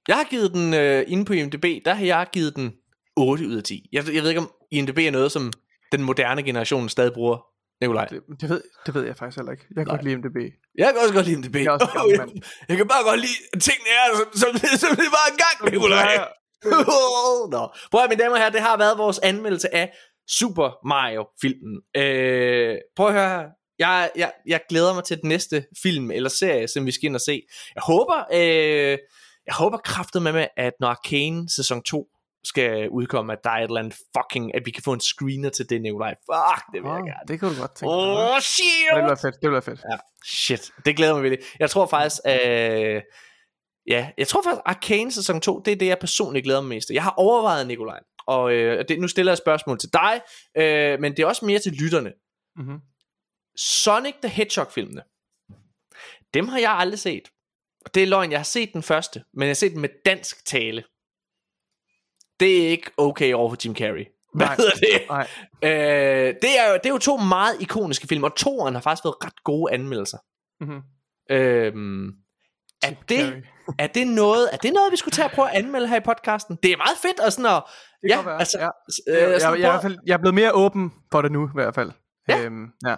Jeg 0.08 0.16
har 0.16 0.24
givet 0.24 0.52
den, 0.52 0.74
øh, 0.74 1.04
inde 1.06 1.24
på 1.24 1.32
IMDb, 1.32 1.64
der 1.84 1.94
har 1.94 2.04
jeg 2.04 2.26
givet 2.32 2.56
den 2.56 2.72
8 3.16 3.46
ud 3.46 3.54
af 3.56 3.62
10. 3.62 3.88
Jeg, 3.92 4.04
jeg 4.14 4.22
ved 4.22 4.28
ikke, 4.28 4.40
om 4.40 4.50
IMDb 4.70 4.98
er 4.98 5.10
noget, 5.10 5.32
som 5.32 5.52
den 5.92 6.02
moderne 6.02 6.42
generation 6.42 6.88
stadig 6.88 7.12
bruger. 7.12 7.38
Nikolaj. 7.80 8.04
Det, 8.04 8.22
det, 8.40 8.48
ved, 8.48 8.62
det 8.86 8.94
ved 8.94 9.04
jeg 9.06 9.16
faktisk 9.16 9.38
heller 9.38 9.52
ikke. 9.52 9.64
Jeg 9.76 9.86
kan 9.86 9.90
godt 9.94 10.04
lide 10.04 10.14
IMDb. 10.14 10.36
Jeg 10.78 10.86
kan 10.92 10.96
også 11.02 11.14
godt 11.14 11.26
lide 11.26 11.36
IMDb. 11.36 11.56
Jeg 11.56 11.64
er 11.64 11.70
også 11.70 11.90
gammel 11.94 12.18
mand. 12.18 12.30
jeg 12.68 12.76
kan 12.76 12.88
bare 12.88 13.04
godt 13.10 13.20
lide 13.20 13.38
tingene 13.66 13.90
er, 13.98 14.06
som, 14.18 14.28
som, 14.40 14.50
som 14.82 14.90
det 15.02 15.10
var 15.18 15.24
engang, 15.32 15.56
Nikolaj. 15.72 16.28
Nå. 17.54 17.62
Prøv 17.90 18.02
at, 18.04 18.10
mine 18.10 18.22
damer 18.22 18.34
og 18.36 18.38
herrer, 18.38 18.50
det 18.50 18.60
har 18.60 18.76
været 18.76 18.98
vores 18.98 19.18
anmeldelse 19.18 19.74
af 19.74 19.92
Super 20.28 20.68
Mario-filmen. 20.88 21.74
Øh, 21.96 22.76
prøv 22.96 23.06
at 23.06 23.12
høre 23.12 23.28
her. 23.28 23.48
Jeg, 23.78 24.10
jeg, 24.16 24.32
jeg 24.46 24.60
glæder 24.68 24.94
mig 24.94 25.04
til 25.04 25.20
den 25.20 25.28
næste 25.28 25.66
film 25.82 26.10
eller 26.10 26.30
serie, 26.30 26.68
som 26.68 26.86
vi 26.86 26.90
skal 26.90 27.06
ind 27.06 27.14
og 27.14 27.20
se. 27.20 27.42
Jeg 27.74 27.82
håber, 27.82 28.24
øh, 28.32 28.98
jeg 29.46 29.54
håber 29.54 29.78
kraftet 29.78 30.22
med, 30.22 30.32
med, 30.32 30.46
at 30.56 30.72
når 30.80 30.88
Arcane 30.88 31.50
sæson 31.50 31.82
2 31.82 32.06
skal 32.44 32.88
udkomme, 32.88 33.32
at 33.32 33.38
der 33.44 33.50
er 33.50 33.54
et 33.56 33.62
eller 33.62 33.80
andet 33.80 33.94
fucking, 34.16 34.54
at 34.54 34.62
vi 34.66 34.70
kan 34.70 34.82
få 34.82 34.92
en 34.92 35.00
screener 35.00 35.50
til 35.50 35.70
det, 35.70 35.82
Nikolaj. 35.82 36.14
Fuck, 36.14 36.64
det 36.72 36.82
vil 36.82 36.88
jeg 36.88 36.98
Oh, 37.00 37.06
gerne. 37.06 37.20
det 37.28 37.40
kan 37.40 37.48
du 37.48 37.54
godt 37.60 37.74
tænke. 37.76 37.90
Åh, 37.92 38.30
oh, 38.30 38.34
Det 38.36 38.42
shit! 38.44 38.64
ville 38.94 39.06
være 39.06 39.16
fedt. 39.16 39.34
Det 39.34 39.42
ville 39.42 39.52
være 39.52 39.62
fedt. 39.62 39.80
Ja, 39.92 39.96
shit. 40.26 40.70
Det 40.84 40.96
glæder 40.96 41.14
mig 41.14 41.22
virkelig. 41.22 41.44
Jeg 41.60 41.70
tror 41.70 41.86
faktisk, 41.86 42.20
øh, 42.26 43.02
ja, 43.86 44.10
jeg 44.18 44.28
tror 44.28 44.42
faktisk, 44.42 44.62
Arcane 44.66 45.12
sæson 45.12 45.40
2, 45.40 45.60
det 45.64 45.72
er 45.72 45.76
det, 45.76 45.86
jeg 45.86 45.98
personligt 45.98 46.44
glæder 46.44 46.60
mig 46.60 46.68
mest 46.68 46.86
til. 46.86 46.94
Jeg 46.94 47.02
har 47.02 47.14
overvejet, 47.16 47.66
Nikolaj, 47.66 48.00
og 48.26 48.52
øh, 48.52 48.84
det, 48.88 49.00
nu 49.00 49.08
stiller 49.08 49.32
jeg 49.32 49.34
et 49.34 49.38
spørgsmål 49.38 49.78
til 49.78 49.88
dig, 49.92 50.20
øh, 50.56 51.00
men 51.00 51.12
det 51.16 51.22
er 51.22 51.26
også 51.26 51.44
mere 51.46 51.58
til 51.58 51.72
lytterne. 51.72 52.12
Mm-hmm. 52.56 52.78
Sonic 53.56 54.14
the 54.22 54.28
Hedgehog-filmene, 54.30 55.02
dem 56.34 56.48
har 56.48 56.58
jeg 56.58 56.70
aldrig 56.70 56.98
set. 56.98 57.28
Og 57.84 57.94
det 57.94 58.02
er 58.02 58.06
løgn, 58.06 58.30
jeg 58.30 58.38
har 58.38 58.44
set 58.44 58.70
den 58.72 58.82
første, 58.82 59.24
men 59.34 59.42
jeg 59.42 59.48
har 59.48 59.54
set 59.54 59.72
den 59.72 59.80
med 59.80 59.88
dansk 60.04 60.46
tale. 60.46 60.84
Det 62.40 62.64
er 62.64 62.68
ikke 62.68 62.90
okay 62.96 63.34
over 63.34 63.50
for 63.50 63.56
Jim 63.64 63.74
Carrey. 63.74 64.06
Hvad 64.34 64.46
Nej. 64.46 64.56
hedder 64.56 64.70
det? 64.70 65.08
Nej. 65.08 65.26
Øh, 65.62 66.34
det, 66.42 66.58
er 66.58 66.70
jo, 66.70 66.74
det 66.74 66.86
er 66.86 66.90
jo 66.90 66.98
to 66.98 67.16
meget 67.16 67.56
ikoniske 67.60 68.06
film, 68.06 68.24
og 68.24 68.36
toeren 68.36 68.74
har 68.74 68.82
faktisk 68.82 69.04
været 69.04 69.24
ret 69.24 69.44
gode 69.44 69.72
anmeldelser. 69.72 70.18
Mm-hmm. 70.60 70.80
Øhm, 71.30 72.06
er, 72.82 72.90
det, 73.08 73.42
er, 73.78 73.86
det 73.86 74.06
noget, 74.06 74.48
er 74.52 74.56
det 74.56 74.72
noget, 74.72 74.92
vi 74.92 74.96
skulle 74.96 75.12
tage 75.12 75.26
og 75.26 75.32
prøve 75.32 75.50
at 75.50 75.56
anmelde 75.56 75.88
her 75.88 75.96
i 75.96 76.00
podcasten? 76.00 76.58
Det 76.62 76.72
er 76.72 76.76
meget 76.76 76.98
fedt 77.02 77.20
at 77.20 77.32
sådan 77.32 77.46
at... 77.46 77.62
Det 78.02 78.08
ja, 78.08 78.22
være, 78.22 78.38
altså, 78.38 78.58
ja. 78.58 78.68
øh, 79.08 79.32
jeg, 79.32 79.40
jeg, 79.40 79.80
jeg, 79.82 79.96
jeg 80.06 80.14
er 80.14 80.18
blevet 80.18 80.34
mere 80.34 80.52
åben 80.52 80.92
for 81.12 81.22
det 81.22 81.32
nu, 81.32 81.46
i 81.46 81.50
hvert 81.54 81.74
fald. 81.74 81.90
Ja. 82.28 82.44
Øhm, 82.44 82.66
ja. 82.86 82.94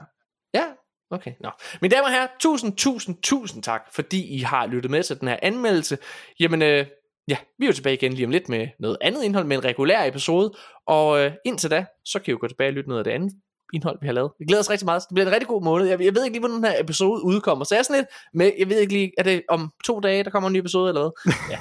Ja, 0.54 0.64
okay. 1.10 1.32
Nå. 1.40 1.50
Mine 1.82 1.94
damer 1.94 2.04
og 2.04 2.12
herrer, 2.12 2.26
tusind, 2.40 2.76
tusind, 2.76 3.16
tusind 3.22 3.62
tak, 3.62 3.82
fordi 3.92 4.36
I 4.36 4.38
har 4.38 4.66
lyttet 4.66 4.90
med 4.90 5.02
til 5.02 5.20
den 5.20 5.28
her 5.28 5.36
anmeldelse. 5.42 5.98
Jamen, 6.40 6.62
øh, 6.62 6.86
ja, 7.30 7.36
vi 7.58 7.64
er 7.64 7.68
jo 7.68 7.72
tilbage 7.72 7.94
igen 7.94 8.12
lige 8.12 8.24
om 8.26 8.30
lidt 8.30 8.48
med 8.48 8.68
noget 8.78 8.96
andet 9.00 9.22
indhold, 9.24 9.46
med 9.46 9.56
en 9.56 9.64
regulær 9.64 10.04
episode. 10.04 10.52
Og 10.86 11.20
øh, 11.24 11.32
indtil 11.44 11.70
da, 11.70 11.86
så 12.04 12.18
kan 12.18 12.30
I 12.30 12.32
jo 12.32 12.38
gå 12.40 12.48
tilbage 12.48 12.68
og 12.68 12.72
lytte 12.72 12.88
noget 12.88 13.00
af 13.00 13.04
det 13.04 13.10
andet 13.10 13.32
indhold, 13.74 13.98
vi 14.00 14.06
har 14.06 14.12
lavet. 14.12 14.30
Vi 14.38 14.44
glæder 14.44 14.60
os 14.60 14.70
rigtig 14.70 14.84
meget. 14.86 15.02
Det 15.08 15.14
bliver 15.14 15.26
en 15.26 15.32
rigtig 15.32 15.48
god 15.48 15.62
måned. 15.64 15.86
Jeg, 15.86 16.00
jeg 16.00 16.14
ved 16.14 16.24
ikke 16.24 16.34
lige, 16.34 16.40
hvornår 16.40 16.54
den 16.54 16.64
her 16.64 16.80
episode 16.80 17.24
udkommer. 17.24 17.64
Så 17.64 17.74
jeg 17.74 17.78
er 17.78 17.82
sådan 17.82 18.00
lidt 18.00 18.08
med, 18.34 18.52
jeg 18.58 18.68
ved 18.68 18.78
ikke 18.80 18.92
lige, 18.92 19.12
er 19.18 19.22
det 19.22 19.42
om 19.48 19.70
to 19.84 20.00
dage, 20.00 20.24
der 20.24 20.30
kommer 20.30 20.46
en 20.48 20.52
ny 20.52 20.58
episode 20.58 20.88
eller 20.88 21.00
hvad? 21.02 21.32
Ja, 21.52 21.58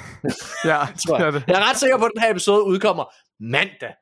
Ja, 0.70 0.86
tror 1.06 1.16
det 1.18 1.24
jeg. 1.24 1.32
det. 1.32 1.44
Jeg 1.48 1.54
er 1.60 1.70
ret 1.70 1.76
sikker 1.76 1.98
på, 1.98 2.04
at 2.04 2.10
den 2.14 2.22
her 2.22 2.30
episode 2.30 2.64
udkommer 2.64 3.04
mandag. 3.40 3.94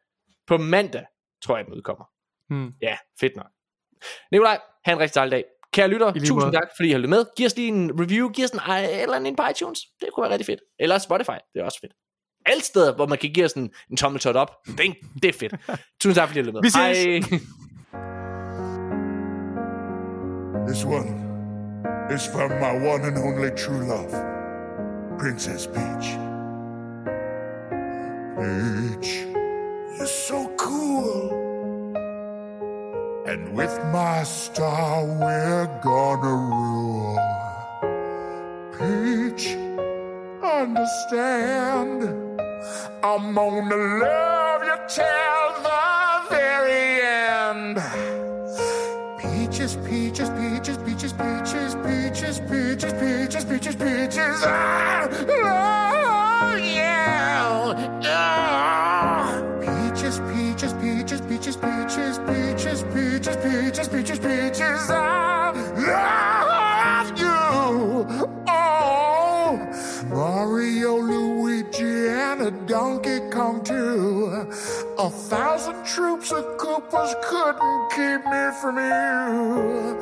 På 0.47 0.57
mandag, 0.59 1.05
tror 1.45 1.57
jeg, 1.57 1.67
den 1.67 1.75
udkommer. 1.75 2.05
Hmm. 2.51 2.73
Ja, 2.83 2.97
fedt 3.21 3.37
nok. 3.37 3.47
Nikolaj, 4.33 4.59
have 4.85 4.93
en 4.93 5.01
rigtig 5.01 5.15
dejlig 5.15 5.33
dag. 5.33 5.45
Kære 5.79 5.89
lytter, 5.89 6.13
tusind 6.13 6.39
måde. 6.41 6.53
tak, 6.53 6.69
fordi 6.77 6.89
I 6.89 6.93
har 6.93 6.99
lyttet 6.99 7.11
med. 7.11 7.25
Giv 7.37 7.47
os 7.47 7.57
lige 7.57 7.69
en 7.69 8.01
review, 8.01 8.29
giv 8.29 8.45
os 8.45 8.51
en, 8.51 8.61
eller 8.69 9.17
andet 9.17 9.37
på 9.37 9.43
iTunes. 9.51 9.79
Det 10.01 10.09
kunne 10.15 10.23
være 10.25 10.33
rigtig 10.33 10.47
fedt. 10.47 10.61
Eller 10.81 10.99
Spotify, 10.99 11.39
det 11.55 11.61
er 11.61 11.65
også 11.65 11.79
fedt. 11.83 11.93
Alle 12.47 12.63
steder, 12.63 12.95
hvor 12.95 13.07
man 13.07 13.19
kan 13.19 13.31
give 13.31 13.45
os 13.45 13.53
en, 13.53 13.71
en 13.91 13.97
tommeltot 13.97 14.37
op, 14.37 14.51
det, 14.67 14.87
er- 14.87 14.93
det 15.23 15.29
er 15.29 15.39
fedt. 15.39 15.55
Tusind 16.01 16.15
tak, 16.15 16.29
fordi 16.29 16.39
I 16.41 16.43
har 16.43 16.47
lyttet 16.47 16.55
med. 16.55 16.63
Vi 16.63 16.71
ses. 16.71 16.77
Hej. 16.77 17.39
This 20.69 20.85
one 20.85 21.09
is 22.15 22.23
from 22.35 22.51
my 22.65 22.73
one 22.93 23.03
and 23.09 23.17
only 23.29 23.51
true 23.57 23.83
love, 23.95 24.11
Princess 25.19 25.67
Peach. 25.67 26.07
Peach, 28.39 29.09
you're 29.97 30.07
so 30.29 30.39
cool. 30.59 31.48
And 33.29 33.53
with 33.53 33.79
my 33.93 34.23
star, 34.23 35.05
we're 35.05 35.67
gonna 35.83 36.35
rule. 36.49 37.19
Peach, 38.73 39.55
understand. 40.43 42.05
I'm 43.05 43.35
gonna 43.35 43.77
love 43.77 44.63
you 44.65 44.79
till 44.89 45.49
the 45.63 46.23
very 46.31 47.03
end. 47.05 47.77
Peaches, 49.21 49.77
peaches, 49.87 50.31
peaches, 50.31 50.79
peaches, 50.79 51.13
peaches, 51.13 51.75
peaches, 51.85 52.41
peaches, 52.49 52.95
peaches, 52.95 53.45
peaches, 53.45 53.77
peaches. 53.77 54.43
Ah, 54.43 55.88
donkey 72.69 73.19
come 73.31 73.63
to. 73.65 74.47
A 74.99 75.11
thousand 75.11 75.85
troops 75.87 76.31
of 76.31 76.45
Koopas 76.59 77.15
couldn't 77.25 77.91
keep 77.97 78.25
me 78.31 78.51
from 78.61 78.77
you. 78.77 79.97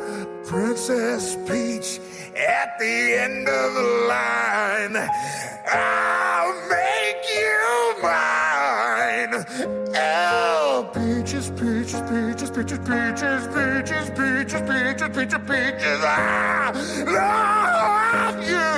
Princess 0.44 1.36
Peach 1.48 2.00
at 2.36 2.76
the 2.78 3.18
end 3.22 3.48
of 3.48 3.74
the 3.74 3.82
line. 4.08 4.96
I'll 5.72 6.54
make 6.68 7.24
you 7.38 7.94
mine. 8.02 9.44
Oh, 9.94 10.90
peaches, 10.92 11.50
peaches, 11.50 12.02
peaches, 12.10 12.50
peaches, 12.50 12.80
peaches, 12.80 13.46
peaches, 13.54 14.10
peaches, 14.10 14.62
peaches, 14.68 15.08
peaches, 15.14 15.42
peaches. 15.46 16.00
Love 17.06 18.42
you. 18.48 18.75